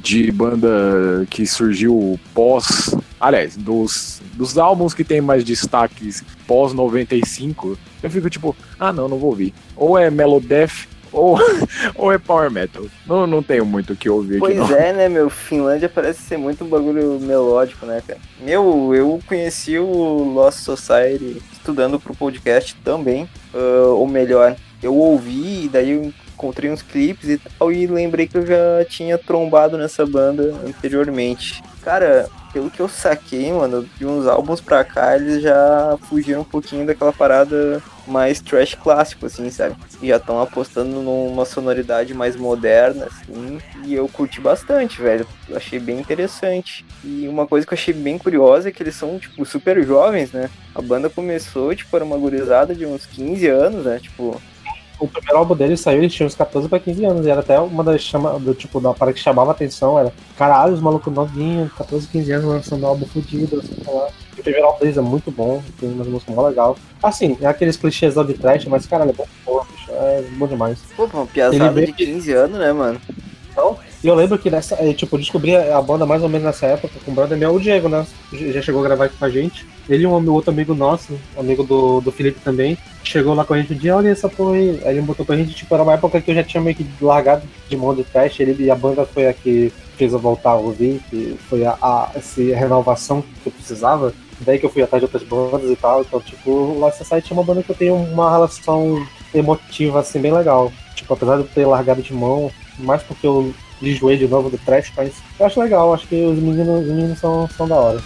de 0.01 0.31
banda 0.31 1.25
que 1.29 1.45
surgiu 1.45 2.19
pós. 2.33 2.93
Aliás, 3.19 3.55
dos, 3.55 4.21
dos 4.33 4.57
álbuns 4.57 4.93
que 4.93 5.03
tem 5.03 5.21
mais 5.21 5.43
destaques 5.43 6.23
pós 6.45 6.73
95, 6.73 7.77
eu 8.03 8.09
fico 8.09 8.29
tipo, 8.29 8.55
ah 8.77 8.91
não, 8.91 9.07
não 9.07 9.17
vou 9.17 9.29
ouvir. 9.29 9.53
Ou 9.77 9.97
é 9.97 10.09
Melodeath, 10.09 10.87
ou, 11.15 11.39
ou 11.95 12.11
é 12.11 12.17
Power 12.17 12.51
Metal. 12.51 12.83
Não, 13.07 13.25
não 13.25 13.41
tenho 13.41 13.65
muito 13.65 13.93
o 13.93 13.95
que 13.95 14.09
ouvir 14.09 14.37
aqui, 14.37 14.39
Pois 14.39 14.71
é, 14.71 14.93
né, 14.93 15.09
meu? 15.09 15.29
Finlândia 15.29 15.89
parece 15.89 16.21
ser 16.21 16.37
muito 16.37 16.63
um 16.63 16.67
bagulho 16.67 17.19
melódico, 17.19 17.85
né, 17.85 18.01
cara? 18.05 18.19
Meu, 18.41 18.93
eu 18.93 19.19
conheci 19.25 19.79
o 19.79 20.33
Lost 20.33 20.59
Society 20.59 21.41
estudando 21.53 21.99
pro 21.99 22.15
podcast 22.15 22.75
também. 22.83 23.27
ah, 23.53 23.87
ou 23.87 24.07
melhor, 24.07 24.55
eu 24.83 24.95
ouvi 24.95 25.65
e 25.65 25.69
daí 25.69 25.91
eu 25.91 26.13
encontrei 26.33 26.69
uns 26.69 26.81
clipes 26.81 27.29
e 27.29 27.37
tal 27.37 27.71
e 27.71 27.87
lembrei 27.87 28.27
que 28.27 28.37
eu 28.37 28.45
já 28.45 28.85
tinha 28.87 29.17
trombado 29.17 29.77
nessa 29.77 30.05
banda 30.05 30.53
anteriormente. 30.65 31.63
Cara, 31.81 32.29
pelo 32.55 32.71
que 32.71 32.79
eu 32.79 32.87
saquei, 32.87 33.51
mano, 33.51 33.85
de 33.97 34.05
uns 34.05 34.25
álbuns 34.25 34.61
pra 34.61 34.81
cá, 34.85 35.17
eles 35.17 35.41
já 35.41 35.97
fugiram 36.07 36.39
um 36.39 36.45
pouquinho 36.45 36.85
daquela 36.85 37.11
parada 37.11 37.83
mais 38.07 38.39
trash 38.39 38.75
clássico, 38.75 39.25
assim, 39.25 39.49
sabe? 39.49 39.75
E 40.01 40.07
já 40.07 40.15
estão 40.15 40.41
apostando 40.41 41.01
numa 41.01 41.43
sonoridade 41.43 42.13
mais 42.13 42.37
moderna, 42.37 43.07
assim, 43.07 43.59
e 43.83 43.93
eu 43.93 44.07
curti 44.07 44.39
bastante, 44.39 45.01
velho. 45.01 45.27
Eu 45.49 45.57
achei 45.57 45.79
bem 45.79 45.99
interessante. 45.99 46.85
E 47.03 47.27
uma 47.27 47.45
coisa 47.45 47.67
que 47.67 47.73
eu 47.73 47.77
achei 47.77 47.93
bem 47.93 48.17
curiosa 48.17 48.69
é 48.69 48.71
que 48.71 48.81
eles 48.81 48.95
são, 48.95 49.19
tipo, 49.19 49.45
super 49.45 49.83
jovens, 49.83 50.31
né? 50.31 50.49
A 50.73 50.81
banda 50.81 51.09
começou, 51.09 51.75
tipo, 51.75 51.93
era 51.93 52.05
uma 52.05 52.17
gurizada 52.17 52.73
de 52.73 52.85
uns 52.85 53.05
15 53.05 53.47
anos, 53.49 53.83
né? 53.83 53.99
Tipo, 53.99 54.41
O 54.99 55.07
primeiro 55.07 55.37
álbum 55.37 55.55
dele 55.55 55.75
saiu, 55.75 55.99
ele 55.99 56.09
tinha 56.09 56.25
uns 56.25 56.35
14 56.35 56.69
pra 56.69 56.79
15 56.79 57.03
anos. 57.05 57.25
E 57.25 57.29
era 57.29 57.41
até 57.41 57.59
uma 57.59 57.83
das 57.83 58.01
chama, 58.01 58.39
do 58.39 58.53
tipo, 58.53 58.79
da 58.79 58.93
parada 58.93 59.13
que 59.13 59.19
chamava 59.21 59.51
a 59.51 59.53
atenção. 59.53 59.99
Era, 59.99 60.13
caralho, 60.37 60.73
os 60.73 60.79
malucos 60.81 61.13
novinhos, 61.13 61.71
14, 61.73 62.07
15 62.07 62.31
anos 62.31 62.45
lançando 62.45 62.85
álbum 62.85 63.05
fudido, 63.05 63.59
assim, 63.59 63.75
sei 63.83 63.93
lá. 63.93 64.07
O 64.37 64.41
primeiro 64.41 64.67
álbum 64.67 64.79
deles 64.79 64.97
é 64.97 65.01
muito 65.01 65.31
bom, 65.31 65.61
tem 65.79 65.89
umas 65.91 66.07
músicas 66.07 66.35
mó 66.35 66.47
legal. 66.47 66.77
Assim, 67.01 67.37
é 67.41 67.45
aqueles 67.47 67.77
clichês 67.77 68.13
de 68.15 68.33
trash, 68.33 68.65
mas 68.65 68.85
caralho, 68.85 69.11
é 69.11 69.13
bom, 69.13 69.25
porra, 69.43 69.65
bicho, 69.71 69.91
é 69.91 70.21
bom 70.37 70.47
demais. 70.47 70.77
pô, 70.95 71.05
uma 71.13 71.25
piazada 71.25 71.69
de 71.69 71.73
veio- 71.73 71.93
15 71.93 72.31
anos, 72.33 72.59
né, 72.59 72.71
mano? 72.73 72.99
E 74.05 74.07
eu 74.07 74.13
lembro 74.13 74.37
que 74.37 74.51
nessa, 74.51 74.75
eh, 74.75 74.93
tipo, 74.93 75.15
eu 75.15 75.19
descobri 75.19 75.55
a 75.55 75.81
banda 75.81 76.05
mais 76.05 76.21
ou 76.21 76.29
menos 76.29 76.45
nessa 76.45 76.67
época 76.67 76.93
com 77.03 77.09
o 77.09 77.13
brother 77.15 77.35
meu, 77.35 77.55
o 77.55 77.59
Diego, 77.59 77.89
né? 77.89 78.05
Já 78.31 78.61
chegou 78.61 78.81
a 78.81 78.83
gravar 78.83 79.05
aqui 79.05 79.17
com 79.17 79.25
a 79.25 79.29
gente. 79.31 79.65
Ele 79.89 80.03
e 80.03 80.05
um 80.05 80.31
outro 80.31 80.51
amigo 80.51 80.75
nosso, 80.75 81.19
amigo 81.35 81.63
do, 81.63 82.01
do 82.01 82.11
Felipe 82.11 82.39
também, 82.39 82.77
chegou 83.03 83.33
lá 83.33 83.43
com 83.43 83.55
a 83.55 83.57
gente 83.57 83.73
um 83.73 83.75
dia, 83.75 83.95
olha 83.95 84.09
essa 84.09 84.29
porra 84.29 84.57
aí. 84.57 84.79
Aí 84.85 84.97
ele 84.97 85.01
botou 85.01 85.25
pra 85.25 85.35
gente, 85.35 85.55
tipo, 85.55 85.73
era 85.73 85.81
uma 85.81 85.95
época 85.95 86.21
que 86.21 86.29
eu 86.29 86.35
já 86.35 86.43
tinha 86.43 86.61
meio 86.61 86.75
que 86.75 86.85
largado 87.01 87.47
de 87.67 87.75
mão 87.75 87.95
de 87.95 88.03
trash, 88.03 88.41
ele 88.41 88.65
e 88.65 88.69
a 88.69 88.75
banda 88.75 89.07
foi 89.07 89.27
a 89.27 89.33
que 89.33 89.73
fez 89.97 90.13
eu 90.13 90.19
voltar 90.19 90.51
a 90.51 90.55
ouvir, 90.55 91.01
que 91.09 91.35
foi 91.49 91.65
a, 91.65 91.75
a 91.81 92.11
essa 92.13 92.43
renovação 92.43 93.23
que 93.41 93.47
eu 93.47 93.53
precisava. 93.53 94.13
Daí 94.41 94.59
que 94.59 94.67
eu 94.67 94.69
fui 94.69 94.83
atrás 94.83 95.01
de 95.01 95.05
outras 95.05 95.23
bandas 95.23 95.67
e 95.67 95.75
tal. 95.75 96.01
Então, 96.01 96.21
tipo, 96.21 96.51
o 96.51 96.79
Lost 96.79 96.99
Society 96.99 97.31
é 97.31 97.33
uma 97.33 97.43
banda 97.43 97.63
que 97.63 97.71
eu 97.71 97.75
tenho 97.75 97.95
uma 97.95 98.29
relação 98.29 99.03
emotiva, 99.33 100.01
assim, 100.01 100.19
bem 100.19 100.31
legal. 100.31 100.71
Tipo, 100.93 101.15
apesar 101.15 101.37
de 101.37 101.41
eu 101.41 101.47
ter 101.47 101.65
largado 101.65 102.03
de 102.03 102.13
mão, 102.13 102.51
mais 102.77 103.01
porque 103.01 103.25
eu 103.25 103.51
enjoei 103.89 104.17
de 104.17 104.27
novo 104.27 104.49
do 104.49 104.57
trash, 104.57 104.91
mas 104.95 105.13
eu 105.39 105.45
acho 105.45 105.59
legal, 105.59 105.93
acho 105.93 106.07
que 106.07 106.23
os 106.25 106.37
meninos, 106.37 106.81
os 106.81 106.87
meninos 106.87 107.19
são, 107.19 107.47
são 107.49 107.67
da 107.67 107.75
hora. 107.75 108.01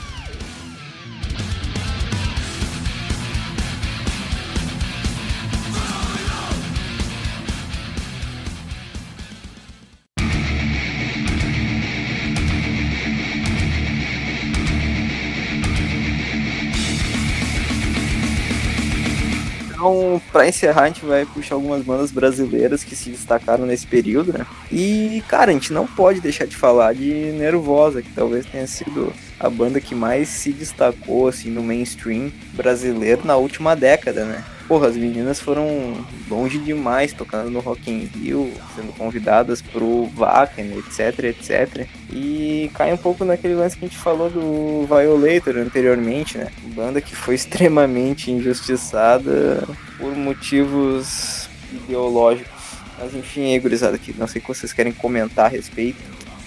Então, 19.90 20.22
pra 20.32 20.48
encerrar, 20.48 20.84
a 20.84 20.88
gente 20.88 21.03
vai 21.03 21.26
puxar 21.26 21.56
algumas 21.56 21.84
bandas 21.84 22.11
brasileiras 22.11 22.84
que 22.84 22.95
se 22.95 23.10
destacaram 23.10 23.66
nesse 23.66 23.88
período, 23.88 24.32
né? 24.32 24.45
E, 24.72 25.24
cara, 25.28 25.49
a 25.49 25.53
gente 25.53 25.74
não 25.74 25.88
pode 25.88 26.22
deixar 26.22 26.45
de 26.45 26.56
falar 26.56 26.94
de 26.94 27.11
Nervosa, 27.32 28.03
que 28.03 28.11
talvez 28.11 28.45
tenha 28.45 28.68
sido 28.68 29.11
a 29.40 29.49
banda 29.49 29.82
que 29.82 29.95
mais 29.95 30.30
se 30.30 30.53
destacou, 30.53 31.28
assim, 31.28 31.49
no 31.49 31.64
mainstream 31.64 32.32
brasileiro 32.53 33.26
na 33.26 33.36
última 33.36 33.76
década, 33.76 34.26
né? 34.26 34.44
Porra, 34.70 34.86
as 34.86 34.96
meninas 34.96 35.40
foram 35.40 35.98
longe 36.30 36.60
demais 36.60 37.12
tocando 37.12 37.50
no 37.50 37.60
Rock 37.60 37.90
in 37.90 38.06
Rio, 38.06 38.54
sendo 38.76 38.94
convidadas 38.94 39.64
pro 39.64 40.08
Wacken, 40.16 40.78
etc, 40.78 41.24
etc. 41.24 41.88
E 42.14 42.70
cai 42.76 42.94
um 42.94 42.98
pouco 42.98 43.26
naquele 43.26 43.56
lance 43.56 43.76
que 43.76 43.86
a 43.86 43.88
gente 43.88 43.98
falou 43.98 44.30
do 44.30 44.86
Violator 44.86 45.58
anteriormente, 45.58 46.38
né? 46.38 46.50
Banda 46.76 47.02
que 47.02 47.16
foi 47.16 47.34
extremamente 47.36 48.32
injustiçada 48.32 49.68
por 49.98 50.16
motivos 50.16 51.50
ideológicos. 51.74 52.78
Mas 53.00 53.16
enfim, 53.16 53.52
aí, 53.52 53.60
gurizada, 53.60 53.96
aqui 53.96 54.14
não 54.16 54.28
sei 54.28 54.40
o 54.40 54.44
que 54.44 54.50
vocês 54.50 54.72
querem 54.72 54.94
comentar 54.94 55.46
a 55.46 55.50
respeito. 55.50 55.98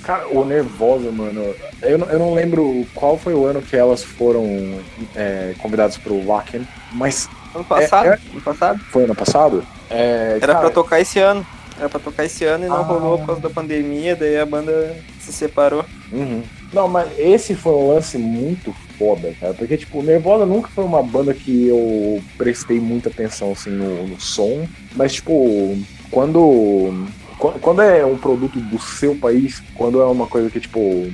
Cara, 0.05 0.29
o 0.29 0.45
Nervosa, 0.45 1.11
mano, 1.11 1.57
eu, 1.83 1.99
eu 1.99 2.19
não 2.21 2.35
lembro 2.35 2.87
qual 2.95 3.19
foi 3.19 3.35
o 3.35 3.45
ano 3.45 3.61
que 3.61 3.77
elas 3.77 4.05
foram 4.05 4.79
é, 5.17 5.57
convidadas 5.59 5.97
pro 5.97 6.25
Wacken, 6.25 6.67
mas 6.93 7.29
Ano 7.55 7.65
passado, 7.65 8.07
É, 8.07 8.19
ano 8.33 8.41
passado, 8.43 8.79
foi 8.91 9.05
ano 9.05 9.15
passado? 9.15 9.65
É, 9.91 10.39
era 10.41 10.55
cara, 10.55 10.59
pra 10.61 10.71
tocar 10.71 11.01
esse 11.01 11.19
ano. 11.19 11.47
Era 11.79 11.89
pra 11.89 11.99
tocar 12.01 12.25
esse 12.25 12.45
ano 12.45 12.65
e 12.65 12.69
não 12.69 12.77
Ah. 12.77 12.83
rolou 12.83 13.19
por 13.19 13.27
causa 13.27 13.41
da 13.41 13.51
pandemia, 13.51 14.15
daí 14.15 14.39
a 14.39 14.47
banda 14.47 14.95
se 15.21 15.33
separou. 15.33 15.85
Uhum. 16.13 16.43
Não, 16.73 16.87
mas 16.89 17.09
esse 17.19 17.55
foi 17.55 17.73
um 17.73 17.93
lance 17.95 18.17
muito 18.19 18.75
foda, 18.99 19.35
cara. 19.41 19.53
Porque, 19.55 19.77
tipo, 19.77 20.03
Nervosa 20.03 20.47
nunca 20.47 20.69
foi 20.69 20.85
uma 20.85 21.03
banda 21.03 21.35
que 21.35 21.67
eu 21.69 22.23
prestei 22.39 22.79
muita 22.81 23.09
atenção, 23.09 23.53
assim, 23.53 23.71
no, 23.71 24.07
no 24.07 24.21
som. 24.21 24.67
Mas, 24.95 25.15
tipo, 25.15 25.77
quando, 26.11 27.07
quando. 27.39 27.83
É 27.83 28.05
um 28.07 28.17
produto 28.17 28.59
do 28.61 28.79
seu 28.79 29.15
país, 29.17 29.63
quando 29.75 30.01
é 30.01 30.05
uma 30.07 30.27
coisa 30.27 30.49
que, 30.51 30.61
tipo, 30.61 31.11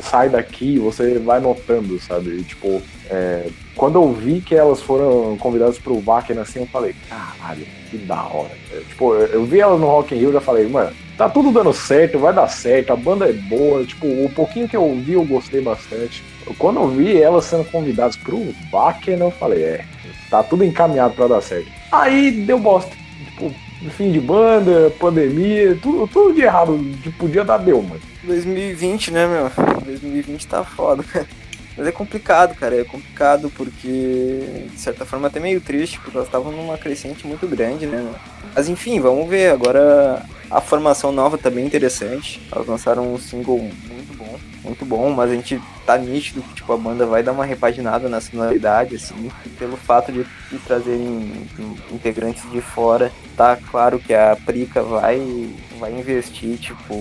sai 0.00 0.28
daqui, 0.28 0.78
você 0.78 1.18
vai 1.18 1.40
notando, 1.40 1.98
sabe? 2.00 2.42
Tipo, 2.42 2.82
é, 3.10 3.46
quando 3.76 3.96
eu 3.96 4.12
vi 4.12 4.40
que 4.40 4.54
elas 4.54 4.80
foram 4.80 5.36
convidadas 5.36 5.78
pro 5.78 6.00
Wacken, 6.00 6.38
assim, 6.38 6.60
eu 6.60 6.66
falei, 6.66 6.94
caralho, 7.08 7.66
que 7.90 7.98
da 7.98 8.22
hora. 8.22 8.52
É, 8.72 8.80
tipo, 8.80 9.14
eu, 9.14 9.44
vi 9.44 9.60
elas 9.60 9.80
no 9.80 9.86
Rock 9.86 10.14
in 10.14 10.18
Rio 10.18 10.32
já 10.32 10.40
falei, 10.40 10.66
mano, 10.68 10.90
tá 11.16 11.28
tudo 11.28 11.52
dando 11.52 11.72
certo, 11.72 12.18
vai 12.18 12.32
dar 12.32 12.48
certo, 12.48 12.92
a 12.92 12.96
banda 12.96 13.28
é 13.28 13.32
boa, 13.32 13.84
tipo, 13.84 14.06
o 14.06 14.30
pouquinho 14.34 14.68
que 14.68 14.76
eu 14.76 14.94
vi 14.96 15.12
eu 15.12 15.24
gostei 15.24 15.60
bastante. 15.60 16.22
Quando 16.58 16.80
eu 16.80 16.88
vi 16.88 17.20
elas 17.20 17.44
sendo 17.44 17.64
convidadas 17.64 18.16
pro 18.16 18.54
Wacken, 18.72 19.18
eu 19.18 19.30
falei, 19.30 19.62
é, 19.62 19.84
tá 20.30 20.42
tudo 20.42 20.64
encaminhado 20.64 21.14
pra 21.14 21.26
dar 21.26 21.40
certo. 21.40 21.68
Aí 21.92 22.30
deu 22.30 22.58
bosta. 22.58 22.94
Tipo, 23.26 23.52
fim 23.90 24.12
de 24.12 24.20
banda, 24.20 24.92
pandemia, 24.98 25.76
tudo, 25.82 26.06
tudo 26.06 26.34
de 26.34 26.42
errado 26.42 26.78
que 27.02 27.10
podia 27.10 27.44
dar 27.44 27.58
deu, 27.58 27.82
mano. 27.82 28.00
2020, 28.22 29.10
né, 29.10 29.26
meu? 29.26 29.50
2020 29.84 30.46
tá 30.46 30.64
foda, 30.64 31.02
cara. 31.02 31.26
Mas 31.76 31.86
é 31.86 31.92
complicado, 31.92 32.54
cara. 32.54 32.80
É 32.80 32.84
complicado 32.84 33.50
porque, 33.50 34.66
de 34.70 34.80
certa 34.80 35.04
forma, 35.04 35.28
até 35.28 35.40
meio 35.40 35.60
triste, 35.60 35.98
porque 36.00 36.16
elas 36.16 36.28
estavam 36.28 36.52
numa 36.52 36.78
crescente 36.78 37.26
muito 37.26 37.46
grande, 37.48 37.86
né? 37.86 38.14
Mas 38.54 38.68
enfim, 38.68 39.00
vamos 39.00 39.28
ver. 39.28 39.52
Agora 39.52 40.24
a 40.50 40.60
formação 40.60 41.10
nova 41.10 41.36
tá 41.36 41.50
bem 41.50 41.66
interessante. 41.66 42.40
Elas 42.52 42.66
lançaram 42.66 43.12
um 43.12 43.18
single 43.18 43.58
muito 43.58 44.16
bom. 44.16 44.38
muito 44.62 44.84
bom, 44.84 45.10
mas 45.10 45.30
a 45.30 45.34
gente 45.34 45.60
tá 45.84 45.98
nítido 45.98 46.42
que 46.42 46.54
tipo, 46.54 46.72
a 46.72 46.76
banda 46.76 47.04
vai 47.04 47.22
dar 47.22 47.32
uma 47.32 47.44
repaginada 47.44 48.08
na 48.08 48.20
sonoridade, 48.20 48.94
assim, 48.94 49.30
pelo 49.58 49.76
fato 49.76 50.12
de, 50.12 50.24
de 50.50 50.58
trazerem 50.58 51.48
integrantes 51.90 52.48
de 52.50 52.60
fora, 52.60 53.12
tá 53.36 53.56
claro 53.70 53.98
que 53.98 54.14
a 54.14 54.36
Prica 54.46 54.82
vai, 54.82 55.50
vai 55.78 55.92
investir, 55.92 56.56
tipo, 56.58 56.94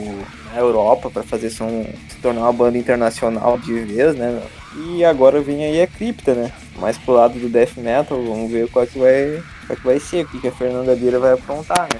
na 0.52 0.60
Europa 0.60 1.10
para 1.10 1.24
fazer 1.24 1.50
som, 1.50 1.86
se 2.10 2.18
tornar 2.18 2.41
uma 2.41 2.54
banda 2.54 2.78
internacional 2.78 3.58
de 3.58 3.74
vez, 3.74 4.16
né? 4.16 4.41
E 4.76 5.06
agora 5.06 5.40
vem 5.41 5.64
aí 5.64 5.82
a 5.82 5.88
Cripta, 5.88 6.34
né? 6.34 6.52
Mais 6.78 6.98
pro 6.98 7.14
lado 7.14 7.38
do 7.40 7.48
death 7.50 7.78
metal, 7.78 8.22
vamos 8.24 8.52
ver 8.52 8.68
qual 8.70 8.88
que 8.88 8.98
vai, 8.98 9.41
qual 9.68 9.78
que 9.78 9.86
vai 9.86 10.00
ser, 10.00 10.26
o 10.26 10.28
que, 10.28 10.40
que 10.40 10.48
a 10.48 10.52
Fernanda 10.52 10.94
Lira 10.94 11.20
vai 11.20 11.34
aprontar, 11.34 11.88
né? 11.94 12.00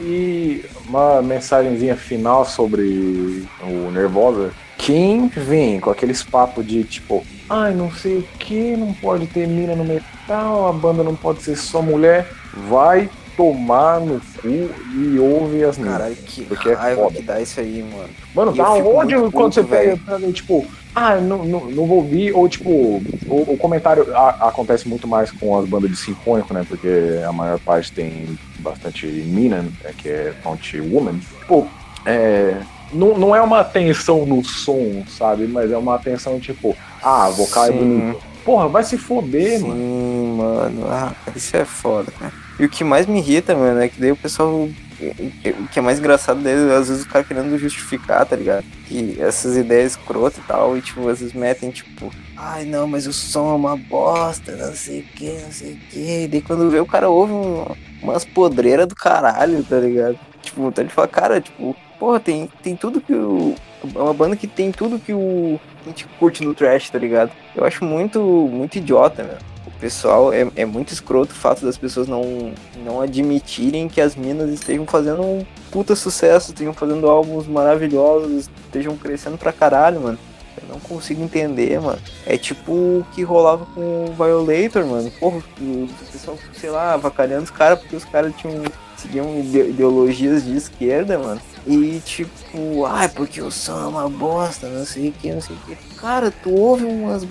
E 0.00 0.64
uma 0.88 1.22
mensagenzinha 1.22 1.96
final 1.96 2.44
sobre 2.44 3.46
o 3.62 3.90
Nervosa. 3.90 4.50
Quem 4.78 5.28
vem 5.28 5.80
com 5.80 5.90
aqueles 5.90 6.22
papos 6.22 6.66
de 6.66 6.84
tipo, 6.84 7.24
ai, 7.48 7.74
não 7.74 7.90
sei 7.90 8.18
o 8.18 8.22
que, 8.38 8.76
não 8.76 8.92
pode 8.92 9.26
ter 9.26 9.46
mina 9.48 9.74
no 9.74 9.84
metal, 9.84 10.68
a 10.68 10.72
banda 10.72 11.02
não 11.02 11.14
pode 11.16 11.42
ser 11.42 11.56
só 11.56 11.80
mulher, 11.80 12.28
vai 12.68 13.08
tomar 13.36 14.00
no 14.00 14.20
cu 14.40 14.48
e 14.94 15.18
ouve 15.18 15.64
as 15.64 15.78
minas. 15.78 15.94
Caralho, 15.94 16.16
que 16.16 16.42
Porque 16.44 16.70
é 16.70 16.74
raiva 16.74 17.02
foda. 17.02 17.14
que 17.16 17.22
dá 17.22 17.40
isso 17.40 17.58
aí, 17.60 17.82
mano. 17.90 18.08
Mano, 18.34 18.54
E 18.54 18.58
dá 18.58 18.70
ódio 18.72 19.20
muito 19.20 19.32
quando 19.32 19.54
você 19.54 19.60
puto, 19.62 19.72
velho. 19.74 19.98
pega, 19.98 20.32
tipo, 20.32 20.66
ah, 20.96 21.16
não, 21.20 21.44
não, 21.44 21.66
não 21.66 21.86
vou 21.86 21.98
ouvir, 21.98 22.32
ou 22.34 22.48
tipo, 22.48 22.70
o, 22.70 23.44
o 23.52 23.58
comentário 23.58 24.06
a- 24.16 24.48
acontece 24.48 24.88
muito 24.88 25.06
mais 25.06 25.30
com 25.30 25.58
as 25.58 25.68
bandas 25.68 25.90
de 25.90 25.96
sinfônico, 25.96 26.54
né? 26.54 26.64
Porque 26.66 26.88
a 27.26 27.30
maior 27.32 27.58
parte 27.60 27.92
tem 27.92 28.38
bastante 28.60 29.06
mina, 29.06 29.60
né, 29.62 29.92
que 29.96 30.08
é 30.08 30.34
front 30.42 30.72
woman. 30.90 31.18
Tipo, 31.40 31.68
é, 32.06 32.56
não, 32.92 33.18
não 33.18 33.36
é 33.36 33.42
uma 33.42 33.60
atenção 33.60 34.24
no 34.24 34.42
som, 34.42 35.04
sabe? 35.06 35.46
Mas 35.46 35.70
é 35.70 35.76
uma 35.76 35.94
atenção 35.96 36.40
tipo, 36.40 36.74
ah, 37.02 37.28
vocal 37.28 37.64
é 37.66 37.72
Sim. 37.72 37.78
bonito. 37.78 38.22
Porra, 38.42 38.68
vai 38.68 38.82
se 38.82 38.96
foder, 38.96 39.58
Sim, 39.58 39.66
mano. 39.68 40.36
mano. 40.38 40.86
Ah, 40.88 41.12
isso 41.34 41.56
é 41.56 41.64
foda, 41.66 42.10
cara. 42.18 42.32
E 42.58 42.64
o 42.64 42.68
que 42.70 42.82
mais 42.84 43.04
me 43.06 43.18
irrita, 43.18 43.54
mano, 43.54 43.80
é 43.80 43.88
que 43.88 44.00
daí 44.00 44.12
o 44.12 44.16
pessoal. 44.16 44.68
O 45.00 45.68
que 45.68 45.78
é 45.78 45.82
mais 45.82 45.98
engraçado 45.98 46.40
daí, 46.42 46.54
às 46.72 46.88
vezes 46.88 47.04
o 47.04 47.08
cara 47.08 47.24
querendo 47.24 47.58
justificar, 47.58 48.24
tá 48.24 48.34
ligado? 48.36 48.64
Que 48.86 49.20
essas 49.20 49.56
ideias 49.56 49.92
escrotas 49.92 50.38
e 50.38 50.46
tal, 50.46 50.76
e 50.76 50.80
tipo, 50.80 51.06
às 51.08 51.18
vezes 51.20 51.34
metem, 51.34 51.70
tipo, 51.70 52.10
ai 52.36 52.64
não, 52.64 52.86
mas 52.86 53.06
o 53.06 53.12
som 53.12 53.50
é 53.50 53.54
uma 53.54 53.76
bosta, 53.76 54.52
não 54.56 54.74
sei 54.74 55.00
o 55.00 55.02
que, 55.04 55.30
não 55.42 55.52
sei 55.52 55.72
o 55.72 55.76
que. 55.90 56.24
E 56.24 56.28
daí 56.28 56.40
quando 56.40 56.70
vê 56.70 56.80
o 56.80 56.86
cara 56.86 57.08
ouve 57.10 57.32
um- 57.32 57.66
umas 58.02 58.24
podreiras 58.24 58.86
do 58.86 58.94
caralho, 58.94 59.62
tá 59.64 59.78
ligado? 59.78 60.18
Tipo, 60.42 60.68
então 60.68 60.82
ele 60.84 60.92
fala, 60.92 61.08
cara, 61.08 61.40
tipo, 61.40 61.76
porra, 61.98 62.20
tem, 62.20 62.48
tem 62.62 62.76
tudo 62.76 63.00
que 63.00 63.12
o. 63.12 63.54
É 63.94 63.98
uma 63.98 64.14
banda 64.14 64.34
que 64.36 64.46
tem 64.46 64.72
tudo 64.72 64.98
que 64.98 65.12
o. 65.12 65.60
a 65.84 65.88
gente 65.88 66.06
curte 66.18 66.44
no 66.44 66.54
trash, 66.54 66.90
tá 66.90 66.98
ligado? 66.98 67.30
Eu 67.54 67.64
acho 67.64 67.84
muito, 67.84 68.20
muito 68.20 68.76
idiota, 68.78 69.22
meu. 69.22 69.36
Pessoal 69.80 70.32
é, 70.32 70.46
é 70.56 70.64
muito 70.64 70.92
escroto 70.92 71.32
o 71.32 71.36
fato 71.36 71.64
das 71.64 71.76
pessoas 71.76 72.08
não, 72.08 72.52
não 72.84 73.00
admitirem 73.00 73.88
que 73.88 74.00
as 74.00 74.16
minas 74.16 74.48
estejam 74.50 74.86
fazendo 74.86 75.22
um 75.22 75.44
puta 75.70 75.94
sucesso, 75.94 76.50
estejam 76.52 76.72
fazendo 76.72 77.08
álbuns 77.08 77.46
maravilhosos, 77.46 78.48
estejam 78.66 78.96
crescendo 78.96 79.36
pra 79.36 79.52
caralho, 79.52 80.00
mano. 80.00 80.18
Eu 80.62 80.68
não 80.72 80.80
consigo 80.80 81.22
entender, 81.22 81.78
mano. 81.78 81.98
É 82.24 82.38
tipo 82.38 82.72
o 82.72 83.06
que 83.14 83.22
rolava 83.22 83.66
com 83.74 84.06
o 84.06 84.14
Violator, 84.14 84.86
mano. 84.86 85.10
Porra, 85.20 85.42
o 85.60 85.88
pessoal, 86.10 86.38
sei 86.58 86.70
lá, 86.70 86.94
avacalhando 86.94 87.44
os 87.44 87.50
caras 87.50 87.78
porque 87.78 87.96
os 87.96 88.04
caras 88.06 88.32
tinham. 88.36 88.62
seguiam 88.96 89.38
ide- 89.38 89.68
ideologias 89.68 90.42
de 90.42 90.56
esquerda, 90.56 91.18
mano. 91.18 91.40
E 91.66 92.00
tipo, 92.04 92.86
ai, 92.86 93.08
porque 93.08 93.42
o 93.42 93.50
som 93.50 93.80
é 93.82 93.86
uma 93.86 94.08
bosta, 94.08 94.68
não 94.68 94.84
sei 94.86 95.08
o 95.08 95.12
que, 95.12 95.32
não 95.32 95.40
sei 95.40 95.56
o 95.56 95.58
que. 95.66 95.76
Cara, 95.96 96.30
tu 96.30 96.54
ouve 96.54 96.84
umas, 96.84 97.26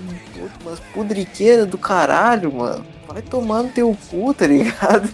umas 0.62 0.78
pudriqueiras 0.92 1.66
do 1.66 1.78
caralho, 1.78 2.52
mano. 2.52 2.84
Vai 3.08 3.22
tomar 3.22 3.62
no 3.62 3.70
teu 3.70 3.96
cu, 4.10 4.34
tá 4.34 4.46
ligado? 4.46 5.08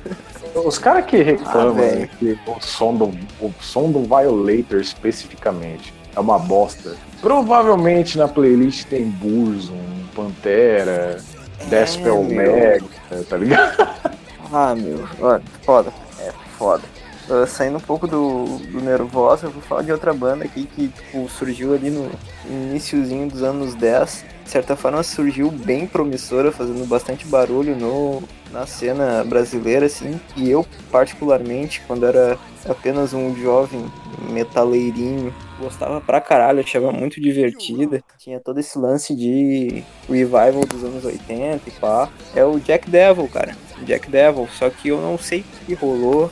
Os 0.55 0.77
caras 0.77 1.07
que 1.07 1.23
reclamam 1.23 1.77
Ah, 1.79 2.07
que 2.19 2.39
o 2.47 2.61
som, 2.61 2.95
do, 2.95 3.07
o 3.41 3.55
som 3.61 3.91
do 3.93 4.01
Violator 4.01 4.81
especificamente 4.81 5.95
é 6.17 6.21
uma 6.21 6.39
bosta. 6.39 6.97
Provavelmente 7.21 8.19
na 8.19 8.27
playlist 8.27 8.87
tem 8.87 9.05
Burzum, 9.05 9.79
Pantera, 10.17 11.21
Despel 11.69 12.25
meu. 12.25 12.55
Mega, 12.57 12.85
tá 13.29 13.37
ligado? 13.37 13.89
Ah, 14.53 14.75
meu, 14.75 15.07
foda, 15.63 15.93
é 16.21 16.33
foda. 16.59 16.83
Uh, 17.29 17.47
saindo 17.47 17.77
um 17.77 17.81
pouco 17.81 18.07
do, 18.07 18.59
do 18.59 18.81
eu 18.91 19.07
vou 19.07 19.37
falar 19.63 19.83
de 19.83 19.93
outra 19.93 20.13
banda 20.13 20.45
aqui 20.45 20.67
que 20.67 20.89
tipo, 20.89 21.29
surgiu 21.29 21.73
ali 21.73 21.89
no 21.89 22.11
iniciozinho 22.49 23.29
dos 23.29 23.43
anos 23.43 23.75
10. 23.75 24.25
De 24.45 24.51
certa 24.51 24.75
forma 24.75 25.03
surgiu 25.03 25.51
bem 25.51 25.87
promissora, 25.87 26.51
fazendo 26.51 26.87
bastante 26.87 27.25
barulho 27.27 27.77
no, 27.77 28.23
na 28.51 28.67
cena 28.67 29.25
brasileira, 29.25 29.87
assim. 29.87 30.21
E 30.37 30.51
eu, 30.51 30.67
particularmente, 30.91 31.81
quando 31.87 32.05
era 32.05 32.37
apenas 32.69 33.13
um 33.13 33.35
jovem 33.37 33.85
metaleirinho, 34.31 35.33
gostava 35.59 36.01
pra 36.01 36.21
caralho, 36.21 36.61
achava 36.61 36.93
muito 36.93 37.21
divertida. 37.21 38.03
Tinha 38.19 38.41
todo 38.41 38.59
esse 38.59 38.79
lance 38.79 39.15
de 39.15 39.83
revival 40.09 40.67
dos 40.67 40.85
anos 40.85 41.05
80 41.05 41.69
e 41.69 41.73
pá. 41.73 42.11
É 42.35 42.45
o 42.45 42.59
Jack 42.59 42.91
Devil, 42.91 43.29
cara. 43.29 43.57
Jack 43.85 44.11
Devil, 44.11 44.49
só 44.59 44.69
que 44.71 44.89
eu 44.89 45.01
não 45.01 45.17
sei 45.19 45.41
o 45.41 45.65
que 45.67 45.75
rolou. 45.75 46.31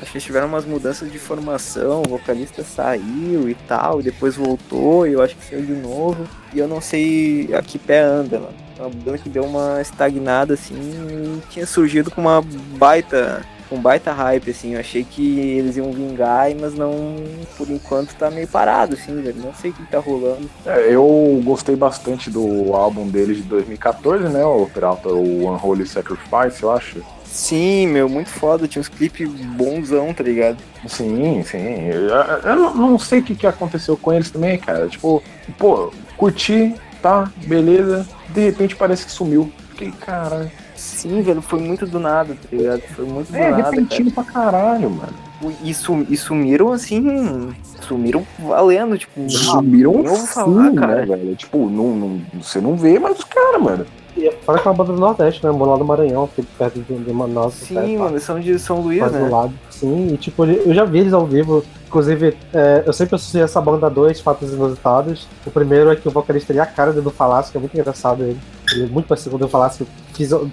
Acho 0.00 0.12
que 0.12 0.20
tiveram 0.20 0.46
umas 0.46 0.64
mudanças 0.64 1.10
de 1.10 1.18
formação, 1.18 2.02
o 2.02 2.08
vocalista 2.08 2.62
saiu 2.62 3.48
e 3.48 3.54
tal, 3.66 4.00
e 4.00 4.04
depois 4.04 4.36
voltou, 4.36 5.06
e 5.06 5.12
eu 5.12 5.22
acho 5.22 5.36
que 5.36 5.44
saiu 5.44 5.62
de 5.62 5.72
novo. 5.72 6.26
E 6.54 6.58
eu 6.58 6.68
não 6.68 6.80
sei 6.80 7.52
a 7.54 7.62
que 7.62 7.78
pé 7.78 8.00
anda, 8.00 8.38
mano. 8.38 8.54
É 8.78 8.82
uma 8.82 8.90
banda 8.90 9.18
que 9.18 9.28
deu 9.28 9.44
uma 9.44 9.80
estagnada 9.80 10.54
assim 10.54 11.08
tinha 11.50 11.66
surgido 11.66 12.10
com 12.10 12.20
uma 12.20 12.42
baita. 12.76 13.44
Com 13.68 13.78
baita 13.78 14.12
hype, 14.12 14.50
assim. 14.50 14.74
Eu 14.74 14.80
achei 14.80 15.04
que 15.04 15.38
eles 15.38 15.76
iam 15.76 15.92
vingar, 15.92 16.48
mas 16.58 16.72
não. 16.72 17.16
Por 17.56 17.68
enquanto 17.68 18.14
tá 18.14 18.30
meio 18.30 18.48
parado, 18.48 18.94
assim, 18.94 19.20
velho. 19.20 19.42
Não 19.42 19.52
sei 19.52 19.70
o 19.70 19.74
que 19.74 19.84
tá 19.86 19.98
rolando. 19.98 20.48
É, 20.64 20.94
eu 20.94 21.40
gostei 21.44 21.76
bastante 21.76 22.30
do 22.30 22.74
álbum 22.74 23.06
deles 23.06 23.36
de 23.36 23.42
2014, 23.42 24.24
né? 24.24 24.42
O 24.42 24.66
Peralta, 24.72 25.10
o 25.10 25.46
Unholy 25.46 25.86
Sacrifice, 25.86 26.62
eu 26.62 26.72
acho. 26.72 27.02
Sim, 27.30 27.86
meu, 27.88 28.08
muito 28.08 28.30
foda. 28.30 28.66
Tinha 28.66 28.80
uns 28.80 28.88
clipes 28.88 29.28
bonzão, 29.28 30.12
tá 30.14 30.22
ligado? 30.24 30.56
Sim, 30.86 31.42
sim. 31.44 31.86
Eu, 31.88 32.08
eu 32.50 32.56
não, 32.74 32.98
sei 32.98 33.20
o 33.20 33.22
que, 33.22 33.34
que 33.34 33.46
aconteceu 33.46 33.96
com 33.96 34.12
eles 34.12 34.30
também, 34.30 34.58
cara. 34.58 34.88
Tipo, 34.88 35.22
pô, 35.58 35.92
curti, 36.16 36.74
tá, 37.02 37.30
beleza. 37.46 38.06
De 38.30 38.40
repente 38.40 38.74
parece 38.74 39.04
que 39.06 39.12
sumiu. 39.12 39.52
Fiquei, 39.70 39.92
caralho. 39.92 40.50
Sim, 40.74 41.22
velho, 41.22 41.42
foi 41.42 41.60
muito 41.60 41.86
do 41.86 41.98
nada, 41.98 42.34
tá 42.34 42.56
ligado? 42.56 42.80
Foi 42.94 43.04
muito 43.04 43.30
do 43.30 43.36
É, 43.36 43.50
nada, 43.50 43.62
cara. 43.62 43.70
repentino 43.74 44.10
pra 44.10 44.24
caralho, 44.24 44.90
mano. 44.90 45.14
E, 45.62 45.72
sum- 45.72 46.06
e 46.08 46.16
sumiram 46.16 46.72
assim. 46.72 47.54
Sumiram 47.80 48.26
valendo, 48.40 48.98
tipo. 48.98 49.28
Sumiram 49.30 49.92
ouvo 49.92 50.16
full, 50.16 50.26
falar, 50.26 50.72
cara. 50.74 50.96
né, 50.96 51.06
velho? 51.06 51.36
Tipo, 51.36 51.70
não, 51.70 51.94
não, 51.94 52.20
você 52.42 52.60
não 52.60 52.76
vê 52.76 52.98
mais 52.98 53.18
os 53.18 53.24
caras, 53.24 53.62
mano. 53.62 53.86
E 54.18 54.32
fora 54.44 54.58
que 54.58 54.66
é 54.66 54.70
uma 54.70 54.76
banda 54.76 54.92
do 54.92 54.98
Nordeste, 54.98 55.46
né? 55.46 55.52
Moro 55.52 55.70
lá 55.70 55.76
do 55.76 55.84
Maranhão, 55.84 56.28
perto 56.58 56.80
de, 56.80 56.98
de 56.98 57.12
Manaus. 57.12 57.54
Sim, 57.54 57.74
perto, 57.74 57.98
mano, 57.98 58.10
eles 58.10 58.22
são 58.24 58.40
de 58.40 58.58
São 58.58 58.80
Luís, 58.80 58.98
quase 58.98 59.16
do 59.16 59.24
né? 59.24 59.30
lado. 59.30 59.54
Sim, 59.70 60.08
e 60.12 60.16
tipo, 60.16 60.44
eu 60.44 60.74
já 60.74 60.84
vi 60.84 60.98
eles 60.98 61.12
ao 61.12 61.24
vivo. 61.24 61.62
Inclusive, 61.86 62.36
é, 62.52 62.82
eu 62.84 62.92
sempre 62.92 63.14
associei 63.14 63.42
essa 63.42 63.60
banda 63.60 63.86
a 63.86 63.88
dois 63.88 64.20
fatos 64.20 64.52
inusitados. 64.52 65.26
O 65.46 65.50
primeiro 65.50 65.90
é 65.90 65.96
que 65.96 66.08
o 66.08 66.10
vocalista 66.10 66.48
teria 66.48 66.64
a 66.64 66.66
cara 66.66 66.92
do 66.92 67.10
Falasco, 67.10 67.52
que 67.52 67.56
é 67.56 67.60
muito 67.60 67.74
engraçado 67.74 68.24
ele. 68.24 68.38
Ele 68.72 68.84
é 68.84 68.86
muito 68.86 69.06
parecido 69.06 69.30
com 69.30 69.36
o 69.36 69.38
do 69.38 69.48
Falasco, 69.48 69.86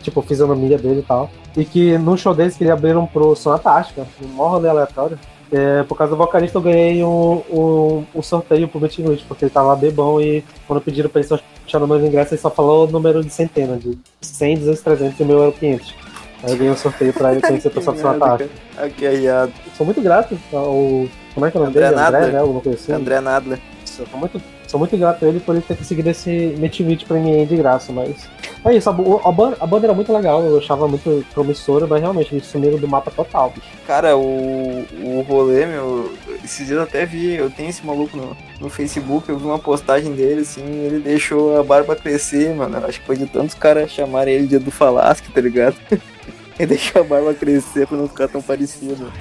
tipo, 0.01 0.19
a 0.19 0.23
fisionomia 0.23 0.77
dele 0.77 0.99
e 0.99 1.03
tal. 1.03 1.29
E 1.57 1.65
que 1.65 1.97
num 1.97 2.15
show 2.15 2.33
deles 2.33 2.55
que 2.55 2.63
eles 2.63 2.71
abriram 2.71 3.05
pro 3.05 3.35
Sonata 3.35 3.63
Tática, 3.63 4.05
um 4.23 4.27
maior 4.27 4.51
rolê 4.51 4.69
aleatório. 4.69 5.17
É, 5.51 5.83
por 5.83 5.97
causa 5.97 6.11
do 6.11 6.17
vocalista, 6.17 6.57
eu 6.57 6.61
ganhei 6.61 7.03
um, 7.03 7.41
um, 7.51 8.05
um 8.15 8.21
sorteio 8.21 8.67
pro 8.67 8.79
Meet 8.79 8.99
Greet, 8.99 9.25
porque 9.27 9.45
ele 9.45 9.51
tava 9.51 9.75
bem 9.75 9.91
bom 9.91 10.19
e 10.19 10.43
quando 10.67 10.81
pediram 10.81 11.09
pra 11.09 11.21
ele 11.21 11.29
o 11.73 11.79
número 11.79 12.01
de 12.01 12.07
ingresso, 12.07 12.33
ele 12.33 12.41
só 12.41 12.49
falou 12.49 12.87
o 12.87 12.91
número 12.91 13.23
de 13.23 13.29
centena, 13.29 13.77
de 13.77 13.97
100, 14.21 14.57
200, 14.59 14.81
300 14.81 15.19
e 15.19 15.23
o 15.23 15.25
meu 15.25 15.43
era 15.43 15.51
500. 15.51 15.95
Aí 16.43 16.51
eu 16.51 16.57
ganhei 16.57 16.71
um 16.71 16.77
sorteio 16.77 17.13
pra 17.13 17.31
ele 17.31 17.41
conhecer 17.41 17.67
o 17.69 17.71
pessoal 17.71 17.95
do 17.95 18.01
Sonata 18.01 18.37
Tática. 18.37 18.49
Aqui 18.77 19.07
aí, 19.07 19.27
a 19.27 19.49
Sou 19.75 19.85
muito 19.85 20.01
grato 20.01 20.37
ao. 20.53 21.07
Como 21.33 21.45
é 21.45 21.51
que 21.51 21.57
é 21.57 21.59
o 21.59 21.63
nome 21.63 21.75
André 21.75 21.89
dele? 21.89 22.01
André, 22.01 22.11
Nadler. 22.11 22.33
né? 22.33 22.39
Alguma 22.39 22.61
coisa 22.61 22.77
assim. 22.77 22.91
André 22.91 23.19
Nadler. 23.19 23.59
Sou 23.85 24.05
muito, 24.15 24.41
sou 24.67 24.79
muito 24.79 24.97
grato 24.97 25.23
a 25.23 25.27
ele 25.27 25.39
por 25.39 25.55
ele 25.55 25.63
ter 25.63 25.75
conseguido 25.75 26.09
esse 26.09 26.55
Meet 26.57 27.05
pra 27.05 27.17
mim 27.17 27.45
de 27.45 27.55
graça, 27.55 27.91
mas. 27.91 28.27
É 28.63 28.75
isso, 28.75 28.89
a, 28.89 28.93
a, 28.93 29.31
banda, 29.31 29.57
a 29.59 29.67
banda 29.67 29.85
era 29.85 29.93
muito 29.93 30.11
legal, 30.11 30.43
eu 30.43 30.57
achava 30.57 30.87
muito 30.87 31.23
promissora, 31.33 31.85
mas 31.85 32.01
realmente 32.01 32.33
eles 32.33 32.47
sumiram 32.47 32.79
do 32.79 32.87
mapa 32.87 33.11
total, 33.11 33.51
bicho. 33.51 33.67
Cara, 33.85 34.17
o, 34.17 34.85
o 35.03 35.25
rolê, 35.27 35.67
meu, 35.67 36.11
esses 36.43 36.65
dias 36.65 36.77
eu 36.77 36.81
até 36.81 37.05
vi, 37.05 37.35
eu 37.35 37.49
tenho 37.51 37.69
esse 37.69 37.85
maluco 37.85 38.17
no, 38.17 38.35
no 38.59 38.69
Facebook, 38.69 39.29
eu 39.29 39.37
vi 39.37 39.45
uma 39.45 39.59
postagem 39.59 40.13
dele, 40.13 40.41
assim, 40.41 40.63
ele 40.63 40.99
deixou 40.99 41.59
a 41.59 41.63
barba 41.63 41.95
crescer, 41.95 42.55
mano. 42.55 42.77
Acho 42.85 42.99
que 42.99 43.05
foi 43.05 43.17
de 43.17 43.27
tantos 43.27 43.53
caras 43.53 43.91
chamarem 43.91 44.33
ele 44.33 44.47
de 44.47 44.55
Edu 44.55 44.71
Falasque, 44.71 45.31
tá 45.31 45.41
ligado? 45.41 45.75
ele 46.57 46.67
deixou 46.67 47.01
a 47.01 47.05
barba 47.05 47.33
crescer 47.33 47.85
pra 47.85 47.97
não 47.97 48.07
ficar 48.07 48.27
tão 48.27 48.41
parecido. 48.41 49.11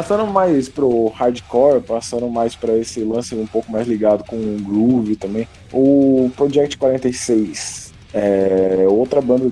Passando 0.00 0.26
mais 0.26 0.66
pro 0.66 1.08
hardcore, 1.08 1.82
passando 1.82 2.26
mais 2.30 2.54
para 2.54 2.74
esse 2.74 3.00
lance 3.00 3.34
um 3.34 3.46
pouco 3.46 3.70
mais 3.70 3.86
ligado 3.86 4.24
com 4.24 4.34
o 4.34 4.56
groove 4.58 5.14
também. 5.14 5.46
O 5.70 6.30
Project 6.34 6.78
46 6.78 7.92
é 8.14 8.86
outra 8.88 9.20
banda 9.20 9.50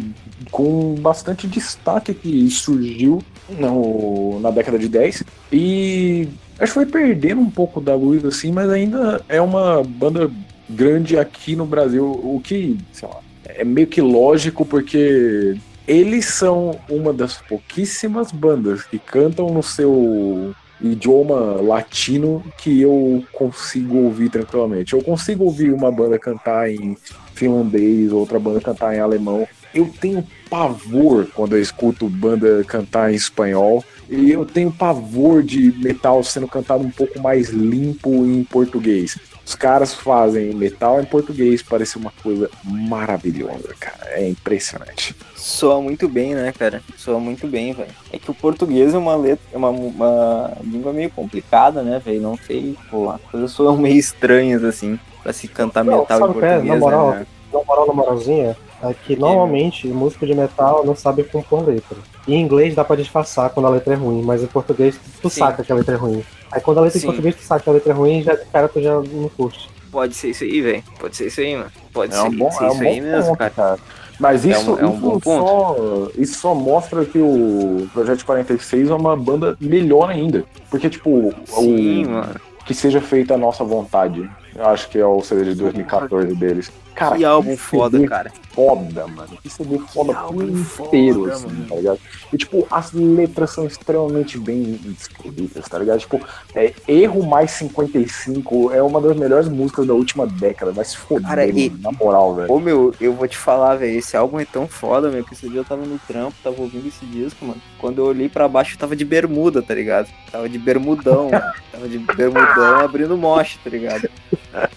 com 0.50 0.94
bastante 0.94 1.46
destaque 1.46 2.14
que 2.14 2.48
surgiu 2.48 3.22
no, 3.58 4.40
na 4.40 4.50
década 4.50 4.78
de 4.78 4.88
10 4.88 5.22
e 5.52 6.28
acho 6.58 6.72
que 6.72 6.78
foi 6.78 6.86
perdendo 6.86 7.42
um 7.42 7.50
pouco 7.50 7.78
da 7.78 7.94
luz 7.94 8.24
assim, 8.24 8.50
mas 8.50 8.70
ainda 8.70 9.20
é 9.28 9.42
uma 9.42 9.84
banda 9.84 10.30
grande 10.66 11.18
aqui 11.18 11.54
no 11.54 11.66
Brasil, 11.66 12.06
o 12.06 12.40
que, 12.42 12.78
sei 12.90 13.06
lá, 13.06 13.20
é 13.44 13.64
meio 13.64 13.86
que 13.86 14.00
lógico 14.00 14.64
porque 14.64 15.58
eles 15.88 16.26
são 16.26 16.78
uma 16.86 17.14
das 17.14 17.38
pouquíssimas 17.38 18.30
bandas 18.30 18.84
que 18.84 18.98
cantam 18.98 19.48
no 19.48 19.62
seu 19.62 20.54
idioma 20.80 21.60
latino 21.62 22.44
que 22.58 22.82
eu 22.82 23.24
consigo 23.32 23.96
ouvir 23.96 24.28
tranquilamente. 24.28 24.92
Eu 24.92 25.02
consigo 25.02 25.44
ouvir 25.44 25.72
uma 25.72 25.90
banda 25.90 26.18
cantar 26.18 26.70
em 26.70 26.94
finlandês, 27.34 28.12
outra 28.12 28.38
banda 28.38 28.60
cantar 28.60 28.94
em 28.94 29.00
alemão. 29.00 29.48
Eu 29.74 29.90
tenho 29.98 30.24
pavor 30.50 31.26
quando 31.34 31.56
eu 31.56 31.62
escuto 31.62 32.06
banda 32.06 32.62
cantar 32.64 33.10
em 33.10 33.16
espanhol. 33.16 33.82
E 34.10 34.30
eu 34.30 34.44
tenho 34.44 34.70
pavor 34.70 35.42
de 35.42 35.72
metal 35.78 36.22
sendo 36.22 36.46
cantado 36.46 36.84
um 36.84 36.90
pouco 36.90 37.18
mais 37.20 37.48
limpo 37.48 38.10
em 38.26 38.44
português. 38.44 39.18
Os 39.48 39.54
caras 39.54 39.94
fazem 39.94 40.52
metal 40.54 41.00
em 41.00 41.06
português, 41.06 41.62
parece 41.62 41.96
uma 41.96 42.12
coisa 42.22 42.50
maravilhosa, 42.62 43.74
cara. 43.80 44.10
É 44.10 44.28
impressionante. 44.28 45.16
Soa 45.34 45.80
muito 45.80 46.06
bem, 46.06 46.34
né, 46.34 46.52
cara? 46.52 46.82
Soa 46.98 47.18
muito 47.18 47.46
bem, 47.46 47.72
velho. 47.72 47.88
É 48.12 48.18
que 48.18 48.30
o 48.30 48.34
português 48.34 48.92
é 48.92 48.98
uma 48.98 49.16
letra, 49.16 49.42
é 49.50 49.56
uma, 49.56 49.70
uma 49.70 50.52
língua 50.62 50.92
meio 50.92 51.08
complicada, 51.08 51.82
né, 51.82 51.98
velho? 51.98 52.20
Não 52.20 52.36
sei, 52.36 52.76
pô, 52.90 53.08
as 53.08 53.22
coisas 53.22 53.50
soam 53.50 53.78
meio 53.78 53.96
estranhas, 53.96 54.62
assim, 54.62 55.00
pra 55.22 55.32
se 55.32 55.48
cantar 55.48 55.82
Não, 55.82 56.00
metal 56.00 56.18
sabe 56.18 56.30
em 56.30 56.38
que 56.40 56.44
é? 56.44 56.48
português, 56.50 56.74
Na 56.74 56.78
moral, 56.78 57.10
né? 57.12 57.26
na 57.50 57.62
moral, 57.64 57.86
na 57.86 57.92
moralzinha, 57.94 58.56
é 58.82 58.92
que 58.92 59.16
normalmente 59.16 59.88
música 59.88 60.26
de 60.26 60.34
metal 60.34 60.84
não 60.84 60.94
sabe 60.94 61.24
compor 61.24 61.66
letra. 61.66 61.96
Em 62.28 62.38
inglês 62.38 62.74
dá 62.74 62.84
pra 62.84 62.96
disfarçar 62.96 63.48
quando 63.48 63.64
a 63.64 63.70
letra 63.70 63.94
é 63.94 63.96
ruim, 63.96 64.20
mas 64.20 64.42
em 64.42 64.46
português 64.46 65.00
tu 65.22 65.30
Sim. 65.30 65.40
saca 65.40 65.64
que 65.64 65.72
a 65.72 65.74
letra 65.74 65.94
é 65.94 65.98
ruim. 65.98 66.22
Aí 66.50 66.60
quando 66.60 66.78
a 66.78 66.80
letra 66.82 66.98
Sim. 66.98 67.06
em 67.06 67.08
português 67.10 67.36
tu 67.36 67.42
saca 67.42 67.62
que 67.62 67.70
a 67.70 67.72
letra 67.72 67.92
é 67.92 67.96
ruim, 67.96 68.22
já 68.22 68.34
de 68.34 68.44
cara 68.46 68.68
tu 68.68 68.80
já 68.80 68.94
não 68.94 69.28
curte. 69.36 69.68
Pode 69.90 70.14
ser 70.14 70.28
isso 70.30 70.44
aí, 70.44 70.60
velho. 70.60 70.82
Pode 70.98 71.16
ser 71.16 71.26
isso 71.28 71.40
aí, 71.40 71.56
mano. 71.56 71.70
Pode 71.92 72.12
É 72.14 72.16
ser, 72.16 72.26
um 72.28 72.36
bom, 72.36 72.50
ser 72.50 72.64
é 72.64 72.66
um 72.66 72.70
isso 72.72 72.78
bom 72.82 72.88
aí 72.88 73.00
mesmo, 73.00 73.26
ponto, 73.28 73.38
cara. 73.38 73.50
cara. 73.50 73.78
Mas 74.20 74.44
É 74.44 74.50
isso, 74.50 74.72
um- 74.74 74.78
é 74.78 74.84
um 74.86 74.92
isso 74.92 75.00
bom 75.00 75.20
ponto. 75.20 75.24
só, 75.24 75.76
isso 76.18 76.38
só 76.40 76.54
mostra 76.54 77.04
que 77.04 77.18
o 77.18 77.88
Projeto 77.92 78.24
46 78.26 78.90
é 78.90 78.94
uma 78.94 79.16
banda 79.16 79.56
melhor 79.60 80.10
ainda. 80.10 80.44
Porque, 80.70 80.90
tipo, 80.90 81.32
Sim, 81.46 82.06
o, 82.06 82.10
mano. 82.10 82.34
que 82.66 82.74
seja 82.74 83.00
feita 83.00 83.34
a 83.34 83.38
nossa 83.38 83.62
vontade. 83.64 84.28
Eu 84.58 84.66
acho 84.66 84.88
que 84.88 84.98
é 84.98 85.06
o 85.06 85.22
CD 85.22 85.44
de 85.44 85.54
2014 85.54 86.34
deles. 86.34 86.72
Cara, 86.92 87.16
Que 87.16 87.24
álbum 87.24 87.50
CD 87.50 87.56
foda, 87.56 88.08
cara. 88.08 88.32
Foda, 88.50 89.06
mano. 89.06 89.38
Que 89.40 89.48
CD 89.48 89.78
foda 89.78 90.08
Que 90.12 90.14
por 90.14 90.16
álbum 90.16 90.42
inteiro, 90.48 91.20
foda, 91.20 91.32
assim, 91.32 91.46
mano. 91.46 91.66
tá 91.68 91.74
ligado? 91.76 91.98
E, 92.32 92.36
tipo, 92.36 92.66
as 92.68 92.92
letras 92.92 93.50
são 93.50 93.64
extremamente 93.68 94.36
bem 94.36 94.80
escritas, 94.98 95.68
tá 95.68 95.78
ligado? 95.78 96.00
Tipo, 96.00 96.20
é, 96.56 96.74
Erro 96.88 97.24
Mais 97.24 97.52
55 97.52 98.72
é 98.72 98.82
uma 98.82 99.00
das 99.00 99.16
melhores 99.16 99.48
músicas 99.48 99.86
da 99.86 99.94
última 99.94 100.26
década. 100.26 100.72
Vai 100.72 100.84
se 100.84 100.96
foder, 100.96 101.28
Cara, 101.28 101.46
e- 101.46 101.70
mano, 101.70 101.80
na 101.82 101.92
moral, 101.92 102.34
velho. 102.34 102.52
Ô 102.52 102.58
meu, 102.58 102.92
eu 103.00 103.12
vou 103.12 103.28
te 103.28 103.36
falar, 103.38 103.76
velho, 103.76 103.96
esse 103.96 104.16
álbum 104.16 104.40
é 104.40 104.44
tão 104.44 104.66
foda, 104.66 105.08
meu, 105.08 105.22
que 105.24 105.34
esse 105.34 105.48
dia 105.48 105.60
eu 105.60 105.64
tava 105.64 105.86
no 105.86 106.00
trampo, 106.00 106.34
tava 106.42 106.60
ouvindo 106.60 106.88
esse 106.88 107.06
disco, 107.06 107.44
mano. 107.44 107.60
Quando 107.78 107.98
eu 107.98 108.06
olhei 108.06 108.28
pra 108.28 108.48
baixo, 108.48 108.74
eu 108.74 108.78
tava 108.78 108.96
de 108.96 109.04
bermuda, 109.04 109.62
tá 109.62 109.72
ligado? 109.72 110.08
Tava 110.32 110.48
de 110.48 110.58
bermudão, 110.58 111.30
mano. 111.30 111.44
Tava 111.70 111.88
de 111.88 111.98
bermudão 111.98 112.80
abrindo 112.80 113.16
moche, 113.16 113.56
tá 113.62 113.70
ligado? 113.70 114.08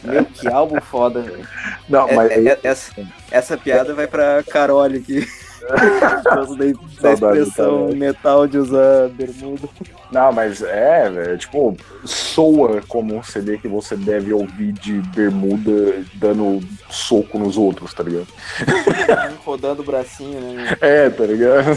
Meu, 0.03 0.25
que 0.25 0.47
álbum 0.47 0.79
foda, 0.81 1.21
velho. 1.21 1.47
Não, 1.87 2.07
É- 2.09 2.15
mas 2.15 2.31
é- 2.31 2.47
é- 2.49 2.59
essa, 2.63 2.91
essa 3.29 3.57
piada 3.57 3.93
vai 3.93 4.07
pra 4.07 4.43
Carole 4.43 4.97
aqui. 4.97 5.27
Da, 7.01 7.13
expressão 7.13 7.89
metal 7.89 8.47
de 8.47 8.57
usar 8.57 9.09
bermuda. 9.09 9.69
Não, 10.11 10.31
mas 10.31 10.61
é, 10.63 11.07
velho, 11.09 11.37
tipo, 11.37 11.77
soa 12.03 12.81
como 12.87 13.15
um 13.15 13.21
CD 13.21 13.59
que 13.59 13.67
você 13.67 13.95
deve 13.95 14.33
ouvir 14.33 14.71
de 14.73 14.93
bermuda 15.15 16.03
dando 16.15 16.59
soco 16.89 17.37
nos 17.37 17.57
outros, 17.57 17.93
tá 17.93 18.01
ligado? 18.03 18.27
Rodando 19.45 19.83
o 19.83 19.85
bracinho, 19.85 20.39
né? 20.41 20.77
meu? 20.81 20.89
É, 20.89 21.09
tá 21.11 21.23
ligado? 21.25 21.67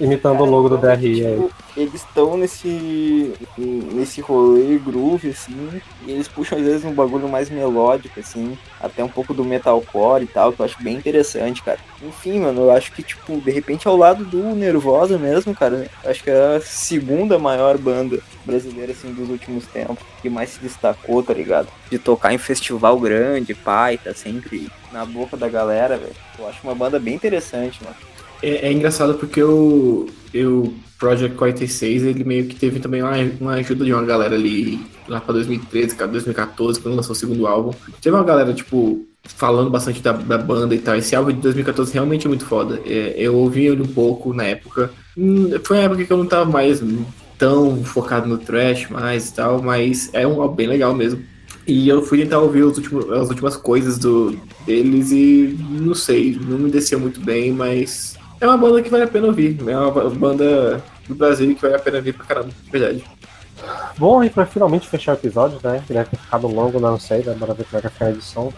Imitando 0.00 0.42
o 0.42 0.46
logo 0.46 0.68
do 0.68 0.78
DRI. 0.78 1.14
Tipo, 1.14 1.50
eles 1.76 1.94
estão 1.94 2.36
nesse 2.36 3.32
nesse 3.56 4.20
rolê 4.20 4.78
groove, 4.78 5.30
assim, 5.30 5.80
e 6.06 6.12
eles 6.12 6.28
puxam 6.28 6.58
às 6.58 6.64
vezes 6.64 6.84
um 6.84 6.92
bagulho 6.92 7.28
mais 7.28 7.50
melódico, 7.50 8.20
assim, 8.20 8.56
até 8.80 9.02
um 9.02 9.08
pouco 9.08 9.34
do 9.34 9.44
metalcore 9.44 10.24
e 10.24 10.26
tal, 10.26 10.52
que 10.52 10.60
eu 10.60 10.66
acho 10.66 10.82
bem 10.82 10.96
interessante, 10.96 11.62
cara. 11.62 11.78
Enfim, 12.02 12.40
mano, 12.40 12.62
eu 12.62 12.70
acho 12.70 12.92
que, 12.92 13.02
tipo, 13.02 13.40
de 13.40 13.50
repente 13.50 13.88
ao 13.88 13.96
lado 13.96 14.24
do 14.24 14.54
Nervosa 14.54 15.18
mesmo, 15.18 15.54
cara, 15.54 15.88
acho 16.04 16.22
que 16.22 16.30
é 16.30 16.56
a 16.56 16.60
segunda 16.60 17.38
maior 17.38 17.76
banda 17.76 18.18
brasileira, 18.44 18.92
assim, 18.92 19.12
dos 19.12 19.28
últimos 19.28 19.66
tempos, 19.66 19.98
que 20.22 20.30
mais 20.30 20.50
se 20.50 20.60
destacou, 20.60 21.22
tá 21.22 21.34
ligado? 21.34 21.68
De 21.90 21.98
tocar 21.98 22.32
em 22.32 22.38
festival 22.38 22.98
grande, 22.98 23.54
pai, 23.54 23.98
tá 23.98 24.14
sempre 24.14 24.68
na 24.92 25.04
boca 25.04 25.36
da 25.36 25.48
galera, 25.48 25.96
velho. 25.96 26.14
Eu 26.38 26.48
acho 26.48 26.60
uma 26.62 26.74
banda 26.74 26.98
bem 26.98 27.14
interessante, 27.14 27.82
mano. 27.82 27.96
É, 28.42 28.68
é 28.68 28.72
engraçado 28.72 29.14
porque 29.14 29.42
o, 29.42 30.08
o 30.34 30.74
Project 30.98 31.36
46 31.36 32.02
ele 32.02 32.24
meio 32.24 32.46
que 32.46 32.56
teve 32.56 32.80
também 32.80 33.02
uma, 33.02 33.16
uma 33.40 33.52
ajuda 33.54 33.84
de 33.84 33.92
uma 33.92 34.04
galera 34.04 34.34
ali 34.34 34.80
lá 35.08 35.20
pra 35.20 35.32
2013, 35.32 35.94
cara, 35.94 36.10
2014, 36.10 36.80
quando 36.80 36.96
lançou 36.96 37.12
o 37.12 37.16
segundo 37.16 37.46
álbum. 37.46 37.72
Teve 38.00 38.14
uma 38.16 38.24
galera, 38.24 38.52
tipo, 38.52 39.06
falando 39.22 39.70
bastante 39.70 40.02
da, 40.02 40.12
da 40.12 40.38
banda 40.38 40.74
e 40.74 40.78
tal. 40.78 40.96
Esse 40.96 41.14
álbum 41.14 41.32
de 41.32 41.40
2014 41.40 41.92
realmente 41.92 42.26
é 42.26 42.28
muito 42.28 42.44
foda. 42.44 42.80
É, 42.84 43.14
eu 43.16 43.36
ouvi 43.36 43.66
ele 43.66 43.82
um 43.82 43.86
pouco 43.86 44.34
na 44.34 44.44
época. 44.44 44.90
Hum, 45.16 45.50
Foi 45.64 45.78
uma 45.78 45.84
época 45.84 46.04
que 46.04 46.12
eu 46.12 46.16
não 46.18 46.26
tava 46.26 46.50
mais 46.50 46.82
tão 47.38 47.82
focado 47.84 48.28
no 48.28 48.36
trash 48.36 48.88
mais 48.90 49.28
e 49.28 49.34
tal, 49.34 49.62
mas 49.62 50.10
é 50.12 50.26
um 50.26 50.42
álbum 50.42 50.56
bem 50.56 50.66
legal 50.66 50.94
mesmo. 50.94 51.22
E 51.66 51.88
eu 51.88 52.02
fui 52.02 52.18
tentar 52.18 52.40
ouvir 52.40 52.64
os 52.64 52.76
últimos, 52.78 53.10
as 53.12 53.28
últimas 53.28 53.56
coisas 53.56 53.98
do, 53.98 54.36
deles 54.66 55.12
e 55.12 55.54
não 55.70 55.94
sei, 55.94 56.38
não 56.40 56.58
me 56.58 56.70
descia 56.70 56.98
muito 56.98 57.20
bem, 57.20 57.52
mas 57.52 58.17
é 58.40 58.46
uma 58.46 58.56
banda 58.56 58.82
que 58.82 58.88
vale 58.90 59.04
a 59.04 59.08
pena 59.08 59.26
ouvir. 59.26 59.58
É 59.66 59.76
uma 59.76 59.90
ba- 59.90 60.10
banda 60.10 60.82
do 61.08 61.14
Brasil 61.14 61.54
que 61.54 61.62
vale 61.62 61.74
a 61.74 61.78
pena 61.78 61.96
ouvir 61.98 62.12
pra 62.12 62.24
caramba, 62.24 62.48
de 62.64 62.70
verdade. 62.70 63.04
Bom, 63.96 64.22
e 64.22 64.30
pra 64.30 64.46
finalmente 64.46 64.88
fechar 64.88 65.12
o 65.12 65.14
episódio, 65.16 65.58
né? 65.62 65.82
Que 65.86 65.92
deve 65.92 66.10
ter 66.10 66.16
ficado 66.16 66.46
longo, 66.46 66.78
não 66.78 66.98
sei, 66.98 67.24
né? 67.24 67.34
Bora 67.34 67.54
ver 67.54 67.64
como 67.64 67.78
é 67.78 67.80
que 67.80 67.88
vai 67.88 67.92
ficar 67.92 68.10
a. 68.10 68.52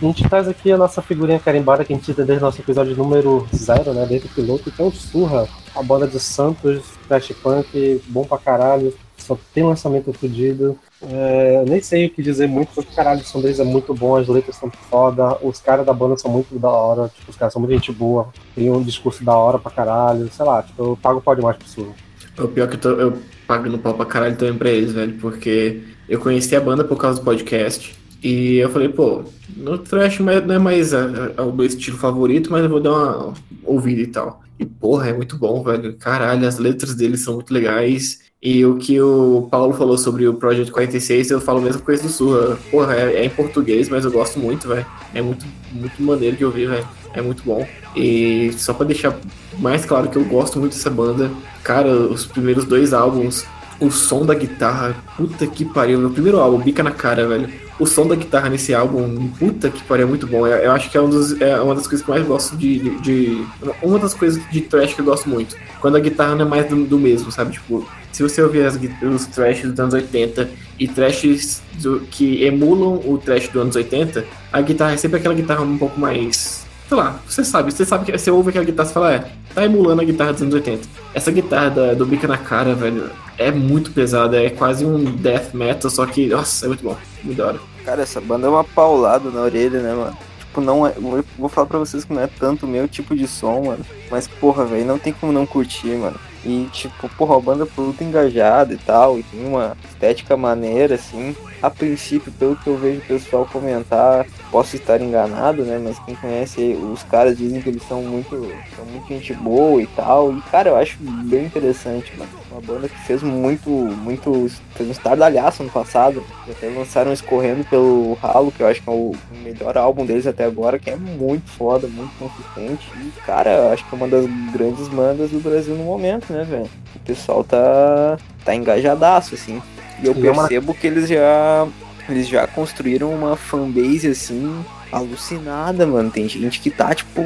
A 0.00 0.04
gente 0.04 0.28
traz 0.28 0.46
aqui 0.46 0.70
a 0.70 0.76
nossa 0.76 1.02
figurinha 1.02 1.40
carimbada 1.40 1.84
que 1.84 1.92
a 1.92 1.96
gente 1.96 2.14
tem 2.14 2.24
desde 2.24 2.44
o 2.44 2.46
nosso 2.46 2.60
episódio 2.60 2.96
número 2.96 3.48
zero, 3.54 3.92
né? 3.92 4.06
Desde 4.08 4.28
o 4.28 4.30
piloto, 4.30 4.70
que 4.70 4.80
é 4.80 4.84
o 4.84 4.92
Surra, 4.92 5.48
a 5.74 5.82
banda 5.82 6.06
de 6.06 6.20
Santos, 6.20 6.82
Trash 7.08 7.32
Punk, 7.42 8.02
bom 8.08 8.24
pra 8.24 8.38
caralho, 8.38 8.94
só 9.16 9.36
tem 9.52 9.64
lançamento 9.64 10.12
fudido. 10.12 10.78
É, 11.02 11.64
nem 11.66 11.80
sei 11.80 12.06
o 12.06 12.10
que 12.10 12.22
dizer 12.22 12.46
muito, 12.48 12.70
porque 12.74 12.94
caralho, 12.94 13.20
o 13.20 13.24
som 13.24 13.40
é 13.40 13.64
muito 13.64 13.94
bom, 13.94 14.16
as 14.16 14.28
letras 14.28 14.56
são 14.56 14.70
foda, 14.90 15.38
os 15.42 15.60
caras 15.60 15.86
da 15.86 15.92
banda 15.92 16.16
são 16.16 16.30
muito 16.30 16.58
da 16.58 16.68
hora, 16.68 17.08
tipo, 17.08 17.30
os 17.30 17.36
caras 17.36 17.52
são 17.52 17.60
muito 17.60 17.72
gente 17.72 17.92
boa, 17.92 18.28
tem 18.54 18.70
um 18.70 18.82
discurso 18.82 19.24
da 19.24 19.36
hora 19.36 19.58
pra 19.58 19.70
caralho, 19.70 20.30
sei 20.32 20.44
lá, 20.44 20.62
tipo, 20.62 20.82
eu 20.82 20.98
pago 21.00 21.20
pau 21.20 21.34
demais 21.34 21.56
pro 21.56 21.68
Surra. 21.68 21.94
O 22.38 22.48
pior 22.48 22.64
é 22.64 22.68
que 22.68 22.74
eu 22.74 22.80
tô 22.80 22.90
eu 22.90 23.18
pagando 23.46 23.78
pau 23.78 23.94
pra 23.94 24.06
caralho 24.06 24.36
também 24.36 24.56
pra 24.56 24.70
eles, 24.70 24.92
velho, 24.92 25.14
porque 25.20 25.82
eu 26.08 26.20
conheci 26.20 26.54
a 26.54 26.60
banda 26.60 26.84
por 26.84 26.96
causa 26.96 27.18
do 27.18 27.24
podcast. 27.24 27.96
E 28.22 28.56
eu 28.56 28.68
falei, 28.70 28.88
pô, 28.88 29.22
no 29.56 29.78
trash 29.78 30.20
é 30.20 30.40
não 30.40 30.54
é 30.54 30.58
mais 30.58 30.92
a- 30.92 31.32
a- 31.36 31.42
o 31.44 31.52
meu 31.52 31.66
estilo 31.66 31.96
favorito, 31.96 32.50
mas 32.50 32.62
eu 32.64 32.68
vou 32.70 32.80
dar 32.80 32.92
uma 32.92 33.34
ouvida 33.64 34.00
e 34.00 34.06
tal. 34.06 34.42
E 34.58 34.66
porra, 34.66 35.08
é 35.08 35.12
muito 35.12 35.36
bom, 35.36 35.62
velho. 35.62 35.94
Caralho, 35.96 36.46
as 36.46 36.58
letras 36.58 36.94
deles 36.94 37.20
são 37.20 37.34
muito 37.34 37.52
legais. 37.54 38.26
E 38.42 38.64
o 38.64 38.76
que 38.76 39.00
o 39.00 39.48
Paulo 39.50 39.72
falou 39.72 39.98
sobre 39.98 40.26
o 40.26 40.34
Project 40.34 40.70
46, 40.72 41.30
eu 41.30 41.40
falo 41.40 41.58
a 41.58 41.62
mesma 41.62 41.80
coisa 41.80 42.02
do 42.04 42.08
Surra. 42.08 42.56
Porra, 42.70 42.94
é, 42.94 43.14
é 43.16 43.24
em 43.24 43.30
português, 43.30 43.88
mas 43.88 44.04
eu 44.04 44.10
gosto 44.12 44.38
muito, 44.38 44.68
velho. 44.68 44.86
É 45.14 45.20
muito, 45.22 45.44
muito 45.72 46.00
maneiro 46.02 46.36
de 46.36 46.44
ouvir, 46.44 46.68
velho. 46.68 46.86
É 47.14 47.22
muito 47.22 47.42
bom. 47.44 47.66
E 47.96 48.52
só 48.56 48.72
pra 48.74 48.86
deixar 48.86 49.16
mais 49.58 49.84
claro 49.84 50.08
que 50.08 50.16
eu 50.16 50.24
gosto 50.24 50.58
muito 50.58 50.72
dessa 50.74 50.90
banda, 50.90 51.30
cara, 51.64 51.90
os 51.92 52.26
primeiros 52.26 52.64
dois 52.64 52.92
álbuns, 52.92 53.44
o 53.80 53.90
som 53.90 54.24
da 54.26 54.34
guitarra, 54.34 54.94
puta 55.16 55.46
que 55.46 55.64
pariu. 55.64 55.98
Meu 55.98 56.10
primeiro 56.10 56.38
álbum, 56.38 56.58
bica 56.58 56.82
na 56.82 56.90
cara, 56.92 57.26
velho. 57.26 57.48
O 57.78 57.86
som 57.86 58.06
da 58.08 58.14
guitarra 58.16 58.48
nesse 58.48 58.74
álbum, 58.74 59.28
puta 59.38 59.70
que 59.70 59.82
pariu, 59.84 60.06
é 60.06 60.08
muito 60.08 60.26
bom. 60.26 60.46
Eu, 60.46 60.56
eu 60.56 60.72
acho 60.72 60.90
que 60.90 60.96
é, 60.98 61.00
um 61.00 61.08
dos- 61.08 61.40
é 61.40 61.60
uma 61.60 61.74
das 61.76 61.86
coisas 61.86 62.04
que 62.04 62.10
eu 62.10 62.14
mais 62.16 62.26
gosto 62.26 62.56
de, 62.56 62.78
de, 62.80 62.98
de- 63.00 63.44
Uma 63.82 63.98
das 64.00 64.14
coisas 64.14 64.42
de 64.50 64.60
trash 64.62 64.94
que 64.94 65.00
eu 65.00 65.04
gosto 65.04 65.28
muito. 65.28 65.56
Quando 65.80 65.96
a 65.96 66.00
guitarra 66.00 66.34
não 66.34 66.44
é 66.44 66.48
mais 66.48 66.66
do, 66.68 66.84
do 66.84 66.98
mesmo, 66.98 67.30
sabe? 67.30 67.52
Tipo, 67.52 67.88
se 68.10 68.22
você 68.22 68.42
ouvir 68.42 68.66
as 68.66 68.76
os 69.02 69.26
trash 69.26 69.62
dos 69.62 69.78
anos 69.78 69.94
80 69.94 70.50
e 70.78 70.88
trashes 70.88 71.62
do- 71.80 72.00
que 72.10 72.42
emulam 72.44 73.00
o 73.04 73.16
trash 73.16 73.46
dos 73.48 73.62
anos 73.62 73.76
80, 73.76 74.24
a 74.52 74.60
guitarra 74.60 74.92
é 74.94 74.96
sempre 74.96 75.18
aquela 75.18 75.34
guitarra 75.34 75.62
um 75.62 75.78
pouco 75.78 76.00
mais 76.00 76.66
sei 76.88 76.96
lá, 76.96 77.20
você 77.26 77.44
sabe, 77.44 77.70
você 77.70 77.84
sabe 77.84 78.06
que 78.06 78.16
você 78.16 78.30
ouve 78.30 78.48
aquela 78.48 78.64
guitarra 78.64 78.88
e 78.88 78.92
fala, 78.92 79.14
é, 79.14 79.30
tá 79.54 79.64
emulando 79.64 80.00
a 80.00 80.04
guitarra 80.04 80.32
dos 80.32 80.42
anos 80.42 80.54
80. 80.54 80.88
Essa 81.12 81.30
guitarra 81.30 81.70
da, 81.70 81.94
do 81.94 82.06
bica 82.06 82.26
na 82.26 82.38
cara, 82.38 82.74
velho, 82.74 83.10
é 83.36 83.50
muito 83.50 83.92
pesada, 83.92 84.42
é 84.42 84.48
quase 84.48 84.86
um 84.86 85.04
death 85.04 85.52
metal, 85.52 85.90
só 85.90 86.06
que, 86.06 86.26
nossa, 86.26 86.64
é 86.64 86.68
muito 86.68 86.82
bom, 86.82 86.96
muito 87.22 87.36
da 87.36 87.46
hora. 87.46 87.60
Cara, 87.84 88.02
essa 88.02 88.20
banda 88.20 88.46
é 88.46 88.50
uma 88.50 88.64
paulada 88.64 89.30
na 89.30 89.40
orelha, 89.40 89.80
né, 89.80 89.94
mano? 89.94 90.16
Tipo, 90.38 90.60
não 90.60 90.86
é. 90.86 90.92
Vou, 91.38 91.48
falar 91.48 91.66
pra 91.66 91.78
vocês 91.78 92.04
que 92.04 92.12
não 92.12 92.22
é 92.22 92.26
tanto 92.26 92.66
o 92.66 92.68
meu 92.68 92.88
tipo 92.88 93.14
de 93.14 93.28
som, 93.28 93.64
mano. 93.66 93.84
Mas, 94.10 94.26
porra, 94.26 94.64
velho, 94.64 94.86
não 94.86 94.98
tem 94.98 95.12
como 95.12 95.32
não 95.32 95.46
curtir, 95.46 95.96
mano. 95.96 96.18
E, 96.44 96.68
tipo, 96.72 97.08
porra, 97.10 97.36
a 97.36 97.40
banda 97.40 97.66
produto 97.66 98.02
engajada 98.02 98.72
e 98.72 98.78
tal, 98.78 99.18
e 99.18 99.22
tem 99.22 99.46
uma 99.46 99.76
estética 99.88 100.36
maneira, 100.36 100.94
assim. 100.94 101.36
A 101.62 101.70
princípio, 101.70 102.32
pelo 102.32 102.56
que 102.56 102.66
eu 102.66 102.76
vejo 102.76 103.00
o 103.00 103.06
pessoal 103.06 103.46
comentar, 103.50 104.26
posso 104.50 104.76
estar 104.76 105.00
enganado, 105.00 105.62
né? 105.64 105.80
Mas 105.82 105.98
quem 106.00 106.14
conhece 106.14 106.72
os 106.74 107.02
caras 107.02 107.36
dizem 107.36 107.60
que 107.60 107.68
eles 107.68 107.82
são 107.86 108.02
muito, 108.02 108.52
são 108.76 108.84
muito 108.86 109.08
gente 109.08 109.34
boa 109.34 109.82
e 109.82 109.86
tal. 109.86 110.32
E, 110.32 110.40
cara, 110.42 110.70
eu 110.70 110.76
acho 110.76 110.98
bem 111.00 111.46
interessante, 111.46 112.12
mano. 112.16 112.30
Uma 112.50 112.60
banda 112.60 112.88
que 112.88 112.98
fez 113.00 113.22
muito, 113.22 113.70
muito. 113.70 114.50
fez 114.74 114.88
um 114.88 114.92
estardalhaço 114.92 115.62
no 115.62 115.70
passado. 115.70 116.24
Até 116.48 116.68
lançaram 116.68 117.12
Escorrendo 117.12 117.64
pelo 117.64 118.14
Ralo, 118.14 118.50
que 118.50 118.62
eu 118.62 118.66
acho 118.66 118.82
que 118.82 118.88
é 118.88 118.92
o 118.92 119.14
melhor 119.44 119.76
álbum 119.76 120.04
deles 120.04 120.26
até 120.26 120.44
agora, 120.44 120.78
que 120.78 120.90
é 120.90 120.96
muito 120.96 121.48
foda, 121.50 121.86
muito 121.86 122.12
consistente. 122.18 122.88
E, 122.96 123.12
cara, 123.20 123.50
eu 123.50 123.72
acho 123.72 123.84
que 123.88 123.94
é 123.94 123.96
uma 123.96 124.08
das 124.08 124.26
grandes 124.52 124.88
bandas 124.88 125.30
do 125.30 125.40
Brasil 125.40 125.74
no 125.74 125.84
momento, 125.84 126.32
né, 126.32 126.44
velho? 126.44 126.70
O 126.96 126.98
pessoal 127.00 127.44
tá, 127.44 128.18
tá 128.44 128.54
engajadaço, 128.54 129.34
assim. 129.34 129.62
E 130.02 130.06
eu 130.06 130.12
é 130.12 130.14
percebo 130.14 130.74
que 130.74 130.86
eles 130.86 131.08
já. 131.08 131.66
Eles 132.08 132.28
já 132.28 132.46
construíram 132.46 133.10
uma 133.10 133.36
fanbase 133.36 134.08
assim. 134.08 134.64
Alucinada, 134.90 135.86
mano. 135.86 136.10
Tem 136.10 136.26
gente 136.28 136.60
que 136.60 136.70
tá, 136.70 136.94
tipo, 136.94 137.22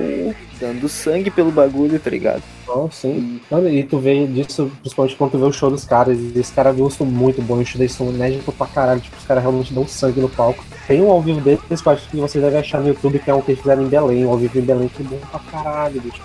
dando 0.58 0.88
sangue 0.88 1.30
pelo 1.30 1.52
bagulho, 1.52 1.98
tá 2.00 2.10
ligado? 2.10 2.42
Então, 2.62 2.90
sim. 2.90 3.40
Mano, 3.48 3.68
e 3.68 3.84
tu 3.84 3.98
vê 3.98 4.26
disso, 4.26 4.70
principalmente 4.80 5.16
quando 5.16 5.30
tu 5.32 5.38
vê 5.38 5.44
o 5.44 5.52
show 5.52 5.70
dos 5.70 5.84
caras. 5.84 6.18
E 6.18 6.32
esse 6.36 6.52
cara 6.52 6.72
gosto 6.72 7.04
muito 7.04 7.40
bom, 7.40 7.58
os 7.58 7.68
shows 7.68 7.78
deles 7.78 7.92
são 7.92 8.08
enérgicos 8.08 8.54
pra 8.54 8.66
caralho. 8.66 9.00
Tipo, 9.00 9.16
os 9.16 9.24
caras 9.24 9.42
realmente 9.42 9.72
dão 9.72 9.86
sangue 9.86 10.20
no 10.20 10.28
palco. 10.28 10.64
Tem 10.88 11.00
um 11.00 11.10
ao 11.10 11.22
vivo 11.22 11.40
eu 11.48 11.58
acho 11.92 12.08
que 12.08 12.16
vocês 12.16 12.42
devem 12.42 12.58
achar 12.58 12.80
no 12.80 12.88
YouTube, 12.88 13.20
que 13.20 13.30
é 13.30 13.34
um 13.34 13.40
que 13.40 13.52
eles 13.52 13.60
fizeram 13.60 13.82
em 13.84 13.88
Belém, 13.88 14.26
um 14.26 14.30
ao 14.30 14.36
vivo 14.36 14.58
em 14.58 14.62
Belém, 14.62 14.88
que 14.88 15.02
é 15.02 15.06
bom 15.06 15.18
pra 15.30 15.38
caralho, 15.38 16.00
bicho. 16.00 16.20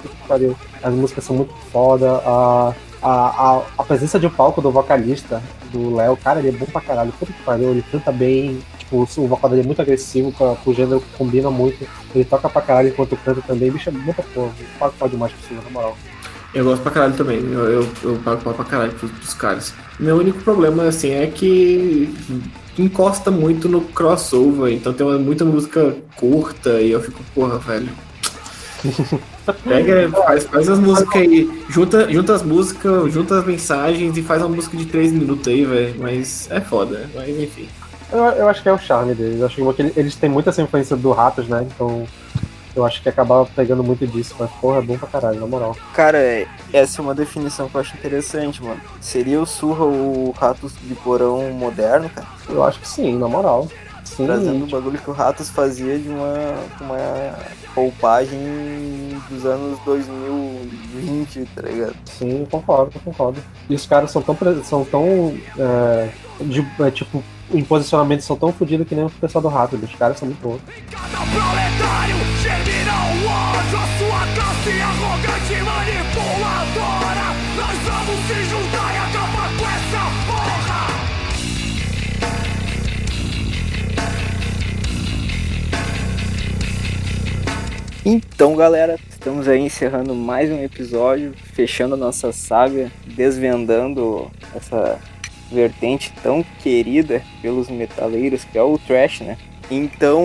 As 0.81 0.93
músicas 0.93 1.23
são 1.23 1.35
muito 1.35 1.53
foda. 1.71 2.13
A, 2.25 2.73
a, 3.01 3.09
a, 3.09 3.61
a 3.77 3.84
presença 3.84 4.19
de 4.19 4.27
palco 4.29 4.61
do 4.61 4.71
vocalista, 4.71 5.41
do 5.72 5.95
Léo, 5.95 6.18
cara, 6.18 6.39
ele 6.39 6.49
é 6.49 6.52
bom 6.52 6.65
pra 6.65 6.81
caralho. 6.81 7.11
Puta 7.14 7.31
que 7.31 7.44
pariu, 7.44 7.69
ele 7.69 7.84
canta 7.91 8.11
bem. 8.11 8.60
Tipo, 8.77 9.07
o 9.18 9.27
vocal 9.27 9.49
dele 9.49 9.64
é 9.64 9.65
muito 9.65 9.81
agressivo, 9.81 10.31
com, 10.31 10.57
o 10.65 10.73
gênero 10.73 11.03
combina 11.18 11.49
muito. 11.49 11.88
Ele 12.14 12.26
toca 12.26 12.49
pra 12.49 12.61
caralho 12.61 12.89
enquanto 12.89 13.18
canta 13.18 13.41
também. 13.41 13.72
Bicho, 13.72 13.89
é 13.89 13.91
muita 13.91 14.23
porra. 14.23 14.52
Pago 14.80 14.94
pau 14.98 15.10
demais 15.10 15.31
por 15.34 15.48
cima, 15.48 15.61
na 15.61 15.69
moral. 15.69 15.98
Eu 16.53 16.64
gosto 16.64 16.81
pra 16.81 16.91
caralho 16.91 17.14
também, 17.14 17.39
eu, 17.39 17.81
eu, 17.81 17.89
eu 18.03 18.15
pago 18.23 18.41
pau 18.41 18.53
pra 18.53 18.65
caralho 18.65 18.94
pros, 18.94 19.11
pros 19.11 19.34
caras. 19.34 19.73
Meu 19.99 20.18
único 20.18 20.39
problema, 20.39 20.84
assim, 20.84 21.11
é 21.11 21.27
que 21.27 22.14
encosta 22.80 23.30
muito 23.30 23.68
no 23.68 23.81
crossover, 23.81 24.73
então 24.73 24.94
tem 24.94 25.06
muita 25.19 25.44
música 25.44 25.95
curta 26.15 26.81
e 26.81 26.91
eu 26.91 27.02
fico, 27.02 27.22
porra, 27.35 27.57
velho. 27.60 27.89
Pega, 29.53 30.10
faz, 30.10 30.44
faz 30.45 30.69
as 30.69 30.80
músicas 30.80 31.22
aí, 31.22 31.64
junta, 31.69 32.11
junta 32.11 32.34
as 32.36 32.44
músicas, 32.44 33.14
junta 33.14 33.40
as 33.40 33.45
mensagens 33.45 34.18
e 34.18 34.22
faz 34.24 34.41
uma 34.41 34.49
música 34.56 34.76
de 34.78 34.86
3 34.86 35.11
minutos 35.11 35.48
aí, 35.48 35.65
velho. 35.65 35.95
Mas 35.99 36.48
é 36.52 36.60
foda, 36.61 37.10
mas 37.15 37.30
enfim. 37.30 37.68
Eu, 38.11 38.19
eu 38.19 38.48
acho 38.49 38.61
que 38.64 38.69
é 38.69 38.74
o 38.74 38.78
charme 38.78 39.14
deles. 39.14 39.40
Eu 39.40 39.45
acho 39.48 39.74
que 39.74 39.82
ele- 39.82 39.94
eles 39.98 40.15
têm 40.15 40.30
muita 40.30 40.49
essa 40.49 40.61
influência 40.61 40.95
do 40.95 41.11
Ratos, 41.11 41.48
né? 41.48 41.68
Então 41.74 42.06
eu 42.76 42.86
acho 42.86 43.02
que 43.02 43.10
acaba 43.10 43.45
pegando 43.56 43.84
muito 43.84 44.06
disso. 44.07 44.36
Mas, 44.40 44.49
porra, 44.61 44.78
é 44.78 44.82
bom 44.82 44.98
pra 44.98 45.07
caralho, 45.07 45.40
na 45.40 45.48
moral. 45.48 45.76
Cara, 45.94 46.18
é- 46.18 46.48
essa 46.72 47.02
é 47.02 47.03
uma 47.03 47.14
definição 47.15 47.68
que 47.68 47.76
eu 47.76 47.82
acho 47.82 47.95
interessante, 47.98 48.64
mano. 48.64 48.80
Seria 49.02 49.41
o 49.41 49.45
Surra 49.45 49.84
o 49.84 50.32
Ratos 50.38 50.74
de 50.82 50.94
Porão 50.95 51.49
moderno, 51.52 52.10
cara? 52.10 52.28
Eu 52.48 52.64
acho 52.64 52.80
que 52.80 52.88
sim, 52.88 53.18
na 53.18 53.28
moral. 53.28 53.68
Sim, 54.18 54.26
Trazendo 54.26 54.65
o 54.65 54.68
bagulho 54.69 54.98
que 54.98 55.10
o 55.10 55.14
Ratos 55.14 55.49
fazia 55.49 55.98
de 55.99 56.10
uma, 56.10 56.34
uma 56.81 57.35
roupagem 57.76 58.39
dos 59.30 59.45
anos 59.45 59.77
2020, 59.85 61.45
tá 61.56 61.61
ligado? 61.61 61.95
sim, 62.06 62.45
concordo, 62.49 62.99
concordo. 63.06 63.39
E 63.69 63.76
os 63.76 63.85
caras 63.85 64.11
são 64.11 64.22
tão. 64.22 64.35
são 64.64 64.84
tão. 64.85 65.38
É, 65.57 66.10
de- 66.41 66.68
é, 66.80 66.91
tipo, 66.91 67.23
em 67.52 67.64
posicionamento 67.64 68.22
são 68.22 68.35
tão 68.35 68.52
fodidos 68.52 68.88
que 68.88 68.95
nem 68.95 69.06
o 69.06 69.10
pessoal 69.10 69.41
do 69.41 69.48
Ratos. 69.48 69.81
Os 69.81 69.95
caras 69.95 70.18
são 70.18 70.27
muito 70.27 70.41
bons. 70.41 70.60
Então, 88.09 88.55
galera, 88.55 88.97
estamos 89.09 89.49
aí 89.49 89.59
encerrando 89.59 90.15
mais 90.15 90.49
um 90.49 90.63
episódio, 90.63 91.34
fechando 91.51 91.95
a 91.95 91.97
nossa 91.97 92.31
saga, 92.31 92.89
desvendando 93.05 94.31
essa 94.55 94.97
vertente 95.51 96.13
tão 96.23 96.41
querida 96.63 97.21
pelos 97.41 97.67
metaleiros, 97.69 98.45
que 98.45 98.57
é 98.57 98.63
o 98.63 98.77
trash, 98.77 99.19
né? 99.19 99.38
Então, 99.69 100.23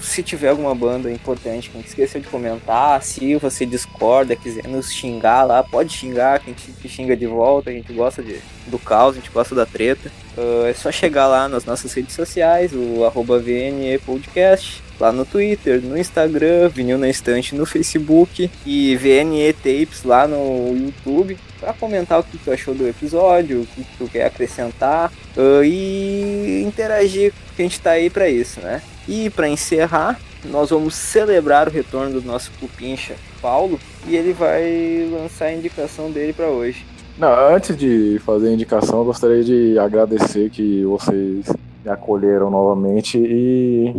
se 0.00 0.20
tiver 0.20 0.48
alguma 0.48 0.74
banda 0.74 1.12
importante 1.12 1.70
que 1.70 1.76
a 1.76 1.80
gente 1.80 1.90
esqueceu 1.90 2.20
de 2.20 2.26
comentar, 2.26 3.00
se 3.04 3.36
você 3.36 3.64
discorda, 3.64 4.34
quiser 4.34 4.66
nos 4.66 4.92
xingar 4.92 5.44
lá, 5.44 5.62
pode 5.62 5.92
xingar, 5.92 6.40
que 6.40 6.50
a 6.50 6.52
gente 6.52 6.72
te 6.72 6.88
xinga 6.88 7.16
de 7.16 7.28
volta, 7.28 7.70
a 7.70 7.72
gente 7.72 7.92
gosta 7.92 8.20
de, 8.20 8.40
do 8.66 8.80
caos, 8.80 9.14
a 9.14 9.20
gente 9.20 9.30
gosta 9.30 9.54
da 9.54 9.64
treta. 9.64 10.10
Ah, 10.36 10.68
é 10.68 10.74
só 10.74 10.90
chegar 10.90 11.26
lá 11.26 11.48
nas 11.48 11.64
nossas 11.64 11.92
redes 11.92 12.14
sociais, 12.14 12.72
o 12.72 13.04
arroba 13.04 13.38
VNE 13.38 13.98
Podcast, 14.04 14.82
lá 14.98 15.12
no 15.12 15.24
Twitter, 15.24 15.80
no 15.82 15.98
Instagram, 15.98 16.68
Vinil 16.68 16.98
na 16.98 17.08
Estante 17.08 17.54
no 17.54 17.66
Facebook 17.66 18.50
e 18.64 18.96
VNE 18.96 19.52
Tapes 19.52 20.04
lá 20.04 20.26
no 20.26 20.76
YouTube 20.76 21.38
para 21.60 21.72
comentar 21.72 22.20
o 22.20 22.24
que 22.24 22.38
tu 22.38 22.50
achou 22.50 22.74
do 22.74 22.88
episódio, 22.88 23.62
o 23.62 23.66
que 23.66 23.84
tu 23.98 24.08
quer 24.08 24.26
acrescentar 24.26 25.12
ah, 25.36 25.60
e 25.64 26.62
interagir, 26.66 27.32
que 27.54 27.62
a 27.62 27.64
gente 27.64 27.80
tá 27.80 27.92
aí 27.92 28.08
para 28.08 28.28
isso, 28.28 28.60
né? 28.60 28.82
E 29.08 29.30
para 29.30 29.48
encerrar, 29.48 30.20
nós 30.44 30.70
vamos 30.70 30.94
celebrar 30.94 31.68
o 31.68 31.70
retorno 31.70 32.20
do 32.20 32.26
nosso 32.26 32.50
cupincha 32.58 33.14
Paulo 33.40 33.78
e 34.06 34.16
ele 34.16 34.32
vai 34.32 35.08
lançar 35.10 35.46
a 35.46 35.52
indicação 35.52 36.10
dele 36.10 36.32
para 36.32 36.46
hoje. 36.46 36.84
Não, 37.22 37.54
antes 37.54 37.76
de 37.76 38.18
fazer 38.26 38.48
a 38.48 38.52
indicação, 38.52 38.98
eu 38.98 39.04
gostaria 39.04 39.44
de 39.44 39.78
agradecer 39.78 40.50
que 40.50 40.84
vocês 40.84 41.46
me 41.84 41.88
acolheram 41.88 42.50
novamente 42.50 43.16
e 43.16 43.94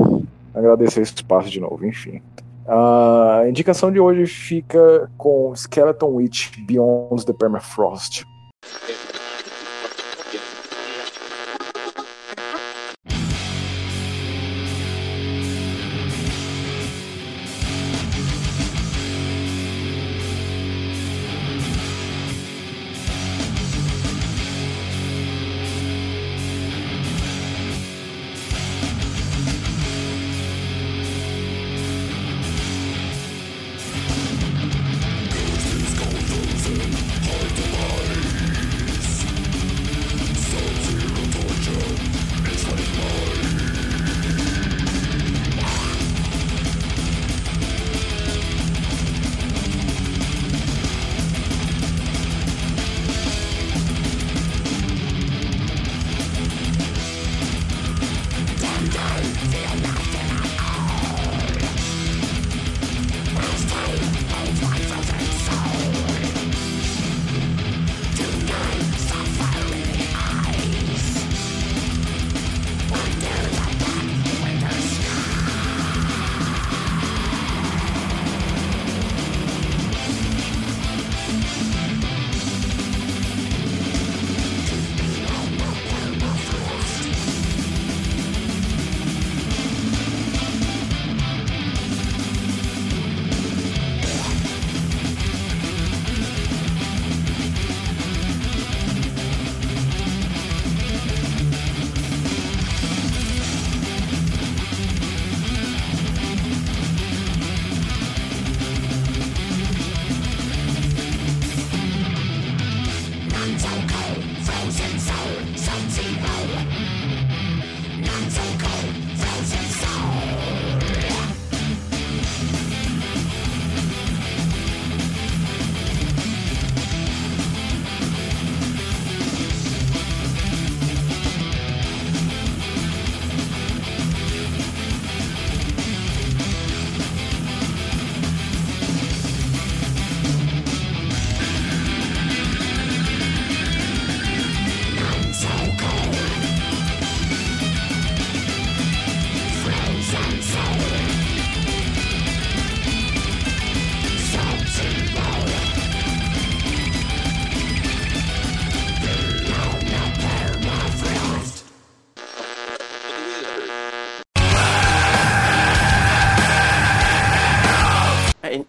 agradecer 0.54 1.00
esse 1.00 1.14
espaço 1.16 1.50
de 1.50 1.58
novo, 1.58 1.86
enfim. 1.86 2.22
A 2.68 3.46
indicação 3.48 3.90
de 3.90 3.98
hoje 3.98 4.26
fica 4.26 5.10
com 5.18 5.54
Skeleton 5.56 6.16
Witch 6.16 6.50
Beyond 6.68 7.26
the 7.26 7.32
Permafrost. 7.32 8.26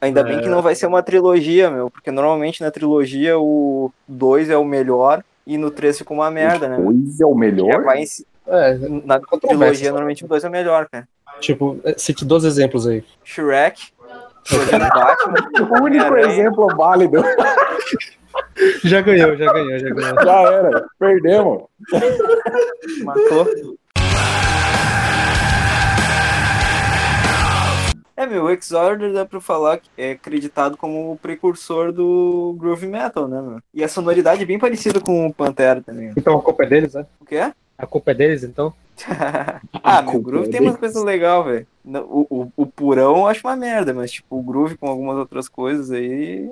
Ainda 0.04 0.20
É. 0.20 0.24
bem 0.24 0.40
que 0.40 0.48
não 0.48 0.60
vai 0.60 0.74
ser 0.74 0.86
uma 0.86 1.02
trilogia, 1.02 1.70
meu, 1.70 1.90
porque 1.90 2.10
normalmente 2.10 2.60
na 2.62 2.70
trilogia 2.70 3.38
o 3.38 3.90
2 4.06 4.50
é 4.50 4.56
o 4.56 4.64
melhor 4.64 5.22
e 5.46 5.56
no 5.56 5.70
3 5.70 5.96
fica 5.98 6.12
uma 6.12 6.30
merda, 6.30 6.68
né? 6.68 6.76
meu? 6.76 6.86
Pois 6.86 7.20
é 7.20 7.26
o 7.26 7.34
melhor. 7.34 7.82
vai 7.82 8.00
em 8.02 8.06
si- 8.06 8.26
É, 8.46 8.76
Na 9.04 9.18
trilogia, 9.18 9.90
normalmente 9.90 10.22
o 10.24 10.28
2 10.28 10.44
é 10.44 10.48
o 10.48 10.50
melhor, 10.50 10.86
cara. 10.92 11.08
tipo, 11.40 11.78
é, 11.84 11.94
cite 11.96 12.24
dois 12.26 12.44
exemplos 12.44 12.86
aí. 12.86 13.02
Shrek, 13.24 13.80
Batman, 14.50 15.34
O 15.80 15.82
único 15.84 16.16
exemplo 16.18 16.66
válido. 16.76 17.22
Já 18.84 19.00
ganhou, 19.00 19.34
já 19.36 19.50
ganhou, 19.52 19.78
já 19.78 19.88
ganhou. 19.88 20.22
Já 20.22 20.40
era. 20.52 20.86
Perdemos. 20.98 21.62
matou. 23.02 23.46
É, 28.16 28.26
meu, 28.26 28.44
o 28.44 28.50
Exorder 28.50 29.12
dá 29.12 29.24
pra 29.24 29.40
falar 29.40 29.78
que 29.78 29.88
é 29.98 30.12
acreditado 30.12 30.76
como 30.76 31.12
o 31.12 31.16
precursor 31.16 31.92
do 31.92 32.54
groove 32.58 32.86
metal, 32.86 33.26
né, 33.26 33.42
meu? 33.42 33.58
E 33.72 33.82
a 33.82 33.88
sonoridade 33.88 34.42
é 34.42 34.46
bem 34.46 34.58
parecida 34.58 35.00
com 35.00 35.26
o 35.26 35.34
Pantera 35.34 35.82
também. 35.82 36.12
Então 36.16 36.38
a 36.38 36.42
culpa 36.42 36.62
é 36.62 36.66
deles, 36.66 36.94
né? 36.94 37.04
O 37.20 37.24
quê? 37.24 37.52
A 37.76 37.86
culpa 37.86 38.12
é 38.12 38.14
deles, 38.14 38.44
então? 38.44 38.72
ah, 39.82 40.00
meu, 40.00 40.10
o 40.10 40.12
culpa 40.12 40.30
groove 40.30 40.48
é 40.48 40.52
tem 40.52 40.60
umas 40.60 40.76
coisas 40.76 41.02
legais, 41.02 41.44
velho. 41.44 41.66
O, 41.84 42.26
o, 42.30 42.52
o 42.56 42.66
purão 42.66 43.16
eu 43.18 43.26
acho 43.26 43.44
uma 43.44 43.56
merda, 43.56 43.92
mas 43.92 44.12
tipo, 44.12 44.38
o 44.38 44.42
groove 44.42 44.76
com 44.76 44.86
algumas 44.86 45.16
outras 45.16 45.48
coisas 45.48 45.90
aí. 45.90 46.46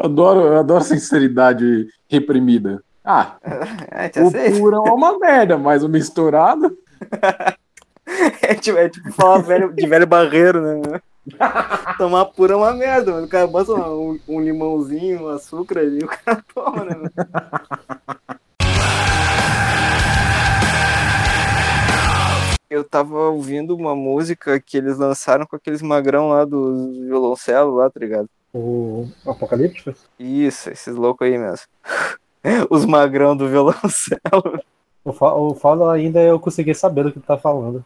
Eu 0.00 0.06
adoro, 0.06 0.40
eu 0.40 0.58
adoro 0.58 0.82
sinceridade 0.82 1.86
reprimida. 2.08 2.82
Ah, 3.04 3.36
É, 3.92 4.22
o 4.22 4.28
aceito. 4.28 4.58
purão 4.58 4.86
é 4.86 4.92
uma 4.92 5.18
merda, 5.18 5.58
mas 5.58 5.82
o 5.84 5.88
misturado. 5.88 6.76
É 8.42 8.54
tipo, 8.54 8.78
é 8.78 8.88
tipo 8.88 9.12
falar 9.12 9.38
velho, 9.38 9.72
de 9.72 9.86
velho 9.86 10.06
barreiro, 10.06 10.60
né? 10.60 11.00
Tomar 11.98 12.26
pura 12.26 12.54
é 12.54 12.56
uma 12.56 12.72
merda, 12.72 13.12
mano. 13.12 13.26
O 13.26 13.28
cara 13.28 13.46
bota 13.46 13.72
um, 13.72 14.18
um 14.28 14.40
limãozinho, 14.40 15.24
um 15.24 15.28
açúcar 15.28 15.80
ali, 15.80 16.04
o 16.04 16.08
cara 16.08 16.42
toma, 16.54 16.84
né? 16.84 16.96
meu? 16.96 17.10
Eu 22.68 22.84
tava 22.84 23.16
ouvindo 23.30 23.74
uma 23.74 23.94
música 23.94 24.60
que 24.60 24.76
eles 24.76 24.98
lançaram 24.98 25.46
com 25.46 25.56
aqueles 25.56 25.80
magrão 25.80 26.28
lá 26.30 26.44
do 26.44 26.92
violoncelo 26.92 27.76
lá, 27.76 27.88
tá 27.88 27.98
ligado? 28.00 28.28
O 28.52 29.08
Apocalíptico? 29.24 29.94
Isso, 30.18 30.70
esses 30.70 30.94
loucos 30.94 31.26
aí 31.26 31.38
mesmo. 31.38 31.66
Os 32.68 32.84
magrão 32.84 33.36
do 33.36 33.48
violoncelo. 33.48 34.60
O, 35.06 35.12
fa 35.12 35.32
o 35.34 35.54
foda 35.54 35.92
ainda 35.92 36.20
é 36.20 36.30
eu 36.30 36.40
conseguir 36.40 36.74
saber 36.74 37.04
do 37.04 37.12
que 37.12 37.20
tu 37.20 37.26
tá 37.26 37.38
falando. 37.38 37.84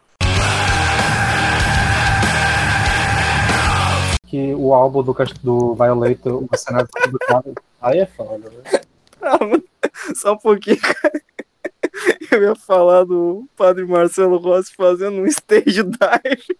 Que 4.27 4.55
o 4.55 4.73
álbum 4.73 5.03
do, 5.03 5.15
do 5.43 5.75
Violator, 5.75 6.43
o 6.43 6.57
cenário 6.57 6.89
do 7.11 7.19
cara, 7.19 7.45
aí 7.83 7.99
é 7.99 8.07
foda, 8.07 8.49
né? 8.49 8.81
Ah, 9.21 9.37
mano, 9.39 9.63
Só 10.17 10.33
um 10.33 10.39
pouquinho, 10.39 10.81
cara. 10.81 11.23
Eu 12.33 12.43
ia 12.43 12.55
falar 12.55 13.05
do 13.05 13.47
padre 13.55 13.85
Marcelo 13.85 14.39
Rossi 14.39 14.73
fazendo 14.75 15.21
um 15.21 15.27
stage 15.27 15.83
dive. 15.83 16.59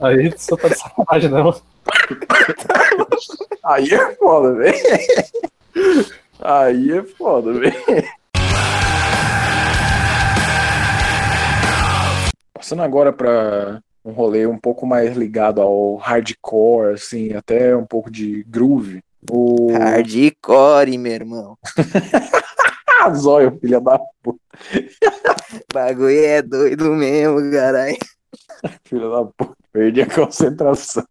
Aí 0.00 0.32
só 0.38 0.56
tá 0.56 0.68
de 0.68 0.78
sacanagem, 0.78 1.28
não. 1.28 1.60
Aí 3.62 3.92
é 3.92 4.14
foda, 4.14 4.54
velho. 4.54 4.78
Aí 6.44 6.90
é 6.92 7.02
foda, 7.04 7.52
velho. 7.52 7.74
Passando 12.52 12.82
agora 12.82 13.12
pra 13.12 13.80
um 14.04 14.12
rolê 14.12 14.46
um 14.46 14.58
pouco 14.58 14.86
mais 14.86 15.16
ligado 15.16 15.60
ao 15.60 15.96
hardcore, 15.96 16.94
assim, 16.94 17.32
até 17.34 17.76
um 17.76 17.86
pouco 17.86 18.10
de 18.10 18.42
groove. 18.44 19.02
O 19.30 19.72
Hardcore, 19.72 20.98
meu 20.98 21.12
irmão. 21.12 21.56
Zóio, 23.14 23.58
filha 23.60 23.80
da 23.80 23.98
puta, 24.22 24.38
Bagulho 25.74 26.24
é 26.24 26.40
doido 26.40 26.90
mesmo, 26.92 27.50
caralho. 27.50 27.96
filha 28.84 29.08
da 29.08 29.24
puta. 29.24 29.56
Perdi 29.72 30.02
a 30.02 30.06
concentração. 30.06 31.04